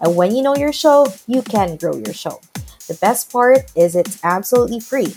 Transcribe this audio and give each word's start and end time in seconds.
And 0.00 0.16
when 0.16 0.34
you 0.34 0.42
know 0.42 0.56
your 0.56 0.72
show, 0.72 1.06
you 1.28 1.42
can 1.42 1.76
grow 1.76 1.92
your 1.92 2.16
show. 2.16 2.40
The 2.88 2.96
best 2.96 3.30
part 3.30 3.70
is 3.76 3.94
it's 3.94 4.18
absolutely 4.24 4.80
free. 4.80 5.12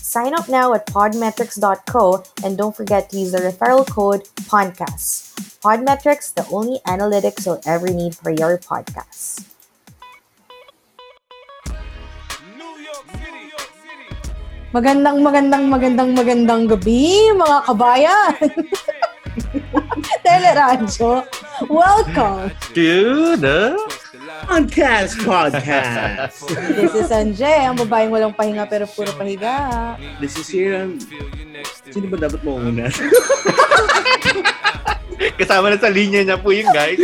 Sign 0.00 0.34
up 0.34 0.48
now 0.48 0.72
at 0.74 0.86
podmetrics.co 0.88 2.24
and 2.42 2.56
don't 2.56 2.74
forget 2.74 3.10
to 3.10 3.18
use 3.20 3.32
the 3.32 3.38
referral 3.38 3.84
code 3.84 4.24
PODCAST. 4.48 5.60
Podmetrics, 5.60 6.32
the 6.34 6.48
only 6.50 6.80
analytics 6.88 7.46
you'll 7.46 7.62
ever 7.66 7.88
need 7.92 8.16
for 8.16 8.30
your 8.30 8.58
podcast. 8.58 9.46
Magandang, 14.72 15.20
magandang, 15.20 15.68
magandang, 15.68 16.10
magandang 16.16 16.62
gabi, 16.64 17.28
mga 17.36 17.58
kabayan! 17.68 18.40
Teleradyo, 20.24 21.28
welcome! 21.68 22.48
to 22.72 23.36
the 23.36 23.76
Podcast 24.42 25.12
Podcast. 25.22 26.42
This 26.78 26.92
is 26.98 27.10
Anje, 27.14 27.46
ang 27.46 27.78
babaeng 27.78 28.10
walang 28.10 28.34
pahinga 28.34 28.66
pero 28.66 28.90
puro 28.90 29.10
pahiga. 29.14 29.94
This 30.18 30.34
is 30.38 30.48
Hiram. 30.50 30.98
Sino 31.88 32.06
ba 32.10 32.16
dapat 32.18 32.42
mo 32.42 32.58
una? 32.58 32.90
kasama 35.42 35.74
na 35.74 35.78
sa 35.78 35.90
linya 35.90 36.22
niya 36.22 36.38
po 36.38 36.54
yung 36.54 36.70
guys. 36.70 36.98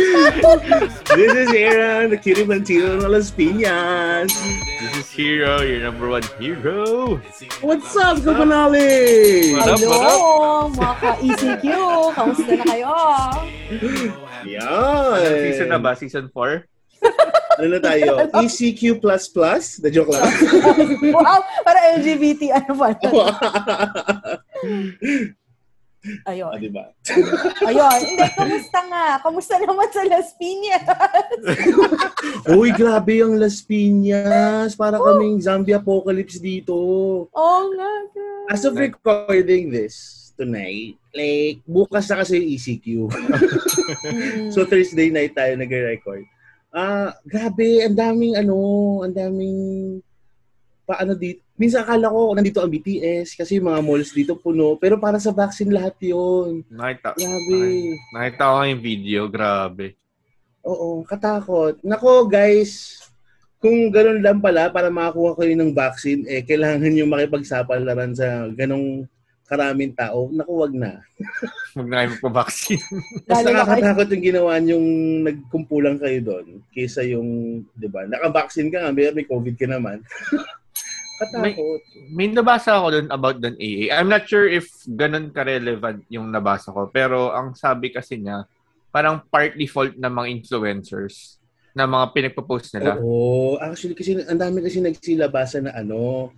This 1.15 1.33
is 1.35 1.49
Hiram, 1.51 2.11
the 2.11 2.17
Kiribantino 2.19 2.99
ng 2.99 3.11
Las 3.11 3.31
Piñas. 3.31 4.31
This 4.79 4.93
is 5.03 5.09
Hero, 5.11 5.59
your 5.63 5.83
number 5.83 6.07
one 6.07 6.25
hero. 6.39 7.19
What's 7.59 7.95
up, 7.99 8.23
Kapanali? 8.23 9.55
What 9.55 9.67
up, 9.67 9.79
what 9.83 9.99
up? 9.99 10.15
Hello, 10.15 10.71
mga 10.71 10.95
ka-ECQ, 11.03 11.65
kamusta 12.15 12.51
na 12.55 12.65
kayo? 12.67 12.95
Yan. 14.47 15.19
Season 15.51 15.67
na 15.67 15.79
ba? 15.79 15.91
Season 15.95 16.31
4? 16.31 16.78
Ano 17.59 17.75
na 17.75 17.81
tayo? 17.83 18.23
ECQ++? 18.39 19.03
The 19.83 19.89
joke 19.91 20.15
lang. 20.15 20.23
Wow, 21.15 21.39
para 21.67 21.99
LGBT, 21.99 22.55
ano 22.55 22.71
ba? 22.79 22.95
Ayun. 26.23 26.47
ah, 26.47 26.55
diba? 26.55 26.85
Ayun. 27.67 27.99
Hindi, 27.99 28.25
kamusta 28.31 28.79
nga? 28.87 29.05
Kamusta 29.19 29.53
naman 29.59 29.87
sa 29.91 30.01
Las 30.07 30.31
Piñas? 30.39 30.83
Uy, 32.55 32.71
grabe 32.71 33.19
yung 33.19 33.35
Las 33.35 33.59
Piñas. 33.59 34.79
Para 34.79 34.95
kaming 34.95 35.43
zombie 35.43 35.75
apocalypse 35.75 36.39
dito. 36.39 36.75
Oo 37.27 37.61
nga. 37.75 37.91
girl. 38.15 38.47
As 38.47 38.63
of 38.63 38.79
recording 38.79 39.67
this 39.67 40.31
tonight, 40.39 40.95
like, 41.11 41.59
bukas 41.67 42.07
na 42.07 42.23
kasi 42.23 42.39
yung 42.39 42.47
ECQ. 42.55 42.87
So 44.55 44.63
Thursday 44.63 45.11
night 45.11 45.35
tayo 45.35 45.59
nagre-record. 45.59 46.23
Ah, 46.69 47.17
grabe, 47.25 47.81
ang 47.81 47.97
daming 47.97 48.37
ano, 48.37 48.57
ang 49.01 49.13
daming 49.13 49.59
paano 50.85 51.13
dito. 51.13 51.41
Minsan 51.59 51.83
akala 51.83 52.09
ko 52.09 52.33
nandito 52.33 52.63
ang 52.63 52.71
BTS 52.71 53.35
kasi 53.35 53.61
mga 53.61 53.83
malls 53.83 54.15
dito 54.15 54.33
puno, 54.37 54.73
pero 54.79 54.97
para 54.97 55.21
sa 55.21 55.29
vaccine 55.29 55.75
lahat 55.75 55.97
'yon. 56.01 56.65
Nakita, 56.71 57.13
Grabe. 57.13 57.61
nakita 58.15 58.43
ko 58.53 58.57
yung 58.65 58.81
video. 58.81 59.21
Grabe. 59.29 59.99
Oo, 60.65 61.03
katakot. 61.03 61.81
Nako, 61.83 62.25
guys, 62.29 63.01
kung 63.59 63.91
ganun 63.91 64.23
lang 64.23 64.39
pala 64.39 64.71
para 64.71 64.87
makakuha 64.87 65.35
kayo 65.35 65.53
ng 65.57 65.75
vaccine, 65.75 66.23
eh 66.25 66.41
kailangan 66.47 66.89
niyo 66.89 67.05
makipagsapalaran 67.05 68.15
sa 68.15 68.47
ganong 68.55 69.03
karaming 69.49 69.97
tao. 69.97 70.29
Naku, 70.29 70.53
wag 70.53 70.73
na. 70.77 71.01
Huwag 71.73 71.89
na 71.89 71.95
kayo 72.05 72.09
magpa-vaccine. 72.13 72.85
Mas 73.27 73.41
nakakatakot 73.41 74.07
yung 74.13 74.25
ginawa 74.25 74.61
yung 74.61 74.87
nagkumpulang 75.25 75.97
kayo 75.97 76.19
doon 76.21 76.61
kaysa 76.69 77.01
yung, 77.09 77.61
di 77.73 77.89
ba, 77.89 78.05
naka-vaccine 78.05 78.69
ka 78.69 78.85
nga, 78.85 78.93
may, 78.93 79.09
may 79.09 79.25
COVID 79.25 79.55
ka 79.57 79.65
naman. 79.65 80.05
Katakot. 81.19 81.81
May 82.15 82.31
nabasa 82.31 82.79
ako 82.79 82.87
dun 82.95 83.07
about 83.11 83.43
dun 83.43 83.59
AA. 83.59 83.91
I'm 83.91 84.07
not 84.07 84.23
sure 84.29 84.47
if 84.47 84.71
ganun 84.87 85.35
ka-relevant 85.35 86.07
yung 86.07 86.31
nabasa 86.31 86.71
ko. 86.71 86.87
Pero 86.87 87.35
ang 87.35 87.57
sabi 87.57 87.91
kasi 87.91 88.21
niya, 88.21 88.47
parang 88.87 89.19
partly 89.27 89.67
fault 89.67 89.99
ng 89.99 90.13
mga 90.13 90.27
influencers 90.31 91.41
na 91.75 91.85
mga 91.85 92.05
pinagpo-post 92.15 92.77
nila. 92.77 92.97
Oo. 93.03 93.59
Actually, 93.59 93.99
kasi 93.99 94.15
ang 94.15 94.39
dami 94.39 94.63
kasi 94.63 94.79
nagsilabasa 94.79 95.59
na 95.59 95.75
ano, 95.75 96.31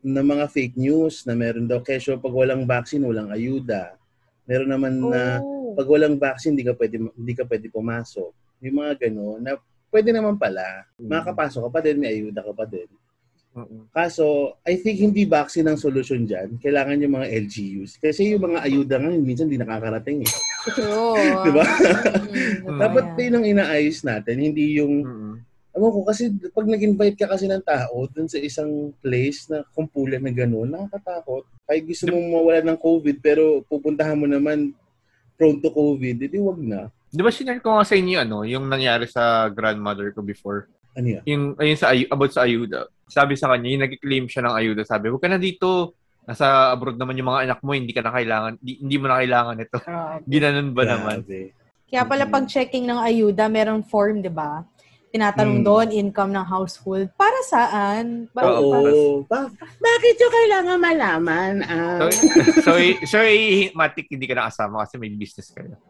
na 0.00 0.22
mga 0.22 0.46
fake 0.46 0.76
news 0.78 1.26
na 1.26 1.34
meron 1.34 1.66
daw 1.66 1.82
kesyo 1.82 2.22
pag 2.22 2.30
walang 2.30 2.62
vaccine, 2.64 3.02
walang 3.02 3.34
ayuda. 3.34 3.98
Meron 4.46 4.70
naman 4.70 4.94
na 4.96 5.42
Oh. 5.42 5.74
pag 5.74 5.88
walang 5.90 6.16
vaccine, 6.16 6.54
hindi 6.54 6.64
ka 6.64 6.72
pwede, 6.78 6.96
hindi 6.96 7.34
ka 7.34 7.44
pwede 7.44 7.66
pumasok. 7.68 8.30
Yung 8.64 8.76
mga 8.78 9.06
gano'n, 9.06 9.38
na 9.42 9.50
pwede 9.90 10.10
naman 10.14 10.38
pala. 10.38 10.86
Makakapasok 10.96 11.68
ka 11.68 11.70
pa 11.70 11.80
din, 11.82 11.98
may 12.00 12.14
ayuda 12.14 12.40
ka 12.42 12.52
pa 12.54 12.64
din. 12.64 12.88
Kaso, 13.90 14.54
I 14.62 14.78
think 14.78 15.02
hindi 15.02 15.26
vaccine 15.26 15.66
ang 15.66 15.80
solusyon 15.80 16.30
dyan. 16.30 16.62
Kailangan 16.62 17.02
yung 17.02 17.18
mga 17.18 17.26
LGUs. 17.42 17.98
Kasi 17.98 18.30
yung 18.30 18.46
mga 18.46 18.62
ayuda 18.62 19.02
nga, 19.02 19.10
minsan 19.10 19.50
hindi 19.50 19.58
nakakarating 19.58 20.22
eh. 20.22 20.30
True. 20.78 21.18
Diba? 21.42 21.64
Mm, 21.66 21.82
totoo 22.62 22.78
Dapat 22.86 23.04
yun 23.18 23.34
ang 23.34 23.46
inaayos 23.48 24.06
natin. 24.06 24.36
Hindi 24.38 24.78
yung. 24.78 24.94
Ewan 25.78 25.94
ko, 25.94 26.00
kasi 26.02 26.34
pag 26.50 26.66
nag-invite 26.66 27.14
ka 27.14 27.30
kasi 27.30 27.46
ng 27.46 27.62
tao 27.62 28.10
dun 28.10 28.26
sa 28.26 28.42
isang 28.42 28.90
place 28.98 29.46
na 29.46 29.62
kumpulan 29.70 30.18
na 30.18 30.34
gano'n, 30.34 30.66
nakakatakot. 30.66 31.46
Kahit 31.62 31.86
gusto 31.86 32.10
mong 32.10 32.26
mawala 32.34 32.60
ng 32.66 32.78
COVID, 32.82 33.16
pero 33.22 33.62
pupuntahan 33.70 34.18
mo 34.18 34.26
naman 34.26 34.74
prone 35.38 35.62
to 35.62 35.70
COVID, 35.70 36.26
edi 36.26 36.42
wag 36.42 36.58
na. 36.58 36.90
Di 37.08 37.22
ba 37.22 37.30
sinare 37.30 37.62
ko 37.62 37.78
nga 37.78 37.86
sa 37.86 37.94
inyo 37.94 38.18
ano, 38.18 38.42
yung 38.42 38.66
nangyari 38.66 39.06
sa 39.06 39.46
grandmother 39.48 40.10
ko 40.10 40.20
before? 40.20 40.66
Ano 40.98 41.14
yan? 41.14 41.22
yung 41.30 41.44
ayun 41.62 41.78
sa 41.78 41.94
ayu- 41.94 42.10
about 42.10 42.34
sa 42.34 42.42
ayuda. 42.42 42.90
Sabi 43.06 43.38
sa 43.38 43.46
kanya, 43.54 43.70
yung 43.70 43.84
nag-claim 43.86 44.26
siya 44.26 44.42
ng 44.50 44.56
ayuda, 44.58 44.82
sabi, 44.82 45.06
"Huwag 45.06 45.22
ka 45.22 45.30
na 45.30 45.38
dito. 45.38 45.94
Nasa 46.26 46.74
abroad 46.74 46.98
naman 46.98 47.14
yung 47.14 47.30
mga 47.30 47.42
anak 47.46 47.60
mo, 47.62 47.70
hindi 47.72 47.94
ka 47.94 48.02
na 48.02 48.10
kailangan, 48.10 48.58
di- 48.58 48.82
hindi 48.82 48.96
mo 48.98 49.06
na 49.06 49.22
kailangan 49.22 49.62
ito." 49.62 49.78
Grabe. 49.78 50.26
Ginanon 50.26 50.70
ba 50.74 50.82
naman? 50.82 51.16
Grabe. 51.22 51.54
Kaya 51.88 52.02
pala 52.04 52.24
pag 52.28 52.44
checking 52.44 52.84
ng 52.84 53.00
ayuda, 53.00 53.48
merong 53.48 53.80
form, 53.80 54.20
di 54.20 54.28
ba? 54.28 54.60
Tinatanong 55.08 55.60
Hmm. 55.60 55.66
doon, 55.66 55.88
income 55.90 56.30
ng 56.30 56.44
household. 56.44 57.08
Para 57.14 57.40
saan? 57.42 58.28
Ba- 58.30 58.44
Oo. 58.52 58.68
para-. 58.70 58.92
Ba- 59.24 59.52
bakit 59.78 60.14
yung 60.14 60.34
kailangan 60.34 60.76
malaman? 60.76 61.52
So, 61.64 61.72
Ah, 61.72 62.10
so, 62.54 62.70
so, 63.06 63.18
i- 63.18 63.72
matik 63.72 64.04
hindi 64.06 64.28
ka 64.28 64.36
nakasama 64.36 64.84
kasi 64.84 65.00
may 65.00 65.08
business 65.10 65.48
kayo. 65.48 65.80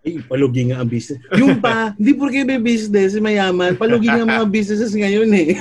Ay, 0.00 0.16
palugi 0.22 0.64
nga 0.66 0.80
ang 0.80 0.88
business. 0.88 1.20
Yung 1.34 1.56
pa, 1.56 1.72
hindi 1.96 2.12
porke 2.12 2.40
may 2.42 2.56
business, 2.56 3.16
mayaman. 3.16 3.76
Palugi 3.76 4.04
nga 4.06 4.20
ang 4.20 4.32
mga 4.34 4.48
businesses 4.50 4.92
ngayon 4.92 5.28
eh. 5.30 5.56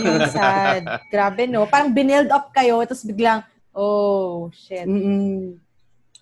Yung 0.00 0.24
sad. 0.26 0.84
Grabe, 1.08 1.44
no? 1.44 1.64
Parang 1.64 1.92
binild 1.92 2.28
up 2.28 2.48
kayo, 2.50 2.80
tapos 2.80 3.04
biglang, 3.04 3.40
oh, 3.72 4.48
shit. 4.50 4.84
Mm-mm. 4.84 5.56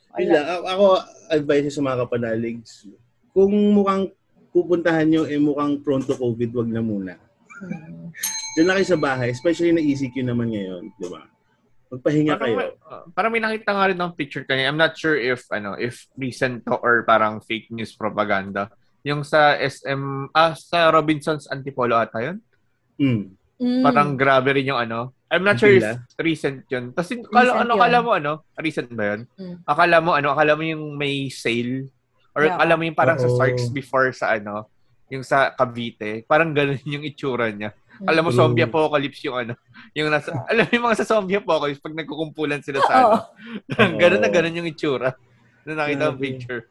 Wala. 0.08 0.22
Wala. 0.22 0.38
A- 0.40 0.66
Ako, 0.70 0.86
advice 1.30 1.70
sa 1.70 1.80
mga 1.80 1.98
kapanaligs, 2.00 2.86
kung 3.30 3.50
mukhang 3.72 4.10
pupuntahan 4.52 5.08
nyo, 5.08 5.24
eh 5.24 5.40
mukhang 5.40 5.80
prone 5.80 6.04
to 6.04 6.14
COVID, 6.14 6.50
wag 6.52 6.70
na 6.70 6.84
muna. 6.84 7.16
Hmm. 7.64 8.12
Diyan 8.52 8.66
lang 8.68 8.76
kayo 8.78 8.88
sa 8.92 9.00
bahay, 9.00 9.32
especially 9.32 9.72
na 9.72 9.80
ECQ 9.80 10.28
naman 10.28 10.52
ngayon, 10.52 10.92
di 11.00 11.08
ba? 11.08 11.24
Magpahinga 11.92 12.36
Parang, 12.36 12.44
kayo. 12.44 12.56
may, 12.56 12.68
uh, 12.88 13.04
parang 13.12 13.32
may 13.32 13.42
nakita 13.42 13.70
nga 13.72 13.88
rin 13.88 13.98
ng 14.00 14.12
picture 14.16 14.44
kanina. 14.44 14.68
I'm 14.68 14.80
not 14.80 14.96
sure 14.96 15.16
if, 15.16 15.48
ano, 15.48 15.76
if 15.76 16.08
recent 16.16 16.64
to 16.68 16.76
or 16.80 17.04
parang 17.04 17.40
fake 17.40 17.72
news 17.72 17.96
propaganda. 17.96 18.68
Yung 19.04 19.24
sa 19.24 19.56
SM, 19.56 20.32
ah, 20.32 20.56
sa 20.56 20.92
Robinson's 20.92 21.48
Antipolo 21.48 21.96
ata 21.96 22.20
yun? 22.20 22.36
Mm. 23.00 23.24
Mm. 23.60 23.82
Parang 23.84 24.10
grabe 24.16 24.56
rin 24.56 24.68
yung 24.68 24.80
ano. 24.80 25.16
I'm 25.32 25.44
not 25.44 25.56
sure 25.56 25.72
if 25.72 25.84
recent 26.20 26.68
yun. 26.68 26.92
Tapos, 26.92 27.12
kala, 27.28 27.64
ano, 27.64 27.72
yun. 27.72 27.80
akala 27.80 27.98
mo 28.04 28.10
ano? 28.12 28.32
Recent 28.60 28.88
ba 28.92 29.04
yun? 29.16 29.20
Mm. 29.36 29.56
Akala 29.64 29.96
mo 30.04 30.10
ano? 30.12 30.28
Akala 30.36 30.52
mo 30.56 30.62
yung 30.64 30.96
may 30.96 31.32
sale? 31.32 31.88
Or 32.32 32.48
Yeah. 32.48 32.56
akala 32.56 32.74
mo 32.74 32.82
yung 32.82 32.96
parang 32.96 33.20
sa 33.20 33.28
Oo. 33.28 33.36
Sarks 33.36 33.68
before 33.68 34.08
sa 34.12 34.32
ano? 34.32 34.68
Yung 35.12 35.20
sa 35.20 35.52
Cavite. 35.52 36.24
Parang 36.24 36.56
ganun 36.56 36.80
yung 36.88 37.04
itsura 37.04 37.52
niya. 37.52 37.76
Mm. 38.00 38.08
Alam 38.08 38.22
mo, 38.24 38.30
True. 38.32 38.40
zombie 38.40 38.64
apocalypse 38.64 39.20
yung 39.28 39.36
ano. 39.36 39.52
Yung 39.92 40.08
nasa, 40.08 40.32
alam 40.48 40.64
mo 40.64 40.70
yung 40.72 40.86
mga 40.88 40.98
sa 41.04 41.08
zombie 41.12 41.36
apocalypse 41.36 41.84
pag 41.84 41.92
nagkukumpulan 41.92 42.64
sila 42.64 42.80
sa 42.80 42.92
ano. 42.96 43.16
Ganun 44.00 44.20
na 44.24 44.32
ganun 44.32 44.58
yung 44.58 44.70
itsura. 44.72 45.12
Na 45.68 45.84
nakita 45.84 46.08
ang 46.08 46.18
picture. 46.18 46.66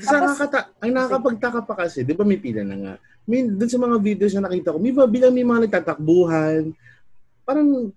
Sa 0.00 0.16
nakakata- 0.16 0.72
ang 0.80 0.92
nakakapagtaka 0.96 1.60
pa 1.68 1.74
kasi, 1.76 2.00
di 2.00 2.16
ba 2.16 2.24
may 2.24 2.40
pila 2.40 2.64
na 2.64 2.76
nga. 2.80 2.94
May, 3.28 3.44
dun 3.44 3.68
sa 3.68 3.76
mga 3.76 3.96
videos 4.00 4.32
na 4.34 4.48
nakita 4.48 4.72
ko, 4.72 4.80
may 4.80 4.90
ba 4.90 5.04
bilang 5.04 5.30
may 5.30 5.44
mga 5.44 5.68
nagtatakbuhan, 5.68 6.72
parang 7.44 7.92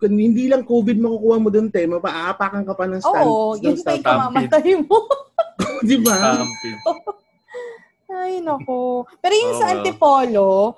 kung 0.00 0.16
hindi 0.16 0.48
lang 0.48 0.64
COVID 0.64 0.96
makukuha 0.96 1.36
mo 1.36 1.48
doon 1.52 1.68
tema, 1.68 2.00
paaapakan 2.00 2.64
ka 2.64 2.72
pa 2.72 2.88
ng 2.88 3.02
stand. 3.02 3.28
Oo, 3.28 3.58
yun 3.60 3.76
pa 3.76 3.92
stand. 3.92 4.00
yung 4.00 4.06
kamamatay 4.06 4.72
mo. 4.80 4.96
Di 5.88 5.96
ba? 6.00 6.44
Ay, 8.10 8.42
nako. 8.42 9.06
Pero 9.22 9.34
yung 9.38 9.54
Oo 9.54 9.60
sa. 9.62 9.70
Antipolo, 9.70 10.74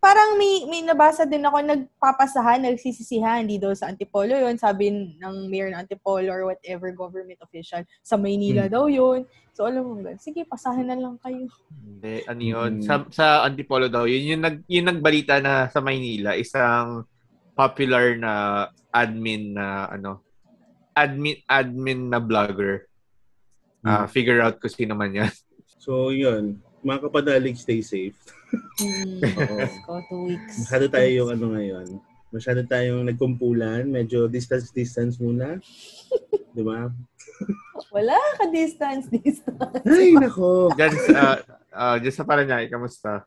parang 0.00 0.40
may, 0.40 0.64
may 0.64 0.80
nabasa 0.80 1.28
din 1.28 1.44
ako 1.44 1.60
nagpapasahan, 1.60 2.64
nagsisisihan, 2.64 3.44
hindi 3.44 3.60
daw 3.60 3.76
sa 3.76 3.92
Antipolo 3.92 4.32
yun. 4.32 4.56
Sabi 4.56 4.88
ng 5.20 5.36
mayor 5.52 5.68
ng 5.70 5.84
Antipolo 5.84 6.32
or 6.32 6.48
whatever 6.48 6.88
government 6.96 7.36
official, 7.44 7.84
sa 8.00 8.16
Maynila 8.16 8.64
Hmm. 8.64 8.72
daw 8.72 8.84
yun. 8.88 9.28
So, 9.52 9.68
alam 9.68 9.84
mo 9.84 10.00
ba, 10.00 10.16
sige, 10.16 10.48
pasahan 10.48 10.88
na 10.88 10.96
lang 10.96 11.20
kayo. 11.20 11.44
Hindi, 11.68 12.24
ano 12.24 12.40
yun? 12.40 12.72
Mm. 12.80 12.84
Sa, 12.88 12.94
sa 13.12 13.26
Antipolo 13.44 13.92
daw, 13.92 14.08
yun 14.08 14.32
yung, 14.32 14.42
nag, 14.42 14.56
yung 14.64 14.88
nagbalita 14.88 15.36
na 15.44 15.68
sa 15.68 15.84
Maynila, 15.84 16.32
isang 16.32 17.04
popular 17.52 18.16
na 18.16 18.32
admin 18.88 19.52
na 19.52 19.84
ano, 19.92 20.24
admin 20.96 21.44
admin 21.44 22.08
na 22.08 22.18
vlogger. 22.18 22.89
Ah, 23.80 24.04
figure 24.04 24.44
out 24.44 24.60
kung 24.60 24.72
sino 24.72 24.92
man 24.96 25.12
yan. 25.12 25.32
So, 25.80 26.12
yun. 26.12 26.60
Mga 26.84 27.08
kapadalig, 27.08 27.56
stay 27.56 27.80
safe. 27.80 28.12
Hmm. 28.76 29.24
Oo. 29.48 29.56
Let's 29.64 29.80
go, 29.88 29.96
two 30.12 30.22
weeks. 30.28 30.68
Masyado 30.68 30.86
tayo 30.92 31.08
yung 31.08 31.30
ano 31.32 31.46
ngayon. 31.56 31.86
Masyado 32.28 32.60
tayong 32.68 33.08
nagkumpulan. 33.08 33.88
Medyo 33.88 34.28
distance-distance 34.28 35.16
muna. 35.16 35.56
Di 36.56 36.60
ba? 36.60 36.92
Wala 37.96 38.16
ka 38.36 38.52
distance, 38.52 39.08
distance. 39.08 39.80
Ay, 39.88 40.12
nako. 40.20 40.68
Diyan 40.76 40.94
sa, 41.00 41.40
uh, 41.72 41.96
dyan 41.96 42.14
sa 42.14 42.28
Paranaque, 42.28 42.68
kamusta? 42.68 43.24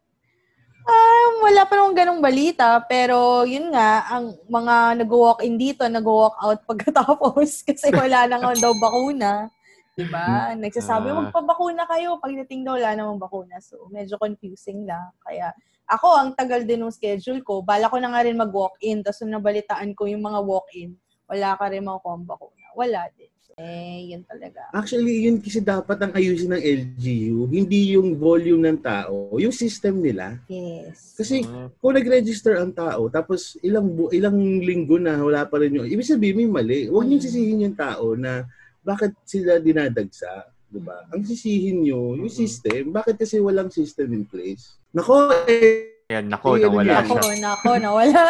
Um, 0.83 1.47
wala 1.47 1.63
pa 1.63 1.79
namang 1.79 1.95
ganong 1.95 2.21
balita, 2.21 2.75
pero 2.85 3.47
yun 3.47 3.71
nga, 3.71 4.03
ang 4.13 4.35
mga 4.51 4.99
nag-walk-in 5.01 5.55
dito, 5.55 5.87
nag-walk 5.87 6.35
out 6.43 6.59
pagkatapos 6.67 7.63
kasi 7.65 7.87
wala 7.89 8.27
na 8.27 8.37
nga 8.37 8.51
daw 8.59 8.75
bakuna. 8.75 9.47
Diba? 9.93 10.57
Nagsasabi, 10.57 11.07
Ah. 11.07 11.17
magpabakuna 11.21 11.85
kayo. 11.85 12.17
Pagdating 12.17 12.65
daw, 12.65 12.73
wala 12.73 12.91
namang 12.93 13.21
bakuna. 13.21 13.61
So, 13.61 13.85
medyo 13.87 14.17
confusing 14.17 14.83
lang. 14.83 15.13
Kaya, 15.21 15.53
ako, 15.85 16.07
ang 16.09 16.29
tagal 16.33 16.65
din 16.65 16.81
ng 16.81 16.89
schedule 16.89 17.45
ko. 17.45 17.61
Bala 17.61 17.85
ko 17.87 18.01
na 18.01 18.09
nga 18.09 18.25
rin 18.25 18.33
mag-walk-in. 18.33 19.05
Tapos, 19.05 19.21
nung 19.21 19.37
nabalitaan 19.37 19.93
ko 19.93 20.09
yung 20.09 20.25
mga 20.25 20.39
walk-in, 20.41 20.97
wala 21.23 21.53
ka 21.53 21.69
rin 21.69 21.85
makukuha 21.85 22.25
bakuna. 22.25 22.65
Wala 22.73 23.05
din. 23.13 23.29
Eh, 23.53 24.09
yun 24.09 24.25
talaga. 24.25 24.65
Actually, 24.73 25.29
yun 25.29 25.37
kasi 25.37 25.61
dapat 25.61 26.01
ang 26.01 26.09
ayusin 26.11 26.57
ng 26.57 26.63
LGU. 26.63 27.45
Hindi 27.45 27.93
yung 27.93 28.17
volume 28.17 28.65
ng 28.65 28.81
tao. 28.81 29.29
Yung 29.37 29.53
system 29.53 30.01
nila. 30.01 30.41
Yes. 30.49 31.13
Kasi 31.13 31.45
Ah, 31.45 31.69
kung 31.77 31.93
nag-register 31.93 32.57
ang 32.57 32.73
tao, 32.73 33.13
tapos 33.13 33.53
ilang 33.61 33.85
bu- 33.85 34.09
ilang 34.09 34.33
linggo 34.57 34.97
na 34.97 35.21
wala 35.21 35.45
pa 35.45 35.61
rin 35.61 35.69
yung, 35.69 35.85
ibig 35.85 36.01
sabihin 36.01 36.33
may 36.35 36.49
mali. 36.49 36.89
Huwag 36.89 37.05
niyo 37.05 37.21
Mm. 37.21 37.25
sisihin 37.29 37.63
yung 37.63 37.77
tao 37.77 38.17
na 38.17 38.41
bakit 38.83 39.15
sila 39.23 39.57
dinadagsa. 39.57 40.51
Diba? 40.67 41.05
Ang 41.09 41.21
sisihin 41.21 41.81
nyo, 41.81 42.13
yung 42.13 42.27
Mm. 42.27 42.35
system, 42.35 42.83
bakit 42.91 43.15
kasi 43.15 43.37
walang 43.37 43.69
system 43.69 44.09
in 44.11 44.25
place? 44.25 44.77
Nako, 44.91 45.29
eh, 45.45 45.89
Ayan, 46.05 46.27
nako, 46.27 46.59
Sige, 46.59 46.67
nawala 46.67 46.93
Nako, 46.99 47.15
siya. 47.15 47.35
nako, 47.39 47.69
nawala. 47.79 48.21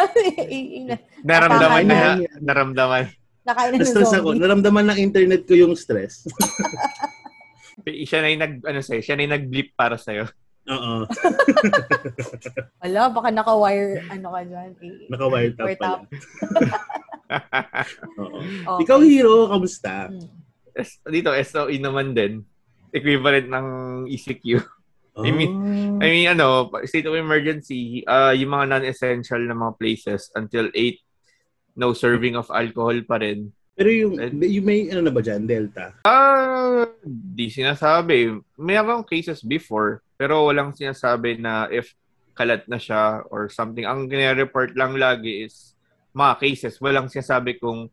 Naramdaman 1.26 1.82
na. 1.84 1.98
naramdaman. 2.38 3.04
Nakain 3.44 3.68
na 3.68 3.76
ng 3.76 3.80
na-stress 3.82 4.12
ako. 4.14 4.28
zombie. 4.30 4.40
Naramdaman 4.40 4.84
ng 4.88 4.98
internet 5.02 5.42
ko 5.44 5.52
yung 5.52 5.74
stress. 5.74 6.24
Siya 7.84 8.22
na 8.22 8.28
yung 8.30 8.40
nag, 8.40 8.54
ano 8.62 8.80
sa'yo, 8.80 9.00
siya 9.02 9.14
na 9.18 9.22
yung 9.26 9.34
nag-blip 9.36 9.74
para 9.74 9.98
sa'yo. 9.98 10.24
Oo. 10.64 11.04
Wala, 12.80 13.00
baka 13.10 13.28
naka-wire, 13.28 14.00
ano 14.08 14.26
ka 14.30 14.40
dyan. 14.46 14.70
Eh. 14.78 15.08
Naka-wire 15.10 15.52
top 15.52 15.66
Wire 15.66 15.76
pala. 15.76 15.98
Oo. 18.16 18.38
Okay. 18.38 18.80
Ikaw, 18.86 18.98
hero, 19.02 19.34
kamusta? 19.50 20.08
Hmm. 20.08 20.43
Dito, 21.06 21.30
SOE 21.30 21.78
naman 21.78 22.12
din. 22.12 22.42
Equivalent 22.90 23.48
ng 23.50 23.66
ECQ. 24.10 24.62
I 25.14 25.30
mean- 25.30 25.54
I 26.02 26.06
mean, 26.10 26.26
ano, 26.26 26.66
state 26.84 27.06
of 27.06 27.14
emergency, 27.14 28.02
uh, 28.04 28.34
yung 28.34 28.50
mga 28.50 28.66
non-essential 28.66 29.38
na 29.46 29.54
mga 29.54 29.78
places 29.78 30.30
until 30.34 30.66
8, 30.74 30.98
no 31.78 31.94
serving 31.94 32.34
of 32.34 32.50
alcohol 32.50 32.98
pa 33.06 33.22
rin. 33.22 33.54
Pero 33.74 33.90
yung, 33.90 34.14
Eh. 34.18 34.30
yung 34.54 34.66
may, 34.66 34.86
ano 34.90 35.06
na 35.06 35.14
ba 35.14 35.22
dyan, 35.22 35.46
Delta? 35.46 35.94
Ah, 36.06 36.86
di 37.02 37.50
sinasabi. 37.50 38.38
Mayroong 38.54 39.06
cases 39.06 39.42
before, 39.42 40.02
pero 40.14 40.46
walang 40.46 40.74
sinasabi 40.74 41.42
na 41.42 41.66
if 41.70 41.94
kalat 42.34 42.66
na 42.66 42.78
siya 42.78 43.22
or 43.30 43.46
something. 43.50 43.86
Ang 43.86 44.10
report 44.10 44.74
lang 44.74 44.98
lagi 44.98 45.46
is 45.46 45.74
mga 46.14 46.38
cases. 46.42 46.78
Walang 46.82 47.10
sinasabi 47.10 47.58
kung 47.58 47.90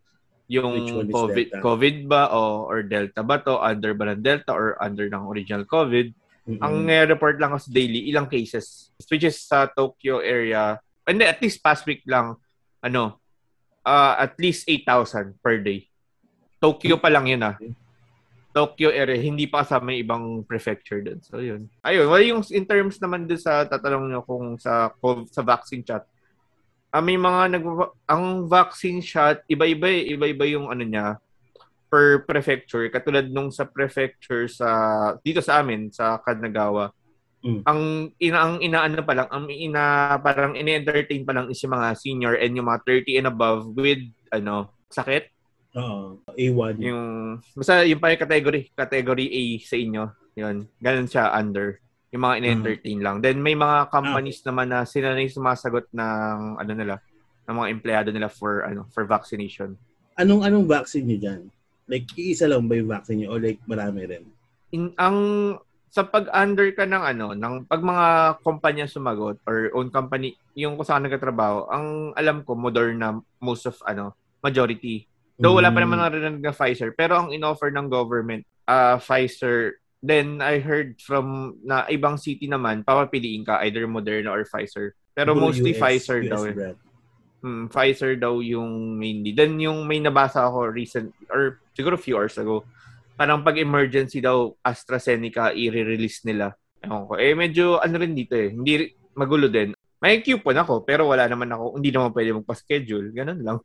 yung 0.51 1.07
COVID, 1.07 1.47
Delta? 1.47 1.63
COVID 1.63 1.95
ba 2.11 2.27
o 2.35 2.67
or 2.67 2.83
Delta 2.83 3.23
ba 3.23 3.39
to, 3.39 3.55
under 3.55 3.95
ba 3.95 4.11
ng 4.11 4.19
Delta 4.19 4.51
or 4.51 4.75
under 4.83 5.07
ng 5.07 5.23
original 5.31 5.63
COVID. 5.63 6.11
Mm-mm. 6.51 6.59
Ang 6.59 6.91
report 7.07 7.39
lang 7.39 7.55
kasi 7.55 7.71
daily, 7.71 8.11
ilang 8.11 8.27
cases. 8.27 8.91
Which 9.07 9.23
is 9.23 9.39
sa 9.39 9.71
Tokyo 9.71 10.19
area. 10.19 10.75
And 11.07 11.23
at 11.23 11.39
least 11.39 11.63
past 11.63 11.87
week 11.87 12.03
lang, 12.03 12.35
ano, 12.83 13.21
uh, 13.87 14.13
at 14.19 14.35
least 14.43 14.67
8,000 14.67 15.39
per 15.39 15.63
day. 15.63 15.87
Tokyo 16.59 16.99
pa 16.99 17.07
lang 17.07 17.31
yun 17.31 17.41
ah. 17.41 17.55
Tokyo 18.51 18.91
area, 18.91 19.15
hindi 19.15 19.47
pa 19.47 19.63
kasama 19.63 19.95
yung 19.95 20.03
ibang 20.03 20.25
prefecture 20.43 20.99
dun. 20.99 21.23
So, 21.23 21.39
yun. 21.39 21.71
Ayun, 21.87 22.11
well, 22.11 22.19
yung 22.19 22.43
in 22.51 22.67
terms 22.67 22.99
naman 22.99 23.23
dun 23.23 23.39
sa 23.39 23.63
tatanong 23.63 24.11
nyo 24.11 24.21
kung 24.27 24.59
sa 24.59 24.91
cov- 24.99 25.31
sa 25.31 25.39
vaccine 25.39 25.87
shot, 25.87 26.03
ah, 26.91 27.03
may 27.03 27.15
mga 27.15 27.57
nag 27.57 27.65
ang 28.05 28.45
vaccine 28.47 28.99
shot, 28.99 29.43
iba-iba 29.47 29.87
eh. 29.87 30.11
iba-iba 30.15 30.45
yung 30.47 30.67
ano 30.67 30.83
niya 30.83 31.17
per 31.91 32.23
prefecture. 32.23 32.87
Katulad 32.87 33.27
nung 33.27 33.51
sa 33.51 33.67
prefecture 33.67 34.47
sa 34.47 34.67
dito 35.19 35.43
sa 35.43 35.59
amin 35.59 35.91
sa 35.91 36.19
Kanagawa. 36.23 36.91
Mm. 37.41 37.61
Ang 37.65 37.81
ina 38.21 38.37
ang 38.37 38.55
inaano 38.61 39.01
pa 39.01 39.17
lang, 39.17 39.27
ang 39.27 39.49
ina 39.49 40.15
parang 40.21 40.53
ini-entertain 40.53 41.25
pa 41.25 41.33
lang 41.35 41.49
is 41.49 41.59
yung 41.59 41.73
mga 41.73 41.89
senior 41.97 42.33
and 42.37 42.53
yung 42.55 42.69
mga 42.69 42.85
30 42.85 43.19
and 43.19 43.27
above 43.27 43.73
with 43.75 43.99
ano, 44.29 44.71
sakit 44.93 45.31
Oo. 45.75 46.21
A1. 46.37 46.75
yung 46.79 47.03
basta 47.55 47.81
yung 47.87 47.99
pa 47.99 48.13
yung 48.13 48.21
category, 48.23 48.61
category 48.71 49.27
A 49.27 49.43
sa 49.63 49.75
inyo. 49.75 50.03
Yun. 50.37 50.67
Ganun 50.79 51.07
siya 51.11 51.31
under. 51.35 51.79
Yung 52.11 52.21
mga 52.21 52.37
in-entertain 52.43 52.99
lang. 52.99 53.23
Then 53.23 53.39
may 53.39 53.55
mga 53.55 53.87
companies 53.87 54.43
naman 54.43 54.67
na 54.67 54.83
sila 54.83 55.15
na 55.15 55.23
yung 55.23 55.31
sumasagot 55.31 55.87
ng 55.95 56.59
ano 56.59 56.71
nila, 56.75 56.95
ng 57.47 57.55
mga 57.55 57.69
empleyado 57.71 58.09
nila 58.11 58.27
for 58.27 58.67
ano, 58.67 58.83
for 58.91 59.07
vaccination. 59.07 59.79
Anong 60.19 60.43
anong 60.43 60.67
vaccine 60.67 61.07
niyo 61.07 61.19
dyan? 61.23 61.41
Like, 61.87 62.07
iisa 62.15 62.47
lang 62.47 62.67
ba 62.67 62.75
yung 62.75 62.91
vaccine 62.91 63.23
niyo 63.23 63.35
o 63.35 63.39
like 63.39 63.59
marami 63.63 64.07
rin? 64.07 64.23
In, 64.71 64.91
ang 64.95 65.17
sa 65.91 66.07
pag-under 66.07 66.71
ka 66.71 66.87
ng 66.87 67.03
ano, 67.03 67.27
ng 67.35 67.67
pag 67.67 67.83
mga 67.83 68.05
kumpanya 68.43 68.87
sumagot 68.87 69.39
or 69.43 69.71
own 69.75 69.91
company, 69.91 70.35
yung 70.55 70.79
kung 70.79 70.87
saan 70.87 71.03
nagtatrabaho, 71.03 71.67
ang 71.67 72.15
alam 72.15 72.47
ko 72.47 72.55
Moderna 72.55 73.19
most 73.43 73.67
of 73.67 73.75
ano, 73.83 74.15
majority. 74.39 75.03
Though 75.35 75.57
wala 75.57 75.67
pa 75.67 75.79
Mm. 75.79 75.83
naman 75.83 75.99
narinig 75.99 76.43
na 76.43 76.53
Pfizer, 76.53 76.95
pero 76.95 77.17
ang 77.17 77.27
inoffer 77.33 77.73
ng 77.73 77.91
government, 77.91 78.45
uh, 78.69 78.95
Pfizer, 79.01 79.80
then 80.01 80.41
I 80.41 80.57
heard 80.59 80.97
from 80.97 81.57
na 81.61 81.85
ibang 81.87 82.17
city 82.17 82.49
naman, 82.49 82.81
papapiliin 82.81 83.45
ka 83.45 83.61
either 83.63 83.85
Moderna 83.85 84.33
or 84.33 84.43
Pfizer. 84.43 84.97
Pero 85.13 85.37
mostly 85.37 85.77
US 85.77 85.79
Pfizer 85.79 86.25
US 86.25 86.31
daw 86.33 86.41
eh. 86.49 86.53
brand. 86.57 86.79
Hmm, 87.41 87.65
Pfizer 87.69 88.13
daw 88.17 88.37
yung 88.41 88.97
mainly. 88.97 89.33
Then 89.33 89.57
yung 89.61 89.85
may 89.85 90.01
nabasa 90.01 90.45
ako 90.45 90.73
recent 90.73 91.13
or 91.29 91.61
siguro 91.73 91.97
few 91.97 92.17
hours 92.17 92.37
ago, 92.37 92.65
parang 93.17 93.45
pag 93.45 93.57
emergency 93.61 94.21
daw 94.21 94.53
AstraZeneca 94.61 95.53
i-release 95.53 96.25
nila. 96.25 96.53
Ewan 96.81 97.05
ko. 97.05 97.13
Eh 97.21 97.37
medyo 97.37 97.77
ano 97.77 97.95
rin 98.01 98.17
dito 98.17 98.33
eh. 98.33 98.49
Hindi 98.49 98.89
magulo 99.17 99.49
din. 99.49 99.73
May 100.01 100.25
coupon 100.25 100.57
ako 100.57 100.81
pero 100.81 101.05
wala 101.05 101.29
naman 101.29 101.49
ako, 101.53 101.77
hindi 101.77 101.93
naman 101.93 102.09
pwede 102.13 102.33
magpa-schedule. 102.41 103.13
Ganun 103.13 103.41
lang. 103.45 103.57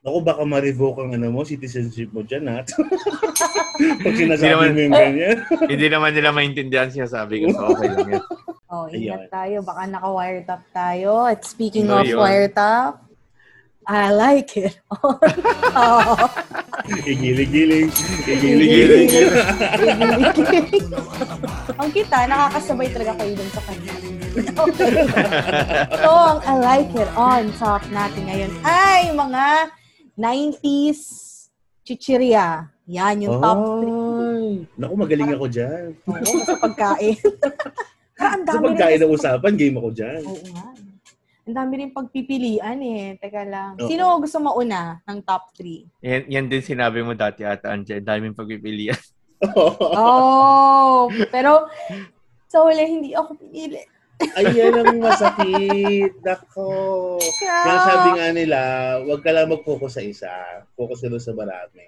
Ako 0.00 0.24
baka 0.24 0.40
ma-revoke 0.40 1.04
ang 1.04 1.12
ano 1.12 1.28
mo, 1.28 1.44
citizenship 1.44 2.08
mo 2.10 2.24
dyan, 2.24 2.48
ha? 2.48 2.64
Pag 4.04 4.14
sinasabi 4.16 4.72
mo 4.72 4.80
yung 4.80 4.88
ganyan. 4.90 5.36
hindi 5.72 5.86
naman 5.86 6.16
nila 6.16 6.32
maintindihan 6.32 6.88
sinasabi 6.88 7.44
ko. 7.44 7.52
So 7.52 7.64
okay 7.72 7.88
lang 7.88 8.08
yan. 8.16 8.24
Oh, 8.68 8.84
ingat 8.84 9.24
Ayun. 9.24 9.32
tayo. 9.32 9.56
Baka 9.64 9.88
naka-wire 9.88 10.44
top 10.44 10.60
tayo. 10.76 11.24
At 11.24 11.40
speaking 11.40 11.88
Oh, 11.88 12.00
of 12.00 12.04
yun. 12.04 12.20
wire 12.20 12.52
top, 12.52 13.00
I 13.88 14.12
like 14.12 14.52
it. 14.60 14.76
oh. 14.92 16.28
Igilig-giling. 16.84 17.88
Igilig-giling. 18.28 19.08
ang 21.80 21.90
kita, 21.96 22.28
nakakasabay 22.28 22.92
talaga 22.92 23.16
kayo 23.16 23.32
dun 23.40 23.48
sa 23.48 23.62
kanya. 23.64 23.92
So, 24.44 26.10
ang 26.12 26.40
I 26.44 26.54
like 26.58 26.90
it 26.94 27.10
on 27.14 27.50
top 27.56 27.82
natin 27.90 28.22
ngayon 28.28 28.52
ay 28.62 29.10
mga 29.12 29.44
90s 30.14 31.00
chichirya. 31.82 32.68
Yan, 32.88 33.20
yung 33.20 33.40
top 33.40 33.58
3. 33.84 33.84
Ay. 33.84 33.96
Ay, 34.28 34.48
naku, 34.80 34.94
magaling 34.96 35.30
ako 35.32 35.46
dyan. 35.48 35.84
Oo, 36.08 36.36
sa 36.44 36.54
pagkain. 36.56 37.16
Parang 38.18 38.40
ang 38.40 38.44
Sa 38.44 38.50
dami 38.56 38.64
pagkain 38.72 38.96
rin. 38.96 39.00
na 39.04 39.08
usapan, 39.12 39.52
game 39.54 39.76
ako 39.76 39.88
dyan. 39.92 40.20
Oo 40.24 40.46
nga. 40.52 40.66
Ang 41.48 41.56
dami 41.56 41.72
rin 41.80 41.90
pagpipilian 41.92 42.78
eh. 42.80 43.16
Teka 43.16 43.44
lang. 43.44 43.72
Oo. 43.80 43.88
Sino 43.88 44.04
gusto 44.20 44.36
mauna 44.40 45.00
ng 45.04 45.18
top 45.24 45.52
3? 45.56 46.04
Yan, 46.04 46.22
yan 46.28 46.46
din 46.48 46.60
sinabi 46.60 47.00
mo 47.00 47.12
dati 47.16 47.44
ata, 47.44 47.72
Anje. 47.72 48.00
Daming 48.00 48.36
pagpipilian. 48.36 48.98
Oh, 49.38 51.06
pero 51.30 51.70
sa 52.50 52.58
huli, 52.66 52.82
hindi 52.82 53.10
ako 53.14 53.38
pinili. 53.38 53.78
Ay, 54.18 54.50
yan 54.50 54.82
ang 54.82 54.98
masakit. 54.98 56.12
Nako. 56.26 57.16
Kaya 57.38 57.78
sabi 57.86 58.08
nga 58.18 58.28
nila, 58.34 58.58
huwag 59.06 59.22
ka 59.22 59.30
lang 59.30 59.50
mag-focus 59.50 59.98
sa 59.98 60.02
isa. 60.02 60.32
Focus 60.74 61.06
doon 61.06 61.22
sa 61.22 61.34
marami. 61.34 61.86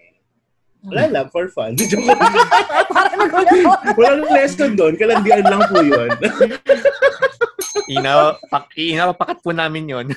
Wala 0.86 1.12
lang, 1.12 1.26
for 1.28 1.44
fun. 1.52 1.76
Joke 1.76 2.08
lang. 2.08 2.16
Parang 2.88 3.16
nagulat 3.20 3.52
ako. 3.52 3.72
Walang 4.00 4.24
lesson 4.32 4.72
doon. 4.78 4.94
Kalandian 4.96 5.44
lang 5.44 5.62
po 5.68 5.84
yun. 5.84 6.08
Ina, 7.90 8.38
pak, 8.48 8.72
inapakat 8.78 9.38
po 9.44 9.50
namin 9.52 9.90
yon. 9.90 10.06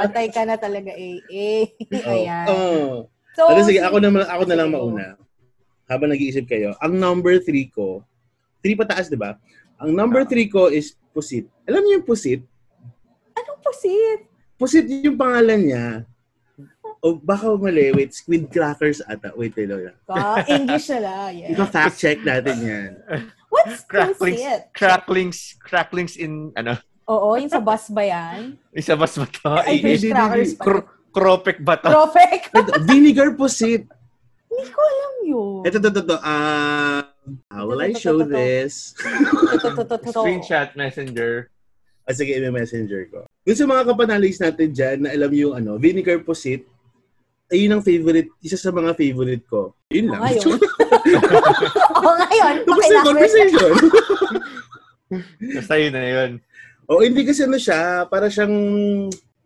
Patay 0.00 0.28
ka 0.28 0.44
na 0.44 0.60
talaga, 0.60 0.92
eh. 0.92 1.22
eh. 1.30 1.64
Ayan. 2.04 2.46
Oh. 2.50 3.08
So, 3.38 3.48
Ano, 3.48 3.64
sige, 3.64 3.80
ako 3.80 3.96
na, 4.02 4.10
ako 4.26 4.42
na 4.44 4.56
lang 4.58 4.68
mauna. 4.74 5.06
Habang 5.88 6.12
nag-iisip 6.12 6.50
kayo. 6.50 6.76
Ang 6.82 7.00
number 7.00 7.40
three 7.40 7.70
ko, 7.70 8.04
three 8.60 8.76
pataas, 8.76 9.08
di 9.08 9.16
ba? 9.16 9.40
Ang 9.80 9.96
number 9.96 10.28
three 10.28 10.46
ko 10.46 10.68
is 10.68 10.92
Pusit. 11.10 11.48
Alam 11.66 11.82
niyo 11.82 11.92
yung 11.98 12.06
Pusit? 12.06 12.40
Anong 13.34 13.60
pusit? 13.64 14.20
Pusit 14.54 14.86
yung 14.86 15.16
pangalan 15.16 15.60
niya. 15.64 15.86
O 17.00 17.16
baka 17.16 17.48
mali, 17.56 17.90
wait, 17.96 18.12
Squid 18.12 18.52
Crackers 18.52 19.00
ata. 19.08 19.32
Wait, 19.32 19.56
wait, 19.56 19.72
wait. 19.72 19.96
Ka, 20.04 20.44
English 20.44 20.92
na 20.92 20.98
lang. 21.00 21.32
Yeah. 21.32 21.50
Ika 21.56 21.64
fact 21.66 21.96
check 21.96 22.20
natin 22.20 22.56
yan. 22.60 22.90
What's 23.48 23.82
Cracklings, 23.88 24.38
pusit? 24.38 24.60
cracklings, 24.70 25.38
cracklings 25.58 26.14
in, 26.14 26.52
ano, 26.54 26.76
Oo, 27.10 27.34
yung 27.34 27.50
sa 27.50 27.58
bus 27.58 27.90
ba 27.90 28.06
yan? 28.06 28.54
isa 28.70 28.94
bas 28.94 29.10
ba 29.18 29.26
to? 29.26 29.50
Ay, 29.66 29.82
fish 29.82 30.06
crackers 30.06 30.54
pa. 30.54 30.86
Kropek 31.10 31.58
ba 31.58 31.74
to? 31.74 31.90
Ito, 32.54 32.86
vinegar 32.86 33.34
Pusit. 33.34 33.90
Hindi 34.46 34.64
ko 34.70 34.78
alam 34.78 35.12
yun. 35.26 35.60
Ito, 35.66 35.76
ito, 35.82 35.88
ito, 35.90 36.02
ito. 36.06 36.16
Ah, 36.22 37.09
how 37.50 37.66
will 37.66 37.80
I 37.80 37.92
show 37.92 38.22
this? 38.22 38.94
Screenshot, 38.96 40.74
messenger. 40.74 41.50
Ah, 42.08 42.14
sige, 42.16 42.34
i-messenger 42.34 43.06
ko. 43.12 43.20
Dun 43.46 43.56
sa 43.56 43.66
mga 43.68 43.86
kapanalis 43.92 44.42
natin 44.42 44.68
dyan 44.74 44.96
na 45.04 45.14
alam 45.14 45.30
yung 45.30 45.54
ano, 45.54 45.78
vinegar 45.78 46.18
pusit, 46.24 46.66
ay 47.50 47.66
yun 47.66 47.74
ang 47.74 47.82
favorite, 47.82 48.30
isa 48.42 48.58
sa 48.58 48.70
mga 48.70 48.94
favorite 48.94 49.44
ko. 49.46 49.74
Yun 49.90 50.10
lang. 50.10 50.22
Oo, 50.22 50.26
ngayon. 50.26 50.58
Oo, 51.98 52.14
ngayon. 52.14 52.54
Tapos 52.66 52.84
na 52.86 52.94
yung 52.94 53.06
conversation. 53.06 53.70
Basta 55.58 55.74
yun 55.74 55.92
na 55.94 56.04
yun. 56.06 56.30
o 56.90 57.02
hindi 57.02 57.22
kasi 57.22 57.46
ano 57.46 57.58
siya, 57.58 58.06
para 58.06 58.26
siyang 58.26 58.54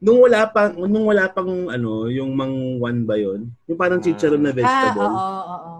nung 0.00 0.20
wala 0.20 0.44
pang 0.48 0.76
nung 0.76 1.08
wala 1.08 1.28
pang 1.32 1.68
ano, 1.68 2.08
yung 2.12 2.32
mang 2.36 2.80
one 2.80 3.04
ba 3.08 3.16
yun? 3.16 3.48
Yung 3.64 3.76
parang 3.80 4.00
chicharon 4.00 4.40
na 4.40 4.52
Ah, 4.52 4.56
vegetable. 4.56 5.12
oo, 5.12 5.16
oo, 5.16 5.56
oo. 5.56 5.74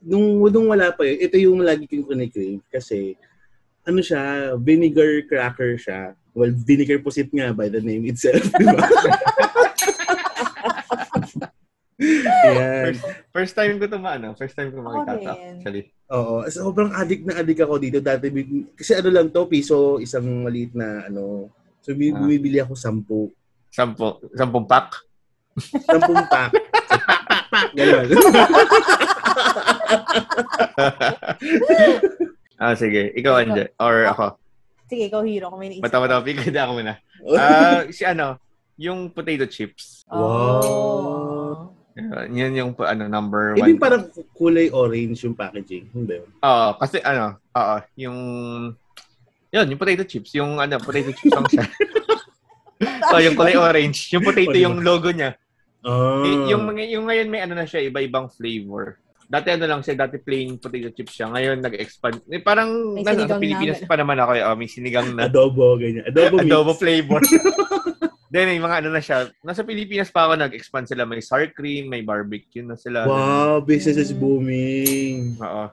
Nung 0.00 0.24
nung 0.46 0.68
wala 0.68 0.90
pa 0.90 1.02
yun, 1.02 1.18
ito 1.18 1.36
yung 1.36 1.58
lagi 1.60 1.84
kong 1.84 2.06
kinikrave 2.06 2.62
kasi 2.68 3.18
ano 3.82 3.98
siya, 3.98 4.52
vinegar 4.54 5.24
cracker 5.24 5.74
siya. 5.74 6.12
Well, 6.32 6.52
vinegar 6.52 7.00
pusit 7.00 7.30
nga 7.30 7.50
by 7.50 7.66
the 7.66 7.80
name 7.80 8.04
itself, 8.04 8.44
di 8.52 8.64
ba? 8.64 8.78
Yan. 11.98 12.94
First, 12.94 13.02
first 13.32 13.54
time 13.56 13.74
ko 13.76 13.90
ito 13.90 13.98
maano. 13.98 14.30
First 14.32 14.54
time 14.54 14.70
ko 14.70 14.78
makita 14.80 15.34
actually. 15.34 15.90
Oo. 16.08 16.46
Sobrang 16.46 16.94
addict 16.94 17.26
na 17.26 17.42
addict 17.42 17.58
ako 17.58 17.74
dito. 17.76 17.98
Dati, 17.98 18.30
kasi 18.72 18.94
ano 18.94 19.10
lang 19.10 19.28
to, 19.28 19.50
piso, 19.50 19.98
isang 19.98 20.46
maliit 20.46 20.70
na 20.72 21.10
ano. 21.10 21.50
So, 21.82 21.92
bi- 21.92 22.14
Ah. 22.14 22.22
bumibili 22.22 22.62
ako 22.62 22.78
sampu. 22.78 23.34
Sampo, 23.68 24.22
sampung 24.32 24.64
pack. 24.64 24.94
Sampung 25.82 26.22
pack. 26.28 26.54
So, 27.58 27.58
pak. 27.64 27.66
Ganun. 27.74 28.06
ah, 32.58 32.74
sige. 32.74 33.12
Ikaw, 33.14 33.34
Anje. 33.38 33.64
Or 33.78 33.96
Ah. 34.04 34.12
ako. 34.12 34.26
Sige, 34.88 35.02
ikaw 35.06 35.20
hero. 35.20 35.46
Kung 35.52 35.60
may 35.60 35.68
naisip. 35.68 35.84
Mata, 35.84 36.00
mata, 36.00 36.22
pigay 36.22 36.48
ako 36.48 36.72
muna. 36.74 36.94
Ah, 37.36 37.84
si 37.90 38.02
ano, 38.02 38.40
yung 38.80 39.10
potato 39.10 39.44
chips. 39.44 40.06
Oh. 40.08 41.68
Uh, 41.98 42.24
yun 42.30 42.54
yung 42.54 42.70
ano, 42.78 43.04
number 43.10 43.58
Eh, 43.58 43.60
one. 43.60 43.68
di 43.68 43.74
parang 43.74 44.06
kulay 44.32 44.70
orange 44.70 45.26
yung 45.26 45.34
packaging. 45.34 45.90
Hindi 45.90 46.22
ba? 46.22 46.26
Oo, 46.46 46.68
kasi 46.78 47.02
ano, 47.02 47.42
oo, 47.52 47.76
yung 47.98 48.18
yun, 49.50 49.66
yung 49.66 49.80
potato 49.80 50.06
chips, 50.06 50.30
yung 50.32 50.56
ano, 50.56 50.78
potato 50.78 51.10
chips 51.10 51.34
lang 51.34 51.46
siya. 51.50 51.66
oh, 53.12 53.18
yung 53.18 53.34
kulay 53.34 53.58
orange, 53.58 54.14
yung 54.14 54.22
potato 54.22 54.54
Oh, 54.54 54.62
yung 54.62 54.78
logo 54.78 55.10
niya. 55.10 55.34
Ah. 55.88 56.20
Eh, 56.20 56.52
yung 56.52 56.62
mga- 56.64 56.90
yung 56.90 57.08
ngayon 57.08 57.28
may 57.28 57.40
ano 57.40 57.56
na 57.56 57.64
siya, 57.64 57.80
iba-ibang 57.82 58.28
flavor. 58.28 59.00
Dati 59.24 59.48
ano 59.50 59.64
lang 59.64 59.80
siya, 59.80 59.96
dati 59.98 60.16
plain 60.16 60.56
potato 60.56 60.88
chips 60.90 61.12
siya. 61.14 61.28
Ngayon 61.28 61.60
nag-expand. 61.60 62.28
Eh, 62.28 62.40
parang 62.40 62.92
May 62.92 63.00
na, 63.02 63.12
sinigang 63.12 63.24
sa 63.26 63.34
na, 63.34 63.40
Pilipinas 63.40 63.78
ano. 63.78 63.88
pa 63.88 63.96
naman 63.96 64.16
ako, 64.18 64.32
eh, 64.34 64.42
oh, 64.42 64.54
may 64.54 64.68
sinigang 64.68 65.08
na 65.10 65.22
adobo, 65.24 65.76
ganyan. 65.76 66.04
Adobo, 66.04 66.36
adobo 66.42 66.72
mix. 66.72 66.80
flavor. 66.80 67.20
Then 68.28 68.44
may 68.46 68.60
mga 68.60 68.76
ano 68.78 68.88
na 68.90 69.00
siya. 69.00 69.32
Nasa 69.40 69.64
Pilipinas 69.64 70.08
pa 70.08 70.28
ako 70.28 70.36
nag-expand 70.38 70.84
sila. 70.84 71.04
May 71.04 71.20
sour 71.20 71.48
cream, 71.48 71.88
may 71.88 72.00
barbecue 72.00 72.60
na 72.60 72.76
sila. 72.76 73.04
Wow, 73.04 73.64
business 73.64 73.96
is 73.98 74.12
Mm. 74.12 74.20
booming. 74.20 75.16
Oo. 75.40 75.64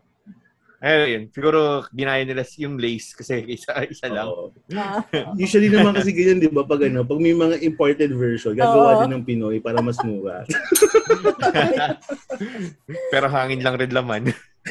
Ayun, 0.86 1.34
siguro 1.34 1.82
ginaya 1.90 2.22
nila 2.22 2.46
yung 2.62 2.78
lace 2.78 3.18
kasi 3.18 3.42
isa, 3.50 3.74
isa 3.90 4.06
lang. 4.06 4.30
Oo. 4.30 4.54
Usually 5.42 5.74
naman 5.74 5.98
kasi 5.98 6.14
ganyan, 6.14 6.38
di 6.38 6.46
ba? 6.46 6.62
Pag 6.62 6.86
ano, 6.86 7.02
pag 7.02 7.18
may 7.18 7.34
mga 7.34 7.58
imported 7.66 8.14
version, 8.14 8.54
gagawa 8.54 8.94
Oo. 8.94 9.02
din 9.02 9.18
ng 9.18 9.26
Pinoy 9.26 9.58
para 9.58 9.82
mas 9.82 9.98
mura. 10.06 10.46
Pero 13.14 13.26
hangin 13.34 13.66
lang 13.66 13.82
rin 13.82 13.98
laman. 13.98 14.30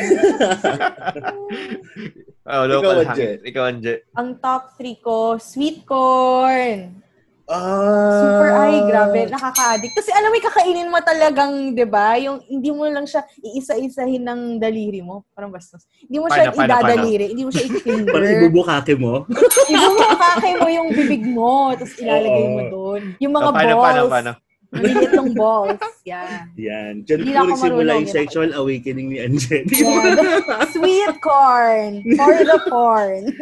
oh, 2.47 2.65
local 2.71 3.03
Ikaw, 3.03 3.11
Anje. 3.11 3.11
hangin. 3.11 3.39
Ikaw, 3.51 3.65
Anje. 3.67 3.95
Ang 4.15 4.39
top 4.39 4.79
3 4.79 5.03
ko, 5.03 5.19
sweet 5.43 5.83
corn. 5.83 7.04
Ah, 7.47 8.19
Super 8.19 8.51
ay, 8.57 8.75
grabe, 8.85 9.19
nakaka-addict. 9.29 9.95
Kasi 9.95 10.11
alam 10.11 10.29
mo, 10.29 10.37
kakainin 10.39 10.89
mo 10.89 10.99
talagang, 10.99 11.53
di 11.73 11.85
ba, 11.85 12.17
yung 12.17 12.41
hindi 12.45 12.71
mo 12.71 12.85
lang 12.85 13.05
siya 13.05 13.21
iisa-isahin 13.39 14.23
ng 14.23 14.41
daliri 14.57 15.01
mo. 15.01 15.29
Parang 15.33 15.51
bastos. 15.51 15.85
Hindi 16.01 16.19
mo 16.19 16.27
siya 16.27 16.49
Paano, 16.49 16.57
paano, 16.57 16.69
idadaliri. 16.73 17.25
Hindi 17.31 17.43
mo 17.45 17.51
siya 17.51 17.65
Parang 17.69 17.77
i-finger. 17.77 18.41
ibubukake 18.41 18.93
mo. 18.95 19.13
Ibubukake 19.67 20.51
mo 20.57 20.69
yung 20.69 20.89
bibig 20.91 21.25
mo, 21.25 21.73
tapos 21.73 21.95
ilalagay 21.99 22.47
mo 22.47 22.61
Oo. 22.61 22.71
doon. 22.71 23.03
Yung 23.21 23.33
mga 23.33 23.45
Oh, 23.45 23.53
paano, 23.53 23.75
balls. 23.75 23.85
paano, 23.85 24.03
paano? 24.09 24.33
Maliliit 24.75 25.13
ng 25.13 25.33
balls. 25.33 25.79
Yan. 26.05 26.53
Yan. 26.55 26.93
Diyan 27.03 27.19
Hindi 27.21 27.33
po 27.33 27.45
nagsimula 27.49 27.91
yung 27.95 28.05
yun. 28.05 28.13
sexual 28.13 28.49
awakening 28.53 29.09
ni 29.09 29.17
Anjen. 29.19 29.65
Sweet 30.69 31.15
corn. 31.19 32.03
For 32.13 32.35
the 32.43 32.59
corn. 32.67 33.23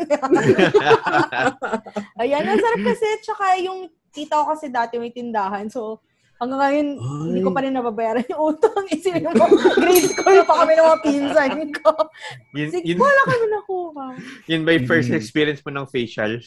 Ayan, 2.20 2.42
ang 2.44 2.58
sarap 2.58 2.80
kasi. 2.84 3.06
Tsaka 3.22 3.44
yung 3.58 3.88
tita 4.10 4.36
ko 4.36 4.44
kasi 4.48 4.68
dati 4.68 4.96
may 4.96 5.08
tindahan. 5.08 5.66
So, 5.66 6.00
hanggang 6.36 6.58
ngayon, 6.60 6.86
Ay. 6.96 7.20
hindi 7.28 7.38
ko 7.40 7.50
pa 7.50 7.60
rin 7.62 7.72
nababayaran 7.72 8.24
yung 8.28 8.52
utang. 8.52 8.82
Isipin 8.88 9.30
mo, 9.30 9.44
grade 9.74 10.06
school 10.06 10.38
pa 10.44 10.54
kami 10.62 10.72
ng 10.74 10.84
mga 10.84 11.00
pinsan 11.00 11.50
ko. 11.72 11.90
Yun, 12.52 12.68
Sige, 12.68 12.84
yun, 12.84 12.96
wala 12.98 13.20
kami 13.24 13.44
nakuha. 13.48 14.04
yun 14.46 14.60
ba 14.62 14.70
yung 14.72 14.84
first 14.84 15.08
Mm. 15.08 15.16
experience 15.16 15.60
mo 15.62 15.70
ng 15.70 15.86
facial? 15.86 16.38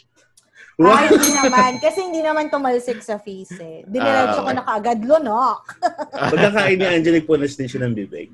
Wow. 0.75 0.91
Ay, 0.91 1.07
hindi 1.07 1.31
naman. 1.31 1.71
Kasi 1.79 1.99
hindi 2.03 2.19
naman 2.19 2.51
tumalsik 2.51 2.99
sa 2.99 3.15
face 3.15 3.55
eh. 3.57 3.77
Diniretso 3.87 4.39
Ah, 4.39 4.43
ko 4.43 4.49
okay. 4.51 4.57
na 4.59 4.63
kaagad, 4.67 4.99
lunok. 5.01 5.61
Pagkakain 6.35 6.75
ni 6.75 6.85
Angelic 6.85 7.23
po 7.23 7.39
na 7.39 7.47
din 7.47 7.63
siya 7.65 7.87
ng 7.87 7.95
bibig. 7.95 8.27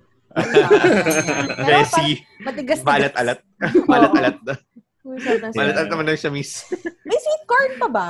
Bessie. 1.62 2.26
matigas 2.42 2.82
Balat-alat. 2.82 3.46
Balat-alat. 3.86 4.40
Balat-alat. 4.42 4.60
Balat-alat 5.54 5.90
naman 5.90 6.06
ng 6.10 6.18
siya, 6.18 6.32
miss. 6.34 6.66
May 7.06 7.20
sweet 7.20 7.44
corn 7.46 7.72
pa 7.78 7.88
ba? 7.88 8.10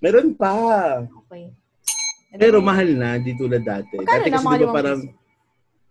Meron 0.00 0.32
pa. 0.32 0.52
Okay. 1.26 1.52
Pero 2.32 2.64
mahal 2.64 2.96
na, 2.96 3.18
di 3.18 3.36
tulad 3.36 3.60
dati. 3.60 3.98
Magkano 3.98 4.08
dati 4.08 4.28
na 4.30 4.36
kasi 4.38 4.46
mga 4.46 4.56
di 4.56 4.64
ba 4.64 4.72
parang? 4.72 5.00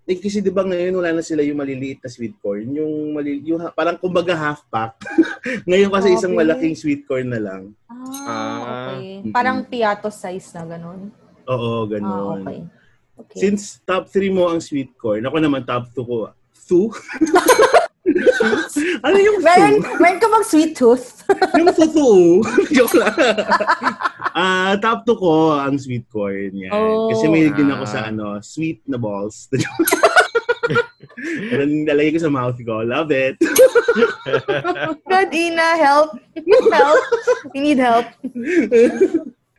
Eh, 0.09 0.17
kasi 0.17 0.41
di 0.41 0.49
ba 0.49 0.65
ngayon 0.65 0.97
wala 0.97 1.13
na 1.13 1.21
sila 1.21 1.45
yung 1.45 1.61
maliliit 1.61 2.01
na 2.01 2.09
sweet 2.09 2.33
corn. 2.41 2.65
Yung, 2.73 3.13
mali, 3.13 3.45
yung 3.45 3.61
parang 3.77 3.93
kumbaga 3.93 4.33
half 4.33 4.65
pack. 4.65 4.97
ngayon 5.69 5.93
kasi 5.93 6.17
isang 6.17 6.33
Okay. 6.33 6.41
malaking 6.41 6.73
sweet 6.73 7.05
corn 7.05 7.29
na 7.29 7.37
lang. 7.37 7.61
Ah, 7.85 8.57
okay. 8.89 9.21
Mm-mm. 9.21 9.29
Parang 9.29 9.61
piato 9.61 10.09
size 10.09 10.49
na 10.57 10.65
ganun. 10.65 11.13
Oo, 11.45 11.85
Ah, 11.85 11.89
ganun. 11.93 12.41
okay. 12.41 12.59
Okay. 13.19 13.37
Since 13.37 13.85
top 13.85 14.09
3 14.09 14.33
mo 14.33 14.49
ang 14.49 14.57
sweet 14.57 14.97
corn, 14.97 15.21
ako 15.21 15.37
naman 15.37 15.61
top 15.61 15.93
2 15.93 16.01
ko. 16.01 16.33
Two? 16.65 16.89
ano 19.05 19.17
yung 19.17 19.39
meron, 19.43 19.73
meron 19.99 20.19
ka 20.19 20.27
bang 20.27 20.45
sweet 20.45 20.73
tooth? 20.75 21.23
yung 21.59 21.69
totoo. 21.69 22.41
Joke 22.75 22.97
lang. 22.97 23.15
Ah, 24.33 24.75
top 24.79 25.05
2 25.05 25.15
ko 25.15 25.33
ang 25.53 25.77
sweet 25.77 26.05
corn. 26.09 26.53
Yan. 26.53 26.71
Oh. 26.73 27.09
Kasi 27.11 27.29
may 27.29 27.49
din 27.51 27.69
ako 27.69 27.83
Ah. 27.85 27.91
sa 27.91 27.99
ano, 28.09 28.37
sweet 28.41 28.81
na 28.85 28.97
balls. 28.97 29.49
Pero 31.49 31.63
nilalagay 31.67 32.15
ko 32.15 32.21
sa 32.23 32.31
mouth 32.31 32.55
ko. 32.63 32.79
Love 32.85 33.11
it. 33.11 33.35
God, 35.03 35.29
Ina, 35.33 35.75
help. 35.75 36.15
help. 36.71 37.03
We 37.51 37.59
need 37.59 37.79
help. 37.81 38.07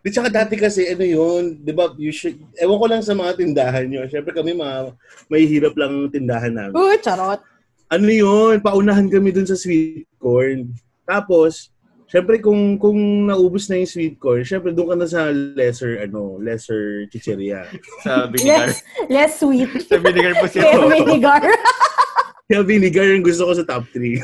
Di 0.00 0.08
tsaka 0.08 0.32
dati 0.32 0.56
kasi, 0.56 0.88
ano 0.88 1.04
yun, 1.04 1.60
di 1.60 1.76
ba, 1.76 1.92
you 2.00 2.08
should, 2.08 2.40
ewan 2.56 2.80
ko 2.80 2.86
lang 2.88 3.02
sa 3.04 3.12
mga 3.12 3.36
tindahan 3.36 3.84
nyo. 3.84 4.08
Siyempre 4.08 4.32
kami, 4.32 4.56
mga, 4.56 4.96
may 5.28 5.44
hirap 5.44 5.76
lang 5.76 5.92
ang 5.92 6.08
tindahan 6.08 6.52
namin. 6.56 6.72
Uh, 6.72 6.96
charot. 7.04 7.44
Ano 7.90 8.06
yun, 8.06 8.62
paunahan 8.62 9.10
kami 9.10 9.34
dun 9.34 9.44
sa 9.44 9.58
sweet 9.58 10.06
corn. 10.16 10.70
Tapos, 11.02 11.74
siyempre 12.06 12.38
kung 12.38 12.78
kung 12.78 12.96
naubos 13.26 13.66
na 13.66 13.82
yung 13.82 13.90
sweet 13.90 14.14
corn, 14.14 14.46
siyempre 14.46 14.70
doon 14.70 14.94
ka 14.94 14.96
na 14.96 15.08
sa 15.10 15.26
lesser, 15.34 16.06
ano, 16.06 16.38
lesser 16.38 17.10
chicheria. 17.10 17.66
Sa 18.06 18.30
vinegar. 18.30 18.70
Less, 18.70 18.78
less 19.10 19.32
sweet. 19.38 19.70
sa 19.84 19.98
vinegar 19.98 20.38
po 20.38 20.46
siya. 20.46 20.62
Kaya 20.70 20.86
vinegar. 20.86 21.42
Kaya 22.50 22.62
vinegar 22.62 23.06
yung 23.06 23.26
gusto 23.26 23.46
ko 23.46 23.52
sa 23.54 23.66
top 23.66 23.86
3. 23.94 24.22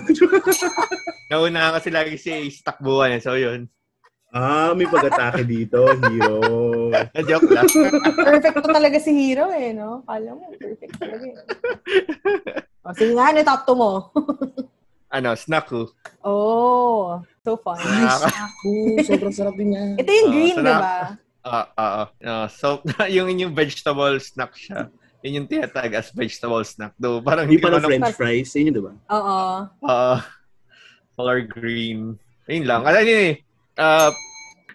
Nauna 1.30 1.74
kasi 1.74 1.90
lagi 1.90 2.14
si 2.18 2.30
Ace 2.30 2.62
takbuhan. 2.62 3.18
eh. 3.18 3.22
So, 3.22 3.34
yun. 3.34 3.66
ah, 4.30 4.74
may 4.74 4.86
pag-atake 4.86 5.42
dito, 5.42 5.86
hero. 6.06 6.90
Na-joke 6.90 7.50
lang. 7.50 7.66
Perfect 8.14 8.66
talaga 8.68 8.98
si 8.98 9.10
Hero 9.14 9.48
eh, 9.48 9.70
no? 9.72 10.02
Kala 10.04 10.34
mo, 10.34 10.50
perfect 10.54 10.94
talaga 10.98 11.24
eh. 11.24 11.38
O, 12.86 12.94
sige 12.94 13.12
nga, 13.12 13.34
ano 13.34 13.42
top 13.42 13.62
2 13.66 13.74
mo? 13.74 13.90
ano, 15.16 15.30
snaku. 15.34 15.90
Oh, 16.22 17.18
so 17.42 17.58
fun. 17.58 17.74
Ay, 17.76 18.06
saku. 18.06 18.74
Sobrang 19.02 19.34
sarap 19.34 19.54
din 19.54 19.74
yan. 19.74 19.88
Ito 19.98 20.06
yung 20.08 20.22
Ah, 20.22 20.32
green, 20.32 20.54
sarap. 20.54 20.62
di 20.62 20.74
ba? 20.78 20.96
Ah, 21.42 21.66
ah, 21.74 21.90
ah. 21.96 22.06
Ah, 22.22 22.46
so, 22.46 22.78
yung 23.10 23.30
yung 23.32 23.50
vegetable 23.50 24.14
snack 24.18 24.54
siya. 24.54 24.86
Yun 25.20 25.42
yung 25.42 25.48
tinatag 25.48 25.90
as 25.92 26.14
vegetable 26.14 26.62
snack. 26.62 26.94
Though, 26.94 27.18
parang 27.18 27.50
Hindi 27.50 27.58
ko 27.58 27.66
pa 27.66 27.70
na 27.72 27.78
alam- 27.80 27.90
french 27.90 28.14
fries. 28.14 28.50
Yun 28.54 28.70
yun, 28.70 28.74
di 28.74 28.82
ba? 28.82 28.92
Oo. 29.10 29.38
Ah, 29.82 30.22
color 31.14 31.42
green. 31.42 32.14
Ayun 32.46 32.62
lang. 32.62 32.86
Alam 32.86 33.02
niyo 33.02 33.18
eh, 33.24 33.34
ah, 33.74 34.14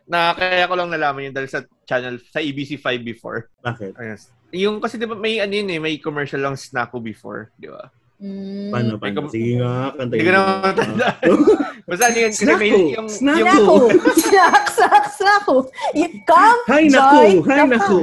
na 0.04 0.36
kaya 0.36 0.68
ko 0.68 0.76
lang 0.76 0.92
nalaman 0.92 1.32
yun 1.32 1.34
dahil 1.34 1.48
sa 1.48 1.64
channel, 1.88 2.20
sa 2.28 2.44
ABC5 2.44 2.84
before. 3.00 3.48
Bakit? 3.64 3.96
Ayun. 3.96 4.20
Yung 4.52 4.76
kasi 4.84 5.00
di 5.00 5.08
ba 5.08 5.16
may 5.16 5.40
ano 5.40 5.54
yun 5.54 5.72
eh, 5.72 5.80
may 5.80 5.96
commercial 5.96 6.44
lang 6.44 6.60
Snacko 6.60 7.00
before, 7.00 7.56
di 7.56 7.72
ba? 7.72 7.88
Mm. 8.22 8.70
Paano, 8.70 9.02
May 9.02 9.02
paano? 9.02 9.34
Sige 9.34 9.52
nga, 9.58 9.74
kantayin 9.98 10.22
Hindi 10.22 10.30
ko 10.30 10.38
mo. 10.38 10.46
na 10.46 10.62
matandaan. 10.62 11.30
Basta 11.90 12.04
ano 12.06 12.18
yun, 12.22 12.32
Snacko! 12.38 12.64
yung, 12.70 12.86
yung, 12.94 13.10
Snack 13.10 13.42
ko! 13.58 13.74
Snack, 14.30 14.66
snack, 14.70 15.06
snack 15.10 15.42
ko! 15.50 15.56
You 15.98 16.08
come, 16.30 16.60
Hay 16.70 16.86
joy, 16.86 16.94
naku! 16.94 17.22
Hay 17.50 17.58
come 17.58 17.72
naku! 17.74 17.98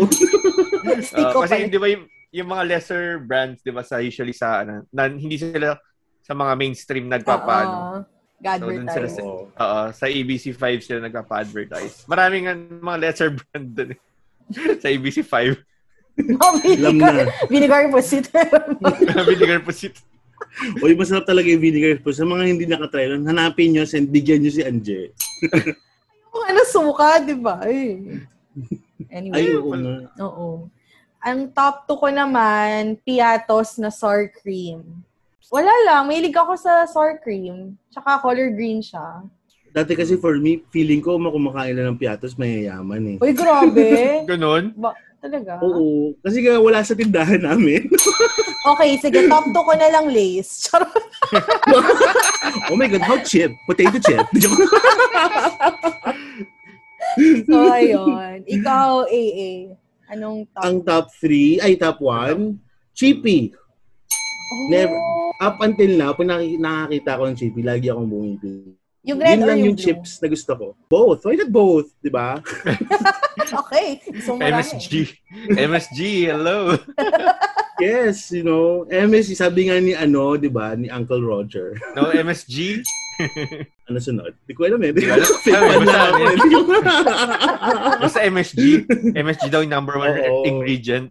ko 1.32 1.38
kasi 1.46 1.70
di 1.70 1.78
ba 1.78 1.86
yung, 1.86 2.04
yung 2.34 2.48
mga 2.50 2.62
lesser 2.66 3.22
brands, 3.22 3.62
di 3.62 3.70
ba, 3.70 3.86
sa 3.86 4.02
usually 4.02 4.34
sa, 4.34 4.66
ano, 4.66 4.82
na, 4.90 5.06
hindi 5.06 5.38
sila 5.38 5.78
sa 6.18 6.34
mga 6.34 6.52
mainstream 6.58 7.06
nagpapaano. 7.06 7.76
Oo. 7.78 7.98
God 8.38 8.58
So, 8.58 8.66
sila 8.70 9.08
sa- 9.10 9.22
Oo. 9.22 9.42
Oo, 9.50 9.80
sa 9.94 10.04
ABC5 10.06 10.62
sila 10.82 10.98
nagpapa-advertise. 11.06 12.06
Maraming 12.10 12.42
nga 12.46 12.54
mga 12.58 12.98
lesser 13.06 13.30
brand 13.30 13.66
dun 13.70 13.90
sa 14.82 14.90
ABC5. 14.90 15.34
No, 16.18 16.58
vinegar. 16.58 17.30
na. 17.30 17.32
Vinegar 17.46 17.82
po 17.88 18.02
si 18.02 18.18
Vinegar 19.24 19.60
po 19.66 19.70
si 19.70 19.86
Uy, 20.82 20.98
masarap 20.98 21.22
talaga 21.22 21.46
yung 21.46 21.62
vinegar 21.62 22.02
po. 22.02 22.10
Sa 22.10 22.26
mga 22.26 22.42
hindi 22.50 22.66
nakatry 22.66 23.06
lang, 23.06 23.22
hanapin 23.22 23.70
nyo, 23.70 23.86
send, 23.86 24.10
bigyan 24.10 24.42
nyo 24.42 24.50
si 24.50 24.62
Anje. 24.66 25.14
Kung 26.28 26.44
ano, 26.44 26.60
suka, 26.66 27.22
di 27.22 27.36
ba? 27.38 27.62
Eh. 27.64 28.18
Ay, 29.06 29.30
Anyway, 29.30 29.54
oo 29.54 29.70
nga. 29.70 29.96
oo. 30.18 30.48
Ang 31.22 31.50
top 31.54 31.86
2 31.86 32.02
ko 32.02 32.08
naman, 32.10 32.98
piatos 33.06 33.78
na 33.78 33.90
sour 33.90 34.26
cream. 34.34 34.82
Wala 35.48 35.70
lang, 35.86 36.10
mahilig 36.10 36.34
ako 36.34 36.58
sa 36.58 36.84
sour 36.84 37.22
cream. 37.22 37.78
Tsaka 37.88 38.18
color 38.18 38.50
green 38.50 38.82
siya. 38.82 39.22
Dati 39.70 39.94
kasi 39.94 40.18
for 40.18 40.36
me, 40.36 40.60
feeling 40.68 40.98
ko, 40.98 41.16
kung 41.16 41.30
kumakain 41.30 41.76
lang 41.76 41.94
ng 41.94 42.00
piatos, 42.00 42.34
mayayaman 42.34 43.14
eh. 43.14 43.18
Uy, 43.22 43.32
grabe. 43.32 43.86
Ganon. 44.30 44.74
ba, 44.74 44.92
talaga? 45.18 45.58
Oo. 45.60 46.14
Kasi 46.20 46.38
nga 46.40 46.56
wala 46.56 46.80
sa 46.80 46.94
tindahan 46.94 47.42
namin. 47.42 47.86
Okay, 48.68 49.00
sige, 49.00 49.24
top 49.26 49.48
2 49.48 49.54
ko 49.54 49.72
na 49.72 49.88
lang 49.88 50.12
lace. 50.12 50.68
Oh 52.68 52.76
my 52.76 52.84
God, 52.84 53.00
how 53.00 53.16
chip? 53.18 53.48
Potato 53.64 53.96
chip. 53.96 54.20
So, 57.48 57.72
ayun. 57.72 58.44
Ikaw, 58.44 59.08
AA. 59.08 59.74
Anong 60.08 60.44
top? 60.52 60.62
Ang 60.62 60.76
top 60.84 61.06
3, 61.16 61.64
ay 61.64 61.72
top 61.74 61.98
1, 62.00 62.60
Chippy. 62.92 63.50
Oh, 63.50 64.66
never- 64.68 65.00
Up 65.38 65.56
until 65.62 65.92
now, 65.94 66.12
pag 66.12 66.28
nakakita 66.28 67.14
ko 67.14 67.22
ng 67.24 67.38
Chippy, 67.38 67.62
lagi 67.62 67.86
akong 67.88 68.10
bumibili. 68.10 68.74
Yung 69.08 69.18
red 69.18 69.40
Yun 69.40 69.42
or 69.42 69.48
lang 69.48 69.58
yung, 69.58 69.66
yung 69.72 69.76
blue? 69.76 69.84
chips 69.88 70.20
na 70.20 70.28
gusto 70.28 70.52
ko. 70.52 70.66
Both. 70.86 71.24
Why 71.24 71.40
not 71.40 71.48
both? 71.48 71.88
Di 71.98 72.12
ba? 72.12 72.36
Okay. 73.48 73.96
Gusto 74.04 74.36
mo 74.36 74.44
marami. 74.44 74.60
MSG. 74.60 74.92
MSG, 75.56 75.98
hello. 76.28 76.76
Yes, 77.78 78.34
you 78.34 78.42
know. 78.42 78.82
MS, 78.90 79.38
sabi 79.38 79.70
nga 79.70 79.78
ni 79.78 79.94
ano, 79.94 80.34
di 80.34 80.50
ba, 80.50 80.74
ni 80.74 80.90
Uncle 80.90 81.22
Roger. 81.22 81.78
No, 81.94 82.10
MSG. 82.10 82.82
Ano 83.88 84.02
sunod? 84.02 84.34
Di 84.44 84.52
ko 84.52 84.66
alam 84.68 84.82
eh. 84.82 84.90
Di 84.92 85.00
ko 85.00 85.14
alam. 85.14 85.30
Fake 85.40 85.54
Sabi, 85.56 85.66
fan 85.70 85.86
basta 88.02 88.20
eh. 88.20 88.28
MSG. 88.28 88.60
MSG 89.16 89.44
daw 89.48 89.62
yung 89.64 89.72
number 89.72 89.96
one 89.96 90.12
Oo. 90.12 90.42
ingredient. 90.44 91.08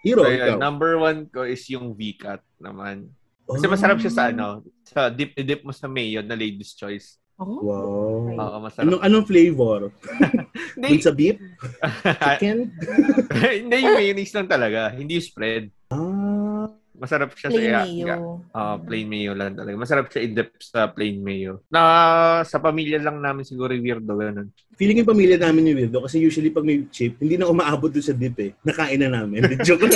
Hero, 0.00 0.24
So, 0.24 0.30
yun, 0.30 0.56
number 0.56 0.96
one 0.96 1.26
ko 1.28 1.44
is 1.44 1.66
yung 1.68 1.92
VCAT 1.92 2.40
naman. 2.62 3.12
Kasi 3.44 3.66
Oh. 3.66 3.70
masarap 3.70 3.98
siya 4.00 4.12
sa 4.14 4.30
ano, 4.30 4.64
sa 4.86 5.10
dip 5.10 5.34
dip 5.34 5.66
mo 5.66 5.74
sa 5.74 5.84
mayo 5.90 6.22
na 6.22 6.32
ladies 6.32 6.72
choice. 6.72 7.17
Oh. 7.38 7.62
Wow. 7.62 8.34
Oo, 8.34 8.56
masarap. 8.66 8.82
Anong, 8.90 9.02
anong 9.06 9.26
flavor? 9.30 9.80
Dun 10.78 10.90
Hindi, 10.90 10.98
sa 10.98 11.14
beef? 11.14 11.38
Chicken? 12.26 12.58
hindi 13.62 13.76
yung 13.78 13.94
mayonnaise 13.94 14.34
lang 14.34 14.50
talaga. 14.50 14.90
Hindi 14.90 15.22
yung 15.22 15.26
spread. 15.26 15.64
Ah. 15.94 16.66
Masarap 16.98 17.30
siya 17.38 17.54
Plain 17.54 17.70
sa 17.70 17.86
mayo. 17.86 18.42
Ah, 18.50 18.74
plain 18.74 19.06
mayo 19.06 19.30
lang 19.38 19.54
talaga. 19.54 19.78
Masarap 19.78 20.10
siya 20.10 20.26
i-dip 20.26 20.50
sa 20.58 20.90
plain 20.90 21.22
mayo. 21.22 21.62
Na 21.70 22.42
sa 22.42 22.58
pamilya 22.58 22.98
lang 22.98 23.22
namin 23.22 23.46
siguro 23.46 23.70
weirdo 23.70 24.18
ganun. 24.18 24.50
Feeling 24.74 25.06
yung 25.06 25.10
pamilya 25.14 25.38
namin 25.38 25.70
yung 25.70 25.78
weirdo 25.78 26.02
kasi 26.02 26.18
usually 26.18 26.50
pag 26.50 26.66
may 26.66 26.82
chip, 26.90 27.14
hindi 27.22 27.38
na 27.38 27.46
umaabot 27.46 27.94
dun 27.94 28.02
sa 28.02 28.18
dip 28.18 28.34
eh. 28.42 28.50
Nakain 28.66 28.98
na 28.98 29.14
namin. 29.14 29.46
Joke 29.62 29.86
lang. 29.86 29.94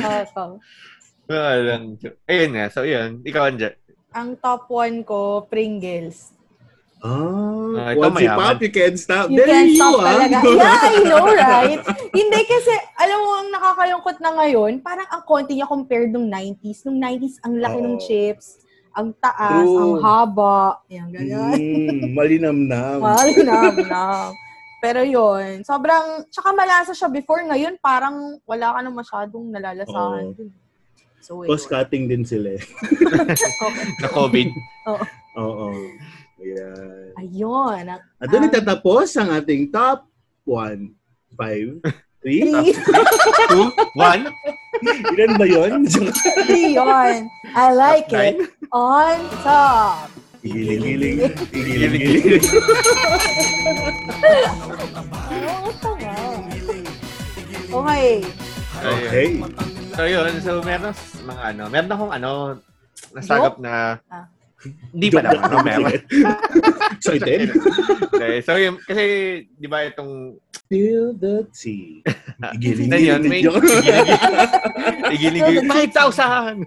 Awesome. 0.00 0.64
Ah, 1.28 1.56
lang. 1.60 2.00
Ayun 2.24 2.50
nga. 2.56 2.72
So, 2.72 2.88
yun. 2.88 3.20
Ikaw, 3.20 3.52
Anja. 3.52 3.76
Ang 4.14 4.38
top 4.38 4.70
1 4.70 5.02
ko, 5.02 5.42
Pringles. 5.44 6.30
Ah, 7.04 7.52
Ah, 7.74 7.92
once 7.92 8.16
you 8.16 8.30
mayaman. 8.30 8.38
pop, 8.38 8.62
you 8.62 8.70
can't 8.70 8.94
stop. 8.96 9.26
You 9.28 9.36
There 9.36 9.50
can't 9.50 9.68
you 9.68 9.76
stop 9.76 9.98
are. 9.98 10.06
talaga. 10.08 10.38
Yeah, 10.56 10.78
I 10.80 10.96
know, 11.02 11.26
right? 11.26 11.80
Hindi 12.08 12.40
kasi, 12.46 12.72
alam 12.96 13.18
mo, 13.20 13.30
ang 13.34 13.48
nakakalungkot 13.50 14.16
na 14.22 14.30
ngayon, 14.38 14.72
parang 14.80 15.08
ang 15.10 15.22
konti 15.26 15.58
niya 15.58 15.66
compared 15.66 16.08
nung 16.08 16.30
90s. 16.30 16.86
Nung 16.86 16.96
90s, 16.96 17.42
ang 17.42 17.58
laki 17.58 17.78
ng 17.82 17.98
Oo. 17.98 18.04
chips, 18.06 18.62
ang 18.94 19.10
taas, 19.18 19.66
True. 19.66 19.76
ang 19.76 19.92
haba. 20.00 20.78
Yan, 20.88 21.08
ganyan. 21.10 21.58
Mm, 21.58 22.14
malinamnam. 22.14 22.98
Malinam 23.10 23.74
na. 23.84 24.30
Pero 24.78 25.00
yun, 25.02 25.60
sobrang, 25.60 26.24
tsaka 26.30 26.54
malasa 26.54 26.94
siya 26.94 27.10
before. 27.10 27.42
Ngayon, 27.42 27.76
parang 27.82 28.16
wala 28.46 28.70
ka 28.70 28.80
na 28.80 28.92
masyadong 28.94 29.50
nalalasahan. 29.50 30.30
Dun. 30.32 30.48
So, 31.24 31.40
yun. 31.40 31.48
Cost-cutting 31.48 32.04
din 32.04 32.20
sila 32.20 32.52
eh. 32.52 32.60
Okay. 32.60 33.88
Na 34.04 34.08
COVID. 34.12 34.48
Oo. 35.40 35.72
Ayan. 36.36 37.16
Ayun. 37.16 37.84
At 37.96 38.28
doon 38.28 38.44
Ah. 38.44 38.50
itatapos 38.52 39.08
ang 39.16 39.32
ating 39.32 39.72
top 39.72 40.04
1, 40.44 40.92
5, 41.32 41.80
3. 41.80 42.04
three. 42.20 42.72
Two, 43.52 43.68
one, 43.96 44.28
Ilan 44.84 45.32
ba 45.36 45.44
yun? 45.44 45.84
Three 46.44 46.76
yun. 46.76 47.28
I 47.56 47.72
like 47.72 48.08
it. 48.12 48.36
nine. 48.36 48.48
On 48.72 49.16
top. 49.40 50.08
Igiling-giling. 50.44 51.24
Igiling-giling. 51.52 52.44
Oo, 55.32 55.68
tama. 55.80 56.12
Okay. 57.72 58.12
Okay. 58.84 59.28
So, 59.94 60.04
yun. 60.04 60.32
So, 60.42 60.58
meron 60.60 60.92
mga 61.24 61.42
ano. 61.54 61.62
Meron 61.70 61.90
akong 61.94 62.12
ano, 62.12 62.30
nasagap 63.14 63.56
na 63.58 63.98
Ah. 64.10 64.26
Hindi 64.64 65.12
pa 65.12 65.20
naman. 65.20 65.44
lang. 65.44 65.64
Meron. 65.64 65.92
Excited? 66.96 67.52
Okay, 68.08 68.40
so, 68.40 68.56
yun, 68.56 68.80
kasi, 68.80 69.04
di 69.44 69.68
ba 69.68 69.84
itong 69.84 70.40
Feel 70.64 71.12
the 71.20 71.44
tea. 71.52 72.00
Na 72.40 72.56
Igiling-giling. 72.56 73.04
yun, 73.04 73.22
may 73.28 73.44
igilig 75.12 75.44
5,000! 75.68 76.64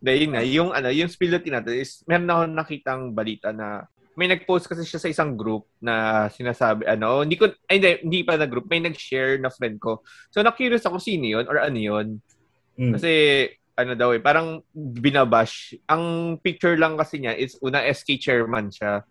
Dahil 0.00 0.28
na, 0.32 0.40
yung, 0.40 0.72
ano, 0.72 0.88
yung 0.88 1.12
spill 1.12 1.36
na 1.36 1.60
natin 1.60 1.76
is, 1.76 2.00
meron 2.08 2.32
ako 2.32 2.42
nakitang 2.48 3.02
balita 3.12 3.52
na 3.52 3.84
may 4.14 4.30
nag-post 4.30 4.70
kasi 4.70 4.86
siya 4.86 5.02
sa 5.02 5.10
isang 5.10 5.34
group 5.34 5.66
na 5.82 6.26
sinasabi, 6.30 6.86
ano, 6.86 7.26
hindi 7.26 7.34
ko, 7.34 7.50
ay, 7.66 7.82
hindi, 7.82 7.90
hindi 8.06 8.20
pa 8.22 8.38
na 8.38 8.46
group, 8.46 8.70
may 8.70 8.78
nag-share 8.78 9.42
na 9.42 9.50
friend 9.50 9.82
ko. 9.82 10.06
So, 10.30 10.42
na-curious 10.42 10.86
ako 10.86 11.02
sino 11.02 11.26
yun 11.26 11.44
or 11.50 11.58
ano 11.58 11.78
yun. 11.78 12.06
Mm. 12.78 12.94
Kasi, 12.94 13.10
ano 13.74 13.98
daw 13.98 14.14
eh, 14.14 14.22
parang 14.22 14.62
binabash. 14.70 15.74
Ang 15.90 16.36
picture 16.38 16.78
lang 16.78 16.94
kasi 16.94 17.18
niya 17.18 17.34
is 17.34 17.58
una 17.58 17.82
SK 17.82 18.22
chairman 18.22 18.70
siya. 18.70 19.02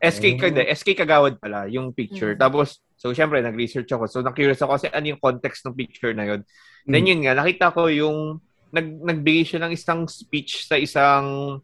SK, 0.00 0.24
Oh. 0.24 0.36
kada, 0.48 0.64
SK 0.72 0.96
Kagawad 0.96 1.36
pala, 1.36 1.68
yung 1.68 1.92
picture. 1.92 2.32
Mm. 2.32 2.40
Tapos, 2.40 2.80
so 2.96 3.12
syempre, 3.12 3.44
nag-research 3.44 3.92
ako. 3.92 4.08
So, 4.08 4.24
na-curious 4.24 4.64
ako 4.64 4.80
kasi 4.80 4.88
ano 4.88 5.12
yung 5.12 5.20
context 5.20 5.68
ng 5.68 5.76
picture 5.76 6.16
na 6.16 6.24
yun. 6.24 6.40
Then 6.88 7.04
Mm. 7.04 7.10
yun 7.12 7.20
nga, 7.28 7.34
nakita 7.36 7.76
ko 7.76 7.92
yung, 7.92 8.40
nag, 8.72 8.88
nagbigay 9.04 9.44
siya 9.44 9.60
ng 9.68 9.76
isang 9.76 10.08
speech 10.08 10.64
sa 10.64 10.80
isang, 10.80 11.60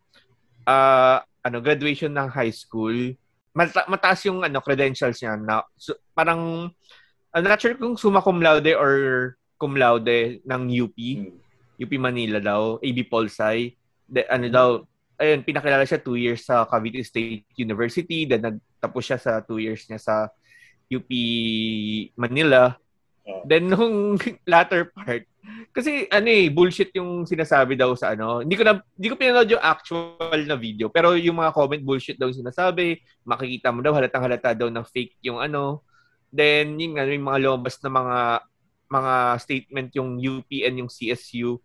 ah, 0.69 1.25
ano, 1.47 1.63
graduation 1.63 2.11
ng 2.11 2.27
high 2.27 2.51
school. 2.51 3.15
Mata- 3.55 3.87
mataas 3.87 4.27
yung 4.27 4.43
ano, 4.43 4.59
credentials 4.59 5.23
niya 5.23 5.39
na, 5.39 5.63
so, 5.79 5.95
parang, 6.13 6.69
I'm 7.31 7.47
not 7.47 7.63
sure 7.63 7.79
kung 7.79 7.95
summa 7.95 8.19
cum 8.19 8.43
laude 8.43 8.75
or 8.75 8.93
cum 9.55 9.79
laude 9.79 10.43
ng 10.43 10.63
UP. 10.75 10.99
Mm. 10.99 11.39
UP 11.79 11.93
Manila 12.01 12.43
daw, 12.43 12.83
AB 12.83 13.07
Polsai. 13.07 13.79
De, 14.05 14.27
ano 14.27 14.47
daw, 14.51 14.69
ayun, 15.21 15.47
pinakilala 15.47 15.87
siya 15.87 16.03
two 16.03 16.19
years 16.19 16.45
sa 16.45 16.67
Cavite 16.67 17.01
State 17.05 17.49
University, 17.57 18.29
then 18.29 18.43
nagtapos 18.43 19.03
siya 19.05 19.19
sa 19.21 19.33
two 19.41 19.63
years 19.63 19.85
niya 19.89 20.01
sa 20.01 20.15
UP 20.91 21.11
Manila. 22.17 22.77
Oh. 23.27 23.43
Then 23.45 23.73
nung 23.73 24.21
latter 24.51 24.93
part, 24.93 25.27
kasi 25.71 26.11
ano 26.11 26.29
eh, 26.29 26.49
bullshit 26.51 26.91
yung 26.97 27.25
sinasabi 27.25 27.79
daw 27.79 27.95
sa 27.95 28.13
ano. 28.17 28.43
Hindi 28.43 28.57
ko 28.59 28.65
na 28.67 28.81
hindi 28.97 29.09
ko 29.13 29.15
pinanood 29.15 29.51
yung 29.53 29.63
actual 29.63 30.41
na 30.45 30.57
video, 30.59 30.91
pero 30.91 31.15
yung 31.15 31.39
mga 31.39 31.55
comment 31.55 31.83
bullshit 31.83 32.19
daw 32.19 32.29
yung 32.29 32.43
sinasabi. 32.43 32.99
Makikita 33.23 33.71
mo 33.71 33.81
daw 33.85 33.95
halatang 33.95 34.25
halata 34.25 34.53
daw 34.57 34.69
na 34.73 34.83
fake 34.83 35.21
yung 35.23 35.39
ano. 35.39 35.87
Then 36.33 36.77
yung 36.81 36.99
ano, 36.99 37.11
yung 37.13 37.27
mga 37.27 37.41
lumabas 37.47 37.79
na 37.85 37.91
mga 37.93 38.19
mga 38.87 39.15
statement 39.43 39.89
yung 39.99 40.11
UP 40.19 40.51
and 40.63 40.75
yung 40.79 40.91
CSU 40.91 41.59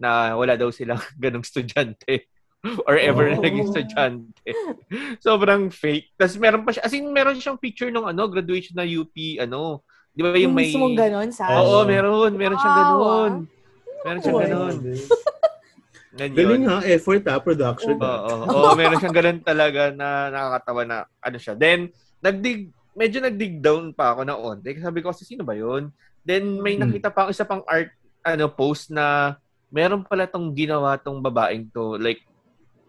na 0.00 0.34
wala 0.34 0.56
daw 0.56 0.72
silang 0.72 1.00
ganong 1.22 1.44
estudyante 1.44 2.26
or 2.88 2.94
ever 2.96 3.26
na 3.28 3.38
Oh. 3.38 3.44
naging 3.44 3.66
estudyante. 3.68 4.50
Sobrang 5.24 5.68
fake. 5.70 6.14
Tapos 6.14 6.38
meron 6.38 6.62
pa 6.62 6.70
siya, 6.70 6.86
as 6.86 6.94
in 6.94 7.10
meron 7.10 7.38
siyang 7.38 7.58
picture 7.58 7.90
ng 7.90 8.06
ano, 8.06 8.30
graduation 8.30 8.78
na 8.78 8.86
UP, 8.86 9.12
ano, 9.42 9.82
di 10.12 10.20
ba 10.20 10.28
yung 10.32 10.38
Yung 10.42 10.54
may... 10.54 10.68
mismong 10.68 10.94
ganon, 10.94 11.28
sa 11.30 11.44
Oo, 11.50 11.82
Oo. 11.82 11.84
meron. 11.84 12.30
Meron 12.32 12.56
siyang 12.56 12.74
Wow, 12.74 12.80
ganun. 12.80 13.32
ah. 13.32 14.00
Meron 14.02 14.20
siyang 14.20 14.40
ganun. 14.42 14.76
Ganun 16.12 16.36
Galing 16.36 16.62
yun. 16.62 16.68
ha, 16.68 16.84
effort 16.84 17.24
ha, 17.24 17.40
production. 17.40 17.96
Oo, 17.96 18.04
ha. 18.04 18.14
oo, 18.20 18.44
oo, 18.44 18.70
meron 18.76 19.00
siyang 19.00 19.16
ganun 19.16 19.40
talaga 19.40 19.82
na 19.90 20.08
nakakatawa 20.28 20.82
na 20.84 20.96
ano 21.18 21.36
siya. 21.36 21.54
Then, 21.54 21.88
nagdig, 22.20 22.68
medyo 22.92 23.18
nagdig 23.18 23.58
down 23.58 23.90
pa 23.90 24.12
ako 24.12 24.20
na 24.22 24.36
onte. 24.36 24.68
Sabi 24.76 25.00
ko 25.00 25.08
kasi 25.08 25.24
sino 25.24 25.40
ba 25.40 25.56
yun? 25.56 25.88
Then, 26.20 26.60
may 26.60 26.76
Hmm. 26.76 26.84
nakita 26.86 27.08
pa 27.08 27.24
ako 27.24 27.28
isa 27.32 27.48
pang 27.48 27.64
art, 27.64 27.88
ano, 28.20 28.44
post 28.46 28.92
na 28.92 29.34
meron 29.68 30.04
pala 30.04 30.28
tong 30.28 30.52
ginawa 30.52 30.94
tong 30.94 31.18
babaeng 31.18 31.72
to. 31.72 31.96
Like, 31.96 32.20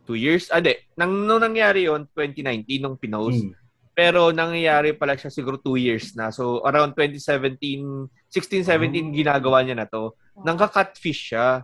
two 0.03 0.13
years. 0.13 0.51
Ah, 0.51 0.59
di. 0.59 0.75
Nang, 0.93 1.23
nung 1.23 1.39
nangyari 1.39 1.87
yon 1.87 2.03
2019, 2.11 2.67
nung 2.77 2.99
pinost. 2.99 3.39
Mm. 3.39 3.55
Pero 3.93 4.33
nangyayari 4.33 4.97
pala 4.97 5.13
siya 5.13 5.29
siguro 5.29 5.61
two 5.61 5.77
years 5.77 6.17
na. 6.17 6.33
So, 6.33 6.65
around 6.65 6.97
2017, 6.97 8.09
16, 8.27 8.65
17, 8.65 8.65
Oh. 8.65 9.13
ginagawa 9.13 9.61
niya 9.61 9.77
na 9.77 9.85
to. 9.85 10.17
Nangka-catfish 10.41 11.33
siya. 11.33 11.61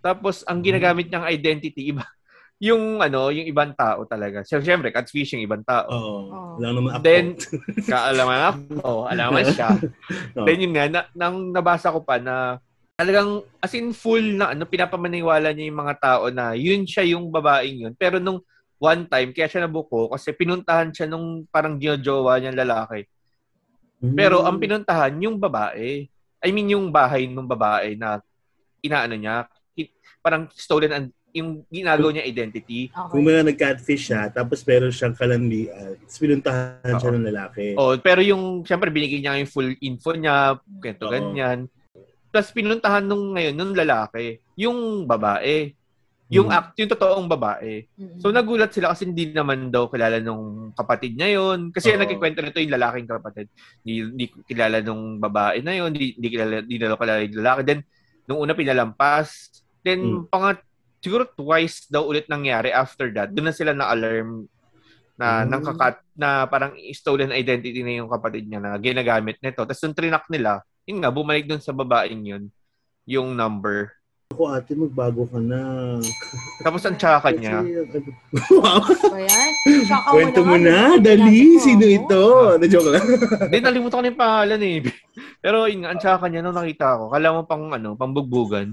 Tapos, 0.00 0.44
ang 0.44 0.60
ginagamit 0.60 1.08
niyang 1.08 1.24
identity, 1.24 1.96
iba, 1.96 2.04
yung 2.68 3.00
ano, 3.00 3.32
yung 3.32 3.48
ibang 3.48 3.72
tao 3.72 4.04
talaga. 4.04 4.44
So, 4.44 4.60
syempre, 4.60 4.92
catfish 4.92 5.32
yung 5.32 5.44
ibang 5.48 5.64
tao. 5.64 5.88
Oo. 5.88 6.20
Oo. 6.28 6.54
Lang 6.60 6.76
naman 6.76 6.90
ako. 6.92 7.00
Then, 7.00 7.26
kaalaman 7.92 8.40
ako, 8.76 8.92
alaman 9.08 9.44
siya. 9.48 9.68
Oo. 10.36 10.44
Then 10.44 10.60
yun 10.60 10.72
nga, 10.76 10.84
na, 10.92 11.00
nang 11.16 11.48
nabasa 11.48 11.88
ko 11.88 12.04
pa 12.04 12.20
na 12.20 12.60
talagang 13.00 13.40
as 13.64 13.72
in 13.72 13.96
full 13.96 14.20
na 14.36 14.52
ano, 14.52 14.68
pinapamaniwala 14.68 15.56
niya 15.56 15.72
yung 15.72 15.80
mga 15.80 15.96
tao 15.96 16.28
na 16.28 16.52
yun 16.52 16.84
siya 16.84 17.08
yung 17.16 17.32
babaeng 17.32 17.88
yun. 17.88 17.94
Pero 17.96 18.20
nung 18.20 18.44
one 18.80 19.04
time, 19.04 19.30
kaya 19.36 19.46
siya 19.46 19.68
nabuko 19.68 20.08
kasi 20.08 20.32
pinuntahan 20.32 20.88
siya 20.88 21.04
nung 21.04 21.44
parang 21.52 21.76
ginojowa 21.76 22.40
niyang 22.40 22.56
lalaki. 22.56 23.04
Pero 24.00 24.48
ang 24.48 24.56
pinuntahan, 24.56 25.12
yung 25.20 25.36
babae. 25.36 26.08
I 26.40 26.48
mean, 26.48 26.72
yung 26.72 26.88
bahay 26.88 27.28
ng 27.28 27.44
babae 27.44 28.00
na 28.00 28.24
inaano 28.80 29.12
niya, 29.12 29.44
parang 30.24 30.48
stolen 30.56 30.92
and 30.96 31.06
yung 31.30 31.62
ginagawa 31.68 32.10
niya 32.10 32.24
identity. 32.24 32.88
Kung 32.90 33.20
Okay. 33.22 33.28
mga 33.28 33.42
nag-catfish 33.52 34.04
siya, 34.10 34.32
tapos 34.32 34.64
meron 34.64 34.90
siyang 34.90 35.14
kalandian, 35.14 35.94
tapos 36.00 36.18
pinuntahan 36.18 36.94
siya 36.96 37.10
Oo. 37.12 37.16
ng 37.20 37.26
lalaki. 37.28 37.66
Oh, 37.76 37.94
pero 38.00 38.24
yung 38.24 38.64
syempre 38.64 38.88
binigay 38.88 39.20
niya 39.20 39.38
yung 39.38 39.52
full 39.52 39.70
info 39.78 40.16
niya, 40.16 40.56
Oo. 40.58 41.10
ganyan. 41.12 41.68
Tapos 42.32 42.50
pinuntahan 42.50 43.04
nung 43.04 43.36
ngayon 43.36 43.54
nung 43.54 43.76
lalaki, 43.76 44.40
yung 44.56 45.04
babae. 45.04 45.76
Yung 46.30 46.46
Hmm. 46.46 46.56
act, 46.62 46.78
yung 46.78 46.90
totoong 46.94 47.26
babae. 47.26 47.90
Mm-mm. 47.98 48.22
So 48.22 48.30
nagulat 48.30 48.70
sila 48.70 48.94
kasi 48.94 49.02
hindi 49.02 49.34
naman 49.34 49.66
daw 49.68 49.90
kilala 49.90 50.22
nung 50.22 50.70
kapatid 50.72 51.18
niya 51.18 51.34
yon. 51.34 51.74
Kasi 51.74 51.90
Oo. 51.90 51.98
nagkikwento 51.98 52.38
nito 52.38 52.62
yung 52.62 52.70
lalaking 52.70 53.10
kapatid. 53.10 53.50
Hindi, 53.82 53.92
hindi 54.14 54.24
kilala 54.46 54.78
nung 54.78 55.18
babae 55.18 55.58
na 55.58 55.74
yon, 55.74 55.90
hindi, 55.90 56.14
hindi 56.14 56.28
kilala, 56.30 56.62
hindi 56.62 56.76
daw 56.78 56.94
kilala 56.94 57.20
yung 57.26 57.34
lalaki. 57.42 57.60
Then 57.66 57.80
nung 58.24 58.40
una 58.40 58.54
pinalampas. 58.54 59.50
Then 59.82 60.00
Hmm. 60.00 60.30
pangat 60.30 60.62
siguro 61.02 61.26
twice 61.26 61.90
daw 61.90 62.06
ulit 62.06 62.30
nangyari 62.30 62.70
after 62.70 63.10
that. 63.10 63.34
Doon 63.34 63.50
na 63.50 63.56
sila 63.56 63.74
na-alarm 63.74 64.46
na 65.18 65.42
Hmm. 65.42 65.50
nang 65.50 65.64
kakat 65.66 65.98
na 66.14 66.46
parang 66.46 66.78
stolen 66.94 67.34
identity 67.34 67.82
na 67.82 67.98
yung 67.98 68.08
kapatid 68.08 68.46
niya 68.46 68.62
na 68.62 68.78
ginagamit 68.78 69.42
nito. 69.42 69.66
Tapos 69.66 69.82
nung 69.82 69.98
trinak 69.98 70.30
nila, 70.30 70.62
yun 70.86 71.02
nga, 71.02 71.10
bumalik 71.10 71.44
dun 71.44 71.58
sa 71.58 71.74
babaeng 71.74 72.22
yun, 72.22 72.44
yung 73.02 73.34
number. 73.34 73.90
Ako 74.30 74.46
ate, 74.46 74.78
magbago 74.78 75.26
ka 75.26 75.42
na. 75.42 75.98
Tapos 76.62 76.86
ang 76.86 76.94
tsaka 76.94 77.34
niya, 77.34 77.66
wow. 78.54 78.78
Ba 79.10 79.18
yan? 79.18 79.50
Tsaka 79.82 80.06
Kwento 80.14 80.40
mo 80.46 80.54
na, 80.54 80.94
ano, 80.94 81.02
dali. 81.02 81.58
Sino 81.58 81.82
ito? 81.82 82.22
Na-joke 82.54 82.94
lang. 82.94 83.06
Hindi, 83.50 83.58
nalimutan 83.58 83.98
ko 83.98 84.02
na 84.06 84.10
yung 84.14 84.22
pangalan 84.22 84.62
eh. 84.62 84.76
Pero 85.42 85.66
yun 85.66 85.82
nga, 85.82 85.90
ang 85.90 85.98
tsaka 85.98 86.30
niya 86.30 86.46
nung 86.46 86.54
nakita 86.54 86.94
ko, 86.94 87.10
kala 87.10 87.34
mo 87.34 87.42
pang 87.42 87.74
ano, 87.74 87.98
pambugbugan. 87.98 88.70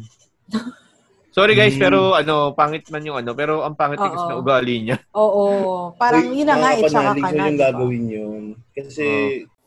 Sorry 1.33 1.57
guys, 1.57 1.73
Hmm. 1.73 1.85
pero 1.89 1.99
ano, 2.13 2.53
pangit 2.53 2.85
man 2.89 3.05
yung 3.05 3.17
ano, 3.17 3.33
pero 3.33 3.61
ang 3.61 3.77
pangit 3.77 3.97
din 3.97 4.09
kasi 4.09 4.25
Oo. 4.25 4.31
na 4.33 4.41
ugali 4.41 4.75
niya. 4.81 4.97
Oo. 5.17 5.45
Parang 5.97 6.33
yun 6.33 6.45
na 6.45 6.57
nga, 6.57 6.69
itsaka 6.73 7.13
panalig 7.13 7.21
ka 7.23 7.29
na. 7.31 7.33
yung 7.33 7.57
diba? 7.57 7.65
gagawin 7.65 8.05
yun. 8.05 8.43
Kasi, 8.73 9.05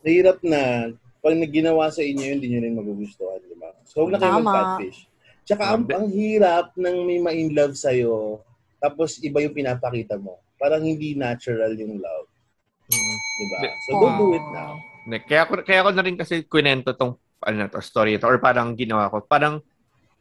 nahirap 0.03 0.39
na. 0.47 0.91
Pag 1.19 1.35
nagginawa 1.35 1.91
sa 1.91 2.03
inyo 2.03 2.23
yun, 2.23 2.39
hindi 2.39 2.49
nyo 2.49 2.61
rin 2.63 2.75
magugustuhan, 2.75 3.43
di 3.43 3.59
ba? 3.59 3.75
So, 3.87 4.07
huwag 4.07 4.15
na 4.15 4.19
kayo 4.19 4.39
Tama. 4.39 4.47
mag-catfish. 4.47 5.10
Tsaka, 5.51 5.65
ang, 5.67 5.83
ang 5.91 6.07
hirap 6.15 6.79
ng 6.79 6.97
may 7.11 7.19
ma-in 7.19 7.51
love 7.51 7.75
sa'yo, 7.75 8.39
tapos 8.79 9.19
iba 9.19 9.43
yung 9.43 9.51
pinapakita 9.51 10.15
mo. 10.15 10.39
Parang 10.55 10.79
hindi 10.79 11.19
natural 11.19 11.75
yung 11.75 11.99
love. 11.99 12.27
Mm. 12.87 13.17
Di 13.19 13.45
ba? 13.51 13.59
Di- 13.67 13.75
So, 13.91 13.91
don't 13.99 14.15
do 14.15 14.27
it 14.39 14.47
now. 14.55 14.79
Kaya 15.27 15.43
ko, 15.51 15.53
kaya 15.67 15.83
ko 15.83 15.91
na 15.91 16.07
rin 16.07 16.15
kasi 16.15 16.47
kwento 16.47 16.95
tong 16.95 17.19
ano 17.43 17.57
na 17.57 17.67
to, 17.67 17.83
story 17.83 18.15
ito, 18.15 18.31
or 18.31 18.39
parang 18.39 18.79
ginawa 18.79 19.11
ko. 19.11 19.27
Parang 19.27 19.59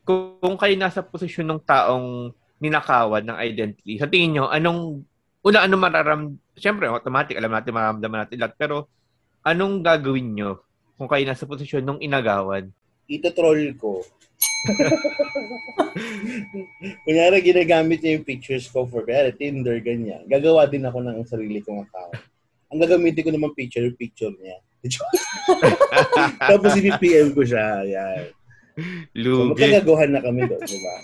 kung, 0.02 0.42
kung 0.42 0.58
kayo 0.58 0.74
nasa 0.74 1.06
posisyon 1.06 1.46
ng 1.46 1.62
taong 1.62 2.34
ninakawan 2.58 3.22
ng 3.30 3.38
identity, 3.38 4.02
sa 4.02 4.10
tingin 4.10 4.40
nyo, 4.40 4.46
anong, 4.50 5.06
una, 5.46 5.62
anong 5.62 5.84
mararam, 5.84 6.22
syempre, 6.58 6.90
automatic, 6.90 7.38
alam 7.38 7.54
natin, 7.54 7.76
mararamdaman 7.76 8.26
natin 8.26 8.40
lahat, 8.42 8.56
pero 8.58 8.90
anong 9.46 9.86
gagawin 9.86 10.34
nyo 10.34 10.52
kung 10.98 11.06
kayo 11.06 11.22
nasa 11.28 11.46
posisyon 11.46 11.86
ng 11.86 12.00
inagawan? 12.02 12.74
Ito-troll 13.06 13.78
ko. 13.78 14.02
Kunyari, 17.06 17.38
ginagamit 17.42 18.04
niya 18.04 18.20
yung 18.20 18.28
pictures 18.28 18.68
ko 18.68 18.86
for, 18.86 19.06
kaya 19.08 19.32
Tinder, 19.32 19.80
ganyan. 19.80 20.28
Gagawa 20.28 20.68
din 20.68 20.86
ako 20.86 21.00
ng 21.04 21.24
sarili 21.26 21.62
kong 21.64 21.88
account. 21.88 22.14
Ang 22.70 22.80
gagamitin 22.84 23.26
ko 23.26 23.32
naman 23.34 23.56
picture, 23.58 23.82
yung 23.86 23.98
picture 23.98 24.34
niya. 24.38 24.58
Tapos 26.52 26.72
i-PM 26.78 27.36
ko 27.36 27.44
siya. 27.44 27.84
Yan. 27.84 28.32
So, 29.12 29.20
Lugi. 29.20 29.60
magkagaguhan 29.60 30.10
na 30.16 30.24
kami 30.24 30.48
doon, 30.48 30.64
di 30.64 30.80
ba? 30.80 30.96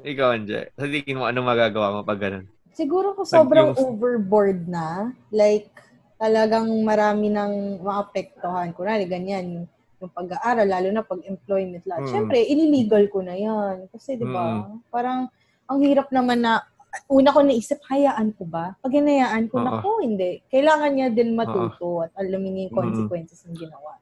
Ikaw, 0.10 0.28
Anje. 0.32 0.72
Sa 0.80 0.88
tingin 0.88 1.20
mo, 1.20 1.28
anong 1.28 1.44
magagawa 1.44 1.92
mo 1.92 2.00
pag 2.00 2.24
ganun? 2.24 2.48
Siguro 2.72 3.12
ko 3.12 3.28
sobrang 3.28 3.76
Nag-yung- 3.76 4.00
overboard 4.00 4.64
na. 4.64 5.12
Like, 5.28 5.68
talagang 6.16 6.72
marami 6.80 7.28
ng 7.28 7.84
maapektuhan. 7.84 8.72
Kunwari, 8.72 9.04
ganyan, 9.04 9.68
yung 10.00 10.12
pag-aaral, 10.12 10.64
lalo 10.66 10.88
na 10.90 11.04
pag-employment 11.04 11.84
lahat. 11.84 12.02
Mm. 12.04 12.10
Siyempre, 12.10 12.38
illegal 12.48 13.04
ko 13.12 13.20
na 13.20 13.36
yan. 13.36 13.84
Kasi, 13.92 14.16
di 14.16 14.24
ba, 14.24 14.64
parang, 14.88 15.28
ang 15.68 15.78
hirap 15.84 16.08
naman 16.08 16.40
na, 16.40 16.64
una 17.06 17.30
ko 17.30 17.44
naisip, 17.44 17.78
hayaan 17.86 18.34
ko 18.34 18.48
ba? 18.48 18.74
Pag 18.80 18.96
hinayaan 18.96 19.46
ko, 19.46 19.60
Oo. 19.60 19.66
naku, 19.68 19.90
hindi. 20.02 20.40
Kailangan 20.50 20.90
niya 20.90 21.08
din 21.12 21.36
matuto 21.36 22.02
at 22.02 22.10
alamin 22.18 22.50
niya 22.50 22.62
yung 22.66 22.74
Mm. 22.74 22.80
consequences 22.82 23.40
ng 23.46 23.56
ginawa. 23.56 23.92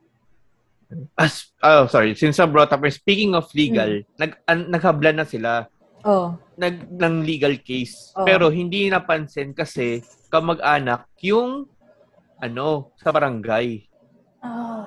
As, 1.20 1.52
oh, 1.61 1.84
sorry. 1.84 2.16
Since 2.16 2.40
I 2.40 2.48
brought 2.48 2.72
up, 2.72 2.80
speaking 2.88 3.37
of 3.37 3.44
legal, 3.52 4.00
Mm. 4.00 4.08
nag, 4.16 4.32
an, 4.48 4.58
naghabla 4.72 5.11
na 5.12 5.26
sila. 5.28 5.68
Oh. 6.06 6.38
nag 6.54 6.90
ng 6.94 7.26
legal 7.26 7.58
case. 7.58 8.14
Oo. 8.14 8.22
Pero 8.22 8.50
hindi 8.54 8.87
napansin 8.87 9.50
kasi 9.50 9.98
kamag-anak 10.30 11.11
yung 11.26 11.66
ano 12.38 12.94
sa 12.98 13.11
barangay. 13.11 13.82
Ah. 14.38 14.87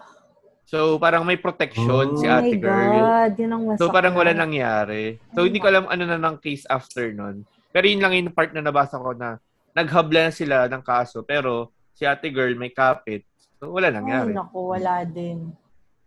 So 0.72 0.96
parang 0.96 1.28
may 1.28 1.36
protection 1.36 2.16
si 2.16 2.32
Oh 2.32 2.40
ate 2.40 2.56
my 2.56 2.64
girl. 2.64 2.96
God, 2.96 3.34
yun 3.36 3.52
ang. 3.52 3.64
So 3.76 3.92
parang 3.92 4.16
wala 4.16 4.32
nangyari. 4.32 5.20
So 5.36 5.44
hindi 5.44 5.60
ko 5.60 5.68
alam 5.68 5.84
ano 5.92 6.08
na 6.08 6.16
ng 6.16 6.40
case 6.40 6.64
after 6.72 7.12
nun. 7.12 7.44
Pero 7.76 7.92
yun 7.92 8.00
lang 8.00 8.16
yung 8.16 8.32
part 8.32 8.56
na 8.56 8.64
nabasa 8.64 8.96
ko 8.96 9.12
na 9.12 9.36
naghabla 9.76 10.32
na 10.32 10.34
sila 10.34 10.72
ng 10.72 10.80
kaso 10.80 11.28
pero 11.28 11.76
si 11.92 12.08
ate 12.08 12.32
girl 12.32 12.56
may 12.56 12.72
kapit. 12.72 13.28
So 13.60 13.76
wala 13.76 13.92
Ay, 13.92 14.00
nangyari. 14.00 14.32
naku, 14.32 14.60
wala 14.72 15.04
din. 15.04 15.52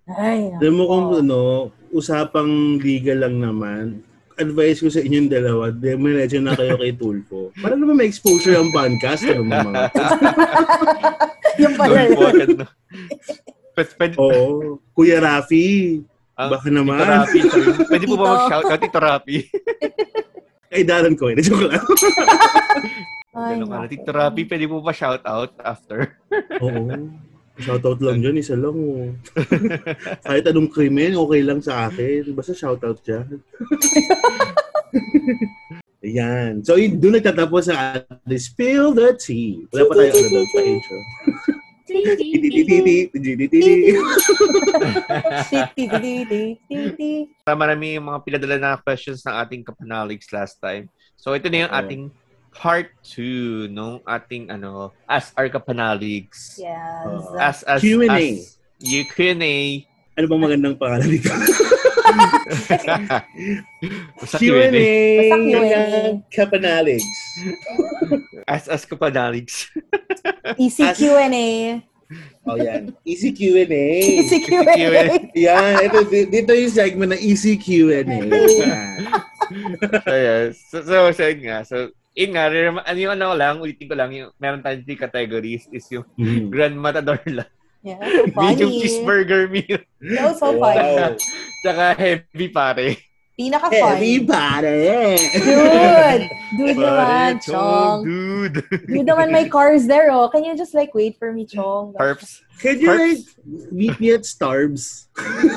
Ay, 0.09 0.49
naku. 0.49 0.61
Alam 0.65 0.75
mo 0.81 0.85
kung 0.89 1.07
ano, 1.13 1.41
usapang 1.93 2.81
legal 2.81 3.21
lang 3.21 3.45
naman, 3.45 4.01
advice 4.41 4.81
ko 4.81 4.89
sa 4.89 5.05
inyong 5.05 5.29
dalawa, 5.29 5.69
demiretso 5.77 6.41
na 6.41 6.57
kayo 6.57 6.81
kay 6.81 6.97
Tulfo. 6.97 7.53
Para 7.61 7.77
naman 7.77 8.01
may 8.01 8.09
exposure 8.09 8.57
ang 8.57 8.73
podcast. 8.73 9.29
Ano 9.29 9.45
mo 9.45 9.53
mga? 9.61 9.93
yung 11.63 11.75
pala 11.77 12.01
yun. 12.09 12.65
Pwede, 13.75 13.91
pwede, 13.99 14.15
Oo. 14.17 14.79
Kuya 14.95 15.19
Rafi, 15.19 15.99
ang- 16.39 16.51
baka 16.51 16.69
naman. 16.71 16.99
Tito 17.31 17.59
mo. 17.59 17.71
Pwede 17.91 18.05
po 18.07 18.15
ba 18.15 18.27
mag-shoutout 18.39 18.81
Tito 18.81 18.99
Rapi? 18.99 19.37
Kay 20.71 20.83
Daran 20.83 21.15
ko. 21.15 21.31
Eh. 21.31 21.39
Joke 21.39 21.71
lang. 21.71 21.83
Ay, 23.35 23.59
Ganun 23.59 23.67
ka. 23.67 23.91
Tito 23.91 24.11
Rapi, 24.15 24.43
pwede 24.47 24.65
po 24.67 24.79
ba 24.79 24.95
shoutout 24.95 25.55
after? 25.63 26.15
Oo. 26.65 26.91
Shoutout 27.55 28.03
lang 28.03 28.19
dyan, 28.19 28.39
isa 28.39 28.59
lang. 28.59 28.75
Oh. 28.75 29.11
Kahit 30.27 30.51
anong 30.51 30.71
krimen, 30.71 31.15
okay 31.15 31.43
lang 31.43 31.63
sa 31.63 31.87
akin. 31.87 32.35
Basta 32.35 32.51
shoutout 32.51 32.99
dyan. 33.03 33.27
Ayan. 36.05 36.61
So, 36.67 36.77
yun, 36.77 36.99
doon 36.99 37.17
nagtatapos 37.17 37.71
sa 37.71 38.03
ating 38.03 38.43
Spill 38.43 38.91
the 38.93 39.15
Tea. 39.17 39.65
Wala 39.71 39.83
pa 39.87 39.93
tayo 39.97 40.11
ano 40.13 40.29
doon 40.29 40.47
pa 40.51 40.61
intro. 40.61 40.99
Marami 47.47 47.95
yung 47.95 48.07
mga 48.11 48.21
pinadala 48.27 48.57
na 48.59 48.81
questions 48.81 49.23
ng 49.23 49.35
ating 49.35 49.63
kapanaligs 49.63 50.29
last 50.35 50.59
time. 50.59 50.91
So 51.15 51.33
ito 51.33 51.47
na 51.49 51.69
yung 51.69 51.73
ating 51.73 52.03
part 52.55 52.91
2 53.03 53.71
nung 53.75 53.99
ating 54.07 54.51
ano 54.51 54.95
as 55.11 55.35
our 55.35 55.51
kapanaligs. 55.51 56.59
Yes. 56.63 57.07
Oo. 57.11 57.35
As 57.39 57.67
as 57.67 57.81
Q&A. 57.83 58.07
as 58.07 58.59
you 58.79 59.03
Q&A. 59.11 59.83
Ano 60.15 60.31
bang 60.31 60.43
magandang 60.47 60.79
pangalan 60.79 61.11
dito? 61.11 61.31
Q&A. 62.15 63.21
Basta 64.17 64.39
Q&A. 64.39 65.71
ng 66.09 66.23
Kapanalig. 66.29 67.05
As 68.45 68.69
as 68.69 68.85
kapanaligs. 68.85 69.69
Easy 70.57 70.85
Q&A. 70.95 71.81
Oh, 72.45 72.55
yan. 72.55 72.93
Easy 73.03 73.33
Q&A. 73.33 73.65
Easy 74.21 74.39
Q&A. 74.39 75.33
Yan. 75.35 75.75
Ito, 75.83 76.05
di- 76.05 76.29
dito 76.29 76.53
yung 76.53 76.71
segment 76.71 77.11
na 77.11 77.19
Easy 77.19 77.57
Q&A. 77.57 78.05
So, 79.45 80.09
yes. 80.09 80.57
So, 80.73 80.81
so, 80.81 81.13
so, 81.13 81.21
yun 81.23 81.41
nga. 81.45 81.59
So, 81.69 81.77
yun 82.17 82.33
nga, 82.33 82.49
ano 82.49 82.97
yung 82.97 83.13
ano 83.13 83.37
lang, 83.37 83.61
ulitin 83.61 83.85
ko 83.85 83.95
lang, 83.95 84.09
yung 84.09 84.33
meron 84.39 84.65
tayong 84.65 84.81
three 84.83 84.97
categories 84.97 85.69
is 85.69 85.85
yung 85.93 86.09
Mhm. 86.17 86.49
Grand 86.49 86.73
Matador 86.73 87.21
lang, 87.29 87.51
Yeah, 87.85 88.01
so 88.01 88.25
medium 88.33 88.33
funny. 88.33 88.81
cheeseburger 88.81 89.45
meal, 89.53 89.79
That 90.01 90.25
was 90.33 90.39
so 90.41 90.57
funny. 90.59 90.81
Wow. 90.81 91.17
tsaka 91.63 91.85
heavy 92.01 92.49
pare. 92.49 92.97
Pinaka-funny. 93.37 93.83
Everybody! 94.23 95.19
Dude! 95.43 96.23
Dude 96.55 96.77
naman, 96.79 97.43
Chong, 97.43 97.51
Chong. 97.51 98.05
dude. 98.07 98.63
Dude 98.87 99.05
naman, 99.11 99.35
my 99.35 99.49
car's 99.51 99.91
there, 99.91 100.09
oh. 100.15 100.31
Can 100.31 100.45
you 100.47 100.57
just 100.57 100.73
like 100.73 100.95
wait 100.95 101.19
for 101.19 101.33
me, 101.35 101.45
Chong? 101.45 101.93
Carbs. 101.99 102.41
Can 102.63 102.79
you 102.79 102.89
Carbs. 102.89 103.27
like 103.27 103.73
meet 103.75 103.99
me 103.99 104.15
at 104.15 104.23
Starbs? 104.23 105.11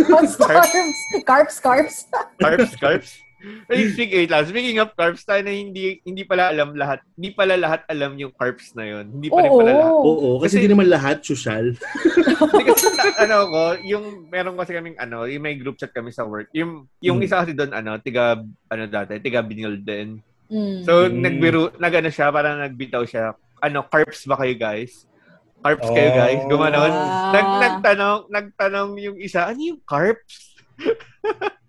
What's 0.10 0.36
carbs? 0.42 0.74
Carbs, 1.22 1.62
carbs. 1.62 1.96
Carbs, 2.42 2.74
carbs. 2.82 3.14
Ay, 3.70 3.94
speaking, 3.94 4.26
wait 4.26 4.32
lang. 4.34 4.46
Speaking 4.46 4.82
of 4.82 4.98
carbs, 4.98 5.22
tayo 5.22 5.46
na 5.46 5.54
hindi, 5.54 6.02
hindi 6.02 6.26
pala 6.26 6.50
alam 6.50 6.74
lahat. 6.74 7.06
Hindi 7.14 7.30
pala 7.32 7.54
lahat 7.54 7.86
alam 7.86 8.18
yung 8.18 8.34
carbs 8.34 8.74
na 8.74 8.84
yun. 8.84 9.06
Hindi 9.14 9.30
pa 9.30 9.46
rin 9.46 9.52
Oo. 9.54 9.60
pala 9.62 9.72
lahat. 9.72 9.94
Oo, 9.94 10.30
kasi 10.42 10.58
Kasi- 10.58 10.64
di 10.66 10.72
naman 10.74 10.88
lahat 10.90 11.18
social. 11.22 11.66
Hindi 12.38 12.64
kasi 12.66 12.86
ano 13.18 13.38
ko, 13.50 13.62
yung 13.82 14.06
meron 14.30 14.58
kasi 14.58 14.74
kaming 14.74 14.98
ano, 14.98 15.26
yung 15.26 15.42
may 15.42 15.58
group 15.58 15.78
chat 15.78 15.90
kami 15.90 16.10
sa 16.10 16.22
work. 16.22 16.50
Yung 16.54 16.86
yung 17.02 17.18
Hmm. 17.18 17.26
isa 17.26 17.42
kasi 17.42 17.54
doon 17.54 17.74
ano, 17.74 17.98
tiga 17.98 18.38
ano 18.70 18.84
dati, 18.86 19.18
tiga 19.18 19.42
Binil 19.42 19.82
din. 19.82 20.22
Mm. 20.48 20.86
So 20.86 21.06
Hmm. 21.06 21.18
nagbiro, 21.20 21.74
nagano 21.78 22.08
siya, 22.08 22.30
parang 22.30 22.62
nagbitaw 22.62 23.04
siya. 23.04 23.34
Ano, 23.58 23.84
carbs 23.84 24.24
ba 24.24 24.38
kayo 24.38 24.54
guys? 24.54 25.10
Carbs 25.60 25.90
kayo 25.90 26.10
guys? 26.14 26.42
Oh. 26.46 26.48
Gumanon. 26.48 26.94
Ah. 26.94 27.34
Nag, 27.34 27.48
nagtanong, 27.60 28.20
nagtanong 28.30 28.90
yung 29.02 29.18
isa, 29.18 29.50
ano 29.50 29.60
yung 29.60 29.82
carbs? 29.84 30.56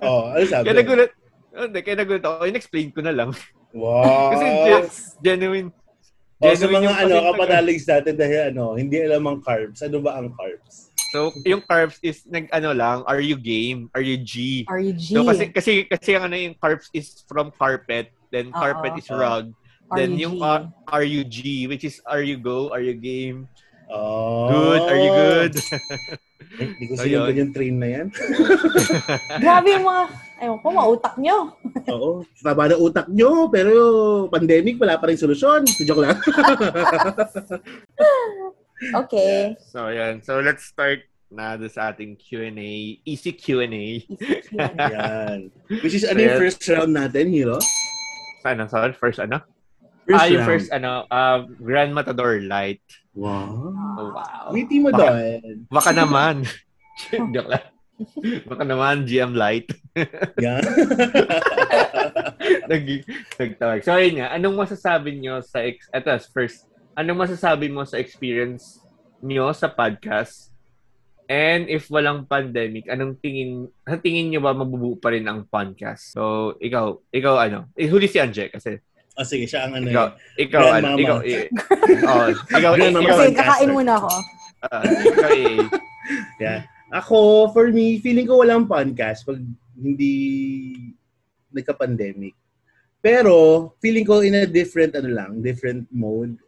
Oo, 0.00 0.32
ano 0.32 0.44
sabi? 0.44 0.64
Kaya 0.64 0.76
nagulat, 0.76 1.10
oh, 1.52 1.64
hindi, 1.66 1.78
kaya 1.80 1.96
nagulat 1.98 2.24
ako. 2.24 2.42
In-explain 2.44 2.88
ko 2.90 3.00
na 3.00 3.14
lang. 3.14 3.30
Wow. 3.72 4.04
Kasi 4.32 4.44
gen- 4.44 4.90
genuine. 5.22 5.68
Oh, 6.38 6.54
sa 6.54 6.70
genuine 6.70 6.86
mga 6.86 7.02
ano, 7.02 7.14
kapanalig 7.34 7.80
natin 7.82 8.14
dahil 8.14 8.40
ano, 8.50 8.64
hindi 8.74 8.96
alam 9.02 9.22
ang 9.26 9.38
carbs. 9.42 9.82
Ano 9.82 9.98
ba 9.98 10.16
ang 10.16 10.30
carbs? 10.32 10.88
So, 11.08 11.32
yung 11.42 11.64
carbs 11.64 11.96
is, 12.04 12.22
nag, 12.28 12.52
ano 12.52 12.76
lang, 12.76 13.00
are 13.08 13.18
you 13.18 13.34
game? 13.34 13.88
Are 13.96 14.04
you 14.04 14.20
G? 14.20 14.68
Are 14.68 14.78
you 14.78 14.92
G? 14.92 15.16
So, 15.16 15.24
kasi, 15.24 15.48
kasi, 15.48 15.72
kasi 15.88 16.12
ang 16.14 16.28
ano 16.28 16.36
yung 16.36 16.52
carbs 16.60 16.92
is 16.92 17.24
from 17.24 17.48
carpet, 17.56 18.12
then 18.28 18.52
Oo. 18.52 18.60
carpet 18.60 18.92
is 19.00 19.08
Oo. 19.08 19.16
rug, 19.16 19.44
Are 19.88 19.96
then 19.96 20.20
yung 20.20 20.36
G? 20.36 20.44
uh, 20.44 20.68
are 20.84 21.08
you 21.08 21.24
G, 21.24 21.64
which 21.64 21.88
is 21.88 21.96
are 22.04 22.20
you 22.20 22.36
go, 22.36 22.68
are 22.76 22.84
you 22.84 22.92
game, 22.92 23.48
Oh. 23.88 24.52
good, 24.52 24.82
are 24.84 25.00
you 25.00 25.10
good? 25.16 25.52
Eh, 26.56 26.66
Hindi 26.72 26.84
ko 26.88 26.92
So, 26.96 27.04
yun. 27.04 27.28
yung 27.30 27.52
train 27.52 27.76
na 27.76 27.88
yan. 27.90 28.06
Grabe 29.44 29.68
yung 29.76 29.84
mga, 29.84 30.02
ayun 30.40 30.58
ko, 30.58 30.68
mautak 30.72 31.14
nyo. 31.16 31.52
Oo. 31.92 32.24
Taba 32.40 32.64
na 32.66 32.76
utak 32.76 33.06
nyo, 33.08 33.52
pero 33.52 33.72
pandemic, 34.28 34.80
wala 34.80 34.96
pa 34.96 35.12
rin 35.12 35.20
solusyon. 35.20 35.68
Joke 35.84 36.02
lang. 36.02 36.16
Okay. 38.94 39.58
so, 39.58 39.90
yan. 39.90 40.22
So, 40.22 40.38
let's 40.38 40.62
start 40.62 41.02
na 41.28 41.58
doon 41.58 41.66
sa 41.68 41.90
ating 41.90 42.14
Q&A. 42.14 43.02
Easy 43.02 43.34
Q&A. 43.34 43.66
Easy 44.06 44.38
Q&A. 44.46 44.70
Yan. 44.70 45.50
Which 45.82 45.98
is, 45.98 46.06
ano 46.06 46.14
So, 46.14 46.22
yung 46.22 46.38
first 46.38 46.62
round 46.70 46.94
natin, 46.94 47.34
Hiro? 47.34 47.58
Ano, 48.46 48.70
sorry, 48.70 48.94
first 48.94 49.18
ano? 49.18 49.42
First 50.08 50.24
ah, 50.24 50.28
yung 50.32 50.40
round. 50.40 50.48
first 50.48 50.68
ano, 50.72 51.04
uh, 51.12 51.38
Grand 51.60 51.92
Matador 51.92 52.40
Light. 52.40 52.80
Wow. 53.12 53.76
Oh, 53.76 54.08
wow. 54.16 54.48
Witty 54.56 54.80
mo 54.80 54.88
Baka- 54.88 55.04
doon. 55.04 55.68
Baka 55.68 55.90
naman. 55.92 56.34
Joke 57.36 57.50
lang. 57.52 57.66
Baka 58.48 58.62
naman, 58.64 59.04
GM 59.04 59.36
Light. 59.36 59.68
Yan. 60.44 60.64
Nag, 62.70 62.84
nagtawag. 63.36 63.84
So, 63.84 63.92
ayun 63.92 64.22
nga. 64.22 64.32
Anong 64.32 64.56
masasabi 64.56 65.18
nyo 65.18 65.44
sa, 65.44 65.60
ex- 65.66 65.90
eto, 65.92 66.14
first, 66.32 66.64
anong 66.96 67.28
masasabi 67.28 67.68
mo 67.68 67.84
sa 67.84 68.00
experience 68.00 68.80
nyo 69.20 69.52
sa 69.52 69.68
podcast? 69.68 70.54
And 71.28 71.68
if 71.68 71.92
walang 71.92 72.24
pandemic, 72.24 72.88
anong 72.88 73.20
tingin, 73.20 73.68
tingin 74.00 74.32
nyo 74.32 74.40
ba 74.40 74.56
mabubuo 74.56 74.96
pa 74.96 75.12
rin 75.12 75.28
ang 75.28 75.44
podcast? 75.44 76.16
So, 76.16 76.54
ikaw, 76.56 76.96
ikaw 77.12 77.34
ano, 77.36 77.68
eh, 77.76 77.84
huli 77.90 78.08
si 78.08 78.16
Anje 78.16 78.48
kasi. 78.48 78.80
O 79.18 79.26
sige, 79.26 79.50
siya 79.50 79.66
ang 79.66 79.82
ano 79.82 79.90
Ikaw, 79.90 80.06
eh. 80.06 80.42
ikaw, 80.46 80.64
ano, 80.78 80.88
ikaw, 80.94 81.18
eh, 81.26 81.50
oh, 82.06 82.30
ikaw, 82.54 82.72
ikaw, 82.78 83.02
podcaster. 83.02 83.34
kakain 83.34 83.70
muna 83.74 83.98
ako. 83.98 84.10
ah, 84.70 84.82
ikaw, 84.86 85.30
eh, 85.34 85.58
Yeah. 86.42 86.60
Ako, 86.94 87.50
for 87.50 87.68
me, 87.74 87.98
feeling 87.98 88.30
ko 88.30 88.40
walang 88.40 88.70
podcast 88.70 89.26
pag 89.26 89.42
hindi 89.74 90.14
nagka-pandemic. 91.50 92.32
Pero, 93.02 93.74
feeling 93.82 94.06
ko 94.06 94.22
in 94.22 94.38
a 94.38 94.46
different, 94.46 94.94
ano 94.94 95.10
lang, 95.10 95.42
different 95.42 95.90
mode. 95.90 96.38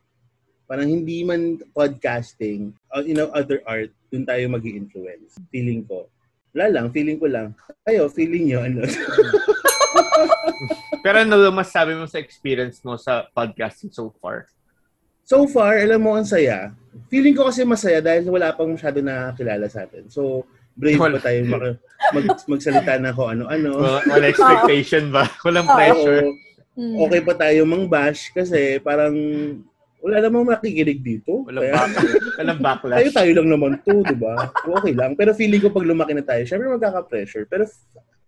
Parang 0.70 0.86
hindi 0.86 1.26
man 1.26 1.58
podcasting, 1.74 2.70
uh, 2.94 3.02
you 3.02 3.18
know, 3.18 3.28
other 3.34 3.60
art, 3.66 3.90
dun 4.14 4.22
tayo 4.22 4.46
mag 4.46 4.62
influence 4.62 5.34
Feeling 5.50 5.82
ko. 5.90 6.06
Wala 6.54 6.70
lang, 6.70 6.86
feeling 6.94 7.18
ko 7.18 7.26
lang. 7.26 7.52
Kayo, 7.82 8.06
feeling 8.06 8.46
nyo, 8.46 8.62
ano? 8.62 8.86
Pero 11.00 11.16
ano 11.24 11.36
masasabi 11.48 11.96
mo 11.96 12.04
sa 12.04 12.20
experience 12.20 12.84
mo 12.84 13.00
sa 13.00 13.24
podcasting 13.32 13.88
so 13.92 14.12
far? 14.20 14.44
So 15.24 15.46
far, 15.46 15.78
alam 15.80 16.02
mo, 16.02 16.18
ang 16.18 16.26
saya. 16.26 16.74
Feeling 17.08 17.38
ko 17.38 17.46
kasi 17.46 17.62
masaya 17.62 18.02
dahil 18.02 18.26
wala 18.28 18.50
pang 18.50 18.74
masyado 18.74 18.98
nakakilala 18.98 19.70
sa 19.70 19.86
atin. 19.86 20.10
So, 20.10 20.42
brave 20.74 20.98
Wala. 20.98 21.22
pa 21.22 21.30
tayo 21.30 21.38
mag, 21.46 21.64
mag, 22.10 22.26
magsalita 22.50 22.98
na 22.98 23.14
kung 23.14 23.38
ano-ano. 23.38 23.70
Wala, 23.78 24.00
wala 24.10 24.26
expectation 24.26 25.14
ba? 25.14 25.30
Walang 25.46 25.68
Oo. 25.70 25.76
pressure? 25.76 26.22
Mm. 26.80 26.96
okay 27.02 27.20
pa 27.20 27.34
tayo 27.36 27.60
mang 27.66 27.90
bash 27.90 28.30
kasi 28.32 28.78
parang 28.80 29.12
wala 30.00 30.16
namang 30.18 30.48
makikinig 30.48 30.98
dito. 31.04 31.44
Walang, 31.44 31.62
Kaya, 31.62 31.76
back, 31.76 32.08
walang 32.40 32.60
backlash? 32.62 32.98
tayo 32.98 33.10
tayo 33.12 33.30
lang 33.36 33.48
naman 33.52 33.72
to, 33.84 33.94
di 34.00 34.16
ba? 34.16 34.48
Okay 34.80 34.92
lang. 34.96 35.12
Pero 35.14 35.30
feeling 35.36 35.60
ko 35.60 35.68
pag 35.70 35.84
lumaki 35.84 36.16
na 36.16 36.24
tayo, 36.24 36.42
syempre 36.42 36.72
magkaka-pressure. 36.72 37.44
Pero 37.46 37.68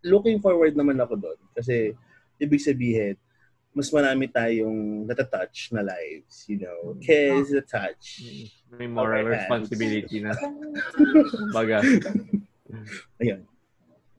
looking 0.05 0.39
forward 0.39 0.77
naman 0.77 1.01
ako 1.01 1.17
doon. 1.19 1.39
Kasi 1.57 1.97
ibig 2.39 2.61
sabihin, 2.63 3.17
mas 3.73 3.89
marami 3.89 4.29
tayong 4.29 5.09
natatouch 5.09 5.73
na 5.73 5.81
lives, 5.81 6.45
you 6.45 6.61
know. 6.61 6.93
Kiss 7.01 7.49
the 7.49 7.65
touch. 7.65 8.21
May 8.69 8.85
moral 8.85 9.25
Okay, 9.25 9.33
responsibility 9.41 10.17
na. 10.21 10.37
Baga. 11.57 11.81
Ayun. 13.17 13.41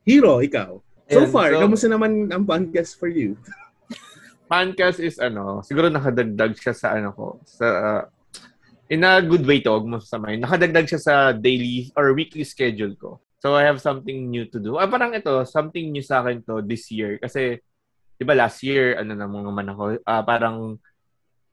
Hero, 0.04 0.42
ikaw. 0.42 0.82
So 1.10 1.22
Ayun, 1.24 1.30
far, 1.30 1.50
so- 1.54 1.62
kamusta 1.62 1.88
naman 1.88 2.34
ang 2.34 2.44
podcast 2.50 2.98
for 2.98 3.08
you? 3.08 3.38
Pancast 4.50 5.00
is 5.02 5.18
ano, 5.22 5.62
siguro 5.62 5.88
nakadagdag 5.90 6.54
siya 6.58 6.74
sa 6.74 6.94
ano 6.98 7.10
ko, 7.16 7.42
sa 7.48 7.66
uh, 7.66 8.04
in 8.90 9.02
a 9.02 9.22
good 9.22 9.42
way 9.46 9.62
to, 9.62 9.70
huwag 9.74 9.88
mo 9.88 9.98
sasamahin. 9.98 10.42
Nakadagdag 10.44 10.86
siya 10.90 11.02
sa 11.02 11.16
daily 11.34 11.90
or 11.98 12.14
weekly 12.14 12.46
schedule 12.46 12.94
ko. 12.98 13.18
So 13.42 13.56
I 13.58 13.66
have 13.66 13.82
something 13.82 14.30
new 14.30 14.46
to 14.50 14.60
do. 14.60 14.78
Ah, 14.78 14.88
parang 14.88 15.12
ito, 15.14 15.44
something 15.46 15.90
new 15.92 16.04
sa 16.06 16.22
akin 16.22 16.42
to 16.48 16.62
this 16.64 16.88
year. 16.94 17.18
Kasi, 17.20 17.60
di 18.24 18.26
ba 18.26 18.40
last 18.40 18.64
year, 18.64 18.96
ano 18.96 19.12
na 19.12 19.28
mga 19.28 19.52
man 19.52 19.68
ako, 19.68 19.84
ah, 20.08 20.24
parang, 20.24 20.80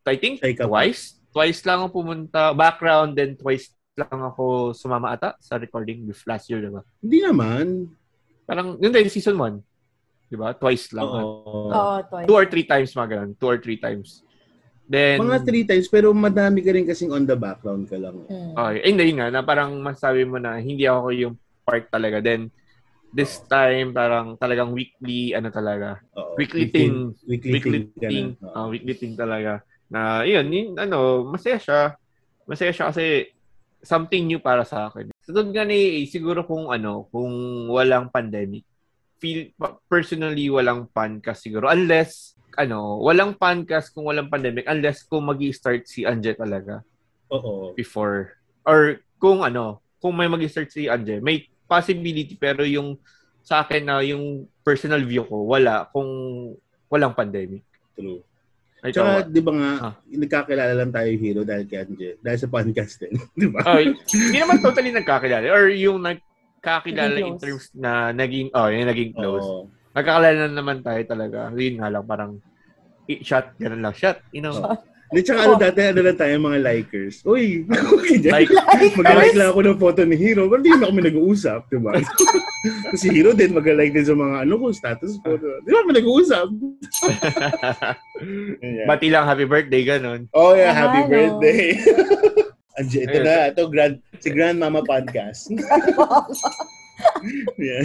I 0.07 0.15
think 0.15 0.39
Take 0.39 0.63
up. 0.63 0.71
twice. 0.71 1.19
Twice 1.35 1.67
lang 1.67 1.83
ako 1.83 2.07
pumunta, 2.07 2.55
background, 2.55 3.19
then 3.19 3.35
twice 3.35 3.75
lang 3.99 4.23
ako 4.23 4.71
sumama 4.71 5.19
ata 5.19 5.35
sa 5.43 5.59
recording 5.59 6.07
with 6.07 6.23
last 6.31 6.47
year, 6.47 6.63
di 6.63 6.71
ba? 6.71 6.87
Hindi 7.03 7.19
naman. 7.27 7.91
Parang, 8.47 8.79
yun 8.79 8.95
din, 8.95 9.11
season 9.11 9.35
1. 9.35 9.59
Di 10.31 10.39
ba? 10.39 10.55
Twice 10.55 10.95
lang. 10.95 11.11
Oo. 11.11 11.75
Oo, 11.75 11.97
twice. 12.07 12.27
Two 12.31 12.39
or 12.39 12.47
three 12.47 12.67
times, 12.67 12.95
mga 12.95 13.09
ganun. 13.19 13.31
Two 13.35 13.51
or 13.51 13.59
three 13.59 13.83
times. 13.83 14.23
Then, 14.91 15.23
Mga 15.23 15.47
three 15.47 15.63
times, 15.67 15.87
pero 15.87 16.11
madami 16.11 16.67
ka 16.67 16.75
rin 16.75 16.83
kasing 16.87 17.15
on 17.15 17.23
the 17.23 17.39
background 17.39 17.87
ka 17.87 17.95
lang. 17.99 18.27
Mm. 18.27 18.55
Okay. 18.59 18.79
Hindi 18.91 19.07
nga, 19.19 19.27
na 19.31 19.43
parang 19.43 19.79
masabi 19.79 20.27
mo 20.27 20.39
na 20.39 20.59
hindi 20.59 20.87
ako 20.87 21.15
yung 21.15 21.35
part 21.63 21.87
talaga. 21.91 22.19
Then, 22.19 22.51
this 23.11 23.43
time, 23.51 23.91
parang 23.91 24.39
talagang 24.39 24.71
weekly, 24.71 25.35
ano 25.35 25.51
talaga, 25.51 25.99
Oo. 26.15 26.39
weekly 26.39 26.71
thing, 26.71 27.11
Weekly, 27.27 27.51
weekly 27.59 27.81
thing. 27.99 28.35
thing, 28.39 28.51
ah, 28.55 28.71
weekly 28.71 28.95
thing 28.95 29.15
talaga. 29.19 29.63
Na, 29.91 30.23
yun, 30.23 30.47
yun, 30.51 30.69
ano, 30.79 31.27
masaya 31.27 31.59
siya. 31.59 31.81
Masaya 32.47 32.71
siya 32.71 32.95
kasi 32.95 33.35
something 33.83 34.23
new 34.27 34.39
para 34.39 34.63
sa 34.63 34.87
akin. 34.87 35.11
So, 35.27 35.35
doon 35.35 35.51
nga 35.51 35.67
ni, 35.67 36.07
siguro 36.07 36.47
kung 36.47 36.71
ano, 36.71 37.11
kung 37.11 37.31
walang 37.67 38.11
pandemic, 38.15 38.63
feel, 39.19 39.51
personally, 39.91 40.47
walang 40.49 40.87
podcast 40.91 41.43
siguro. 41.43 41.67
Unless, 41.67 42.39
ano, 42.55 43.03
walang 43.03 43.35
podcast 43.35 43.91
kung 43.91 44.07
walang 44.07 44.31
pandemic, 44.31 44.67
unless 44.71 45.03
kung 45.03 45.27
mag 45.27 45.39
start 45.51 45.87
si 45.91 46.07
Anje 46.07 46.35
talaga 46.39 46.83
Oo. 47.31 47.75
before 47.79 48.35
or 48.67 49.01
kung 49.19 49.43
ano, 49.45 49.81
kung 50.01 50.17
may 50.17 50.27
mag-start 50.31 50.73
si 50.73 50.89
Anje, 50.89 51.21
may 51.21 51.45
possibility 51.71 52.35
pero 52.35 52.67
yung 52.67 52.99
sa 53.41 53.63
akin 53.63 53.83
na 53.87 54.03
yung 54.03 54.45
personal 54.61 55.01
view 55.01 55.23
ko, 55.25 55.47
wala 55.47 55.87
kung 55.89 56.07
walang 56.91 57.15
pandemic. 57.15 57.63
True. 57.95 58.21
Ito, 58.81 58.97
Tsaka, 58.97 59.13
di 59.29 59.41
ba 59.41 59.53
nga, 59.53 59.71
Ah. 59.79 59.95
nagkakilala 60.09 60.73
lang 60.75 60.91
tayo 60.91 61.11
hero 61.15 61.45
dahil 61.45 61.65
kay 61.65 61.85
Anje. 61.85 62.17
Dahil 62.19 62.39
sa 62.41 62.49
podcast 62.49 62.97
din. 62.97 63.13
di 63.41 63.47
ba? 63.47 63.61
oh, 63.63 63.79
hindi 63.79 64.39
naman 64.41 64.59
totally 64.59 64.91
nagkakilala 64.91 65.47
or 65.47 65.69
yung 65.69 66.01
nagkakilala 66.01 67.13
Naging 67.13 67.29
in 67.29 67.37
close. 67.37 67.45
terms 67.45 67.65
na 67.77 68.11
naging 68.11 68.49
oh, 68.51 68.69
yung 68.69 68.89
naging 68.89 69.13
close. 69.13 69.45
Oo. 69.45 69.63
Nagkakilala 69.93 70.49
naman 70.49 70.81
tayo 70.81 71.03
talaga. 71.05 71.53
Yun 71.53 71.77
nga 71.77 71.89
lang 71.89 72.05
parang 72.05 72.33
shot, 73.21 73.53
ganun 73.57 73.83
lang, 73.83 73.93
shot, 73.93 74.23
you 74.31 74.41
know. 74.41 74.55
Oo. 74.55 74.77
Di, 75.11 75.27
tsaka 75.27 75.43
ano 75.43 75.59
dati, 75.59 75.83
ano 75.83 76.07
lang 76.07 76.15
tayo 76.15 76.39
mga 76.39 76.61
likers. 76.63 77.27
Uy, 77.27 77.67
okay 77.99 78.23
dyan. 78.23 78.31
Like, 78.31 78.51
Mag-like 78.95 79.35
lang 79.35 79.51
ako 79.51 79.61
ng 79.67 79.81
photo 79.83 80.01
ni 80.07 80.15
Hero. 80.15 80.47
Pero 80.47 80.63
di 80.63 80.71
na 80.71 80.87
kami 80.87 81.03
nag-uusap, 81.03 81.67
di 81.67 81.83
ba? 81.83 81.99
Kasi 82.95 83.11
Hero 83.11 83.35
din, 83.35 83.51
mag-like 83.51 83.91
din 83.91 84.07
sa 84.07 84.15
mga 84.15 84.47
ano 84.47 84.55
ko, 84.55 84.67
status 84.71 85.19
ko. 85.19 85.35
Di 85.35 85.71
ba 85.75 85.83
kami 85.83 85.95
nag-uusap? 85.99 86.47
Yeah. 88.61 88.85
bati 88.85 89.09
lang 89.09 89.25
happy 89.25 89.49
birthday, 89.49 89.81
ganun. 89.81 90.29
Oh 90.37 90.53
yeah, 90.53 90.77
Ah, 90.77 90.93
happy 90.93 91.01
no. 91.01 91.09
birthday. 91.09 91.73
Anje, 92.77 93.09
ito 93.09 93.19
na, 93.25 93.49
ito, 93.49 93.65
grand, 93.73 93.97
si 94.21 94.29
Grandmama 94.29 94.85
Podcast. 94.85 95.49
yeah. 97.57 97.85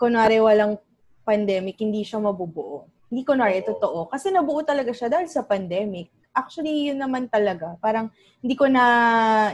kunwari 0.00 0.40
walang 0.40 0.80
pandemic, 1.22 1.76
hindi 1.76 2.00
siya 2.00 2.24
mabubuo. 2.24 2.88
Hindi 3.12 3.20
kunwari, 3.28 3.60
Oo. 3.60 3.68
totoo. 3.76 3.98
Kasi 4.08 4.32
nabuo 4.32 4.64
talaga 4.64 4.96
siya 4.96 5.12
dahil 5.12 5.28
sa 5.28 5.44
pandemic. 5.44 6.08
Actually, 6.34 6.90
yun 6.90 6.98
naman 6.98 7.26
talaga. 7.26 7.74
Parang 7.82 8.10
hindi 8.40 8.54
ko 8.54 8.70
na 8.70 8.84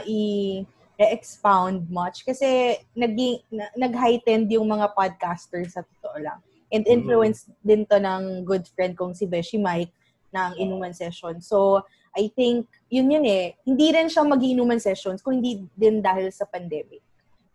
i- 0.05 0.65
expound 0.97 1.85
much 1.93 2.25
kasi 2.25 2.77
naging, 2.97 3.37
na, 3.53 3.69
nag-heightened 3.77 4.49
yung 4.49 4.65
mga 4.65 4.93
podcasters 4.97 5.77
sa 5.77 5.85
totoo 5.85 6.17
lang. 6.21 6.39
And 6.73 6.83
influence 6.89 7.47
din 7.63 7.85
to 7.87 8.01
ng 8.01 8.43
good 8.43 8.65
friend 8.73 8.97
kong 8.97 9.13
si 9.13 9.29
Beshi 9.29 9.61
Mike 9.61 9.93
ng 10.33 10.57
Inuman 10.57 10.91
Session. 10.91 11.39
So, 11.39 11.85
I 12.17 12.33
think, 12.33 12.65
yun 12.89 13.13
yun 13.13 13.23
eh. 13.29 13.53
Hindi 13.61 13.93
rin 13.93 14.09
siya 14.09 14.25
mag-inuman 14.25 14.81
sessions 14.81 15.21
kung 15.21 15.37
hindi 15.37 15.63
din 15.77 16.01
dahil 16.01 16.33
sa 16.33 16.49
pandemic. 16.49 17.05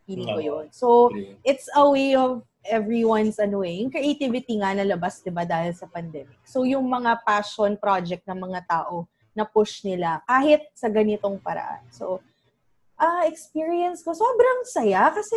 Feeling 0.06 0.30
ko 0.30 0.40
yun. 0.40 0.66
So, 0.70 1.10
it's 1.42 1.66
a 1.74 1.82
way 1.82 2.14
of 2.14 2.46
everyone's 2.66 3.38
ano 3.42 3.66
eh, 3.66 3.82
yung 3.82 3.90
creativity 3.90 4.58
nga 4.62 4.74
nalabas, 4.74 5.20
'di 5.20 5.34
ba, 5.34 5.42
dahil 5.42 5.74
sa 5.74 5.90
pandemic. 5.90 6.38
So 6.46 6.62
yung 6.62 6.86
mga 6.86 7.22
passion 7.26 7.74
project 7.76 8.22
ng 8.26 8.38
mga 8.38 8.60
tao 8.70 9.06
na 9.34 9.42
push 9.48 9.82
nila 9.82 10.20
kahit 10.28 10.68
sa 10.76 10.86
ganitong 10.92 11.40
paraan. 11.42 11.82
So 11.90 12.22
ah 13.00 13.26
experience 13.26 14.06
ko 14.06 14.14
sobrang 14.14 14.62
saya 14.68 15.10
kasi 15.10 15.34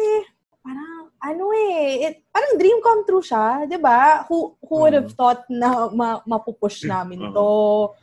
parang 0.62 1.10
ano 1.22 1.46
eh, 1.54 2.10
it, 2.10 2.16
parang 2.30 2.58
dream 2.58 2.78
come 2.82 3.02
true 3.06 3.26
siya, 3.26 3.66
'di 3.66 3.78
ba? 3.82 4.26
Who 4.30 4.54
who 4.62 4.76
would 4.86 4.94
have 4.98 5.14
thought 5.14 5.46
na 5.50 5.90
ma, 5.90 6.22
mapupush 6.26 6.86
namin 6.86 7.34
to? 7.34 7.94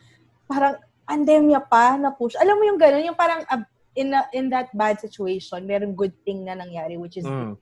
Parang 0.51 0.79
pandemya 1.07 1.61
pa 1.67 1.99
na 1.99 2.11
push. 2.15 2.39
Alam 2.39 2.59
mo 2.59 2.65
yung 2.67 2.81
gano'n, 2.81 3.05
yung 3.07 3.19
parang 3.19 3.43
uh, 3.51 3.63
in 3.93 4.15
a, 4.15 4.25
in 4.33 4.49
that 4.49 4.73
bad 4.73 4.97
situation, 4.99 5.61
merong 5.67 5.93
good 5.93 6.15
thing 6.25 6.47
na 6.47 6.57
nangyari 6.57 6.97
which 6.97 7.19
is 7.19 7.27
Mm. 7.27 7.59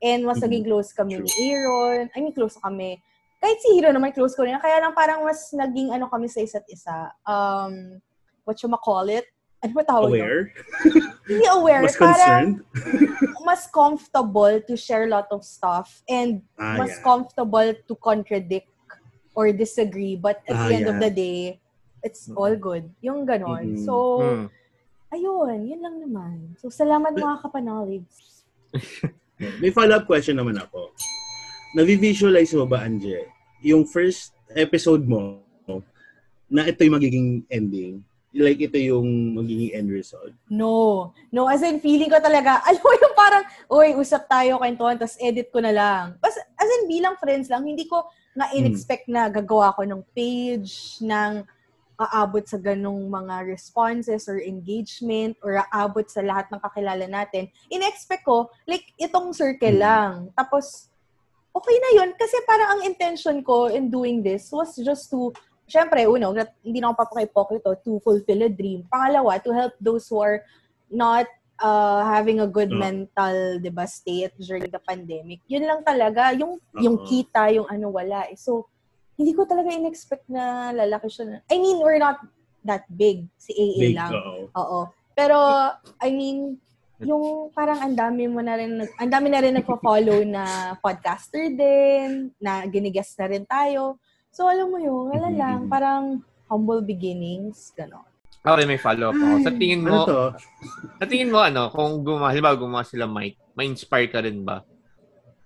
And 0.00 0.24
mas 0.24 0.40
naging 0.40 0.64
close 0.64 0.96
kami 0.96 1.20
True. 1.20 1.28
ni 1.28 1.52
Aaron. 1.52 2.08
I 2.16 2.18
mean, 2.24 2.32
close 2.32 2.56
kami. 2.56 2.96
Kahit 3.40 3.56
si 3.64 3.72
Hero 3.72 3.88
naman, 3.88 4.12
close 4.12 4.36
ko 4.36 4.44
rin. 4.44 4.56
Kaya 4.60 4.80
lang 4.84 4.92
parang 4.92 5.24
mas 5.24 5.48
naging 5.52 5.92
ano 5.92 6.08
kami 6.08 6.28
sa 6.28 6.40
isa't 6.40 6.64
isa. 6.68 7.08
Um, 7.24 8.00
what 8.44 8.60
you 8.60 8.68
call 8.80 9.08
it? 9.08 9.24
Ano 9.60 9.72
ba 9.76 9.84
tawag? 9.84 10.08
Aware? 10.12 10.52
Hindi 11.28 11.46
aware. 11.48 11.84
Mas 11.84 11.96
parang 11.96 12.16
concerned? 12.16 12.54
mas 13.48 13.62
comfortable 13.68 14.60
to 14.64 14.76
share 14.76 15.04
a 15.04 15.12
lot 15.12 15.28
of 15.32 15.44
stuff 15.44 16.00
and 16.08 16.40
Ah, 16.56 16.76
mas 16.80 16.96
yeah. 16.96 17.04
comfortable 17.04 17.68
to 17.88 17.94
contradict 17.96 18.68
or 19.36 19.52
disagree. 19.52 20.16
But 20.16 20.40
at 20.48 20.56
Ah, 20.56 20.68
the 20.68 20.74
end 20.80 20.88
of 20.88 20.96
yeah. 20.96 21.04
the 21.08 21.12
day, 21.12 21.40
it's 22.00 22.28
Mhm. 22.28 22.36
all 22.40 22.54
good. 22.56 22.84
Yung 23.04 23.24
ganon. 23.28 23.76
Mhm. 23.76 23.84
So, 23.84 23.94
Mm. 24.20 24.46
ayun. 25.12 25.58
Yun 25.68 25.80
lang 25.80 25.96
naman. 26.00 26.36
So, 26.56 26.68
salamat 26.72 27.16
mga 27.16 27.40
kapanaligs. 27.40 28.44
May 29.40 29.72
follow-up 29.72 30.04
question 30.04 30.36
naman 30.36 30.60
ako. 30.60 30.92
Navi-visualize 31.72 32.52
mo 32.52 32.68
ba, 32.68 32.84
Anje, 32.84 33.24
yung 33.64 33.88
first 33.88 34.36
episode 34.52 35.08
mo 35.08 35.40
na 36.50 36.68
ito 36.68 36.82
yung 36.84 36.96
magiging 37.00 37.28
ending? 37.48 38.04
Like, 38.30 38.60
ito 38.62 38.76
yung 38.78 39.38
magiging 39.38 39.74
end 39.74 39.88
result? 39.90 40.34
No. 40.50 41.10
No, 41.32 41.48
as 41.48 41.64
in, 41.64 41.80
feeling 41.80 42.12
ko 42.12 42.20
talaga, 42.20 42.60
alam 42.68 42.82
mo 42.82 42.90
yung 42.92 43.16
parang, 43.16 43.44
uy, 43.70 43.88
usap 43.96 44.28
tayo, 44.28 44.60
kwentuhan, 44.60 45.00
tapos 45.00 45.16
edit 45.22 45.48
ko 45.48 45.62
na 45.62 45.72
lang. 45.72 46.04
As, 46.20 46.36
as 46.60 46.68
in, 46.68 46.90
bilang 46.90 47.16
friends 47.16 47.48
lang, 47.48 47.64
hindi 47.64 47.88
ko 47.88 48.06
nga 48.36 48.52
in-expect 48.52 49.08
na 49.08 49.30
gagawa 49.32 49.72
ko 49.72 49.82
ng 49.88 50.02
page, 50.12 51.00
ng 51.00 51.42
aabot 52.00 52.44
sa 52.48 52.56
ganong 52.56 53.08
mga 53.08 53.44
responses 53.44 54.24
or 54.24 54.40
engagement 54.40 55.36
or 55.44 55.60
aabot 55.68 56.08
sa 56.08 56.24
lahat 56.24 56.48
ng 56.48 56.60
kakilala 56.60 57.04
natin. 57.04 57.52
In-expect 57.68 58.24
ko, 58.24 58.48
like, 58.64 58.88
itong 58.96 59.36
circle 59.36 59.76
Hmm. 59.76 59.84
lang. 59.84 60.12
Tapos, 60.32 60.88
okay 61.52 61.76
na 61.76 61.90
yun. 62.00 62.10
Kasi 62.16 62.36
parang 62.48 62.78
ang 62.78 62.82
intention 62.88 63.44
ko 63.44 63.68
in 63.68 63.92
doing 63.92 64.24
this 64.24 64.48
was 64.48 64.72
just 64.80 65.10
to 65.12 65.34
syempre, 65.70 66.02
uno, 66.02 66.34
hindi 66.66 66.82
na 66.82 66.90
ako 66.90 66.98
papaka-ipokrito, 67.06 67.70
to 67.86 68.02
fulfill 68.02 68.42
a 68.42 68.50
dream. 68.50 68.82
Pangalawa, 68.90 69.38
to 69.38 69.54
help 69.54 69.70
those 69.78 70.10
who 70.10 70.18
are 70.18 70.42
not 70.90 71.30
uh, 71.62 72.02
having 72.10 72.42
a 72.42 72.48
good 72.50 72.74
Oo. 72.74 72.80
mental, 72.82 73.62
di 73.62 73.70
ba, 73.70 73.86
state 73.86 74.34
during 74.42 74.66
the 74.66 74.82
pandemic. 74.82 75.38
Yun 75.46 75.70
lang 75.70 75.86
talaga, 75.86 76.34
yung, 76.34 76.58
yung 76.74 76.98
Oo. 76.98 77.06
kita, 77.06 77.54
yung 77.54 77.70
ano, 77.70 77.94
wala. 77.94 78.26
eh. 78.26 78.34
So, 78.34 78.66
hindi 79.20 79.36
ko 79.36 79.44
talaga 79.44 79.68
in-expect 79.68 80.24
na 80.26 80.72
lalaki 80.72 81.12
siya. 81.12 81.24
na- 81.28 81.44
I 81.52 81.60
mean, 81.60 81.76
we're 81.78 82.00
not 82.00 82.24
that 82.64 82.88
big. 82.88 83.28
Si 83.36 83.52
AA 83.52 83.80
Big, 83.84 83.94
lang. 83.94 84.12
oo. 84.16 84.48
Oo. 84.50 84.80
Pero, 85.12 85.36
I 86.00 86.08
mean, 86.08 86.56
yung 86.98 87.52
parang 87.52 87.80
ang 87.80 87.92
dami 87.92 88.24
mo 88.24 88.40
na 88.40 88.56
rin, 88.56 88.80
ang 88.80 89.10
dami 89.10 89.28
na 89.28 89.40
rin 89.40 89.52
nagpo-follow 89.54 90.24
na 90.24 90.44
podcaster 90.74 91.52
din, 91.52 92.32
na 92.40 92.64
ginigest 92.64 93.12
na 93.16 93.28
rin 93.28 93.44
tayo. 93.44 94.00
So, 94.32 94.48
alam 94.48 94.72
mo 94.72 94.80
yun, 94.80 95.12
wala 95.12 95.28
Mhm, 95.28 95.36
lang, 95.36 95.58
parang 95.66 96.04
humble 96.46 96.80
beginnings, 96.80 97.76
gano'n. 97.76 98.08
Okay, 98.40 98.64
may 98.64 98.80
follow-up 98.80 99.12
ako. 99.14 99.36
Sa 99.44 99.52
tingin 99.52 99.84
Ano 99.84 99.90
mo, 99.90 100.00
to? 100.06 100.20
sa 100.96 101.04
tingin 101.04 101.28
mo, 101.28 101.44
ano, 101.44 101.68
kung 101.68 102.00
gumawa, 102.00 102.32
halimbawa 102.32 102.56
gumawa 102.56 102.84
sila 102.84 103.04
Mike, 103.04 103.36
ma-inspire 103.52 104.08
ka 104.08 104.24
rin 104.24 104.40
ba? 104.40 104.64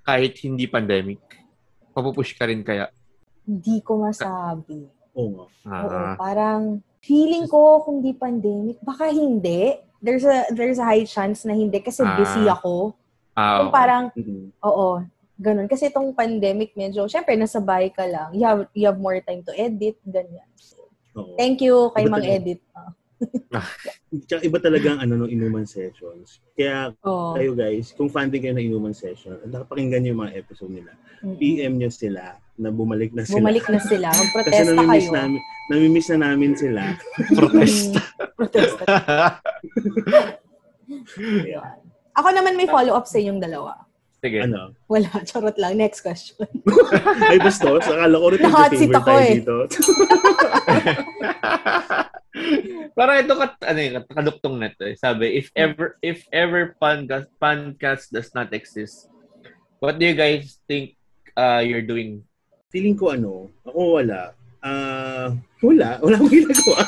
Kahit 0.01 0.39
hindi 0.39 0.67
pandemic? 0.67 1.19
Mapupush 1.91 2.35
ka 2.35 2.47
rin 2.47 2.63
kaya? 2.63 2.87
Hindi 3.45 3.77
ko 3.81 4.01
masabi. 4.01 4.89
Oo 5.15 5.31
nga. 5.37 5.47
Oo, 5.85 5.89
Ah. 5.93 6.17
parang 6.17 6.63
feeling 6.99 7.45
ko 7.45 7.85
kung 7.85 8.01
di 8.01 8.11
pandemic, 8.11 8.81
baka 8.81 9.09
hindi. 9.09 9.77
There's 10.01 10.25
a 10.25 10.49
there's 10.51 10.77
a 10.77 10.85
high 10.85 11.05
chance 11.05 11.45
na 11.45 11.53
hindi 11.53 11.81
kasi 11.81 12.01
Ah. 12.01 12.17
busy 12.17 12.45
ako. 12.45 12.93
Ah, 13.33 13.61
Kung 13.61 13.71
parang 13.71 14.05
Mhm. 14.13 14.53
oo, 14.61 15.03
ganun. 15.37 15.67
Kasi 15.67 15.89
itong 15.89 16.13
pandemic 16.13 16.73
medyo, 16.75 17.05
syempre 17.05 17.35
nasa 17.35 17.59
bahay 17.59 17.89
ka 17.89 18.05
lang. 18.05 18.33
You 18.33 18.45
have 18.45 18.61
you 18.73 18.85
have 18.85 18.97
more 18.97 19.19
time 19.19 19.43
to 19.43 19.53
edit, 19.53 19.99
ganyan. 20.03 20.47
Oo. 21.15 21.35
Thank 21.37 21.61
you 21.61 21.91
kay 21.93 22.07
Mang 22.07 22.21
talaga. 22.21 22.37
Edit. 22.37 22.61
Ah. 22.73 22.91
Tsaka 24.27 24.43
iba 24.43 24.59
talaga 24.59 24.87
ang 24.91 25.01
ano 25.01 25.25
ng 25.25 25.31
inuman 25.31 25.65
sessions. 25.65 26.43
Kaya 26.53 26.91
Oo. 27.01 27.35
kayo 27.35 27.55
guys, 27.55 27.91
kung 27.91 28.07
fan 28.07 28.29
din 28.29 28.43
kayo 28.43 28.55
ng 28.55 28.67
inuman 28.67 28.93
session, 28.93 29.39
nakapakinggan 29.45 30.03
niyo 30.03 30.13
yung 30.13 30.23
mga 30.23 30.35
episode 30.37 30.73
nila, 30.73 30.93
Mm-mm. 31.21 31.39
PM 31.39 31.79
nyo 31.79 31.89
sila 31.89 32.37
na 32.57 32.71
bumalik 32.71 33.11
na 33.11 33.23
sila. 33.23 33.39
Bumalik 33.39 33.67
na 33.67 33.81
sila. 33.81 34.09
Kasi 34.13 34.23
Magprotesta 34.23 34.73
namimiss 34.73 35.05
kayo. 35.05 35.17
namin, 35.17 35.41
namimiss 35.67 36.09
na 36.09 36.19
namin 36.21 36.53
sila. 36.55 36.83
Protest. 37.33 37.93
Mm, 38.35 38.37
Protesta. 38.37 38.85
Ako 42.15 42.29
naman 42.31 42.55
may 42.55 42.67
follow-up 42.67 43.07
sa 43.07 43.17
inyong 43.17 43.41
dalawa. 43.41 43.79
Sige. 44.19 44.41
ano, 44.41 44.73
Wala, 44.87 45.07
charot 45.23 45.55
lang. 45.55 45.77
Next 45.77 46.01
question. 46.01 46.49
ay 47.25 47.37
bastos, 47.39 47.85
akala 47.85 48.17
ko 48.17 48.27
rin 48.33 48.41
Na-hot 48.41 48.73
seat 48.73 48.89
favor 48.89 48.97
ako 48.97 49.07
tayo 49.07 49.21
eh. 49.21 49.33
dito. 49.37 49.55
Parang 52.95 53.17
ito 53.21 53.35
kat 53.37 53.53
ano 53.63 53.81
yun, 53.81 53.95
kaduktong 54.03 54.57
na 54.59 54.69
to. 54.73 54.85
eh. 54.87 54.97
Sabi, 54.97 55.37
if 55.37 55.53
ever 55.55 55.99
if 56.01 56.25
ever 56.31 56.75
podcast 56.79 57.31
podcast 57.37 58.11
does 58.11 58.33
not 58.33 58.51
exist, 58.51 59.07
what 59.79 59.99
do 59.99 60.07
you 60.07 60.17
guys 60.17 60.59
think 60.67 60.97
uh, 61.35 61.61
you're 61.61 61.85
doing? 61.85 62.23
Feeling 62.75 62.99
ko 62.99 63.15
ano, 63.15 63.55
ako 63.63 64.03
wala. 64.03 64.35
Ah, 64.59 65.31
wala. 65.63 65.95
Wala 66.03 66.19
akong 66.19 66.35
ginagawa. 66.35 66.83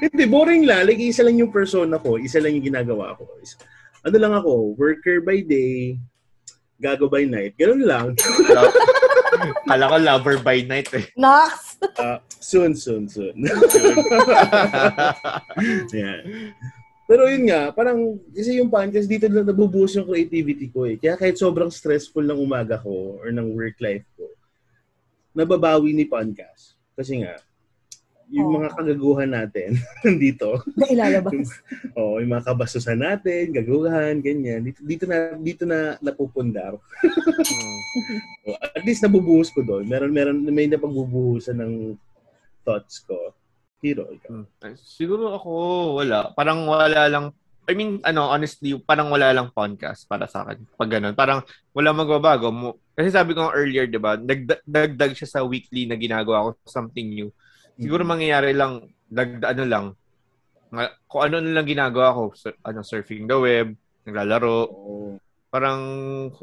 Hindi, 0.00 0.24
boring 0.24 0.64
lang. 0.64 0.88
Like, 0.88 1.02
isa 1.02 1.20
lang 1.20 1.36
yung 1.36 1.52
persona 1.52 2.00
ko. 2.00 2.16
Isa 2.16 2.40
lang 2.40 2.56
yung 2.56 2.72
ginagawa 2.72 3.12
ko. 3.18 3.28
Ano 4.08 4.16
lang 4.16 4.32
ako, 4.32 4.72
worker 4.80 5.20
by 5.20 5.44
day, 5.44 6.00
gago 6.80 7.12
by 7.12 7.28
night. 7.28 7.58
Ganun 7.60 7.84
lang. 7.84 8.06
Kala 9.68 9.90
ko 9.90 9.96
lover 9.98 10.36
by 10.40 10.62
night 10.64 10.88
eh. 10.94 11.06
Nox! 11.18 11.76
Ah, 11.98 12.22
soon, 12.40 12.72
soon, 12.72 13.10
soon. 13.10 13.34
Yan. 15.98 16.22
Pero 17.12 17.28
yun 17.28 17.44
nga, 17.44 17.68
parang, 17.76 18.16
kasi 18.32 18.56
yung 18.56 18.72
podcast 18.72 19.04
dito 19.04 19.28
na 19.28 19.44
nabubuhos 19.44 19.92
yung 20.00 20.08
creativity 20.08 20.72
ko 20.72 20.88
eh. 20.88 20.96
Kaya 20.96 21.20
kahit 21.20 21.36
sobrang 21.36 21.68
stressful 21.68 22.24
ng 22.24 22.40
umaga 22.40 22.80
ko 22.80 23.20
or 23.20 23.28
ng 23.28 23.52
work 23.52 23.76
life 23.84 24.08
ko, 24.16 24.32
nababawi 25.36 25.92
ni 25.92 26.08
podcast. 26.08 26.72
Kasi 26.96 27.20
nga, 27.20 27.36
yung 28.32 28.48
Oo. 28.48 28.56
mga 28.56 28.68
kagaguhan 28.72 29.28
natin 29.28 29.76
nandito, 30.08 30.64
Na 30.72 30.88
ilalabas. 30.88 31.52
oh, 32.00 32.16
yung 32.16 32.32
mga 32.32 32.48
kabasusan 32.48 32.96
natin, 32.96 33.52
gaguhan, 33.52 34.16
ganyan, 34.24 34.64
dito, 34.64 34.80
dito 34.80 35.04
na 35.04 35.36
dito 35.36 35.68
na 35.68 36.00
napupundar. 36.00 36.80
Oh, 38.48 38.56
at 38.56 38.80
least 38.88 39.04
nabubuhos 39.04 39.52
ko 39.52 39.60
doon. 39.60 39.84
Meron 39.84 40.08
meron 40.16 40.40
may 40.48 40.64
napagbubuhusan 40.64 41.60
ng 41.60 41.92
thoughts 42.64 43.04
ko. 43.04 43.36
Hero, 43.82 44.06
ikaw. 44.14 44.46
Hmm. 44.46 44.46
Siguro 44.78 45.34
ako 45.34 45.50
wala. 45.98 46.30
Parang 46.38 46.64
wala 46.70 47.10
lang 47.10 47.34
I 47.62 47.78
mean, 47.78 48.02
ano, 48.02 48.26
honestly, 48.26 48.74
parang 48.82 49.06
wala 49.06 49.30
lang 49.30 49.54
podcast 49.54 50.02
para 50.10 50.26
sa 50.26 50.42
akin. 50.42 50.66
Pag 50.74 50.98
ganun. 50.98 51.14
Parang 51.14 51.46
wala 51.70 51.94
magbabago. 51.94 52.50
Kasi 52.90 53.14
sabi 53.14 53.38
ko 53.38 53.54
earlier, 53.54 53.86
di 53.86 54.02
ba, 54.02 54.18
nagda- 54.18 54.66
dagdag 54.66 55.14
siya 55.14 55.30
sa 55.30 55.40
weekly 55.46 55.86
na 55.86 55.94
ginagawa 55.94 56.50
ko 56.50 56.58
something 56.66 57.06
new. 57.06 57.30
Siguro 57.78 58.02
mangyayari 58.02 58.50
lang, 58.50 58.90
dag, 59.06 59.38
ano 59.46 59.62
lang, 59.62 59.84
kung 61.06 61.22
ano 61.22 61.38
na 61.38 61.54
lang 61.54 61.66
ginagawa 61.68 62.10
ko, 62.10 62.22
sur- 62.34 62.58
ano, 62.66 62.82
surfing 62.82 63.30
the 63.30 63.38
web, 63.38 63.68
naglalaro, 64.04 64.58
Oo. 64.66 65.22
parang, 65.46 65.80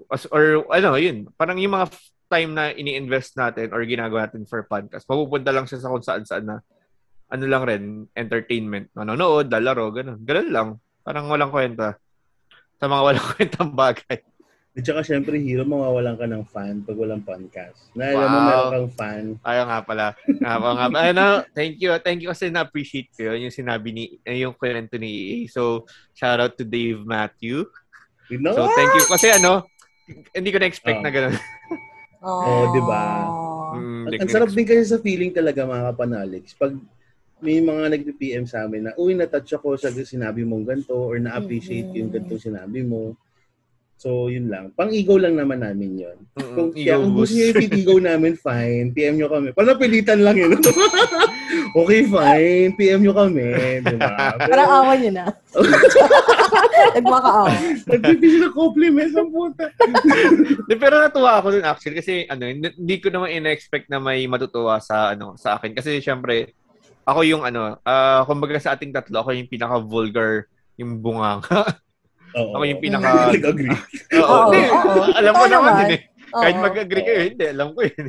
as, 0.07 0.23
or 0.31 0.63
ano, 0.71 0.95
yun, 0.95 1.27
parang 1.35 1.59
yung 1.59 1.75
mga 1.75 1.87
time 2.31 2.51
na 2.55 2.71
ini-invest 2.71 3.35
natin 3.35 3.75
or 3.75 3.83
ginagawa 3.83 4.29
natin 4.29 4.47
for 4.47 4.63
podcast, 4.63 5.03
mapupunta 5.09 5.51
lang 5.51 5.67
siya 5.67 5.83
sa 5.83 5.91
kung 5.91 6.05
saan-saan 6.05 6.45
na, 6.45 6.57
ano 7.29 7.45
lang 7.45 7.63
rin, 7.63 7.83
entertainment, 8.11 8.89
manonood, 8.91 9.47
lalaro, 9.47 9.89
ganun. 9.89 10.17
Ganun 10.21 10.49
lang. 10.49 10.67
Parang 11.01 11.29
walang 11.29 11.49
kwenta. 11.49 11.97
Sa 12.75 12.85
mga 12.85 13.03
walang 13.03 13.27
kwentang 13.33 13.71
bagay. 13.71 14.17
At 14.69 14.85
saka 14.85 15.01
syempre, 15.01 15.35
hero, 15.35 15.65
mawawalan 15.65 16.15
ka 16.15 16.25
ng 16.25 16.45
fan 16.45 16.81
pag 16.81 16.95
walang 16.95 17.21
podcast. 17.21 17.89
Na 17.91 18.05
alam 18.07 18.27
mo, 18.27 18.37
Wow. 18.37 18.45
meron 18.45 18.69
kang 18.71 18.91
fan. 18.95 19.23
Ayaw 19.41 19.65
nga 19.65 19.79
pala. 19.81 20.05
Nga 20.23 20.55
pa 20.55 20.69
nga. 20.71 20.85
Ano, 21.03 21.25
thank 21.51 21.73
you. 21.77 21.89
Thank 21.99 22.19
you 22.21 22.29
kasi 22.29 22.47
na-appreciate 22.47 23.09
ko 23.11 23.27
yun, 23.27 23.49
yung 23.49 23.55
sinabi 23.55 23.89
ni, 23.91 24.03
eh, 24.21 24.39
yung 24.39 24.53
kwento 24.53 24.95
ni 24.95 25.09
EA. 25.09 25.37
So, 25.47 25.83
shout 26.13 26.37
out 26.37 26.53
to 26.55 26.63
Dave 26.63 27.01
Matthew. 27.01 27.65
You 28.29 28.39
know? 28.39 28.53
So, 28.53 28.69
thank 28.71 28.93
you. 28.93 29.05
Kasi 29.05 29.33
ano, 29.33 29.65
hindi 30.31 30.49
ko 30.49 30.57
na-expect 30.57 31.01
Oh. 31.01 31.03
na 31.03 31.11
gano'n. 31.11 31.35
Oo, 32.25 32.53
di 32.71 32.81
ba? 32.81 33.03
Mm, 33.73 34.03
Ang, 34.07 34.19
ang 34.21 34.29
sarap 34.29 34.49
din 34.49 34.65
kasi 34.65 34.81
sa 34.83 34.97
feeling 34.97 35.29
talaga 35.29 35.61
mga 35.61 35.93
kapanalix. 35.93 36.51
Pag 36.53 36.77
may 37.39 37.59
mga 37.59 37.95
nag-PM 37.95 38.43
sa 38.43 38.67
amin 38.67 38.87
na, 38.87 38.93
uy, 38.95 39.15
natouch 39.15 39.55
ako 39.55 39.75
sa 39.75 39.87
sinabi 39.89 40.43
mong 40.43 40.65
ganito 40.65 40.95
or 40.95 41.15
na-appreciate 41.17 41.87
ko 41.87 41.95
yung 41.97 42.11
ganito 42.11 42.35
sinabi 42.35 42.83
mo. 42.83 43.15
So, 43.99 44.31
yun 44.31 44.47
lang. 44.47 44.71
Pang-ego 44.79 45.19
lang 45.19 45.35
naman 45.35 45.59
namin 45.59 45.99
yun. 45.99 46.17
Mm-mm, 46.39 46.55
Kung, 46.55 46.69
kaya 46.71 46.95
kung 46.95 47.11
gusto 47.11 47.35
nyo 47.35 47.51
yung 47.51 47.59
ego 47.67 47.95
namin, 48.07 48.33
fine. 48.33 48.95
PM 48.95 49.19
nyo 49.19 49.27
kami. 49.27 49.51
Parang 49.51 49.75
pilitan 49.75 50.23
lang 50.23 50.39
yun. 50.39 50.55
okay, 51.83 52.07
fine. 52.07 52.71
PM 52.79 53.03
nyo 53.03 53.11
kami. 53.11 53.43
Diba? 53.83 54.07
Pero, 54.39 54.51
Parang 54.55 54.69
awan 54.71 54.97
nyo 55.03 55.11
na. 55.11 55.25
Nagmakaawa. 56.95 57.51
nagbibigay 57.91 58.39
ng 58.39 58.55
compliments 58.55 59.15
ang 59.19 59.29
puta. 59.29 59.67
Pero 60.71 60.95
natuwa 60.95 61.31
ako 61.37 61.47
dun 61.53 61.67
actually 61.67 61.99
kasi 61.99 62.23
ano, 62.25 62.47
hindi 62.47 62.95
ko 63.03 63.11
naman 63.11 63.35
ina-expect 63.35 63.91
na 63.91 63.99
may 63.99 64.23
matutuwa 64.25 64.79
sa 64.79 65.11
ano 65.11 65.35
sa 65.35 65.59
akin 65.59 65.75
kasi 65.75 65.99
syempre 65.99 66.55
ako 67.09 67.21
yung 67.23 67.43
ano, 67.43 67.77
ah 67.81 68.23
kumbaga 68.23 68.57
sa 68.57 68.73
ating 68.73 68.91
tatlo 68.91 69.19
ako 69.19 69.33
yung 69.33 69.49
pinaka 69.49 69.77
vulgar 69.77 70.45
yung 70.75 70.97
bunganga. 70.97 71.65
Oo. 72.33 72.53
Ako 72.55 72.63
yung 72.63 72.79
pinaka- 72.79 73.31
Nag-agree. 73.35 73.73
Oo, 74.15 74.21
Oo, 74.21 74.43
hindi, 74.47 74.59
oo. 74.69 75.01
alam 75.11 75.33
ko 75.33 75.45
naman 75.45 75.73
yun 75.75 75.91
eh. 75.91 76.01
Kahit 76.29 76.57
mag-agree 76.61 77.01
kayo, 77.03 77.21
hindi, 77.25 77.45
alam 77.49 77.67
ko 77.73 77.81
yun. 77.81 78.05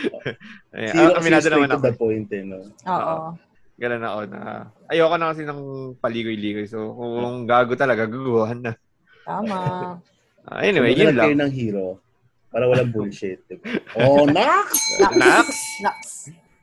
Ayan, 0.78 0.92
Zero 0.94 1.10
ah, 1.10 1.18
aminado 1.18 1.46
naman 1.50 1.68
ako. 1.68 1.82
the 1.82 1.92
point 1.92 2.28
eh, 2.30 2.42
no? 2.46 2.58
Oo. 2.86 3.16
Ganun 3.74 4.04
ako 4.04 4.20
na, 4.26 4.40
ayoko 4.86 5.14
na 5.14 5.30
kasi 5.30 5.42
ng 5.42 5.62
paligoy-ligoy. 5.98 6.66
So, 6.66 6.94
kung 6.94 7.46
gago 7.46 7.74
talaga, 7.74 8.06
guguhan 8.06 8.62
na. 8.62 8.72
Tama. 9.24 9.58
Ah, 10.48 10.64
anyway, 10.64 10.96
so, 10.96 11.04
yun 11.04 11.12
maghanap 11.12 11.20
kayo 11.20 11.36
lang. 11.36 11.42
ng 11.44 11.52
hero 11.52 11.86
para 12.48 12.64
walang 12.64 12.88
bullshit. 12.88 13.36
Diba? 13.44 13.68
Oh, 14.00 14.24
Nax! 14.24 14.96
Nax! 15.12 15.46
Nax. 15.84 15.98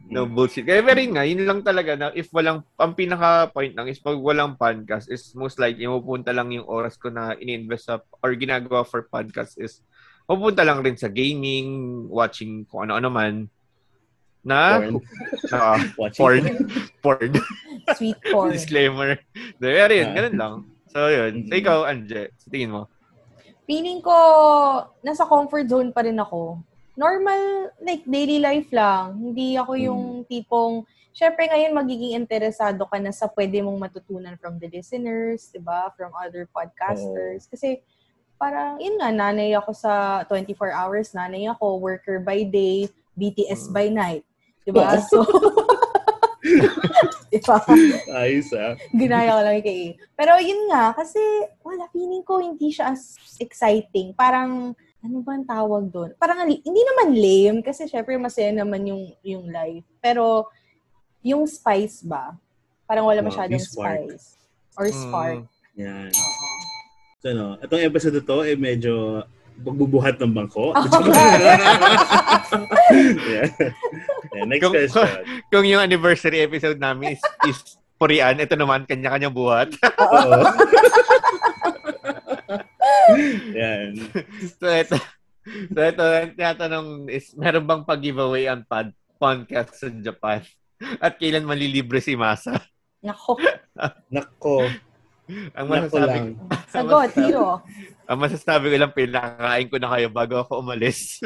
No 0.06 0.30
bullshit. 0.30 0.70
Kaya 0.70 0.86
pero 0.86 1.02
yun 1.02 1.14
nga, 1.18 1.26
yun 1.26 1.42
lang 1.50 1.66
talaga 1.66 1.98
na 1.98 2.08
if 2.14 2.30
walang, 2.30 2.62
ang 2.78 2.94
pinaka-point 2.94 3.74
lang 3.74 3.90
is 3.90 3.98
pag 3.98 4.22
walang 4.22 4.54
podcast 4.54 5.10
is 5.10 5.34
most 5.34 5.58
likely 5.58 5.90
mapupunta 5.90 6.30
lang 6.30 6.54
yung 6.54 6.70
oras 6.70 6.94
ko 6.94 7.10
na 7.10 7.34
ini-invest 7.34 7.90
sa 7.90 7.98
or 8.22 8.38
ginagawa 8.38 8.86
for 8.86 9.10
podcast 9.10 9.58
is 9.58 9.82
mapupunta 10.30 10.62
lang 10.62 10.86
rin 10.86 10.94
sa 10.94 11.10
gaming, 11.10 12.06
watching 12.06 12.70
kung 12.70 12.86
ano-ano 12.86 13.10
man. 13.10 13.50
Na, 14.46 14.78
Porn. 14.78 15.02
Watching 15.98 16.22
porn. 16.22 16.44
porn. 17.02 17.32
Sweet 17.98 18.20
corn. 18.30 18.54
Disclaimer. 18.54 19.18
Pero 19.58 19.90
yun, 19.90 20.10
Ah. 20.10 20.14
ganun 20.14 20.38
lang. 20.38 20.54
So 20.94 21.10
yun. 21.10 21.50
So 21.50 21.54
Mhm. 21.54 21.62
ikaw, 21.66 21.78
Anje, 21.90 22.30
sa 22.38 22.48
tingin 22.54 22.70
mo? 22.70 22.86
Feeling 23.66 24.06
ko, 24.06 24.14
nasa 25.02 25.26
comfort 25.26 25.66
zone 25.66 25.90
pa 25.90 26.06
rin 26.06 26.22
ako. 26.22 26.62
Normal, 26.96 27.76
like, 27.84 28.08
daily 28.08 28.40
life 28.40 28.72
lang. 28.72 29.20
Hindi 29.20 29.60
ako 29.60 29.72
yung 29.76 30.04
tipong, 30.28 30.88
syempre 31.12 31.48
ngayon 31.52 31.76
magiging 31.76 32.16
interesado 32.16 32.88
ka 32.88 32.96
na 33.04 33.12
sa 33.12 33.28
pwede 33.36 33.60
mong 33.60 33.80
matutunan 33.80 34.40
from 34.40 34.56
the 34.60 34.72
listeners, 34.72 35.52
di 35.52 35.60
ba? 35.60 35.92
From 36.00 36.16
other 36.16 36.48
podcasters. 36.56 37.52
Kasi, 37.52 37.84
parang, 38.40 38.80
yun 38.80 38.96
nga, 39.00 39.12
nanay 39.12 39.52
ako 39.60 39.72
sa 39.76 40.24
24 40.28 40.72
hours, 40.72 41.12
nanay 41.12 41.52
ako, 41.52 41.80
worker 41.84 42.24
by 42.24 42.48
day, 42.48 42.88
BTS 43.16 43.68
Mm. 43.68 43.74
by 43.76 43.88
night. 43.92 44.24
Di 44.64 44.72
ba? 44.72 44.96
Oo. 44.96 45.04
So, 45.08 45.18
di 47.32 47.40
ba? 47.44 47.60
Ayos 48.12 48.52
ah. 48.56 48.76
Ginaya 48.92 49.36
ko 49.36 49.42
lang 49.44 49.64
kay 49.64 49.78
A. 49.78 49.88
Pero 50.16 50.32
yun 50.40 50.68
nga, 50.72 50.96
kasi 50.96 51.20
wala, 51.64 51.88
feeling 51.92 52.24
ko 52.24 52.40
hindi 52.40 52.72
siya 52.72 52.92
as 52.96 53.20
exciting. 53.40 54.16
Parang, 54.16 54.76
ano 55.06 55.22
ba 55.22 55.38
ang 55.38 55.46
tawag 55.46 55.84
doon? 55.94 56.10
Parang, 56.18 56.42
hindi 56.50 56.82
naman 56.82 57.14
lame, 57.14 57.62
kasi 57.62 57.86
syempre 57.86 58.18
masaya 58.18 58.50
naman 58.50 58.82
yung, 58.90 59.14
yung 59.22 59.46
life. 59.54 59.86
Pero, 60.02 60.50
yung 61.22 61.46
spice 61.46 62.02
ba? 62.02 62.34
Parang 62.90 63.06
wala 63.06 63.22
masyadong 63.22 63.62
yung 63.62 63.70
spark. 63.70 64.10
spice. 64.10 64.28
Or 64.74 64.90
spark. 64.90 65.46
Mm, 65.78 65.82
Yan. 65.86 66.10
Oo. 66.10 66.46
So, 67.22 67.28
no, 67.34 67.58
itong 67.62 67.86
episode 67.86 68.18
to, 68.22 68.38
eh, 68.46 68.58
medyo 68.58 69.22
pagbubuhat 69.62 70.18
ng 70.20 70.34
bangko. 70.34 70.74
yeah. 73.30 73.48
yeah. 74.34 74.46
Next 74.46 74.62
Kung- 74.66 74.74
question. 74.74 75.10
Kung 75.54 75.66
yung 75.66 75.82
anniversary 75.86 76.42
episode 76.42 76.82
namin 76.82 77.14
is, 77.18 77.22
is 77.46 77.58
Purian, 77.96 78.42
ito 78.42 78.60
naman, 78.60 78.84
kanya-kanyang 78.84 79.32
buhat. 79.32 79.72
Oo. 79.80 80.44
Yan. 83.66 83.92
so, 84.62 84.66
ito, 84.70 84.98
so, 85.74 85.80
ito, 85.82 86.04
ang 86.06 86.34
tinatanong 86.38 87.10
is, 87.10 87.34
meron 87.34 87.66
bang 87.66 87.84
pag-giveaway 87.86 88.46
ang 88.46 88.62
pod, 88.66 88.94
podcast 89.18 89.74
sa 89.74 89.90
Japan? 89.90 90.46
At 91.02 91.18
kailan 91.18 91.48
malilibre 91.48 91.98
si 92.04 92.14
Masa? 92.14 92.60
Nako. 93.02 93.40
Nako. 94.14 94.70
Ang 95.58 95.66
masasabi, 95.66 96.18
lang. 96.22 96.38
Sagot, 96.70 97.10
hero. 97.18 97.58
ang 98.06 98.20
masasabi 98.22 98.70
ko 98.70 98.78
lang, 98.78 98.94
pinakain 98.94 99.66
ko 99.66 99.82
na 99.82 99.90
kayo 99.98 100.08
bago 100.14 100.46
ako 100.46 100.62
umalis. 100.62 101.18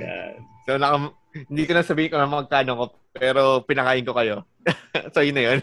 Yan. 0.00 0.40
So, 0.64 0.80
naka, 0.80 1.12
hindi 1.52 1.68
ko 1.68 1.72
na 1.76 1.84
sabihin 1.84 2.08
kung 2.08 2.24
magkano 2.32 2.80
ko, 2.80 2.84
pero 3.12 3.60
pinakain 3.60 4.08
ko 4.08 4.16
kayo. 4.16 4.48
so, 5.12 5.20
yun 5.20 5.36
na 5.36 5.44
yun. 5.52 5.60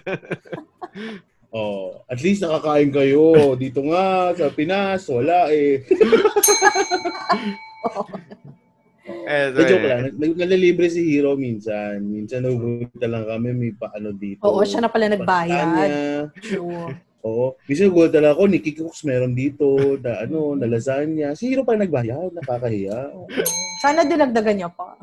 Oh, 1.56 2.04
at 2.12 2.20
least 2.20 2.44
nakakain 2.44 2.92
kayo. 2.92 3.56
Dito 3.56 3.80
nga 3.88 4.36
sa 4.36 4.52
Pinas, 4.52 5.08
wala 5.08 5.48
eh. 5.48 5.80
eh, 9.32 9.48
so, 9.56 9.64
De, 9.64 9.64
joke 9.64 9.88
lang. 9.88 10.12
Nag- 10.20 10.36
Nalilibre 10.36 10.92
si 10.92 11.08
Hero 11.08 11.40
minsan. 11.40 12.04
Minsan 12.04 12.44
nagugulat 12.44 13.00
lang 13.00 13.24
kami, 13.24 13.56
may 13.56 13.72
paano 13.72 14.12
dito. 14.12 14.44
Oo, 14.44 14.68
siya 14.68 14.84
na 14.84 14.92
pala 14.92 15.08
Pastanya. 15.08 15.24
nagbayad. 15.24 15.90
True. 16.44 16.92
Oo. 17.26 17.58
Minsan 17.66 17.90
nagugulat 17.90 18.14
lang 18.14 18.38
ako, 18.38 18.44
Nikki 18.46 18.72
Cooks 18.78 19.02
meron 19.02 19.34
dito, 19.34 19.98
na 19.98 20.22
ano, 20.22 20.54
na 20.54 20.70
lasagna. 20.70 21.34
Si 21.34 21.50
Hero 21.50 21.66
pa 21.66 21.74
nagbayad, 21.74 22.30
nakakahiya. 22.38 23.18
Oo. 23.18 23.26
Sana 23.82 24.06
dinagdagan 24.06 24.56
niya 24.62 24.70
pa. 24.70 24.94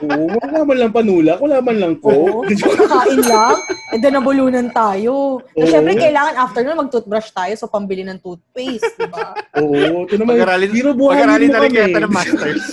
Oo, 0.00 0.24
wala 0.40 0.64
man 0.64 0.76
lang 0.80 0.92
panulak, 0.96 1.36
wala 1.36 1.60
man 1.60 1.76
lang 1.76 1.94
ko. 2.00 2.40
Kain 2.48 3.20
lang. 3.28 3.60
E 3.92 4.00
doon 4.00 4.14
nabulunan 4.16 4.72
tayo. 4.72 5.44
So, 5.52 5.60
Oo. 5.60 5.68
syempre, 5.68 6.00
kailangan 6.00 6.34
after 6.40 6.64
nun 6.64 6.80
mag-toothbrush 6.80 7.28
tayo 7.36 7.52
so 7.60 7.68
pambili 7.68 8.08
ng 8.08 8.24
toothpaste, 8.24 8.96
di 8.96 9.08
ba? 9.12 9.36
Oo, 9.60 10.08
ito 10.08 10.16
naman. 10.16 10.40
Pag-aralin, 10.40 10.70
pag-aralin 10.96 11.50
na 11.52 11.60
rin 11.60 11.72
kaya 11.76 11.88
ng 11.92 12.08
masters. 12.08 12.64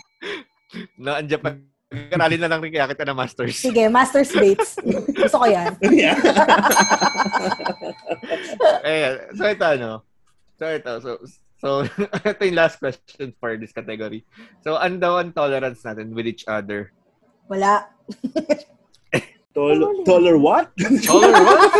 no, 1.04 1.20
andyan 1.20 1.40
pa. 1.44 1.69
Pag-aralin 1.90 2.38
na 2.38 2.46
lang 2.46 2.62
rin 2.62 2.70
kaya 2.70 2.86
kita 2.86 3.02
ng 3.02 3.18
masters. 3.18 3.58
Sige, 3.58 3.90
Master's 3.90 4.30
Bates. 4.30 4.78
Gusto 5.26 5.42
ko 5.42 5.46
yan. 5.50 5.74
Yeah. 5.90 6.14
eh, 8.86 9.26
so 9.34 9.42
ito 9.50 9.66
ano. 9.66 10.06
So 10.54 10.70
ito, 10.70 10.92
so, 11.02 11.10
so 11.58 11.68
ito 12.30 12.42
yung 12.46 12.58
last 12.62 12.78
question 12.78 13.34
for 13.42 13.58
this 13.58 13.74
category. 13.74 14.22
So, 14.62 14.78
ano 14.78 15.02
daw 15.02 15.18
ang 15.18 15.34
tolerance 15.34 15.82
natin 15.82 16.14
with 16.14 16.30
each 16.30 16.46
other? 16.46 16.94
Wala. 17.50 17.90
Tol- 19.50 20.06
taller 20.06 20.38
what? 20.38 20.70
Toler 21.02 21.34
what? 21.42 21.74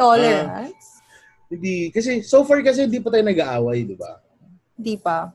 Tolerance? 0.00 1.04
Hindi. 1.52 1.92
Kasi, 1.92 2.24
so 2.24 2.48
far 2.48 2.64
kasi 2.64 2.88
hindi 2.88 2.96
pa 2.96 3.12
tayo 3.12 3.28
nag-aaway, 3.28 3.84
di 3.84 3.92
ba? 3.92 4.24
Hindi 4.72 4.96
pa. 4.96 5.28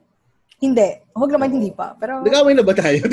Hindi. 0.57 0.97
Huwag 1.13 1.29
naman 1.29 1.53
hindi 1.53 1.69
pa. 1.69 1.93
Pero 1.93 2.25
Nag-aaway 2.25 2.57
na 2.57 2.65
ba 2.65 2.73
tayo? 2.73 3.05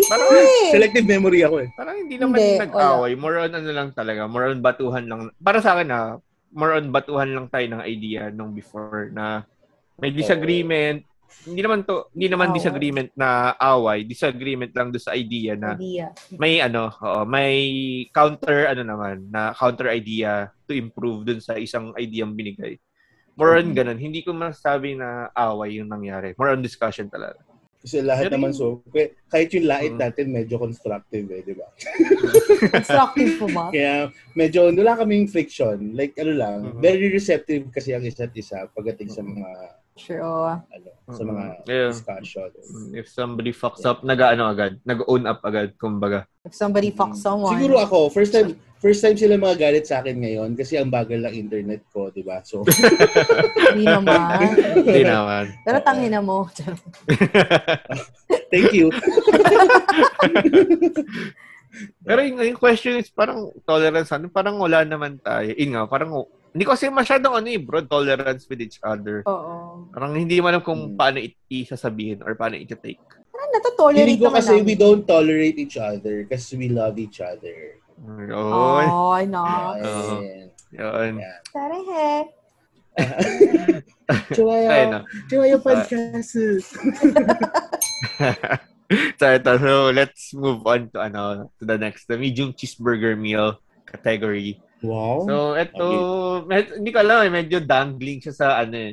Hindi 0.00 0.08
pa 0.08 0.16
Parang- 0.16 0.32
eh. 0.32 0.72
Selective 0.72 1.06
memory 1.06 1.40
ako 1.42 1.56
eh. 1.60 1.68
Parang 1.70 1.96
hindi 1.98 2.16
naman 2.16 2.36
Hindi, 2.36 2.56
nag-away. 2.58 3.12
More 3.14 3.36
on 3.38 3.52
ano 3.52 3.70
lang 3.70 3.88
talaga. 3.92 4.22
More 4.24 4.48
on 4.48 4.58
batuhan 4.58 5.04
lang. 5.04 5.20
Para 5.36 5.60
sa 5.60 5.76
akin 5.76 5.88
ha, 5.90 6.16
more 6.50 6.72
on 6.74 6.88
batuhan 6.88 7.30
lang 7.30 7.46
tayo 7.46 7.66
ng 7.68 7.82
idea 7.82 8.28
nung 8.28 8.50
before 8.50 9.12
na 9.12 9.44
may 9.96 10.08
disagreement. 10.10 11.04
Hindi 11.40 11.62
naman 11.62 11.86
to, 11.86 12.10
hindi 12.10 12.26
naman 12.26 12.50
Away. 12.50 12.56
disagreement 12.58 13.10
na 13.14 13.28
away. 13.54 14.02
Disagreement 14.02 14.74
lang 14.74 14.90
doon 14.90 14.98
sa 15.00 15.14
idea 15.14 15.54
na 15.54 15.72
Idea. 15.72 16.10
may 16.34 16.58
ano, 16.58 16.90
oo, 16.90 17.22
may 17.22 17.54
counter 18.10 18.66
ano 18.66 18.82
naman, 18.82 19.30
na 19.30 19.54
counter 19.54 19.86
idea 19.88 20.50
to 20.64 20.74
improve 20.74 21.22
dun 21.22 21.38
sa 21.38 21.54
isang 21.54 21.94
idea 21.94 22.24
ang 22.24 22.34
binigay. 22.34 22.80
More 23.38 23.56
on 23.56 23.70
ganun. 23.70 23.96
Hindi 23.96 24.20
ko 24.20 24.34
masasabi 24.34 24.98
na 24.98 25.30
away 25.32 25.78
yung 25.78 25.88
nangyari. 25.88 26.34
More 26.34 26.50
on 26.50 26.60
discussion 26.60 27.06
talaga. 27.06 27.38
Kasi 27.80 27.96
lahat 28.00 28.28
Pero 28.28 28.34
naman 28.36 28.52
yung- 28.52 28.60
so, 28.60 28.84
kaya- 28.86 29.12
kahit 29.26 29.48
yung 29.50 29.64
lait 29.64 29.88
Mm. 29.90 30.00
natin 30.00 30.26
medyo 30.28 30.56
constructive 30.56 31.26
eh, 31.26 31.40
di 31.40 31.54
ba? 31.54 31.64
Constructive 32.76 33.32
po 33.36 33.46
ba? 33.48 33.72
Kaya 33.72 33.94
medyo 34.34 34.68
wala 34.68 34.92
kaming 34.94 35.24
friction. 35.26 35.92
Like 35.92 36.12
ano 36.16 36.32
lang, 36.32 36.58
Mhm. 36.66 36.78
very 36.78 37.08
receptive 37.08 37.68
kasi 37.70 37.92
ang 37.92 38.04
isa't 38.04 38.32
isa 38.32 38.68
pagdating 38.70 39.08
sa 39.08 39.22
mga 39.22 39.48
True. 40.00 40.56
ano, 40.56 40.88
sa 41.12 41.22
mga. 41.22 41.44
Yeah. 41.68 41.92
discussions. 41.92 42.56
If 42.96 43.12
somebody 43.12 43.52
fucks 43.52 43.84
up, 43.84 44.00
nag-ano 44.00 44.48
agad, 44.48 44.80
nag-own 44.88 45.28
up 45.28 45.44
agad, 45.44 45.76
kumbaga. 45.76 46.24
If 46.46 46.56
somebody 46.56 46.88
fucks 46.88 47.20
someone. 47.20 47.52
Siguro 47.52 47.76
ako, 47.84 48.08
first 48.08 48.32
time 48.32 48.56
first 48.80 49.04
time 49.04 49.12
sila 49.12 49.36
mga 49.36 49.60
galit 49.60 49.84
sa 49.84 50.00
akin 50.00 50.16
ngayon 50.16 50.56
kasi 50.56 50.80
ang 50.80 50.88
bagal 50.88 51.20
ng 51.20 51.36
internet 51.36 51.84
ko, 51.92 52.08
di 52.08 52.24
ba? 52.24 52.40
So, 52.40 52.64
Hindi 53.76 53.84
naman. 53.84 54.56
Hindi 54.80 55.04
naman. 55.04 55.52
Pero 55.68 55.76
tangina 55.84 56.24
mo. 56.24 56.48
thank 58.52 58.72
you. 58.72 58.88
Pero 62.02 62.18
yung, 62.24 62.40
yung 62.40 62.58
question 62.58 62.98
is 62.98 63.12
parang 63.12 63.52
tolerance, 63.68 64.10
ano, 64.16 64.32
parang 64.32 64.56
wala 64.56 64.82
naman 64.82 65.20
tayo. 65.20 65.52
Yun 65.52 65.76
nga, 65.76 65.84
parang, 65.84 66.10
hindi 66.50 66.62
ko 66.66 66.74
kasi 66.74 66.90
masyadong 66.90 67.34
ano 67.36 67.46
eh, 67.46 67.58
bro, 67.58 67.80
tolerance 67.82 68.46
with 68.46 68.58
each 68.60 68.82
other. 68.82 69.22
Oo. 69.24 69.86
Parang 69.90 70.14
hindi 70.14 70.38
mo 70.38 70.50
alam 70.50 70.60
kung 70.60 70.92
Hmm. 70.92 70.98
paano 70.98 71.18
it 71.18 71.38
isasabihin 71.46 72.22
or 72.22 72.34
paano 72.34 72.58
i-take. 72.58 72.98
Parang 73.30 73.50
natotolerate 73.54 74.18
naman 74.18 74.34
kasi 74.34 74.52
namin. 74.58 74.66
we 74.66 74.74
don't 74.74 75.04
tolerate 75.06 75.58
each 75.58 75.78
other 75.78 76.26
kasi 76.26 76.58
we 76.58 76.66
love 76.68 76.98
each 76.98 77.22
other. 77.22 77.78
Oh, 78.32 78.80
Oh, 78.80 79.10
I 79.12 79.24
know. 79.28 79.44
Yun. 79.78 80.42
Yan. 80.72 81.12
Sorry, 81.54 81.80
he. 81.84 82.08
Ayun 83.00 83.82
Chihuahua. 84.34 85.06
Chihuahua 85.30 85.58
podcast. 85.62 86.34
so, 89.18 89.24
ito, 89.30 89.50
so 89.58 89.72
let's 89.94 90.34
move 90.34 90.66
on 90.66 90.90
to 90.90 90.98
ano 91.00 91.48
to 91.58 91.64
the 91.64 91.78
next, 91.78 92.06
the 92.10 92.18
medium 92.18 92.52
cheeseburger 92.52 93.14
meal 93.14 93.58
category. 93.86 94.58
Wow. 94.80 95.28
So, 95.28 95.34
ito, 95.54 95.86
med- 96.48 96.80
hindi 96.80 96.90
ko 96.90 96.98
alam 97.00 97.24
eh, 97.24 97.32
medyo 97.32 97.60
dangling 97.60 98.20
siya 98.20 98.34
sa 98.34 98.46
ano 98.58 98.76
eh, 98.76 98.92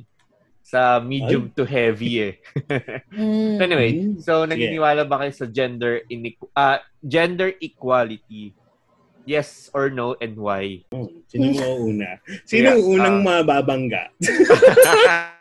sa 0.60 1.00
medium 1.00 1.48
to 1.56 1.64
heavy 1.64 2.28
eh. 2.28 2.34
Mm. 3.18 3.56
So 3.56 3.64
anyway, 3.64 3.92
so 4.20 4.34
naniniwala 4.44 5.08
ba 5.08 5.24
kayo 5.24 5.34
sa 5.34 5.48
gender 5.48 6.04
inequ- 6.06 6.52
ah 6.54 6.84
gender 7.00 7.56
equality? 7.58 8.52
Yes 9.24 9.68
or 9.72 9.88
no 9.90 10.16
and 10.20 10.36
why? 10.36 10.84
Hmm, 10.92 11.08
Sino 11.28 11.52
mo 11.52 11.88
una? 11.88 12.20
Sino 12.50 12.72
Yeah, 12.72 12.80
yung 12.80 12.88
unang 12.96 13.18
ah. 13.18 13.24
mababangga? 13.44 14.04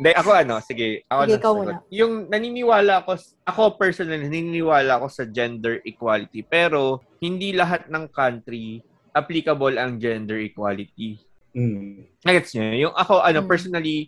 Hindi, 0.00 0.10
ako 0.16 0.30
ano, 0.32 0.54
sige, 0.64 1.04
ako 1.04 1.20
Sige, 1.20 1.36
ikaw 1.36 1.52
muna. 1.52 1.72
Yung 1.92 2.12
naniniwala 2.32 3.04
ako, 3.04 3.20
ako 3.44 3.62
personally, 3.76 4.24
naniniwala 4.24 4.96
ako 4.96 5.12
sa 5.12 5.28
gender 5.28 5.84
equality. 5.84 6.40
Pero, 6.40 7.04
hindi 7.20 7.52
lahat 7.52 7.92
ng 7.92 8.08
country 8.08 8.80
applicable 9.12 9.76
ang 9.76 9.98
gender 9.98 10.38
equality. 10.40 11.18
Hmm. 11.50 12.06
Nagets 12.22 12.54
nyo? 12.54 12.90
Yung 12.90 12.94
ako, 12.94 13.20
ano, 13.20 13.42
Mm. 13.42 13.48
personally, 13.50 13.98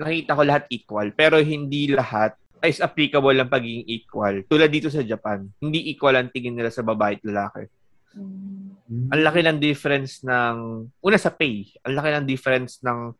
nakita 0.00 0.32
ko 0.32 0.42
lahat 0.42 0.64
equal. 0.72 1.08
Pero 1.12 1.36
hindi 1.38 1.92
lahat 1.92 2.34
is 2.64 2.80
applicable 2.80 3.36
ang 3.36 3.52
pagiging 3.52 3.84
equal. 3.84 4.40
Tulad 4.48 4.72
dito 4.72 4.88
sa 4.88 5.04
Japan, 5.04 5.44
hindi 5.60 5.92
equal 5.92 6.16
ang 6.16 6.32
tingin 6.32 6.56
nila 6.56 6.72
sa 6.72 6.80
babae 6.80 7.20
at 7.20 7.24
lalaki. 7.28 7.68
Mm. 8.16 9.12
Ang 9.12 9.20
laki 9.20 9.40
ng 9.44 9.58
difference 9.60 10.24
ng, 10.24 10.56
una 11.04 11.18
sa 11.20 11.28
pay, 11.28 11.68
ang 11.84 11.92
laki 11.92 12.08
ng 12.16 12.26
difference 12.26 12.80
ng, 12.80 13.12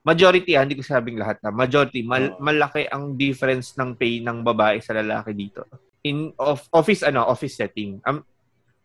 majority, 0.00 0.56
ah, 0.56 0.64
hindi 0.64 0.80
ko 0.80 0.82
sabing 0.82 1.20
lahat 1.20 1.38
na, 1.44 1.52
majority, 1.52 2.00
mal- 2.00 2.34
Oo. 2.34 2.40
malaki 2.40 2.88
ang 2.88 3.14
difference 3.14 3.76
ng 3.76 3.94
pay 3.94 4.24
ng 4.24 4.40
babae 4.40 4.80
sa 4.80 4.96
lalaki 4.96 5.36
dito. 5.36 5.68
In 6.00 6.32
of, 6.40 6.64
office, 6.72 7.04
ano, 7.04 7.28
office 7.28 7.60
setting. 7.60 8.00
Um, 8.08 8.24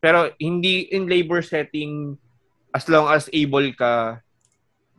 pero 0.06 0.30
hindi 0.38 0.86
in 0.94 1.10
labor 1.10 1.42
setting, 1.42 2.14
as 2.70 2.86
long 2.86 3.10
as 3.10 3.26
able 3.34 3.66
ka, 3.74 4.22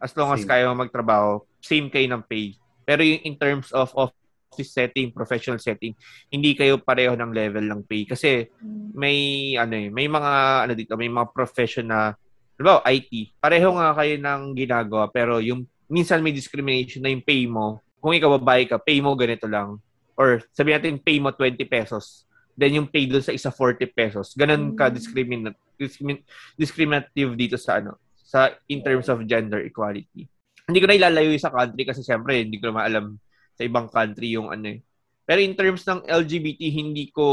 as 0.03 0.11
long 0.19 0.35
as 0.35 0.43
Same. 0.43 0.51
kaya 0.51 0.67
mo 0.67 0.83
magtrabaho, 0.83 1.47
same 1.63 1.87
kayo 1.87 2.11
ng 2.11 2.27
pay. 2.27 2.59
Pero 2.83 3.07
yung 3.07 3.23
in 3.23 3.39
terms 3.39 3.71
of 3.71 3.95
office 3.95 4.75
setting, 4.75 5.15
professional 5.15 5.63
setting, 5.63 5.95
hindi 6.27 6.59
kayo 6.59 6.83
pareho 6.83 7.15
ng 7.15 7.31
level 7.31 7.71
ng 7.71 7.87
pay. 7.87 8.03
Kasi 8.03 8.51
may 8.99 9.55
ano 9.55 9.79
eh, 9.79 9.95
may 9.95 10.11
mga 10.11 10.33
ano 10.67 10.73
dito, 10.75 10.99
may 10.99 11.07
mga 11.07 11.31
profession 11.31 11.87
na 11.87 12.19
halimbawa 12.59 12.83
IT, 12.91 13.39
pareho 13.39 13.79
nga 13.79 13.95
kayo 13.95 14.15
ng 14.19 14.43
ginagawa 14.59 15.07
pero 15.13 15.39
yung 15.39 15.71
minsan 15.87 16.19
may 16.19 16.35
discrimination 16.35 16.99
na 16.99 17.15
yung 17.15 17.23
pay 17.23 17.47
mo, 17.47 17.79
kung 18.03 18.11
ikaw 18.11 18.43
babae 18.43 18.67
ka, 18.67 18.83
pay 18.83 18.99
mo 18.99 19.15
ganito 19.15 19.47
lang. 19.47 19.79
Or 20.19 20.43
sabi 20.51 20.75
natin 20.75 20.99
pay 20.99 21.23
mo 21.23 21.31
20 21.31 21.63
pesos. 21.71 22.26
Then 22.57 22.81
yung 22.83 22.89
pay 22.89 23.05
doon 23.05 23.21
sa 23.21 23.37
isa 23.37 23.53
40 23.53 23.85
pesos. 23.93 24.33
Ganun 24.33 24.73
ka 24.73 24.89
Mm. 24.89 24.95
discriminate 24.97 25.59
discrimin- 25.77 26.25
discriminative 26.57 27.37
dito 27.37 27.61
sa 27.61 27.79
ano 27.79 28.01
sa 28.17 28.49
in 28.67 28.81
terms 28.81 29.07
of 29.07 29.23
gender 29.29 29.61
equality. 29.61 30.25
Hindi 30.67 30.79
ko 30.81 30.87
na 30.89 30.97
ilalayo 30.97 31.31
sa 31.37 31.53
country 31.53 31.85
kasi 31.85 32.01
syempre 32.01 32.43
hindi 32.43 32.57
ko 32.57 32.73
na 32.73 32.83
maalam 32.83 33.21
sa 33.55 33.63
ibang 33.63 33.87
country 33.87 34.35
yung 34.35 34.49
ano 34.51 34.73
eh. 34.73 34.81
Pero 35.23 35.43
in 35.43 35.53
terms 35.53 35.83
ng 35.85 36.07
LGBT, 36.07 36.61
hindi 36.71 37.11
ko 37.11 37.27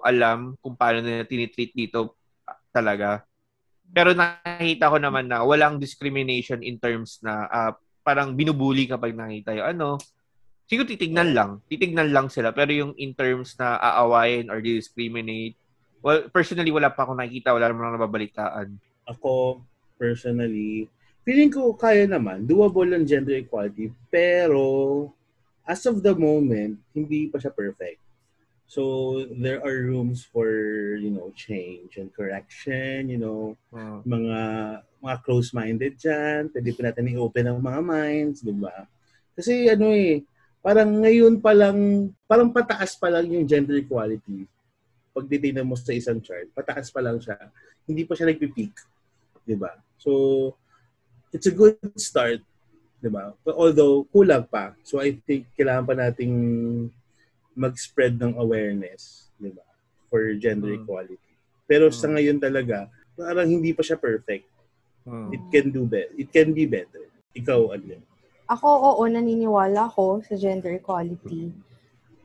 alam 0.00 0.54
kung 0.60 0.76
paano 0.76 1.02
nila 1.02 1.26
tinitreat 1.26 1.72
dito 1.72 2.20
talaga. 2.70 3.24
Pero 3.90 4.14
nakita 4.14 4.86
ko 4.86 4.96
naman 5.02 5.26
na 5.26 5.42
walang 5.42 5.82
discrimination 5.82 6.62
in 6.62 6.78
terms 6.78 7.18
na 7.24 7.48
ah, 7.50 7.72
parang 8.00 8.32
binubuli 8.32 8.86
kapag 8.86 9.16
nakita 9.16 9.56
yung 9.56 9.68
ano. 9.76 9.88
Siguro 10.70 10.86
titignan 10.86 11.34
lang. 11.34 11.58
Titignan 11.66 12.14
lang 12.14 12.30
sila. 12.30 12.54
Pero 12.54 12.70
yung 12.70 12.92
in 12.94 13.10
terms 13.10 13.58
na 13.58 13.74
aawayin 13.74 14.46
or 14.46 14.62
discriminate, 14.62 15.58
well, 15.98 16.30
personally, 16.30 16.70
wala 16.70 16.94
pa 16.94 17.02
akong 17.02 17.18
nakikita. 17.18 17.50
Wala 17.50 17.66
naman 17.66 17.90
akong 17.90 17.96
nababalitaan. 17.98 18.68
Ako, 19.10 19.58
personally, 19.98 20.86
feeling 21.26 21.50
ko 21.50 21.74
kaya 21.74 22.06
naman, 22.06 22.46
doable 22.46 22.86
ang 22.94 23.02
gender 23.02 23.34
equality, 23.34 23.90
pero 24.14 25.10
as 25.66 25.82
of 25.90 25.98
the 26.06 26.14
moment, 26.14 26.78
hindi 26.94 27.26
pa 27.26 27.42
siya 27.42 27.50
perfect. 27.50 27.98
So, 28.70 29.26
there 29.26 29.58
are 29.66 29.90
rooms 29.90 30.22
for, 30.22 30.46
you 31.02 31.10
know, 31.10 31.34
change 31.34 31.98
and 31.98 32.14
correction, 32.14 33.10
you 33.10 33.18
know, 33.18 33.58
Hmm. 33.74 34.06
mga 34.06 34.38
mga 35.02 35.16
close-minded 35.26 35.98
dyan. 35.98 36.54
Pwede 36.54 36.70
pa 36.78 36.80
natin 36.86 37.10
i-open 37.10 37.50
ang 37.50 37.58
mga 37.58 37.80
minds, 37.82 38.46
di 38.46 38.54
ba? 38.54 38.86
Kasi 39.34 39.66
ano 39.66 39.90
eh, 39.90 40.22
parang 40.60 40.88
ngayon 41.00 41.40
pa 41.40 41.52
lang, 41.56 42.08
parang 42.28 42.52
pataas 42.52 42.96
pa 42.96 43.08
lang 43.08 43.28
yung 43.28 43.48
gender 43.48 43.80
equality. 43.80 44.44
Pag 45.10 45.26
titignan 45.26 45.66
mo 45.66 45.74
sa 45.74 45.92
isang 45.92 46.20
chart, 46.20 46.48
pataas 46.52 46.92
pa 46.92 47.00
lang 47.00 47.18
siya. 47.18 47.36
Hindi 47.88 48.04
pa 48.04 48.14
siya 48.14 48.30
nagpipeak. 48.30 48.74
Di 49.42 49.56
ba? 49.56 49.74
So, 49.98 50.52
it's 51.32 51.48
a 51.48 51.54
good 51.54 51.80
start. 51.96 52.44
Di 53.00 53.08
ba? 53.08 53.32
But 53.42 53.56
Although, 53.56 54.06
kulang 54.12 54.46
pa. 54.46 54.76
So, 54.84 55.00
I 55.00 55.16
think 55.24 55.48
kailangan 55.56 55.84
pa 55.88 55.94
nating 55.96 56.34
mag-spread 57.56 58.20
ng 58.20 58.38
awareness. 58.38 59.32
Di 59.40 59.50
ba? 59.50 59.64
For 60.12 60.22
gender 60.38 60.76
Mm. 60.76 60.84
equality. 60.84 61.30
Pero 61.66 61.90
sa 61.90 62.06
Mm. 62.06 62.12
ngayon 62.14 62.38
talaga, 62.38 62.78
parang 63.16 63.48
hindi 63.48 63.72
pa 63.74 63.82
siya 63.82 63.98
perfect. 63.98 64.46
Hmm. 65.04 65.32
It 65.32 65.42
can 65.48 65.72
do 65.72 65.88
better. 65.88 66.12
It 66.16 66.28
can 66.28 66.52
be 66.52 66.68
better. 66.68 67.08
Ikaw, 67.32 67.72
Adlen. 67.72 68.04
Ako, 68.50 68.66
oo, 68.66 69.02
naniniwala 69.06 69.86
ko 69.94 70.18
sa 70.26 70.34
gender 70.34 70.74
equality. 70.74 71.54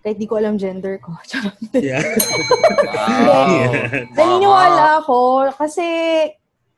Kahit 0.02 0.18
di 0.18 0.26
ko 0.26 0.42
alam 0.42 0.58
gender 0.58 0.98
ko. 0.98 1.14
Yeah. 1.78 2.02
Wow. 3.30 3.46
Yeah. 3.54 4.10
Naniniwala 4.10 5.06
ako 5.06 5.50
kasi 5.54 5.86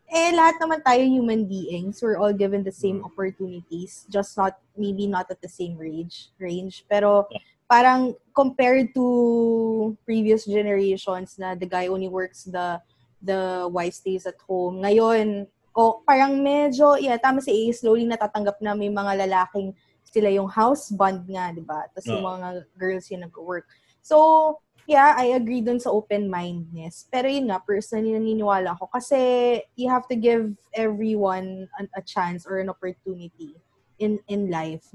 eh 0.08 0.32
lahat 0.32 0.60
naman 0.60 0.84
tayo 0.84 1.04
human 1.04 1.48
beings. 1.48 2.00
We're 2.00 2.20
all 2.20 2.36
given 2.36 2.64
the 2.64 2.76
same 2.76 3.04
opportunities, 3.04 4.08
just 4.08 4.36
not 4.36 4.60
maybe 4.76 5.08
not 5.08 5.28
at 5.32 5.40
the 5.44 5.52
same 5.52 5.76
range, 5.76 6.32
range. 6.40 6.88
Pero 6.88 7.28
parang 7.68 8.16
compared 8.32 8.96
to 8.96 9.96
previous 10.08 10.48
generations 10.48 11.36
na 11.36 11.56
the 11.56 11.68
guy 11.68 11.92
only 11.92 12.08
works 12.08 12.48
the 12.48 12.80
the 13.20 13.68
wife 13.68 13.96
stays 14.00 14.24
at 14.24 14.40
home. 14.48 14.80
Ngayon, 14.84 15.48
o 15.78 16.02
parang 16.02 16.34
medyo, 16.42 16.98
yeah, 16.98 17.22
tama 17.22 17.38
si 17.38 17.54
A, 17.54 17.62
slowly 17.70 18.10
natatanggap 18.10 18.58
na 18.66 18.74
may 18.74 18.90
mga 18.90 19.30
lalaking 19.30 19.78
sila 20.02 20.34
yung 20.34 20.50
house 20.50 20.90
bond 20.90 21.22
nga, 21.30 21.54
di 21.54 21.62
ba? 21.62 21.86
Tapos 21.94 22.10
yung 22.10 22.26
mga 22.26 22.66
girls 22.74 23.06
yung 23.14 23.22
nag-work. 23.30 23.70
So, 24.02 24.18
yeah, 24.90 25.14
I 25.14 25.38
agree 25.38 25.62
dun 25.62 25.78
sa 25.78 25.94
open-mindedness. 25.94 27.06
Pero 27.14 27.30
yun 27.30 27.54
nga, 27.54 27.62
personally 27.62 28.18
naniniwala 28.18 28.74
ako 28.74 28.90
kasi 28.90 29.20
you 29.78 29.86
have 29.94 30.10
to 30.10 30.18
give 30.18 30.58
everyone 30.74 31.70
an, 31.78 31.86
a 31.94 32.02
chance 32.02 32.50
or 32.50 32.58
an 32.58 32.74
opportunity 32.74 33.54
in 34.02 34.18
in 34.26 34.50
life. 34.50 34.90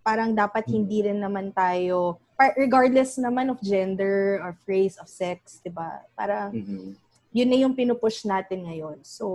Parang 0.00 0.32
dapat 0.32 0.64
Mm. 0.64 0.72
hindi 0.72 0.98
rin 1.04 1.20
naman 1.20 1.52
tayo, 1.52 2.16
regardless 2.56 3.20
naman 3.20 3.52
of 3.52 3.60
gender 3.60 4.40
or 4.40 4.56
phrase 4.64 4.96
of 4.96 5.12
sex, 5.12 5.60
di 5.60 5.68
ba? 5.68 6.06
Parang 6.16 6.56
Mhm. 6.56 6.96
yun 7.36 7.48
na 7.52 7.58
yung 7.60 7.76
pinupush 7.76 8.24
natin 8.24 8.64
ngayon. 8.64 9.04
So, 9.04 9.26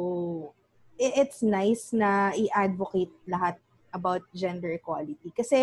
it's 0.98 1.41
nice 1.41 1.93
na 1.93 2.34
i-advocate 2.34 3.14
lahat 3.30 3.56
about 3.93 4.22
gender 4.34 4.74
equality. 4.74 5.32
Kasi 5.32 5.58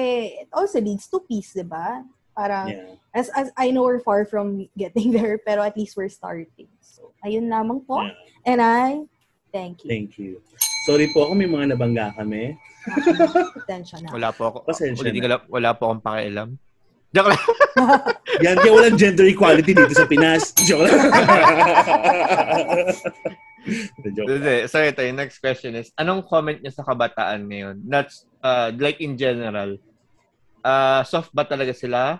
it 0.46 0.48
also 0.50 0.80
leads 0.80 1.06
to 1.10 1.20
peace, 1.20 1.52
di 1.52 1.62
ba? 1.62 2.02
Parang, 2.34 2.66
Yeah. 2.66 2.98
as, 3.14 3.30
as 3.38 3.54
I 3.54 3.70
know 3.70 3.86
we're 3.86 4.02
far 4.02 4.26
from 4.26 4.66
getting 4.74 5.12
there, 5.16 5.38
pero 5.38 5.62
at 5.62 5.76
least 5.76 5.94
we're 5.94 6.10
starting. 6.10 6.66
So, 6.82 7.14
ayun 7.22 7.46
lamang 7.46 7.86
po. 7.86 8.02
Yeah. 8.02 8.14
And 8.46 8.58
I, 8.58 9.06
thank 9.54 9.86
you. 9.86 9.88
Thank 9.90 10.18
you. 10.18 10.42
Sorry 10.84 11.08
po 11.14 11.30
kung 11.30 11.38
may 11.38 11.46
mga 11.48 11.78
nabangga 11.78 12.10
kami. 12.18 12.58
Attention 13.56 14.04
na. 14.04 14.12
Wala 14.12 14.28
po 14.34 14.50
ako. 14.50 14.58
Pasensya 14.68 15.00
ulitin 15.00 15.30
na. 15.30 15.40
wala 15.48 15.70
po 15.72 15.88
akong 15.88 16.02
pakialam. 16.04 16.48
Joke 17.14 17.30
lang. 17.30 17.42
Yan, 18.44 18.56
kaya 18.58 18.72
walang 18.74 18.98
gender 18.98 19.22
equality 19.24 19.70
dito 19.70 19.94
sa 19.94 20.02
Pinas. 20.02 20.50
Joke 20.66 20.82
lang. 20.82 20.98
Joke 24.14 24.28
lang. 24.42 24.66
So 24.66 24.82
ito, 24.82 25.00
yung 25.00 25.16
next 25.16 25.38
question 25.38 25.78
is, 25.78 25.94
anong 25.94 26.26
comment 26.26 26.58
niya 26.58 26.74
sa 26.74 26.82
kabataan 26.82 27.46
ngayon? 27.46 27.76
That's, 27.86 28.26
uh, 28.42 28.74
like 28.74 28.98
in 28.98 29.14
general, 29.14 29.78
uh, 30.60 31.06
soft 31.06 31.30
ba 31.30 31.46
talaga 31.46 31.70
sila? 31.70 32.18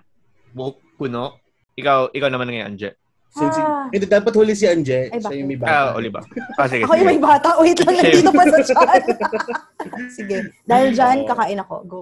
Buhok 0.54 0.78
puno? 0.94 1.42
Ikaw, 1.74 2.14
ikaw 2.14 2.30
naman 2.30 2.54
ngayon, 2.54 2.66
Anje. 2.70 2.90
Since, 3.34 3.58
Ah. 3.58 3.90
Hindi, 3.90 4.06
dapat 4.06 4.30
huli 4.30 4.54
si 4.54 4.62
Anje. 4.62 5.10
Ay, 5.10 5.18
Siya 5.18 5.34
yung 5.34 5.50
may 5.50 5.58
Ah, 5.58 5.90
bata. 5.90 5.98
Oliva. 5.98 6.20
Ah, 6.54 6.70
sige, 6.70 6.86
Ako 6.86 6.94
yung 6.94 7.08
may 7.10 7.18
sige. 7.18 7.26
bata. 7.26 7.48
Wait 7.58 7.78
lang, 7.82 7.94
nandito 7.98 8.30
pa 8.30 8.44
sa 8.46 8.58
chat. 8.62 9.02
Sige. 10.16 10.36
Dahil 10.62 10.88
dyan, 10.94 11.18
kakain 11.26 11.58
ako. 11.58 11.74
Go. 11.84 12.00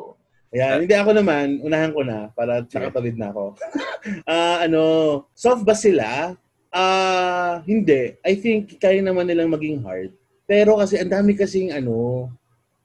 Ayan, 0.53 0.85
hindi 0.85 0.93
ako 0.93 1.17
naman, 1.17 1.65
unahan 1.65 1.97
ko 1.97 2.05
na 2.05 2.29
para 2.37 2.61
nakatawid 2.61 3.17
na 3.17 3.33
ako. 3.33 3.45
Ah, 4.27 4.67
ano, 4.67 4.83
soft 5.31 5.63
ba 5.63 5.79
sila? 5.79 6.35
Ah, 6.75 7.63
hindi. 7.63 8.19
I 8.27 8.35
think 8.35 8.75
kaya 8.83 8.99
naman 8.99 9.31
nilang 9.31 9.55
maging 9.55 9.79
hard. 9.79 10.11
Pero 10.43 10.75
kasi 10.75 10.99
ang 10.99 11.07
dami 11.07 11.39
kasing 11.39 11.71
ano, 11.71 12.27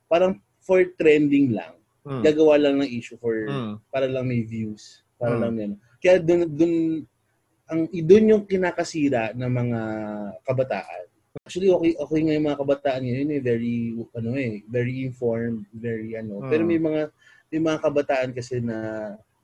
parang 0.05 0.37
for 0.61 0.79
trending 0.93 1.57
lang. 1.57 1.73
Hmm. 2.05 2.21
Gagawa 2.21 2.61
lang 2.61 2.79
ng 2.79 2.87
issue 2.93 3.17
for 3.17 3.33
Hmm. 3.49 3.81
para 3.89 4.05
lang 4.05 4.29
may 4.29 4.45
views, 4.45 5.01
para 5.17 5.35
Hmm. 5.35 5.41
lang 5.41 5.53
yan. 5.57 5.71
Kaya 5.99 6.21
dun, 6.21 6.45
dun 6.53 6.73
ang 7.67 7.89
doon 7.91 8.31
yung 8.31 8.43
kinakasira 8.47 9.35
ng 9.35 9.51
mga 9.51 9.81
kabataan. 10.45 11.03
Actually, 11.43 11.67
okay, 11.73 11.91
okay 11.99 12.19
nga 12.23 12.35
yung 12.37 12.47
mga 12.47 12.61
kabataan 12.61 13.01
ngayon 13.03 13.29
eh, 13.35 13.41
very, 13.43 13.75
ano 14.15 14.29
eh, 14.39 14.63
very 14.69 15.03
informed, 15.03 15.65
very 15.73 16.15
ano. 16.15 16.45
Hmm. 16.45 16.49
Pero 16.53 16.61
may 16.63 16.79
mga, 16.79 17.09
may 17.51 17.61
mga 17.63 17.79
kabataan 17.79 18.29
kasi 18.35 18.59
na, 18.59 18.77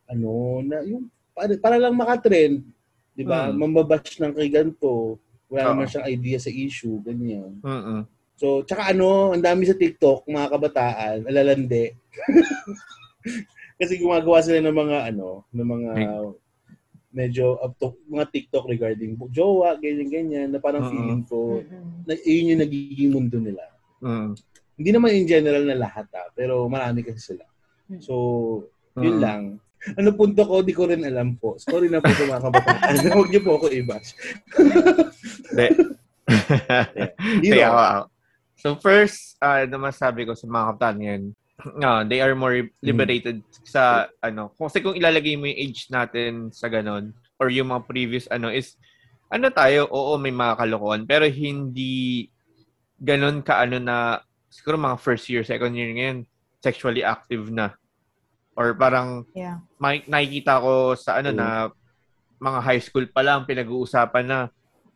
ano, 0.08 0.60
na 0.64 0.84
yung, 0.84 1.08
para, 1.34 1.56
para 1.58 1.78
lang 1.80 1.96
makatrend, 1.96 2.62
di 3.16 3.24
ba? 3.24 3.50
Hmm. 3.50 3.58
Mambabash 3.58 4.20
ng 4.20 4.34
kay 4.36 4.50
ganito, 4.52 5.18
wala 5.48 5.74
naman 5.74 5.88
siyang 5.90 6.10
idea 6.10 6.38
sa 6.42 6.50
issue, 6.50 6.98
ganyan. 7.06 7.62
Mm-mm. 7.62 8.10
So, 8.34 8.66
tsaka 8.66 8.90
ano, 8.92 9.32
ang 9.32 9.44
dami 9.46 9.70
sa 9.70 9.78
TikTok, 9.78 10.26
mga 10.26 10.50
kabataan, 10.50 11.18
alalande. 11.30 11.94
Kasi 13.80 14.02
gumagawa 14.02 14.42
sila 14.42 14.60
ng 14.60 14.74
mga 14.74 14.98
ano, 15.14 15.46
ng 15.54 15.68
mga 15.70 15.92
medyo 17.14 17.62
up 17.62 17.78
to, 17.78 17.94
mga 18.10 18.26
TikTok 18.34 18.66
regarding 18.66 19.14
jowa, 19.30 19.78
ganyan-ganyan, 19.78 20.50
na 20.50 20.58
parang 20.58 20.90
Oo. 20.90 20.92
feeling 20.92 21.24
ko, 21.30 21.62
na 22.10 22.18
yun 22.26 22.58
yung 22.58 22.64
nagiging 22.66 23.12
mundo 23.14 23.38
nila. 23.38 23.64
Mm. 24.02 24.34
Hindi 24.74 24.90
naman 24.90 25.14
in 25.14 25.30
general 25.30 25.64
na 25.70 25.78
lahat 25.78 26.10
ah, 26.18 26.34
pero 26.34 26.66
marami 26.66 27.06
kasi 27.06 27.22
sila. 27.22 27.46
So, 28.00 28.14
yun 28.96 29.20
Mm. 29.20 29.24
lang. 29.24 29.44
Ano 30.00 30.16
punto 30.16 30.48
ko, 30.48 30.64
di 30.64 30.72
ko 30.72 30.88
rin 30.88 31.04
alam 31.04 31.36
po. 31.36 31.60
Sorry 31.60 31.92
na 31.92 32.00
po 32.00 32.08
sa 32.08 32.24
mga 32.24 32.40
kabataan. 32.40 32.94
Huwag 33.20 33.30
niyo 33.30 33.42
po 33.44 33.60
ako 33.60 33.68
i-bash. 33.68 34.16
Hindi. 37.36 37.50
Raw. 37.60 37.68
ako, 37.68 37.80
ako. 37.84 38.04
So 38.56 38.68
first, 38.80 39.36
uh, 39.44 39.68
na 39.68 39.76
masabi 39.76 40.24
ko 40.24 40.32
sa 40.34 40.48
mga 40.48 40.66
kapitan 40.72 40.96
ngayon, 41.04 41.24
no, 41.76 41.92
they 42.10 42.24
are 42.24 42.32
more 42.32 42.64
liberated 42.80 43.44
sa 43.68 44.08
ano. 44.24 44.56
Kasi 44.56 44.80
kung 44.80 44.96
ilalagay 44.96 45.36
mo 45.36 45.52
yung 45.52 45.60
age 45.60 45.92
natin 45.92 46.48
sa 46.50 46.72
ganon 46.72 47.12
or 47.36 47.52
yung 47.52 47.76
mga 47.76 47.84
previous 47.84 48.26
ano 48.32 48.48
is 48.48 48.80
ano 49.28 49.52
tayo, 49.52 49.92
oo 49.92 50.16
may 50.16 50.32
mga 50.32 50.64
kalokohan 50.64 51.04
pero 51.04 51.28
hindi 51.28 52.30
ganon 52.96 53.44
ka 53.44 53.60
ano 53.60 53.84
na 53.84 54.22
siguro 54.48 54.80
mga 54.80 54.96
first 54.96 55.28
year, 55.28 55.44
second 55.44 55.76
year 55.76 55.92
ngayon 55.92 56.24
sexually 56.64 57.04
active 57.04 57.52
na. 57.52 57.76
Or 58.56 58.72
parang 58.72 59.28
Yeah. 59.36 59.60
may, 59.84 60.08
nakikita 60.08 60.64
ko 60.64 60.96
sa 60.96 61.20
ano 61.20 61.36
Oo. 61.36 61.38
na 61.38 61.48
mga 62.40 62.60
high 62.64 62.80
school 62.82 63.06
pa 63.12 63.20
lang 63.20 63.44
pinag-uusapan 63.44 64.26
na 64.26 64.40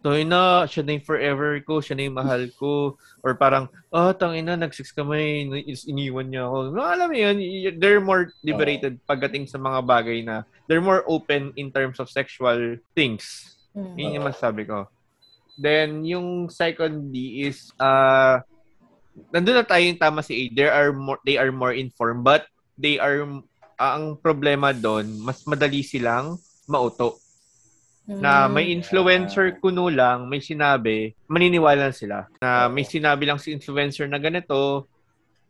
to 0.06 0.14
na, 0.24 0.64
siya 0.70 0.86
na 0.86 0.94
yung 0.96 1.04
forever 1.04 1.58
ko, 1.66 1.82
siya 1.82 1.98
na 1.98 2.06
yung 2.06 2.16
mahal 2.16 2.48
ko. 2.56 2.96
Or 3.26 3.34
parang, 3.34 3.68
oh, 3.90 4.14
tangina, 4.14 4.54
nag-sex 4.54 4.94
kami, 4.94 5.50
is 5.66 5.90
iniwan 5.90 6.30
niya 6.30 6.48
ako. 6.48 6.58
No, 6.72 6.86
alam 6.86 7.10
mo 7.10 7.18
yun, 7.18 7.36
they're 7.82 8.00
more 8.00 8.30
liberated 8.46 9.02
pagdating 9.10 9.50
sa 9.50 9.58
mga 9.58 9.84
bagay 9.84 10.22
na 10.24 10.46
they're 10.70 10.86
more 10.86 11.02
open 11.10 11.52
in 11.58 11.74
terms 11.74 11.98
of 11.98 12.14
sexual 12.14 12.78
things. 12.94 13.58
Mm. 13.74 13.94
Yun 13.98 14.16
yung 14.22 14.28
masasabi 14.30 14.64
ko. 14.70 14.86
Then, 15.58 16.06
yung 16.06 16.54
second 16.54 17.10
D 17.10 17.50
is, 17.50 17.74
uh, 17.82 18.46
nandun 19.34 19.62
na 19.62 19.66
tayo 19.66 19.84
yung 19.84 20.00
tama 20.00 20.22
si 20.22 20.34
A. 20.34 20.44
There 20.54 20.74
are 20.74 20.92
more, 20.94 21.20
they 21.26 21.38
are 21.38 21.52
more 21.52 21.74
informed, 21.74 22.24
but 22.24 22.46
they 22.78 23.02
are, 23.02 23.26
ah, 23.78 23.98
ang 23.98 24.18
problema 24.18 24.72
doon, 24.72 25.22
mas 25.22 25.44
madali 25.44 25.82
silang 25.82 26.38
mauto. 26.66 27.18
Na 28.08 28.48
Mm. 28.48 28.52
may 28.56 28.66
influencer 28.72 29.60
kuno 29.60 29.92
lang, 29.92 30.32
may 30.32 30.40
sinabi, 30.40 31.12
maniniwala 31.28 31.92
sila. 31.92 32.24
Na 32.40 32.72
may 32.72 32.88
sinabi 32.88 33.28
lang 33.28 33.36
si 33.36 33.52
influencer 33.52 34.08
na 34.08 34.16
ganito. 34.16 34.88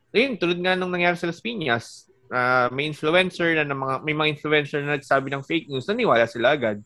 Ayun, 0.09 0.41
tulad 0.41 0.57
nga 0.57 0.73
nung 0.73 0.89
nangyari 0.89 1.13
sa 1.19 1.29
Las 1.29 1.43
Piñas. 1.43 2.07
na 2.27 2.67
may 2.75 2.83
influencer 2.83 3.55
na, 3.55 3.63
na 3.63 3.71
mga, 3.71 3.95
may 4.03 4.11
mga 4.11 4.31
influencer 4.35 4.83
na 4.83 4.99
nagsabi 4.99 5.31
ng 5.31 5.47
fake 5.47 5.71
news, 5.71 5.87
naniwala 5.87 6.27
sila 6.27 6.51
agad. 6.51 6.83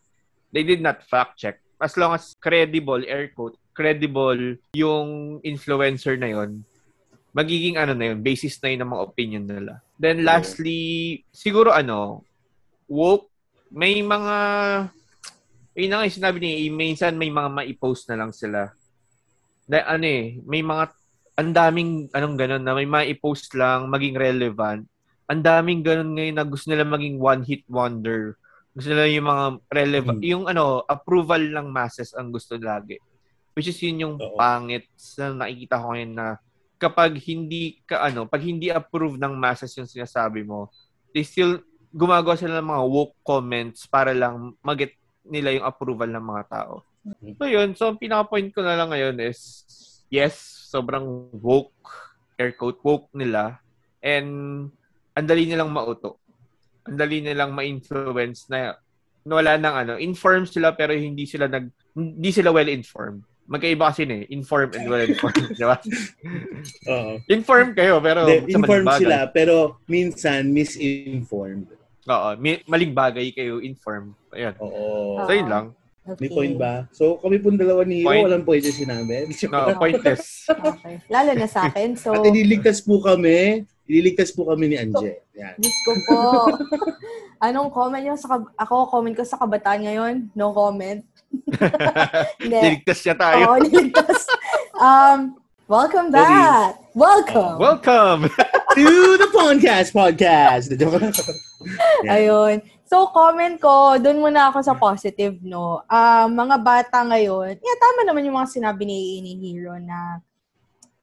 They 0.53 0.61
did 0.61 0.85
not 0.85 1.01
fact 1.01 1.41
check. 1.41 1.57
As 1.81 1.97
long 1.97 2.13
as 2.13 2.37
credible, 2.37 3.01
air 3.09 3.33
quote, 3.33 3.57
credible 3.73 4.61
yung 4.77 5.41
influencer 5.41 6.13
na 6.13 6.29
yon 6.29 6.61
magiging 7.31 7.79
ano 7.79 7.95
na 7.95 8.11
yun, 8.11 8.19
basis 8.19 8.59
na 8.59 8.75
yun 8.75 8.83
ng 8.83 8.91
mga 8.91 9.05
opinion 9.07 9.45
nila. 9.47 9.73
Then 9.95 10.27
lastly, 10.27 10.79
siguro 11.31 11.71
ano, 11.71 12.27
woke, 12.91 13.31
may 13.71 14.03
mga, 14.03 14.35
yun 15.79 15.89
na 15.91 15.95
nga 16.03 16.07
yung 16.11 16.19
sinabi 16.19 16.37
niya, 16.43 16.53
eh, 16.59 16.69
minsan 16.69 17.15
may 17.15 17.31
mga 17.31 17.49
ma-post 17.49 18.11
na 18.11 18.19
lang 18.19 18.31
sila. 18.35 18.67
Na, 19.71 19.87
ano 19.87 20.03
eh, 20.03 20.43
may 20.43 20.59
mga, 20.59 20.91
ang 21.39 21.51
daming, 21.55 22.11
anong 22.11 22.35
ganun, 22.35 22.63
na 22.67 22.75
may 22.75 22.83
ma-post 22.83 23.55
lang, 23.55 23.87
maging 23.87 24.19
relevant. 24.19 24.83
Ang 25.31 25.39
daming 25.39 25.79
ganun 25.79 26.11
ngayon 26.11 26.35
na 26.35 26.43
gusto 26.43 26.67
nila 26.67 26.83
maging 26.83 27.15
one-hit 27.15 27.63
wonder. 27.71 28.35
Gusto 28.75 28.91
nila 28.91 29.07
yung 29.07 29.27
mga 29.31 29.45
relevant, 29.71 30.19
Hmm. 30.19 30.27
yung 30.27 30.45
ano, 30.51 30.83
approval 30.83 31.39
ng 31.39 31.71
masses 31.71 32.11
ang 32.11 32.35
gusto 32.35 32.59
lagi. 32.59 32.99
Which 33.55 33.71
is 33.71 33.79
yun 33.79 34.03
yung 34.03 34.15
Oo. 34.19 34.35
pangit 34.35 34.91
na 35.15 35.47
nakikita 35.47 35.79
ko 35.79 35.95
ngayon 35.95 36.11
na 36.11 36.27
kapag 36.81 37.13
hindi 37.21 37.77
ka 37.85 38.09
ano, 38.09 38.25
pag 38.25 38.41
hindi 38.41 38.73
approve 38.73 39.21
ng 39.21 39.37
masses 39.37 39.69
yung 39.77 39.85
sinasabi 39.85 40.41
mo, 40.41 40.73
they 41.13 41.21
still 41.21 41.61
gumagawa 41.93 42.33
sila 42.33 42.57
ng 42.57 42.69
mga 42.73 42.83
woke 42.89 43.15
comments 43.21 43.85
para 43.85 44.17
lang 44.17 44.57
mag-get 44.65 44.97
nila 45.21 45.53
yung 45.53 45.67
approval 45.69 46.09
ng 46.09 46.25
mga 46.25 46.43
tao. 46.49 46.81
So 47.37 47.45
yun, 47.45 47.77
so 47.77 47.93
ang 47.93 48.01
pinaka-point 48.01 48.49
ko 48.49 48.65
na 48.65 48.73
lang 48.73 48.89
ngayon 48.89 49.21
is 49.21 49.69
yes, 50.09 50.41
sobrang 50.73 51.29
woke, 51.37 51.85
air 52.41 52.57
quote, 52.57 52.81
woke 52.81 53.13
nila 53.13 53.61
and 54.01 54.69
ang 55.13 55.27
dali 55.29 55.45
nilang 55.45 55.69
mauto. 55.69 56.17
Ang 56.89 56.97
dali 56.97 57.21
nilang 57.21 57.53
ma-influence 57.53 58.49
na, 58.49 58.73
na 59.21 59.33
wala 59.37 59.61
nang 59.61 59.75
ano, 59.77 59.93
informed 60.01 60.49
sila 60.49 60.73
pero 60.73 60.97
hindi 60.97 61.29
sila 61.29 61.45
nag 61.45 61.69
hindi 61.93 62.31
sila 62.33 62.49
well 62.49 62.71
informed. 62.71 63.21
Magkaiba 63.51 63.91
kasi 63.91 64.07
eh, 64.07 64.23
informed 64.31 64.79
and 64.79 64.87
well 64.87 65.03
informed, 65.03 65.51
di 65.51 65.65
ba? 65.67 65.75
Oo. 66.91 67.11
Informed 67.27 67.75
kayo 67.75 67.99
pero 67.99 68.23
De, 68.23 68.47
informed 68.47 68.87
bagay. 68.87 69.01
sila, 69.03 69.17
pero 69.27 69.55
minsan 69.85 70.47
misinformed. 70.47 71.67
Oo, 72.07 72.29
mi- 72.39 72.63
maling 72.63 72.95
bagay 72.95 73.27
kayo 73.29 73.59
informed. 73.59 74.15
Ayan. 74.31 74.55
Oo. 74.57 75.19
So 75.21 75.35
yun 75.35 75.51
lang. 75.51 75.65
May 76.17 76.33
point 76.33 76.57
ba? 76.57 76.89
So, 76.89 77.21
kami 77.21 77.37
pong 77.37 77.61
dalawa 77.61 77.85
ni 77.85 78.01
Hiro, 78.01 78.09
Point. 78.09 78.25
walang 78.25 78.41
point 78.41 78.63
yung 78.65 78.73
sinabi. 78.73 79.29
No, 79.53 79.77
pointless. 79.77 80.49
Okay. 80.49 80.97
Lalo 81.05 81.29
na 81.37 81.45
sa 81.45 81.69
akin. 81.69 81.93
So, 81.93 82.09
At 82.09 82.25
ililigtas 82.25 82.81
po 82.81 83.05
kami, 83.05 83.61
ililigtas 83.85 84.33
po 84.33 84.49
kami 84.49 84.73
ni 84.73 84.81
Anje. 84.81 85.21
Yan. 85.37 85.53
Diyos 85.61 85.77
ko 85.85 85.91
po. 86.09 86.19
Anong 87.45 87.69
comment 87.69 88.01
nyo? 88.01 88.17
Sa 88.17 88.33
kab- 88.33 88.49
ako, 88.55 88.89
comment 88.89 89.13
ko 89.13 89.21
sa 89.21 89.37
kabataan 89.37 89.85
ngayon. 89.85 90.15
No 90.33 90.49
comment. 90.49 91.05
Niligtas 92.41 92.99
niya 93.05 93.15
tayo. 93.15 93.43
Oo, 93.51 93.57
niligtas. 93.59 94.27
Um, 94.77 95.39
welcome 95.67 96.11
back. 96.11 96.79
Welcome. 96.91 97.57
Welcome! 97.59 98.21
to 98.75 98.87
the 99.19 99.29
podcast 99.31 99.91
podcast. 99.91 100.71
Yan. 102.07 102.11
Ayun. 102.11 102.55
So, 102.87 103.07
comment 103.15 103.55
ko, 103.55 103.95
doon 103.95 104.19
muna 104.19 104.51
ako 104.51 104.59
sa 104.59 104.75
positive, 104.75 105.39
no? 105.43 105.79
Ah, 105.87 106.27
mga 106.27 106.59
bata 106.59 106.99
ngayon, 107.07 107.55
yeah, 107.55 107.77
tama 107.79 108.03
naman 108.03 108.27
yung 108.27 108.35
mga 108.35 108.51
sinabi 108.51 108.83
ni, 108.83 109.23
ni 109.23 109.39
Hero 109.39 109.79
na 109.79 110.19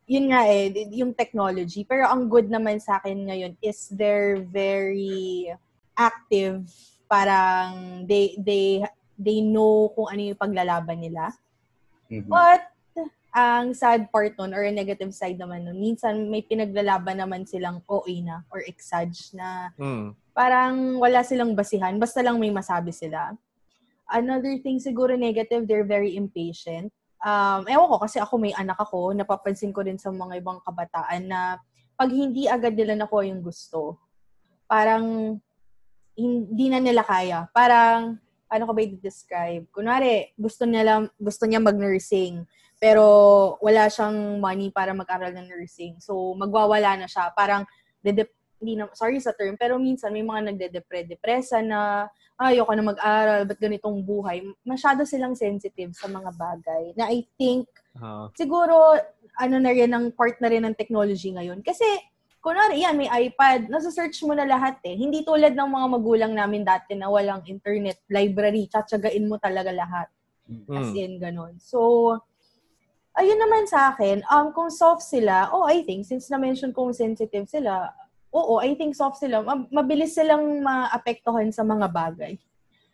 yun 0.08 0.32
nga 0.32 0.48
eh, 0.48 0.72
yung 0.96 1.12
technology. 1.12 1.84
Pero 1.84 2.08
ang 2.08 2.32
good 2.32 2.48
naman 2.48 2.80
sa 2.80 2.96
akin 2.96 3.28
ngayon 3.28 3.52
is 3.60 3.92
they're 3.92 4.40
very 4.40 5.52
active. 5.96 6.64
Parang 7.08 8.04
they, 8.08 8.36
they, 8.40 8.84
they 9.18 9.42
know 9.42 9.90
kung 9.92 10.08
ano 10.08 10.22
yung 10.32 10.38
paglalaban 10.38 11.02
nila. 11.02 11.34
Mhm. 12.08 12.30
But, 12.30 12.62
ang 13.28 13.76
sad 13.76 14.08
part 14.08 14.34
nun, 14.40 14.56
or 14.56 14.64
negative 14.72 15.12
side 15.12 15.36
naman 15.36 15.68
nun, 15.68 15.76
minsan 15.76 16.32
may 16.32 16.40
pinaglalaban 16.40 17.20
naman 17.20 17.44
silang 17.44 17.84
OA 17.84 18.24
na, 18.24 18.42
or 18.48 18.64
exage 18.64 19.36
na 19.36 19.70
Hmm. 19.76 20.16
parang 20.32 20.96
wala 20.96 21.20
silang 21.20 21.52
basihan, 21.52 21.92
basta 22.00 22.24
lang 22.24 22.40
may 22.40 22.48
masabi 22.48 22.88
sila. 22.90 23.36
Another 24.08 24.56
thing 24.64 24.80
siguro 24.80 25.12
negative, 25.18 25.68
they're 25.68 25.84
very 25.86 26.16
impatient. 26.16 26.88
Um, 27.20 27.68
ewan 27.68 27.90
ko, 27.92 27.96
kasi 28.00 28.16
ako 28.16 28.40
may 28.40 28.54
anak 28.56 28.80
ako, 28.80 29.12
napapansin 29.12 29.74
ko 29.74 29.84
rin 29.84 30.00
sa 30.00 30.08
mga 30.08 30.40
ibang 30.40 30.62
kabataan 30.64 31.28
na 31.28 31.60
pag 31.98 32.08
hindi 32.08 32.48
agad 32.48 32.78
nila 32.78 32.94
nakuha 32.96 33.28
yung 33.28 33.42
gusto, 33.44 33.98
parang 34.64 35.36
hindi 36.16 36.66
na 36.70 36.80
nila 36.80 37.02
kaya. 37.04 37.46
Parang, 37.52 38.16
ano 38.48 38.64
ko 38.66 38.72
ba 38.74 38.82
i-describe? 38.82 39.64
Kunwari, 39.70 40.32
gusto 40.36 40.64
niya, 40.64 41.04
gusto 41.16 41.44
niya 41.44 41.60
mag-nursing, 41.60 42.44
pero 42.80 43.04
wala 43.60 43.88
siyang 43.92 44.40
money 44.40 44.70
para 44.72 44.92
mag-aral 44.96 45.32
ng 45.34 45.48
nursing. 45.50 45.96
So, 46.00 46.32
magwawala 46.36 46.96
na 47.00 47.06
siya. 47.08 47.30
Parang, 47.36 47.64
dedep- 48.00 48.32
hindi 48.58 48.74
na, 48.74 48.90
sorry 48.90 49.22
sa 49.22 49.30
term, 49.38 49.54
pero 49.54 49.78
minsan 49.78 50.10
may 50.10 50.26
mga 50.26 50.50
nagdedepre-depresa 50.50 51.62
na, 51.62 52.10
"Ay, 52.34 52.58
ayoko 52.58 52.74
na 52.74 52.90
mag-aral, 52.90 53.46
ba't 53.46 53.58
ganitong 53.58 54.02
buhay? 54.02 54.42
Masyado 54.66 55.06
silang 55.06 55.38
sensitive 55.38 55.94
sa 55.94 56.10
mga 56.10 56.34
bagay 56.34 56.90
na 56.98 57.06
I 57.06 57.22
think, 57.38 57.70
Ah. 57.94 58.26
siguro, 58.34 58.98
ano 59.38 59.56
na 59.62 59.70
rin, 59.70 59.94
ang 59.94 60.10
part 60.10 60.42
na 60.42 60.50
rin 60.50 60.66
ng 60.66 60.74
technology 60.74 61.30
ngayon. 61.30 61.62
Kasi, 61.62 61.86
kunwari, 62.38 62.82
yan, 62.82 62.96
may 62.96 63.10
iPad, 63.28 63.66
nasa-search 63.68 64.22
mo 64.24 64.32
na 64.32 64.46
lahat 64.46 64.78
eh. 64.86 64.94
Hindi 64.94 65.26
tulad 65.26 65.52
ng 65.52 65.70
mga 65.70 65.86
magulang 65.90 66.32
namin 66.32 66.62
dati 66.62 66.94
na 66.94 67.10
walang 67.10 67.42
internet, 67.44 68.00
library, 68.08 68.70
tsatsagain 68.70 69.26
mo 69.26 69.36
talaga 69.36 69.74
lahat. 69.74 70.08
As 70.72 70.88
Hmm. 70.90 70.96
in, 70.96 71.12
ganun. 71.20 71.60
So, 71.60 71.78
ayun 73.12 73.36
naman 73.36 73.68
sa 73.68 73.92
akin, 73.92 74.24
um, 74.30 74.54
kung 74.54 74.70
soft 74.72 75.04
sila, 75.04 75.52
oh, 75.52 75.66
I 75.68 75.84
think, 75.84 76.06
since 76.06 76.30
na-mention 76.32 76.72
kong 76.72 76.94
sensitive 76.96 77.44
sila, 77.50 77.92
oo, 78.32 78.62
I 78.62 78.72
think 78.78 78.94
soft 78.94 79.20
sila, 79.20 79.42
ma- 79.44 79.68
mabilis 79.68 80.14
silang 80.16 80.62
maapektuhan 80.62 81.52
sa 81.52 81.66
mga 81.66 81.86
bagay. 81.90 82.38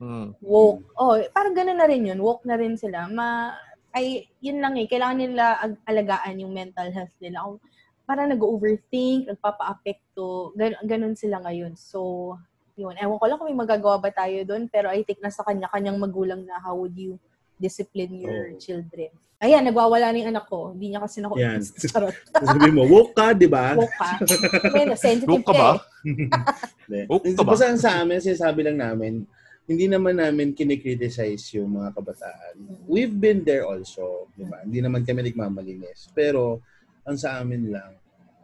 Hmm. 0.00 0.34
Woke. 0.42 0.82
Oh, 0.98 1.14
parang 1.30 1.54
ganun 1.54 1.78
na 1.78 1.86
rin 1.86 2.02
yun. 2.02 2.18
Woke 2.18 2.42
na 2.42 2.58
rin 2.58 2.74
sila. 2.74 3.06
Ma, 3.06 3.54
ay, 3.94 4.26
yun 4.42 4.58
lang 4.58 4.74
eh. 4.74 4.90
Kailangan 4.90 5.18
nila 5.22 5.44
ag- 5.62 5.78
alagaan 5.86 6.42
yung 6.42 6.50
mental 6.50 6.90
health 6.90 7.14
nila. 7.22 7.46
Kung 7.46 7.62
parang 8.04 8.28
nag-overthink, 8.28 9.28
nagpapa-apekto, 9.28 10.52
gan- 10.54 10.80
ganun 10.84 11.16
sila 11.16 11.40
ngayon. 11.40 11.72
So, 11.74 12.32
yun. 12.76 12.94
Ewan 12.98 13.18
ko 13.18 13.24
lang 13.26 13.38
kung 13.40 13.48
may 13.48 13.56
magagawa 13.58 13.96
ba 13.98 14.10
tayo 14.10 14.36
doon, 14.44 14.68
pero 14.68 14.92
I 14.92 15.02
think 15.02 15.22
nasa 15.22 15.40
kanya-kanyang 15.42 15.96
magulang 15.96 16.44
na 16.44 16.60
how 16.60 16.76
would 16.76 16.94
you 16.94 17.16
discipline 17.56 18.12
your 18.18 18.54
Oo. 18.54 18.58
children. 18.58 19.10
Ayan, 19.44 19.60
nagwawala 19.66 20.08
na 20.08 20.18
yung 20.20 20.32
anak 20.32 20.46
ko. 20.48 20.72
Hindi 20.72 20.94
niya 20.94 21.04
kasi 21.04 21.20
naku. 21.20 21.36
Yan. 21.36 21.60
Charot. 21.92 22.16
Sabi 22.48 22.70
mo, 22.72 22.82
woke 22.88 23.12
ka, 23.12 23.36
di 23.36 23.44
ba? 23.44 23.76
Woke 23.76 23.92
ka. 23.92 24.10
May 24.72 24.88
sensitive 24.96 25.28
Woke 25.28 25.46
ka 25.46 25.52
ba? 25.52 25.70
eh. 26.88 27.04
Woke 27.12 27.28
ka 27.34 27.42
ba? 27.44 27.52
Basta 27.52 27.76
sa 27.76 28.00
amin, 28.00 28.20
sinasabi 28.20 28.64
lang 28.64 28.78
namin, 28.80 29.22
hindi 29.64 29.86
naman 29.88 30.20
namin 30.20 30.52
kinikriticize 30.52 31.56
yung 31.56 31.76
mga 31.80 31.96
kabataan. 31.96 32.54
We've 32.84 33.12
been 33.12 33.44
there 33.44 33.64
also, 33.64 34.28
di 34.36 34.44
ba? 34.44 34.60
Hindi 34.60 34.80
naman 34.84 35.04
kami 35.04 35.28
nagmamalinis. 35.28 36.12
Pero, 36.12 36.60
ang 37.04 37.16
sa 37.20 37.40
amin 37.40 37.68
lang, 37.68 37.92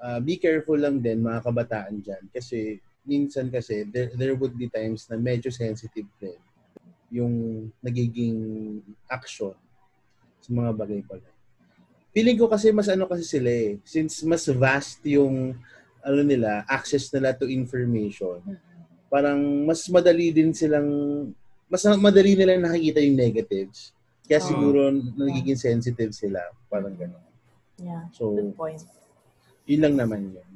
uh, 0.01 0.21
be 0.21 0.37
careful 0.37 0.77
lang 0.77 1.01
din 1.01 1.25
mga 1.25 1.41
kabataan 1.45 2.01
dyan. 2.01 2.23
Kasi, 2.33 2.81
minsan 3.05 3.49
kasi, 3.49 3.89
there, 3.89 4.13
there 4.17 4.37
would 4.37 4.57
be 4.57 4.69
times 4.69 5.09
na 5.09 5.17
medyo 5.17 5.49
sensitive 5.49 6.09
din 6.21 6.41
yung 7.11 7.67
nagiging 7.83 8.39
action 9.11 9.57
sa 10.39 10.51
mga 10.55 10.71
bagay 10.79 11.01
pala. 11.05 11.27
Feeling 12.15 12.39
ko 12.39 12.47
kasi 12.47 12.71
mas 12.71 12.87
ano 12.91 13.07
kasi 13.07 13.23
sila 13.27 13.51
eh. 13.51 13.79
Since 13.87 14.23
mas 14.27 14.47
vast 14.47 15.03
yung 15.07 15.55
ano 16.01 16.21
nila, 16.25 16.65
access 16.67 17.11
nila 17.13 17.37
to 17.37 17.47
information, 17.47 18.41
parang 19.13 19.39
mas 19.67 19.85
madali 19.91 20.33
din 20.33 20.51
silang, 20.55 20.89
mas 21.71 21.83
madali 21.99 22.35
nila 22.35 22.57
nakikita 22.57 22.99
yung 23.05 23.19
negatives. 23.19 23.93
Kaya 24.27 24.43
siguro 24.43 24.91
nagiging 25.19 25.59
sensitive 25.59 26.15
sila. 26.15 26.39
Parang 26.71 26.95
gano'n. 26.95 27.30
Yeah, 27.81 28.05
So, 28.13 28.31
good 28.31 28.53
point. 28.55 28.81
yun 29.65 29.81
lang 29.81 29.95
naman 29.97 30.31
yun. 30.31 30.49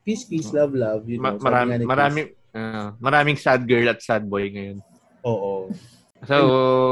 Peace, 0.00 0.24
peace, 0.24 0.50
love, 0.50 0.72
love. 0.72 1.06
You 1.06 1.16
Ma- 1.16 1.30
know, 1.30 1.38
sabi 1.38 1.46
marami, 1.46 1.68
nga 1.68 1.76
ni 1.76 1.78
Chris. 1.78 1.90
maraming, 1.92 2.26
ah, 2.52 2.88
maraming 2.98 3.36
sad 3.36 3.62
girl 3.62 3.86
at 3.86 4.00
sad 4.00 4.24
boy 4.24 4.48
ngayon. 4.48 4.78
Oo. 5.22 5.70
So, 6.22 6.36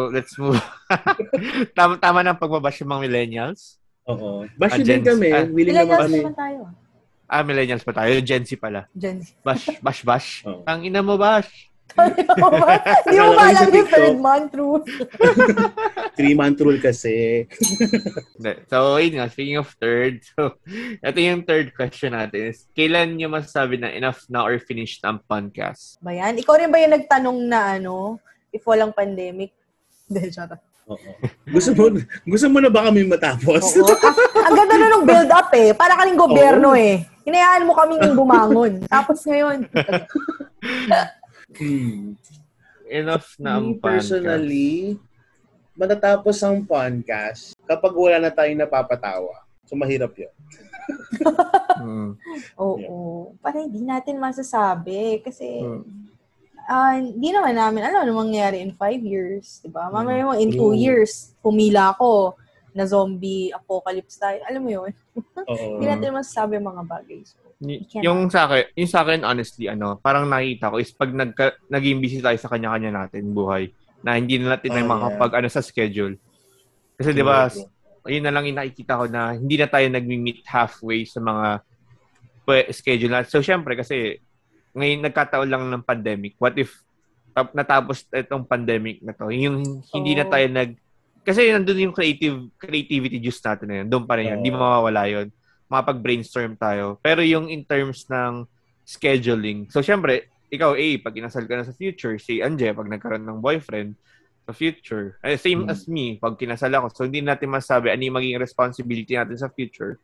let's 0.08 0.32
move. 0.36 0.56
tama, 1.76 1.98
tama 1.98 2.20
ng 2.22 2.38
pagbabash 2.38 2.80
yung 2.80 2.90
mga 2.90 3.02
millennials. 3.02 3.76
Oo. 4.04 4.48
Bash 4.54 4.72
Ah, 4.72 4.80
din 4.80 5.02
kami. 5.02 5.28
ah, 5.28 5.44
willing 5.44 5.74
Millennials 5.74 5.88
naman 5.90 6.04
kami. 6.06 6.18
naman 6.22 6.36
tayo. 6.36 6.60
Ah, 7.26 7.44
millennials 7.44 7.84
pa 7.84 7.92
tayo. 7.94 8.12
Gen 8.20 8.40
Z 8.42 8.56
pala. 8.56 8.88
Gen 8.90 9.20
Z. 9.20 9.36
Bash, 9.42 9.68
bash, 9.80 10.00
bash. 10.00 10.28
Oo. 10.48 10.64
Ang 10.64 10.86
ina 10.86 11.00
mo, 11.00 11.16
bash. 11.16 11.67
Hindi 11.96 13.18
mo 13.18 13.32
ba 13.32 13.44
alam 13.48 13.66
sa 13.66 13.74
yung 13.74 13.88
third 13.90 14.18
month 14.20 14.52
rule? 14.54 14.84
Three-month 16.18 16.58
rule 16.62 16.80
kasi. 16.82 17.46
So, 18.68 18.98
yun 18.98 19.18
nga, 19.18 19.30
speaking 19.30 19.58
of 19.58 19.70
third, 19.78 20.20
so, 20.34 20.58
ito 21.00 21.18
yung 21.18 21.46
third 21.46 21.72
question 21.72 22.12
natin 22.14 22.52
is, 22.52 22.68
kailan 22.74 23.16
nyo 23.16 23.32
masasabi 23.32 23.80
na 23.80 23.90
enough 23.94 24.26
na 24.28 24.44
or 24.44 24.58
finished 24.60 25.02
ang 25.06 25.22
podcast? 25.24 25.98
Ba 26.02 26.12
yan? 26.12 26.38
Ikaw 26.38 26.54
rin 26.58 26.70
ba 26.70 26.78
yung 26.82 26.94
nagtanong 26.94 27.38
na 27.46 27.78
ano, 27.80 28.18
if 28.50 28.62
walang 28.66 28.92
pandemic? 28.92 29.54
Hindi, 30.06 30.30
charot. 30.32 30.60
Oo. 30.88 31.10
Gusto 31.52 31.76
mo 31.76 32.00
gusto 32.24 32.46
mo 32.48 32.58
na 32.64 32.72
ba 32.72 32.88
kami 32.88 33.04
matapos? 33.04 33.76
Oo. 33.76 33.92
Ah, 33.92 34.48
ang 34.48 34.56
ganda 34.56 34.74
na 34.80 34.88
nung 34.88 35.04
build 35.04 35.28
up 35.28 35.52
eh. 35.52 35.76
Para 35.76 36.00
kaming 36.00 36.16
gobyerno 36.16 36.72
Oo. 36.72 36.80
eh. 36.80 37.04
Hinayaan 37.28 37.68
mo 37.68 37.76
kaming 37.76 38.16
bumangon. 38.16 38.72
Tapos 38.88 39.20
ngayon, 39.28 39.68
Hmm. 41.58 42.14
Enough 42.88 43.36
na 43.36 43.58
ang 43.58 43.66
Me 43.68 43.76
podcast. 43.76 43.84
personally, 43.84 44.96
matatapos 45.76 46.36
ang 46.40 46.64
podcast 46.64 47.52
kapag 47.62 47.92
wala 47.92 48.16
na 48.18 48.32
tayong 48.32 48.58
napapatawa. 48.58 49.44
So, 49.68 49.76
mahirap 49.76 50.16
yun. 50.16 50.32
Mm. 51.76 52.10
oo. 52.64 52.96
Parang 53.44 53.68
hindi 53.68 53.84
natin 53.84 54.16
masasabi. 54.16 55.20
Kasi, 55.20 55.60
Mm. 55.60 55.84
ah, 56.64 56.96
hindi 56.96 57.28
naman 57.28 57.52
namin 57.52 57.84
alam 57.84 58.08
ano 58.08 58.16
mangyayari 58.16 58.64
in 58.64 58.72
five 58.72 59.04
years. 59.04 59.60
Diba? 59.60 59.92
Mamaya 59.92 60.24
mo, 60.24 60.32
in 60.32 60.48
two 60.48 60.72
True. 60.72 60.80
years, 60.80 61.36
pumila 61.44 61.92
ako 61.92 62.40
na 62.72 62.88
zombie 62.88 63.52
apocalypse 63.52 64.16
tayo. 64.16 64.40
Alam 64.48 64.62
mo 64.64 64.70
yun? 64.72 64.92
Oo. 65.44 65.52
Hindi 65.76 65.84
natin 65.84 66.16
masasabi 66.16 66.56
ang 66.56 66.68
mga 66.72 66.84
bagay. 66.88 67.20
So, 67.28 67.36
Y- 67.58 67.82
yung 68.06 68.30
sa 68.30 68.46
akin, 68.46 68.70
yung 68.78 68.86
sa 68.90 69.02
akin 69.02 69.26
honestly 69.26 69.66
ano, 69.66 69.98
parang 69.98 70.30
nakita 70.30 70.70
ko 70.70 70.78
is 70.78 70.94
pag 70.94 71.10
nagka, 71.10 71.58
naging 71.66 71.98
busy 71.98 72.22
tayo 72.22 72.38
sa 72.38 72.46
kanya-kanya 72.46 72.94
natin 72.94 73.34
buhay 73.34 73.74
na 73.98 74.14
hindi 74.14 74.38
na 74.38 74.54
natin 74.54 74.70
Oh, 74.70 74.74
na 74.78 74.82
yeah. 74.86 74.90
makapag 74.94 75.32
ano 75.42 75.48
sa 75.50 75.58
schedule. 75.58 76.14
Kasi 76.94 77.10
'di 77.10 77.26
ba, 77.26 77.50
ayun 78.06 78.22
na 78.22 78.30
lang 78.30 78.46
yung 78.46 78.58
nakikita 78.62 79.02
ko 79.02 79.04
na 79.10 79.34
hindi 79.34 79.58
na 79.58 79.66
tayo 79.66 79.90
nagmi-meet 79.90 80.46
halfway 80.46 81.02
sa 81.02 81.18
mga 81.18 81.46
schedule 82.70 83.10
natin. 83.10 83.30
So 83.34 83.42
syempre 83.42 83.74
kasi 83.74 84.22
ngayon 84.78 85.02
nagkataon 85.10 85.50
lang 85.50 85.66
ng 85.66 85.82
pandemic. 85.82 86.38
What 86.38 86.54
if 86.62 86.78
tap- 87.34 87.58
natapos 87.58 88.06
itong 88.14 88.46
pandemic 88.46 89.02
na 89.02 89.10
to, 89.18 89.34
yung 89.34 89.82
hindi 89.90 90.14
na 90.14 90.24
Oo. 90.24 90.30
tayo 90.30 90.46
nag 90.46 90.78
kasi 91.26 91.50
nandun 91.50 91.90
yung 91.90 91.96
creative 91.96 92.54
creativity 92.54 93.18
juice 93.18 93.42
natin 93.42 93.66
na 93.66 93.76
yun. 93.82 93.86
Doon 93.90 94.06
pa 94.06 94.14
rin 94.14 94.30
yun. 94.30 94.38
Hindi 94.38 94.54
Oo. 94.54 94.62
mawawala 94.62 95.10
yun 95.10 95.28
makapag-brainstorm 95.68 96.56
tayo. 96.56 96.96
Pero 97.00 97.20
yung 97.20 97.48
in 97.48 97.62
terms 97.62 98.08
ng 98.08 98.44
scheduling, 98.82 99.68
so 99.68 99.84
syempre, 99.84 100.28
ikaw, 100.48 100.72
A, 100.72 100.86
pag 100.98 101.12
inasal 101.12 101.44
ka 101.44 101.60
na 101.60 101.68
sa 101.68 101.76
future, 101.76 102.16
si 102.16 102.40
Anje, 102.40 102.72
pag 102.72 102.88
nagkaroon 102.88 103.24
ng 103.24 103.38
boyfriend 103.44 103.92
sa 104.48 104.56
future, 104.56 105.20
eh, 105.20 105.36
same 105.36 105.68
Hmm. 105.68 105.72
as 105.76 105.84
me, 105.84 106.16
pag 106.16 106.40
kinasal 106.40 106.72
ako. 106.72 106.86
So, 106.96 107.04
hindi 107.04 107.20
natin 107.20 107.52
masabi 107.52 107.92
ano 107.92 108.00
yung 108.00 108.16
maging 108.16 108.40
responsibility 108.40 109.12
natin 109.12 109.36
sa 109.36 109.52
future. 109.52 110.00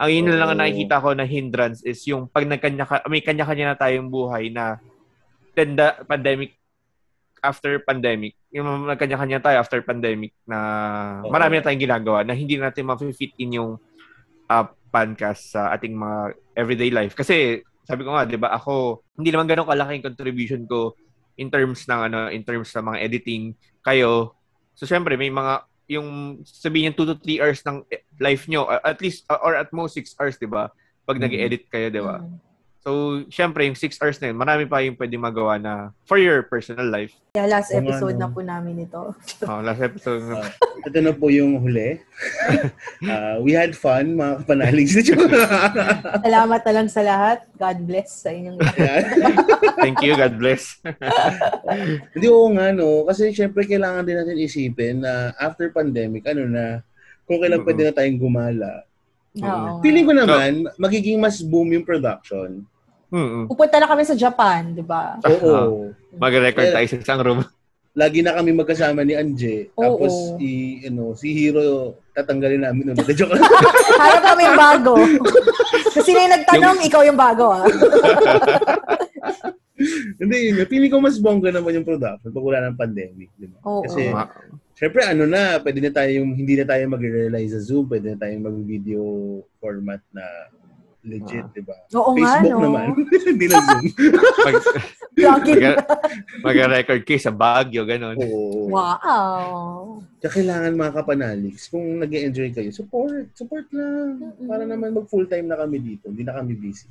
Ang 0.00 0.10
yun 0.10 0.26
na 0.32 0.40
lang 0.40 0.48
ang 0.56 0.58
Oo. 0.58 0.64
nakikita 0.64 1.04
ko 1.04 1.12
na 1.12 1.28
hindrance 1.28 1.84
is 1.84 2.00
yung 2.08 2.26
pag 2.26 2.48
nagkanya 2.48 2.82
may 3.06 3.22
kanya-kanya 3.22 3.76
na 3.76 3.78
tayong 3.78 4.10
buhay 4.10 4.50
na 4.50 4.80
the 5.54 5.68
pandemic 6.08 6.58
after 7.44 7.76
pandemic, 7.78 8.34
yung 8.50 8.88
nagkanya-kanya 8.88 9.38
tayo 9.38 9.60
after 9.60 9.84
pandemic 9.84 10.32
na 10.48 11.20
marami 11.28 11.60
na 11.60 11.64
tayong 11.68 11.84
ginagawa 11.84 12.24
na 12.24 12.32
hindi 12.32 12.56
natin 12.56 12.88
ma-fit 12.88 13.36
in 13.36 13.60
yung 13.60 13.70
uh, 14.48 14.66
podcast 14.88 15.50
sa 15.52 15.74
ating 15.74 15.94
mga 15.94 16.18
everyday 16.54 16.90
life. 16.90 17.14
Kasi 17.14 17.60
sabi 17.84 18.06
ko 18.06 18.14
nga, 18.14 18.24
'di 18.24 18.38
ba, 18.38 18.54
ako 18.54 19.02
hindi 19.18 19.34
naman 19.34 19.50
ganoon 19.50 19.68
kalaki 19.68 19.98
yung 19.98 20.06
contribution 20.06 20.62
ko 20.64 20.94
in 21.36 21.50
terms 21.50 21.84
ng 21.84 22.00
ano, 22.10 22.30
in 22.30 22.46
terms 22.46 22.70
sa 22.70 22.80
mga 22.80 23.02
editing 23.02 23.52
kayo. 23.82 24.32
So 24.74 24.86
syempre 24.86 25.18
may 25.18 25.30
mga 25.30 25.66
yung 25.84 26.40
sabihin 26.48 26.96
2 26.96 27.04
to 27.04 27.14
3 27.20 27.42
hours 27.44 27.60
ng 27.66 27.84
life 28.16 28.48
nyo, 28.48 28.64
at 28.70 28.98
least 29.04 29.28
or 29.28 29.52
at 29.52 29.68
most 29.74 29.98
6 30.00 30.16
hours, 30.16 30.38
'di 30.40 30.48
ba? 30.48 30.72
Pag 31.04 31.20
Mhm. 31.20 31.24
nag-edit 31.28 31.62
kayo, 31.68 31.92
'di 31.92 32.00
ba? 32.00 32.24
mm. 32.24 32.53
So, 32.84 33.24
syempre, 33.32 33.64
yung 33.64 33.80
6 33.80 33.96
hours 33.96 34.20
na 34.20 34.28
yun, 34.28 34.36
marami 34.36 34.68
pa 34.68 34.84
yung 34.84 34.92
pwede 35.00 35.16
magawa 35.16 35.56
na 35.56 35.96
for 36.04 36.20
your 36.20 36.44
personal 36.44 36.84
life. 36.84 37.16
Kaya 37.32 37.48
last 37.48 37.72
episode 37.72 38.20
no. 38.20 38.28
na 38.28 38.28
po 38.28 38.44
namin 38.44 38.84
ito. 38.84 39.16
Oh, 39.48 39.64
last 39.64 39.80
episode. 39.80 40.20
Ah, 40.28 40.52
ito 40.84 41.00
na 41.00 41.16
po 41.16 41.32
yung 41.32 41.64
huli. 41.64 41.96
Ah, 43.08 43.40
we 43.40 43.56
had 43.56 43.72
fun, 43.72 44.20
mga 44.20 44.44
kapanalig. 44.44 44.92
Salamat 46.28 46.60
na 46.60 46.72
lang 46.76 46.88
sa 46.92 47.00
lahat. 47.00 47.48
God 47.56 47.78
bless 47.88 48.20
sa 48.20 48.36
inyong 48.36 48.60
lahat. 48.60 49.02
Thank 49.80 50.04
you, 50.04 50.12
God 50.16 50.36
bless. 50.36 50.76
Hindi, 52.12 52.26
oo 52.28 52.52
nga, 52.52 52.68
no? 52.72 53.08
Kasi 53.08 53.32
syempre 53.32 53.64
kailangan 53.64 54.04
din 54.04 54.20
natin 54.20 54.36
isipin 54.36 55.00
na 55.00 55.32
after 55.40 55.72
pandemic, 55.72 56.28
ano 56.28 56.44
na, 56.44 56.84
kung 57.24 57.40
kailan 57.40 57.64
Oo. 57.64 57.66
pwede 57.68 57.82
na 57.88 57.96
tayong 57.96 58.20
gumala. 58.20 58.84
Oo. 59.40 59.80
Feeling 59.80 60.04
ko 60.04 60.12
naman, 60.12 60.68
magiging 60.76 61.16
mas 61.16 61.40
boom 61.40 61.72
yung 61.72 61.84
production. 61.88 62.64
Mm-mm. 63.10 63.44
Pupunta 63.46 63.76
na 63.76 63.86
kami 63.86 64.02
sa 64.02 64.14
Japan, 64.14 64.72
di 64.72 64.80
ba? 64.80 65.18
Oo. 65.20 65.90
Mag-record 66.14 66.68
Eh, 66.68 66.72
tayo 66.72 66.86
sa 66.86 66.96
isang 66.96 67.20
room. 67.20 67.40
Lagi 67.94 68.26
na 68.26 68.34
kami 68.34 68.50
magkasama 68.50 69.06
ni 69.06 69.14
Anje. 69.14 69.70
Oo. 69.78 69.98
Tapos, 70.02 70.14
i, 70.42 70.82
ano, 70.84 71.14
si 71.14 71.30
Hiro, 71.30 71.94
tatanggalin 72.10 72.66
namin. 72.66 72.90
Ano, 72.90 73.06
joke 73.14 73.30
lang. 73.30 73.44
Harap 73.94 74.22
kami 74.24 74.44
bago. 74.52 74.94
Kasi 75.94 76.10
na 76.10 76.20
yung 76.26 76.34
nagtanong, 76.34 76.78
ikaw 76.82 77.02
yung 77.06 77.18
bago, 77.18 77.54
ah. 77.54 77.62
Hindi, 80.18 80.36
yun. 80.50 80.66
Feeling 80.66 80.90
ko 80.90 80.98
mas 80.98 81.18
bongga 81.18 81.50
naman 81.50 81.74
yung 81.74 81.86
production 81.86 82.30
pag 82.30 82.46
wala 82.46 82.66
ng 82.66 82.78
pandemic. 82.78 83.30
Di 83.34 83.46
ba? 83.46 83.58
Oo. 83.62 83.82
Kasi, 83.86 84.10
Ma- 84.10 84.30
syempre, 84.74 85.02
ano 85.02 85.26
na, 85.26 85.58
pwede 85.58 85.78
na 85.78 85.90
tayong, 85.90 86.30
hindi 86.34 86.54
na 86.58 86.66
tayo 86.66 86.82
mag-realize 86.90 87.52
sa 87.52 87.62
Zoom, 87.62 87.86
pwede 87.86 88.14
na 88.14 88.18
tayong 88.18 88.42
mag-video 88.42 89.02
format 89.58 90.02
na 90.10 90.22
legit, 91.04 91.46
di 91.52 91.62
ba? 91.62 91.76
Oo 92.00 92.16
nga, 92.16 92.40
Facebook 92.40 92.56
no? 92.56 92.64
naman. 92.64 92.86
hindi 93.30 93.46
na 93.46 93.58
Zoom. 93.60 93.84
mag, 95.14 95.44
mag- 95.44 95.88
mag-record 96.40 97.02
kayo 97.04 97.20
sa 97.20 97.32
Baguio, 97.32 97.84
ganun. 97.84 98.16
Oo. 98.18 98.72
Wow. 98.72 100.00
Kaya 100.18 100.30
kailangan 100.32 100.80
mga 100.80 100.94
kapanaligs, 100.96 101.68
kung 101.68 102.00
nag 102.00 102.08
enjoy 102.10 102.48
kayo, 102.50 102.72
support. 102.72 103.28
Support 103.36 103.68
lang. 103.76 104.34
Para 104.48 104.64
naman 104.64 104.96
mag 104.96 105.06
full 105.06 105.28
time 105.28 105.46
na 105.46 105.60
kami 105.60 105.76
dito. 105.78 106.08
Hindi 106.08 106.24
na 106.24 106.40
kami 106.40 106.56
busy. 106.56 106.88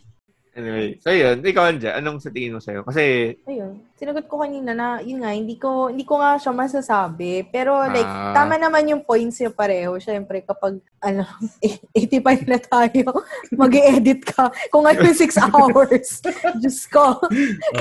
Anyway, 0.53 1.01
so 1.01 1.09
yun, 1.09 1.41
ikaw 1.41 1.65
Anje, 1.65 1.89
anong 1.89 2.21
sa 2.21 2.29
tingin 2.29 2.53
mo 2.53 2.61
sa'yo? 2.61 2.85
Kasi, 2.85 3.33
Ayun. 3.49 3.81
Sinagot 3.97 4.29
ko 4.29 4.37
kanina 4.37 4.77
na, 4.77 5.01
yun 5.01 5.25
nga, 5.25 5.33
hindi 5.33 5.57
ko, 5.57 5.89
hindi 5.89 6.05
ko 6.05 6.21
nga 6.21 6.37
siya 6.37 6.53
masasabi. 6.53 7.49
Pero 7.49 7.73
like, 7.89 8.05
Ah. 8.05 8.37
tama 8.37 8.61
naman 8.61 8.85
yung 8.85 9.01
points 9.01 9.41
niya 9.41 9.49
pareho. 9.49 9.97
Siyempre, 9.97 10.45
kapag, 10.45 10.77
ano, 11.01 11.25
85 11.97 12.45
na 12.45 12.59
tayo, 12.61 13.05
mag 13.57 13.73
edit 13.73 14.21
ka. 14.23 14.53
Kung 14.69 14.85
ano 14.85 15.01
yung 15.01 15.17
6 15.17 15.41
hours. 15.49 16.21
Diyos 16.61 16.85
ko. 16.85 17.17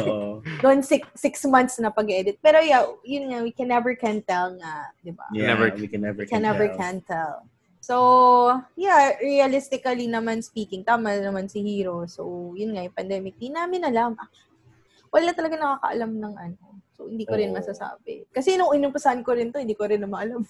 Oo. 0.01 0.41
Doon 0.65 0.81
6 0.81 1.13
months 1.47 1.77
na 1.77 1.93
pag-edit. 1.93 2.41
Pero 2.41 2.57
yeah, 2.59 2.89
yun 3.05 3.29
nga, 3.29 3.45
we 3.45 3.53
can 3.53 3.69
never 3.69 3.93
can 3.93 4.25
tell 4.25 4.49
nga, 4.57 4.89
di 4.99 5.13
ba? 5.13 5.29
Yeah, 5.37 5.53
Never- 5.53 5.77
we 5.77 5.93
can 5.93 6.01
never 6.01 6.25
We 6.25 6.31
can 6.31 6.41
never 6.41 6.73
tell. 6.73 6.79
can 6.79 6.97
tell. 7.05 7.35
So, 7.83 7.97
yeah, 8.79 9.19
realistically 9.19 10.07
naman 10.07 10.39
speaking, 10.47 10.87
tama 10.87 11.19
naman 11.19 11.51
si 11.51 11.59
Hero. 11.67 12.07
So, 12.07 12.55
yun 12.55 12.79
nga, 12.79 12.87
yung 12.87 12.95
pandemic, 12.95 13.35
di 13.43 13.51
namin 13.51 13.83
alam. 13.83 14.15
Wala 15.11 15.35
talaga 15.35 15.59
nakakaalam 15.59 16.15
ng 16.15 16.35
ano. 16.39 16.79
So, 16.95 17.11
hindi 17.11 17.27
ko 17.27 17.35
rin 17.35 17.51
Oo. 17.51 17.59
masasabi. 17.59 18.31
Kasi 18.31 18.55
nung 18.55 18.71
inumpasan 18.71 19.27
ko 19.27 19.35
rin 19.35 19.51
to, 19.51 19.59
hindi 19.59 19.75
ko 19.75 19.91
rin 19.91 19.99
naman 19.99 20.31
alam. 20.31 20.43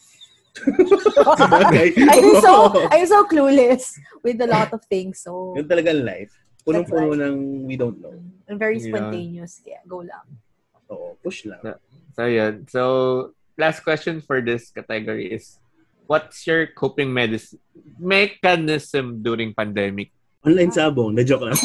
Sabagay. 1.41 1.97
I'm 2.13 2.37
so, 2.45 2.53
I'm 2.93 3.09
so 3.09 3.25
clueless 3.25 3.97
with 4.21 4.37
a 4.45 4.47
lot 4.53 4.69
of 4.77 4.85
things. 4.93 5.25
So, 5.25 5.57
Yun 5.57 5.65
talaga 5.65 5.89
ang 5.97 6.05
life. 6.05 6.37
Punong-puno 6.69 7.17
ng 7.17 7.65
we 7.65 7.81
don't 7.81 7.97
know. 7.97 8.13
I'm 8.45 8.61
very 8.61 8.77
Yeah. 8.77 8.93
spontaneous. 8.93 9.65
Kaya, 9.65 9.81
go 9.89 10.05
lang. 10.05 10.29
Oo, 10.93 11.17
push 11.25 11.49
lang. 11.49 11.65
so 12.13 12.29
yun. 12.29 12.69
So, 12.69 12.81
last 13.57 13.81
question 13.81 14.21
for 14.21 14.45
this 14.45 14.69
category 14.69 15.33
is, 15.33 15.62
what's 16.13 16.45
your 16.45 16.69
coping 16.77 17.09
medis- 17.09 17.57
mechanism 17.97 19.25
during 19.25 19.57
pandemic? 19.57 20.13
Online 20.45 20.69
sabong, 20.69 21.17
na-joke 21.17 21.49
lang. 21.49 21.57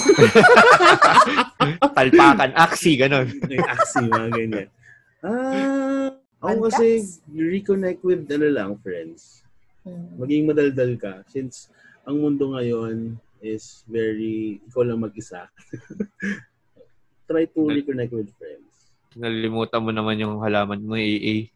Talpakan, 1.98 2.52
aksi, 2.56 2.96
ganun. 2.96 3.28
Aksi, 3.74 4.06
mga 4.06 4.30
ganyan. 4.32 4.68
Ah, 5.26 6.14
ako 6.40 6.70
kasi 6.70 7.02
reconnect 7.34 8.06
with 8.06 8.30
ano 8.30 8.48
lang, 8.54 8.70
friends. 8.86 9.42
Hmm. 9.82 10.14
Maging 10.22 10.46
madaldal 10.46 10.94
ka. 11.02 11.26
Since 11.26 11.74
ang 12.06 12.22
mundo 12.22 12.54
ngayon 12.54 13.18
is 13.42 13.82
very, 13.90 14.62
ikaw 14.70 14.86
lang 14.86 15.02
mag-isa. 15.02 15.50
Try 17.28 17.50
to 17.50 17.62
reconnect 17.66 18.14
with 18.14 18.30
friends. 18.38 18.94
Nalimutan 19.18 19.82
mo 19.82 19.90
naman 19.90 20.22
yung 20.22 20.38
halaman 20.38 20.86
mo, 20.86 20.94
AA. 20.94 21.50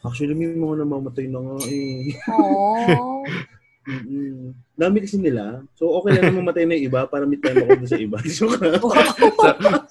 Actually, 0.00 0.32
may 0.32 0.56
mga 0.56 0.84
namamatay 0.84 1.28
na 1.28 1.40
nga 1.44 1.56
eh. 1.68 2.16
Aww. 2.24 3.24
Mm-mm. 3.90 4.52
Dami 4.76 4.96
kasi 5.02 5.16
nila. 5.16 5.64
So, 5.74 5.88
okay 5.98 6.14
lang 6.14 6.30
na 6.30 6.40
mamatay 6.40 6.68
na 6.68 6.76
yung 6.76 6.92
iba 6.92 7.00
para 7.08 7.24
may 7.24 7.40
time 7.40 7.64
ako 7.64 7.84
sa 7.88 7.98
iba. 7.98 8.16
Lang. 8.22 8.28
so, 8.30 8.44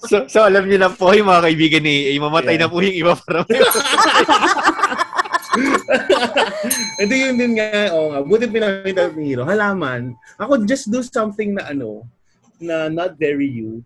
so, 0.06 0.16
so, 0.30 0.38
alam 0.46 0.64
niyo 0.66 0.78
na 0.78 0.90
po, 0.90 1.10
yung 1.10 1.26
mga 1.26 1.44
kaibigan 1.50 1.82
ni 1.84 2.14
AA, 2.14 2.22
mamatay 2.22 2.54
Yeah. 2.56 2.66
na 2.66 2.72
po 2.72 2.80
yung 2.80 2.96
iba 2.96 3.12
para 3.18 3.42
may 3.44 3.60
Ito 7.02 7.12
yun 7.12 7.34
din 7.34 7.58
nga, 7.58 7.90
oo 7.98 8.14
nga. 8.14 8.20
Buti 8.22 8.46
pinakita 8.46 9.10
ni 9.14 9.34
Hero. 9.34 9.42
Halaman, 9.42 10.14
ako 10.38 10.62
just 10.64 10.86
do 10.88 11.02
something 11.02 11.58
na 11.58 11.66
ano, 11.70 12.06
na 12.62 12.86
not 12.86 13.18
very 13.18 13.50
you. 13.50 13.82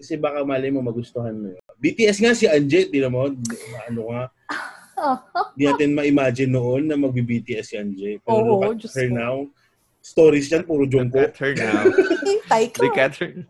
Kasi 0.00 0.16
baka 0.16 0.44
mali 0.44 0.72
mo 0.72 0.80
magustuhan 0.80 1.36
mo. 1.36 1.52
yun. 1.52 1.60
BTS 1.76 2.18
nga 2.24 2.32
si 2.32 2.48
Anje, 2.48 2.88
di 2.88 3.00
mo, 3.04 3.28
ano 3.84 4.00
nga, 4.12 4.22
di 5.54 5.64
natin 5.64 5.92
ma-imagine 5.92 6.50
noon 6.50 6.82
na 6.86 6.96
magbi-BTS 6.96 7.66
si 7.66 7.76
Anje. 7.76 8.10
Pero 8.20 8.36
Oo, 8.40 8.64
look 8.64 8.80
at 8.80 8.92
her 8.92 9.08
ko. 9.08 9.14
now, 9.14 9.34
stories 10.00 10.46
yan, 10.48 10.62
puro 10.62 10.82
Look 10.82 10.92
Jungkook. 10.94 11.26
at 11.26 11.36
her 11.36 11.52
now. 11.52 11.82
Hintay 12.22 12.64
ko. 12.70 12.80
Look 12.82 12.96
at 12.96 13.14
her. 13.16 13.30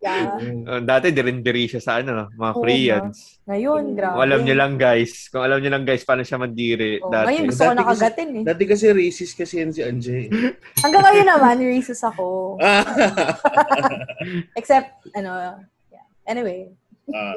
Yeah. 0.00 0.40
Uh, 0.64 0.80
dati, 0.80 1.12
dirindiri 1.12 1.68
siya 1.68 1.76
sa 1.78 2.00
ano, 2.00 2.32
mga 2.32 2.50
Oo 2.50 2.56
Koreans. 2.56 3.36
Ngayon, 3.44 3.82
grabe. 3.92 4.16
Kung 4.16 4.24
alam 4.24 4.40
niyo 4.42 4.54
lang 4.56 4.72
guys, 4.74 5.28
kung 5.28 5.44
alam 5.44 5.60
niyo 5.60 5.70
lang 5.70 5.84
guys, 5.84 6.02
paano 6.02 6.24
siya 6.24 6.40
mandiri 6.40 6.96
Oh, 7.04 7.12
dati. 7.12 7.36
ngayon 7.36 7.44
gusto 7.46 7.60
ko 7.60 7.68
Dati 7.68 7.76
kasi- 7.76 7.84
nakagatin 7.84 8.28
eh. 8.32 8.42
Dati 8.42 8.62
kasi 8.64 8.84
racist 8.90 9.34
kasi 9.36 9.54
yan 9.60 9.70
si 9.70 9.84
Anje. 9.84 10.18
Hanggang 10.82 11.04
ngayon 11.04 11.28
naman, 11.28 11.56
racist 11.60 12.00
ako. 12.02 12.56
Ah. 12.58 12.80
Except, 14.58 14.88
ano, 15.12 15.60
yeah. 15.92 16.06
Anyway. 16.24 16.72
Ah. 17.10 17.36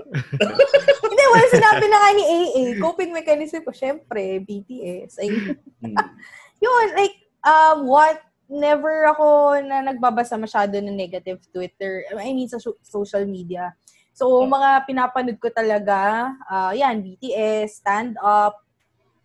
Hindi, 1.03 1.23
wala 1.29 1.47
sinabi 1.49 1.85
na 1.89 1.97
nga 1.99 2.11
ni 2.13 2.23
AA. 2.23 2.63
Coping 2.79 3.11
mechanism 3.11 3.61
ko, 3.65 3.71
syempre, 3.73 4.41
BTS. 4.43 5.19
Ay, 5.19 5.29
Mm. 5.83 5.95
yun, 6.63 6.85
like, 6.95 7.15
um, 7.43 7.87
what, 7.87 8.23
never 8.47 9.09
ako 9.09 9.59
na 9.65 9.83
nagbabasa 9.83 10.37
masyado 10.37 10.77
ng 10.79 10.95
negative 10.95 11.41
Twitter, 11.51 12.05
I 12.13 12.31
mean, 12.31 12.47
sa 12.47 12.61
so- 12.61 12.79
social 12.83 13.25
media. 13.25 13.73
So, 14.13 14.45
mga 14.45 14.85
pinapanood 14.85 15.41
ko 15.41 15.49
talaga, 15.49 16.29
ah, 16.45 16.69
yan, 16.71 17.01
BTS, 17.01 17.81
stand 17.81 18.13
up, 18.21 18.61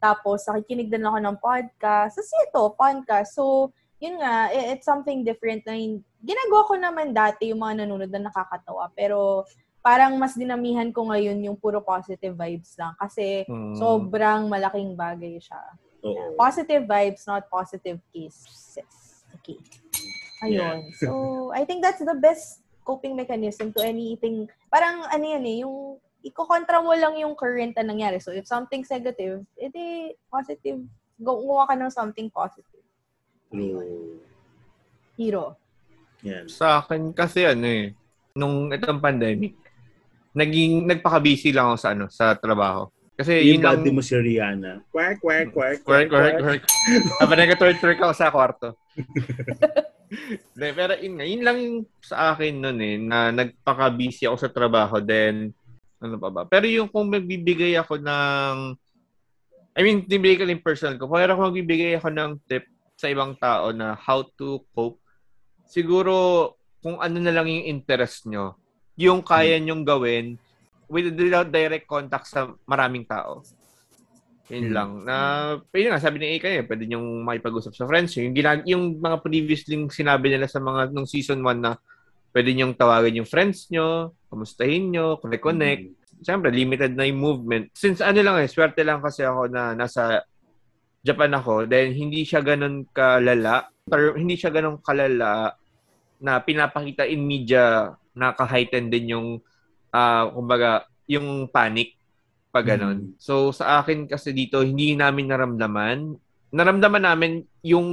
tapos 0.00 0.46
nakikinig 0.48 0.88
din 0.88 1.04
ako 1.04 1.18
ng 1.20 1.36
podcast. 1.42 2.16
Tapos 2.16 2.32
ito, 2.48 2.62
podcast. 2.72 3.30
So, 3.36 3.74
yun 3.98 4.22
nga, 4.22 4.48
it's 4.54 4.86
something 4.86 5.26
different 5.26 5.66
na 5.66 5.74
ginagawa 6.22 6.62
ko 6.70 6.74
naman 6.78 7.10
dati 7.10 7.50
yung 7.50 7.60
mga 7.60 7.84
nanonood 7.84 8.10
na 8.14 8.30
nakakatawa. 8.30 8.88
Pero, 8.94 9.44
parang 9.80 10.18
mas 10.18 10.34
dinamihan 10.34 10.90
ko 10.90 11.08
ngayon 11.08 11.38
yung 11.42 11.56
puro 11.56 11.80
positive 11.80 12.34
vibes 12.34 12.74
lang. 12.76 12.92
Kasi, 12.98 13.46
Hmm. 13.46 13.74
sobrang 13.78 14.50
malaking 14.50 14.92
bagay 14.92 15.38
siya. 15.38 15.60
Oo. 16.04 16.34
Positive 16.34 16.84
vibes, 16.84 17.26
not 17.26 17.46
positive 17.48 17.98
cases. 18.10 18.78
Okay. 19.40 19.58
Ayun. 20.44 20.86
So, 20.98 21.08
I 21.58 21.64
think 21.66 21.82
that's 21.82 22.02
the 22.02 22.14
best 22.14 22.62
coping 22.86 23.18
mechanism 23.18 23.74
to 23.74 23.82
anything. 23.82 24.46
Parang 24.70 25.04
ano 25.10 25.24
yan 25.24 25.44
eh, 25.44 25.56
yung 25.66 25.98
iko-contra 26.22 26.80
mo 26.80 26.94
lang 26.94 27.14
yung 27.18 27.34
current 27.34 27.74
na 27.74 27.84
nangyari. 27.84 28.18
So, 28.22 28.30
if 28.30 28.46
something's 28.46 28.90
negative, 28.90 29.42
edi 29.58 30.14
positive. 30.30 30.82
Go, 31.18 31.42
gumawa 31.42 31.66
ka 31.66 31.74
ng 31.74 31.90
something 31.90 32.30
positive. 32.30 32.82
True. 33.50 34.22
Hero. 35.18 35.58
Yan. 36.22 36.46
Sa 36.46 36.78
akin 36.82 37.10
kasi 37.10 37.42
ano 37.42 37.66
eh, 37.66 37.90
nung 38.38 38.70
itong 38.70 39.02
pandemic, 39.02 39.58
naging 40.36 40.84
nagpaka-busy 40.84 41.50
lang 41.52 41.72
ako 41.72 41.78
sa 41.78 41.90
ano, 41.92 42.04
sa 42.08 42.36
trabaho. 42.36 42.88
Kasi 43.18 43.50
Yung 43.50 43.58
yun 43.58 43.66
lang, 43.66 43.82
mo 43.82 43.98
si 43.98 44.14
Rihanna. 44.14 44.86
Quack, 44.94 45.18
quack, 45.18 45.50
quack, 45.50 45.82
Correct, 45.82 46.06
correct, 46.06 46.38
correct. 46.38 46.64
Habang 47.18 47.38
nag-twerk 47.42 47.98
ako 47.98 48.14
sa 48.14 48.30
kwarto. 48.30 48.78
De, 50.54 50.72
pero 50.72 50.94
yun, 50.96 51.14
nga, 51.18 51.26
yun 51.26 51.42
lang 51.42 51.56
yung 51.58 51.78
sa 51.98 52.32
akin 52.32 52.54
nun 52.62 52.78
eh, 52.78 52.96
na 52.96 53.34
nagpaka-busy 53.34 54.30
ako 54.30 54.36
sa 54.38 54.54
trabaho, 54.54 55.02
then, 55.02 55.50
ano 55.98 56.14
pa 56.16 56.30
ba? 56.30 56.42
Pero 56.46 56.64
yung 56.70 56.88
kung 56.88 57.10
magbibigay 57.10 57.74
ako 57.74 57.98
ng, 57.98 58.78
I 59.74 59.80
mean, 59.82 60.06
bibigay 60.06 60.38
ko 60.38 60.46
yung 60.46 60.64
personal 60.64 60.94
ko, 60.96 61.10
pero 61.10 61.34
kung 61.34 61.50
magbibigay 61.50 61.98
ako 61.98 62.08
ng 62.14 62.30
tip 62.46 62.70
sa 62.94 63.10
ibang 63.10 63.34
tao 63.34 63.74
na 63.74 63.98
how 63.98 64.22
to 64.38 64.62
cope, 64.72 65.02
siguro, 65.66 66.54
kung 66.80 67.02
ano 67.02 67.18
na 67.18 67.34
lang 67.34 67.50
yung 67.50 67.66
interest 67.66 68.30
nyo, 68.30 68.54
yung 68.98 69.22
kaya 69.22 69.62
nyong 69.62 69.86
gawin 69.86 70.34
with, 70.90 71.14
without 71.14 71.48
direct 71.48 71.86
contact 71.86 72.26
sa 72.26 72.50
maraming 72.66 73.06
tao. 73.06 73.46
Yun 74.48 74.72
Hmm. 74.72 74.74
lang. 74.74 74.90
Na, 75.04 75.16
yun 75.70 75.92
nga, 75.92 76.02
sabi 76.02 76.18
ni 76.18 76.40
Ika 76.40 76.48
eh, 76.48 76.64
pwede 76.64 76.88
niyong 76.88 77.22
makipag-usap 77.22 77.72
sa 77.76 77.86
friends. 77.86 78.16
Yung, 78.18 78.34
ginag- 78.34 78.66
yung 78.66 78.96
mga 78.98 79.20
previously 79.22 79.76
sinabi 79.92 80.32
nila 80.32 80.48
sa 80.48 80.58
mga 80.58 80.90
nung 80.90 81.06
season 81.06 81.38
1 81.44 81.60
na 81.60 81.76
pwede 82.32 82.50
niyong 82.52 82.74
tawagan 82.74 83.22
yung 83.22 83.28
friends 83.28 83.68
nyo, 83.68 84.16
kamustahin 84.26 84.90
nyo, 84.90 85.20
connect-connect. 85.20 85.84
Siyempre, 86.24 86.50
limited 86.50 86.96
na 86.96 87.06
yung 87.06 87.20
movement. 87.20 87.70
Since 87.76 88.02
ano 88.02 88.18
lang 88.24 88.42
eh, 88.42 88.48
swerte 88.50 88.82
lang 88.82 88.98
kasi 88.98 89.22
ako 89.22 89.46
na 89.46 89.76
nasa 89.76 90.24
Japan 90.98 91.30
ako, 91.30 91.68
then 91.70 91.94
hindi 91.94 92.26
siya 92.26 92.42
ganun 92.42 92.82
kalala, 92.90 93.70
or 93.86 94.18
hindi 94.18 94.34
siya 94.34 94.50
ganun 94.50 94.82
kalala 94.82 95.54
na 96.18 96.42
pinapakita 96.42 97.06
in 97.06 97.22
media 97.22 97.94
na 98.18 98.34
ka-heighten 98.34 98.90
din 98.90 99.14
yung, 99.14 99.28
ah 99.94 100.26
kumbaga, 100.34 100.90
yung 101.06 101.46
panic 101.48 101.94
pag 102.50 102.74
ganun. 102.74 103.14
So, 103.20 103.54
sa 103.54 103.78
akin 103.78 104.10
kasi 104.10 104.34
dito, 104.34 104.60
hindi 104.64 104.98
namin 104.98 105.30
naramdaman. 105.30 106.16
Naramdaman 106.50 107.04
namin 107.04 107.32
yung 107.62 107.88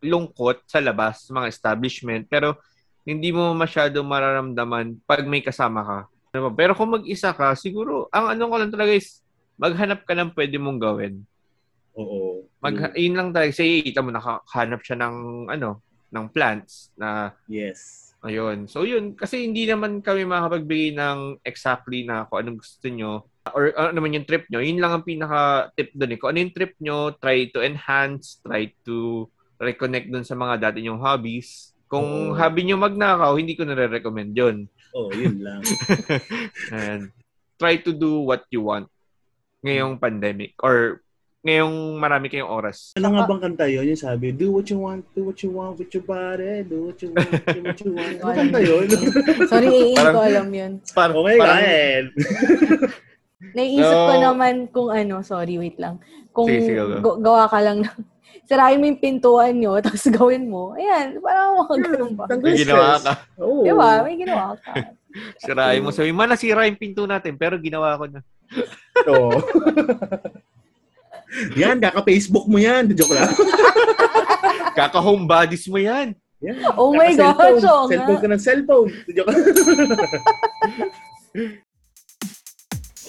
lungkot 0.00 0.64
sa 0.66 0.80
labas, 0.80 1.28
mga 1.28 1.46
establishment, 1.46 2.24
pero 2.26 2.56
hindi 3.04 3.30
mo 3.32 3.52
masyado 3.52 4.00
mararamdaman 4.04 5.00
pag 5.04 5.24
may 5.28 5.44
kasama 5.44 5.80
ka. 5.84 5.98
Ano? 6.34 6.52
Pero 6.52 6.72
kung 6.76 6.92
mag-isa 6.92 7.32
ka, 7.32 7.52
siguro, 7.56 8.08
ang 8.12 8.32
ano 8.32 8.48
ko 8.48 8.54
lang 8.56 8.72
talaga 8.72 8.92
is, 8.92 9.20
maghanap 9.60 10.04
ka 10.08 10.12
ng 10.16 10.32
pwede 10.32 10.56
mong 10.56 10.80
gawin. 10.80 11.14
Oo. 11.98 12.46
Mag, 12.62 12.94
yun 12.94 13.16
lang 13.16 13.28
talaga. 13.34 13.52
Say, 13.52 13.82
kita 13.82 14.00
mo, 14.00 14.12
nakahanap 14.12 14.80
siya 14.84 14.96
ng, 15.04 15.16
ano, 15.52 15.82
ng 16.08 16.26
plants 16.32 16.92
na 16.96 17.32
Yes. 17.50 18.07
Ayun. 18.18 18.66
So 18.66 18.82
yun, 18.82 19.14
kasi 19.14 19.46
hindi 19.46 19.62
naman 19.62 20.02
kami 20.02 20.26
makapagbigay 20.26 20.98
ng 20.98 21.38
exactly 21.46 22.02
na 22.02 22.26
kung 22.26 22.42
anong 22.42 22.58
gusto 22.58 22.86
nyo 22.90 23.12
or 23.54 23.72
ano 23.78 23.94
naman 23.94 24.18
yung 24.18 24.28
trip 24.28 24.44
nyo. 24.50 24.60
Yun 24.60 24.82
lang 24.82 24.92
ang 24.92 25.06
pinaka-tip 25.06 25.94
doon 25.94 26.12
eh. 26.12 26.18
Kung 26.18 26.28
ano 26.34 26.38
yung 26.42 26.54
trip 26.54 26.74
nyo, 26.82 26.98
try 27.16 27.48
to 27.54 27.62
enhance, 27.62 28.42
try 28.42 28.68
to 28.84 29.28
reconnect 29.56 30.10
dun 30.10 30.26
sa 30.26 30.36
mga 30.36 30.68
dati 30.68 30.84
nyong 30.84 31.00
hobbies. 31.00 31.72
Kung 31.88 32.34
Oo. 32.34 32.36
hobby 32.36 32.68
nyo 32.68 32.76
magnakaw, 32.76 33.32
hindi 33.38 33.56
ko 33.56 33.64
nare-recommend 33.64 34.32
yun. 34.36 34.68
Oo, 34.92 35.10
yun 35.14 35.40
lang. 35.40 35.64
And 36.74 37.08
try 37.56 37.80
to 37.80 37.92
do 37.94 38.22
what 38.22 38.44
you 38.52 38.66
want 38.66 38.90
ngayong 39.64 39.98
pandemic 39.98 40.54
or 40.62 41.02
ngayong 41.38 41.74
marami 41.96 42.26
kayong 42.26 42.50
oras. 42.50 42.92
Ano 42.94 43.14
nga 43.14 43.24
bang 43.24 43.40
kanta 43.40 43.66
yun? 43.66 43.86
Yung 43.86 43.96
sabi, 43.96 44.34
do 44.34 44.50
what 44.50 44.66
you 44.66 44.78
want, 44.78 45.06
do 45.14 45.22
what 45.22 45.38
you 45.38 45.50
want 45.50 45.78
with 45.78 45.90
your 45.90 46.02
body, 46.02 46.66
do 46.66 46.90
what 46.90 46.98
you 46.98 47.14
want, 47.14 47.30
do 47.46 47.60
what 47.62 47.78
you 47.78 47.90
want. 47.94 48.16
Ano 48.18 48.32
kanta 48.34 48.58
yun? 48.60 48.86
Sorry, 49.50 49.66
hindi 49.70 49.94
ko 49.94 50.02
Parang- 50.02 50.26
alam 50.26 50.48
yun. 50.50 50.72
Par- 50.90 51.14
okay, 51.14 51.36
parang-. 51.38 52.10
Naiisip 53.56 53.86
ko 53.96 54.12
No. 54.12 54.22
naman 54.24 54.54
kung 54.68 54.90
ano, 54.90 55.22
sorry, 55.22 55.56
wait 55.56 55.78
lang. 55.78 56.02
Kung 56.34 56.50
Sige, 56.50 56.74
sige, 56.74 56.82
go. 56.98 56.98
go- 57.00 57.18
gawa 57.22 57.46
ka 57.46 57.62
lang 57.62 57.86
ng, 57.86 57.96
sirahin 58.50 58.82
mo 58.82 58.86
yung 58.86 58.98
pintuan 59.00 59.54
nyo, 59.54 59.78
tapos 59.78 60.10
gawin 60.10 60.50
mo. 60.50 60.74
Ayan, 60.74 61.22
parang 61.22 61.54
mga 61.56 61.74
ganun 61.86 62.12
ba? 62.18 62.24
May 62.34 62.58
ginawa 62.58 62.98
ka. 62.98 63.12
Oo. 63.38 63.62
Di 63.62 63.70
ba? 63.70 64.02
May 64.02 64.18
ginawa 64.18 64.58
ka. 64.58 64.72
Sirain 65.38 65.80
mo. 65.80 65.94
Sabi, 65.94 66.10
man, 66.10 66.28
nasira 66.28 66.66
yung 66.66 66.76
pinto 66.76 67.06
natin, 67.06 67.38
pero 67.38 67.54
ginawa 67.56 67.94
ko 67.94 68.04
na. 68.10 68.20
Oo. 69.06 69.30
Yan, 71.54 71.76
kaka-Facebook 71.78 72.48
mo 72.48 72.56
yan. 72.56 72.88
Joke 72.96 73.12
lang. 73.12 73.28
Kaka-home 74.78 75.26
bodies 75.26 75.66
mo 75.68 75.76
yan. 75.76 76.14
Yan. 76.40 76.56
Oh 76.78 76.94
my 76.94 77.12
Kaka-cellphone. 77.12 77.58
gosh, 77.58 77.66
oo 77.66 77.82
nga. 77.84 77.90
Cellphone 77.92 78.20
ka 78.22 78.28
ng 78.30 78.42
cellphone. 78.42 78.88
Joke 79.12 79.28
lang. 79.28 79.42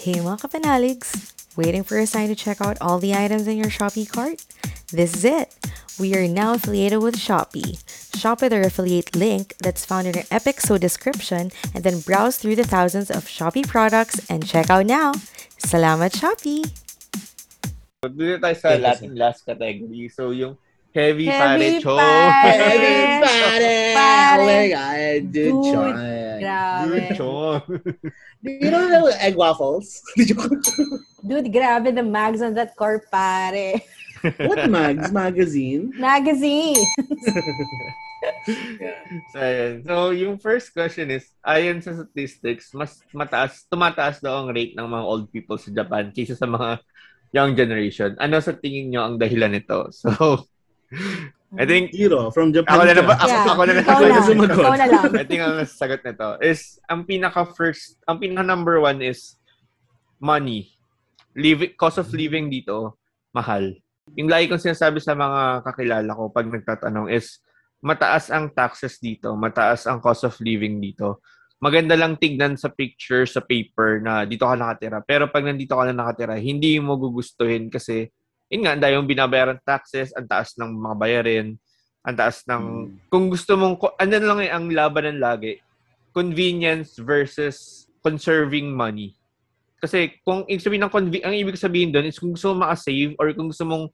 Hey 0.00 0.16
mga 0.16 0.40
kapanaligs! 0.40 1.36
Waiting 1.60 1.84
for 1.84 2.00
a 2.00 2.08
sign 2.08 2.32
to 2.32 2.38
check 2.38 2.64
out 2.64 2.80
all 2.80 2.96
the 2.96 3.12
items 3.12 3.44
in 3.44 3.60
your 3.60 3.68
Shopee 3.68 4.08
cart? 4.08 4.40
This 4.88 5.12
is 5.12 5.24
it! 5.28 5.52
We 6.00 6.16
are 6.16 6.24
now 6.24 6.56
affiliated 6.56 7.04
with 7.04 7.20
Shopee. 7.20 7.76
Shop 8.16 8.40
with 8.40 8.54
our 8.56 8.64
affiliate 8.64 9.12
link 9.14 9.52
that's 9.60 9.84
found 9.84 10.08
in 10.08 10.16
our 10.16 10.24
epic 10.32 10.64
so 10.64 10.78
description 10.80 11.52
and 11.76 11.84
then 11.84 12.00
browse 12.00 12.40
through 12.40 12.56
the 12.56 12.64
thousands 12.64 13.10
of 13.12 13.28
Shopee 13.28 13.68
products 13.68 14.24
and 14.32 14.40
check 14.46 14.70
out 14.72 14.86
now! 14.88 15.12
Salamat 15.60 16.16
Shopee! 16.16 16.64
So, 18.00 18.08
dito 18.08 18.40
tayo 18.40 18.56
sa 18.56 18.72
Yes, 18.72 18.80
Latin 18.80 19.12
last 19.12 19.44
category. 19.44 20.08
So, 20.08 20.32
yung 20.32 20.56
heavy, 20.88 21.28
Heavy 21.28 21.36
pare 21.36 21.84
cho. 21.84 22.00
pare. 22.00 22.56
Everybody! 22.56 23.76
Pare. 23.92 24.40
Oh 24.40 24.48
my 24.48 24.64
God, 24.72 25.20
dude, 25.28 25.32
Dude, 25.36 25.64
Sean. 25.68 25.94
Grabe. 26.40 27.00
Cho. 27.12 27.28
Do 28.40 28.48
you 28.56 28.72
know 28.72 29.04
the 29.04 29.20
egg 29.20 29.36
waffles? 29.36 30.00
Dude, 31.28 31.52
grabe 31.52 31.92
the 31.92 32.00
mags 32.00 32.40
on 32.40 32.56
that 32.56 32.72
car, 32.72 33.04
pare. 33.12 33.76
What 34.48 34.72
mags? 34.72 35.12
Magazine? 35.12 35.92
Magazine! 36.00 36.80
Yeah. 38.80 38.96
So, 39.32 39.40
ayun. 39.40 39.74
So, 39.84 39.94
yung 40.16 40.36
first 40.40 40.72
question 40.72 41.12
is, 41.12 41.28
ayon 41.44 41.84
sa 41.84 41.92
statistics, 41.92 42.72
mas 42.72 43.00
mataas, 43.12 43.64
tumataas 43.68 44.24
daw 44.24 44.40
ang 44.40 44.52
rate 44.56 44.72
ng 44.72 44.88
mga 44.88 45.04
old 45.04 45.28
people 45.32 45.56
sa 45.60 45.68
Japan 45.68 46.08
kaysa 46.12 46.36
sa 46.36 46.48
mga 46.48 46.80
young 47.30 47.54
generation. 47.54 48.14
Ano 48.18 48.38
sa 48.38 48.54
tingin 48.54 48.90
nyo 48.90 49.06
ang 49.06 49.14
dahilan 49.16 49.54
nito? 49.54 49.90
So, 50.00 50.10
I 51.54 51.66
think, 51.66 51.94
Hero, 51.94 52.30
from 52.34 52.50
Japan 52.50 52.78
ako 52.78 52.82
na, 52.82 52.92
na 52.94 53.02
ako, 53.14 53.26
Yeah. 53.26 53.46
ako 53.46 53.62
na 53.62 53.72
na 53.72 53.82
Ako 53.82 54.02
na. 54.02 54.22
sumagot. 54.22 54.58
Lang. 54.58 55.12
I 55.22 55.24
think 55.26 55.42
ang 55.42 55.56
sagot 55.66 56.02
nito 56.02 56.28
is, 56.42 56.78
ang 56.86 57.02
pinaka 57.02 57.42
first, 57.46 57.98
ang 58.06 58.18
pinaka 58.18 58.42
number 58.42 58.78
one 58.78 58.98
is 59.02 59.34
money. 60.18 60.74
Living, 61.34 61.74
cost 61.74 61.98
of 61.98 62.10
living 62.10 62.50
dito, 62.50 62.98
mahal. 63.30 63.70
Yung 64.18 64.26
lagi 64.26 64.50
kong 64.50 64.62
sinasabi 64.62 64.98
sa 64.98 65.14
mga 65.14 65.62
kakilala 65.62 66.10
ko 66.10 66.30
pag 66.30 66.46
nagtatanong 66.46 67.10
is, 67.10 67.38
mataas 67.78 68.30
ang 68.30 68.50
taxes 68.50 68.98
dito, 68.98 69.34
mataas 69.34 69.86
ang 69.86 70.02
cost 70.02 70.26
of 70.26 70.34
living 70.42 70.78
dito. 70.78 71.22
Maganda 71.60 71.92
lang 71.92 72.16
tignan 72.16 72.56
sa 72.56 72.72
picture, 72.72 73.28
sa 73.28 73.44
paper 73.44 74.00
na 74.00 74.24
dito 74.24 74.48
ka 74.48 74.56
nakatira. 74.56 75.04
Pero 75.04 75.28
pag 75.28 75.44
nandito 75.44 75.76
ka 75.76 75.84
na 75.84 75.92
nakatira, 75.92 76.40
hindi 76.40 76.80
mo 76.80 76.96
gugustuhin 76.96 77.68
kasi, 77.68 78.08
yun 78.48 78.64
nga, 78.64 78.80
dahil 78.80 78.98
yung 78.98 79.08
binabayaran 79.08 79.60
taxes, 79.60 80.08
ang 80.16 80.24
taas 80.24 80.56
ng 80.56 80.72
mga 80.72 80.96
bayarin, 80.96 81.48
ang 82.00 82.16
taas 82.16 82.40
ng 82.48 82.64
Mm. 82.64 83.12
kung 83.12 83.28
gusto 83.28 83.60
mong, 83.60 83.76
andun 84.00 84.24
lang 84.24 84.40
eh, 84.40 84.48
ang 84.48 84.72
labanan 84.72 85.20
lagi, 85.20 85.60
convenience 86.16 86.96
versus 86.96 87.84
conserving 88.00 88.72
money. 88.72 89.12
Kasi 89.80 90.16
kung 90.24 90.48
ibig 90.48 90.64
sabihin 90.64 90.88
ng 90.88 90.92
convi- 90.92 91.24
ang 91.24 91.36
ibig 91.36 91.60
sabihin 91.60 91.92
doon 91.92 92.08
is 92.08 92.16
kung 92.16 92.32
gusto 92.32 92.52
mong 92.52 92.68
maka-save 92.68 93.16
or 93.20 93.32
kung 93.36 93.48
gusto 93.52 93.64
mong 93.68 93.92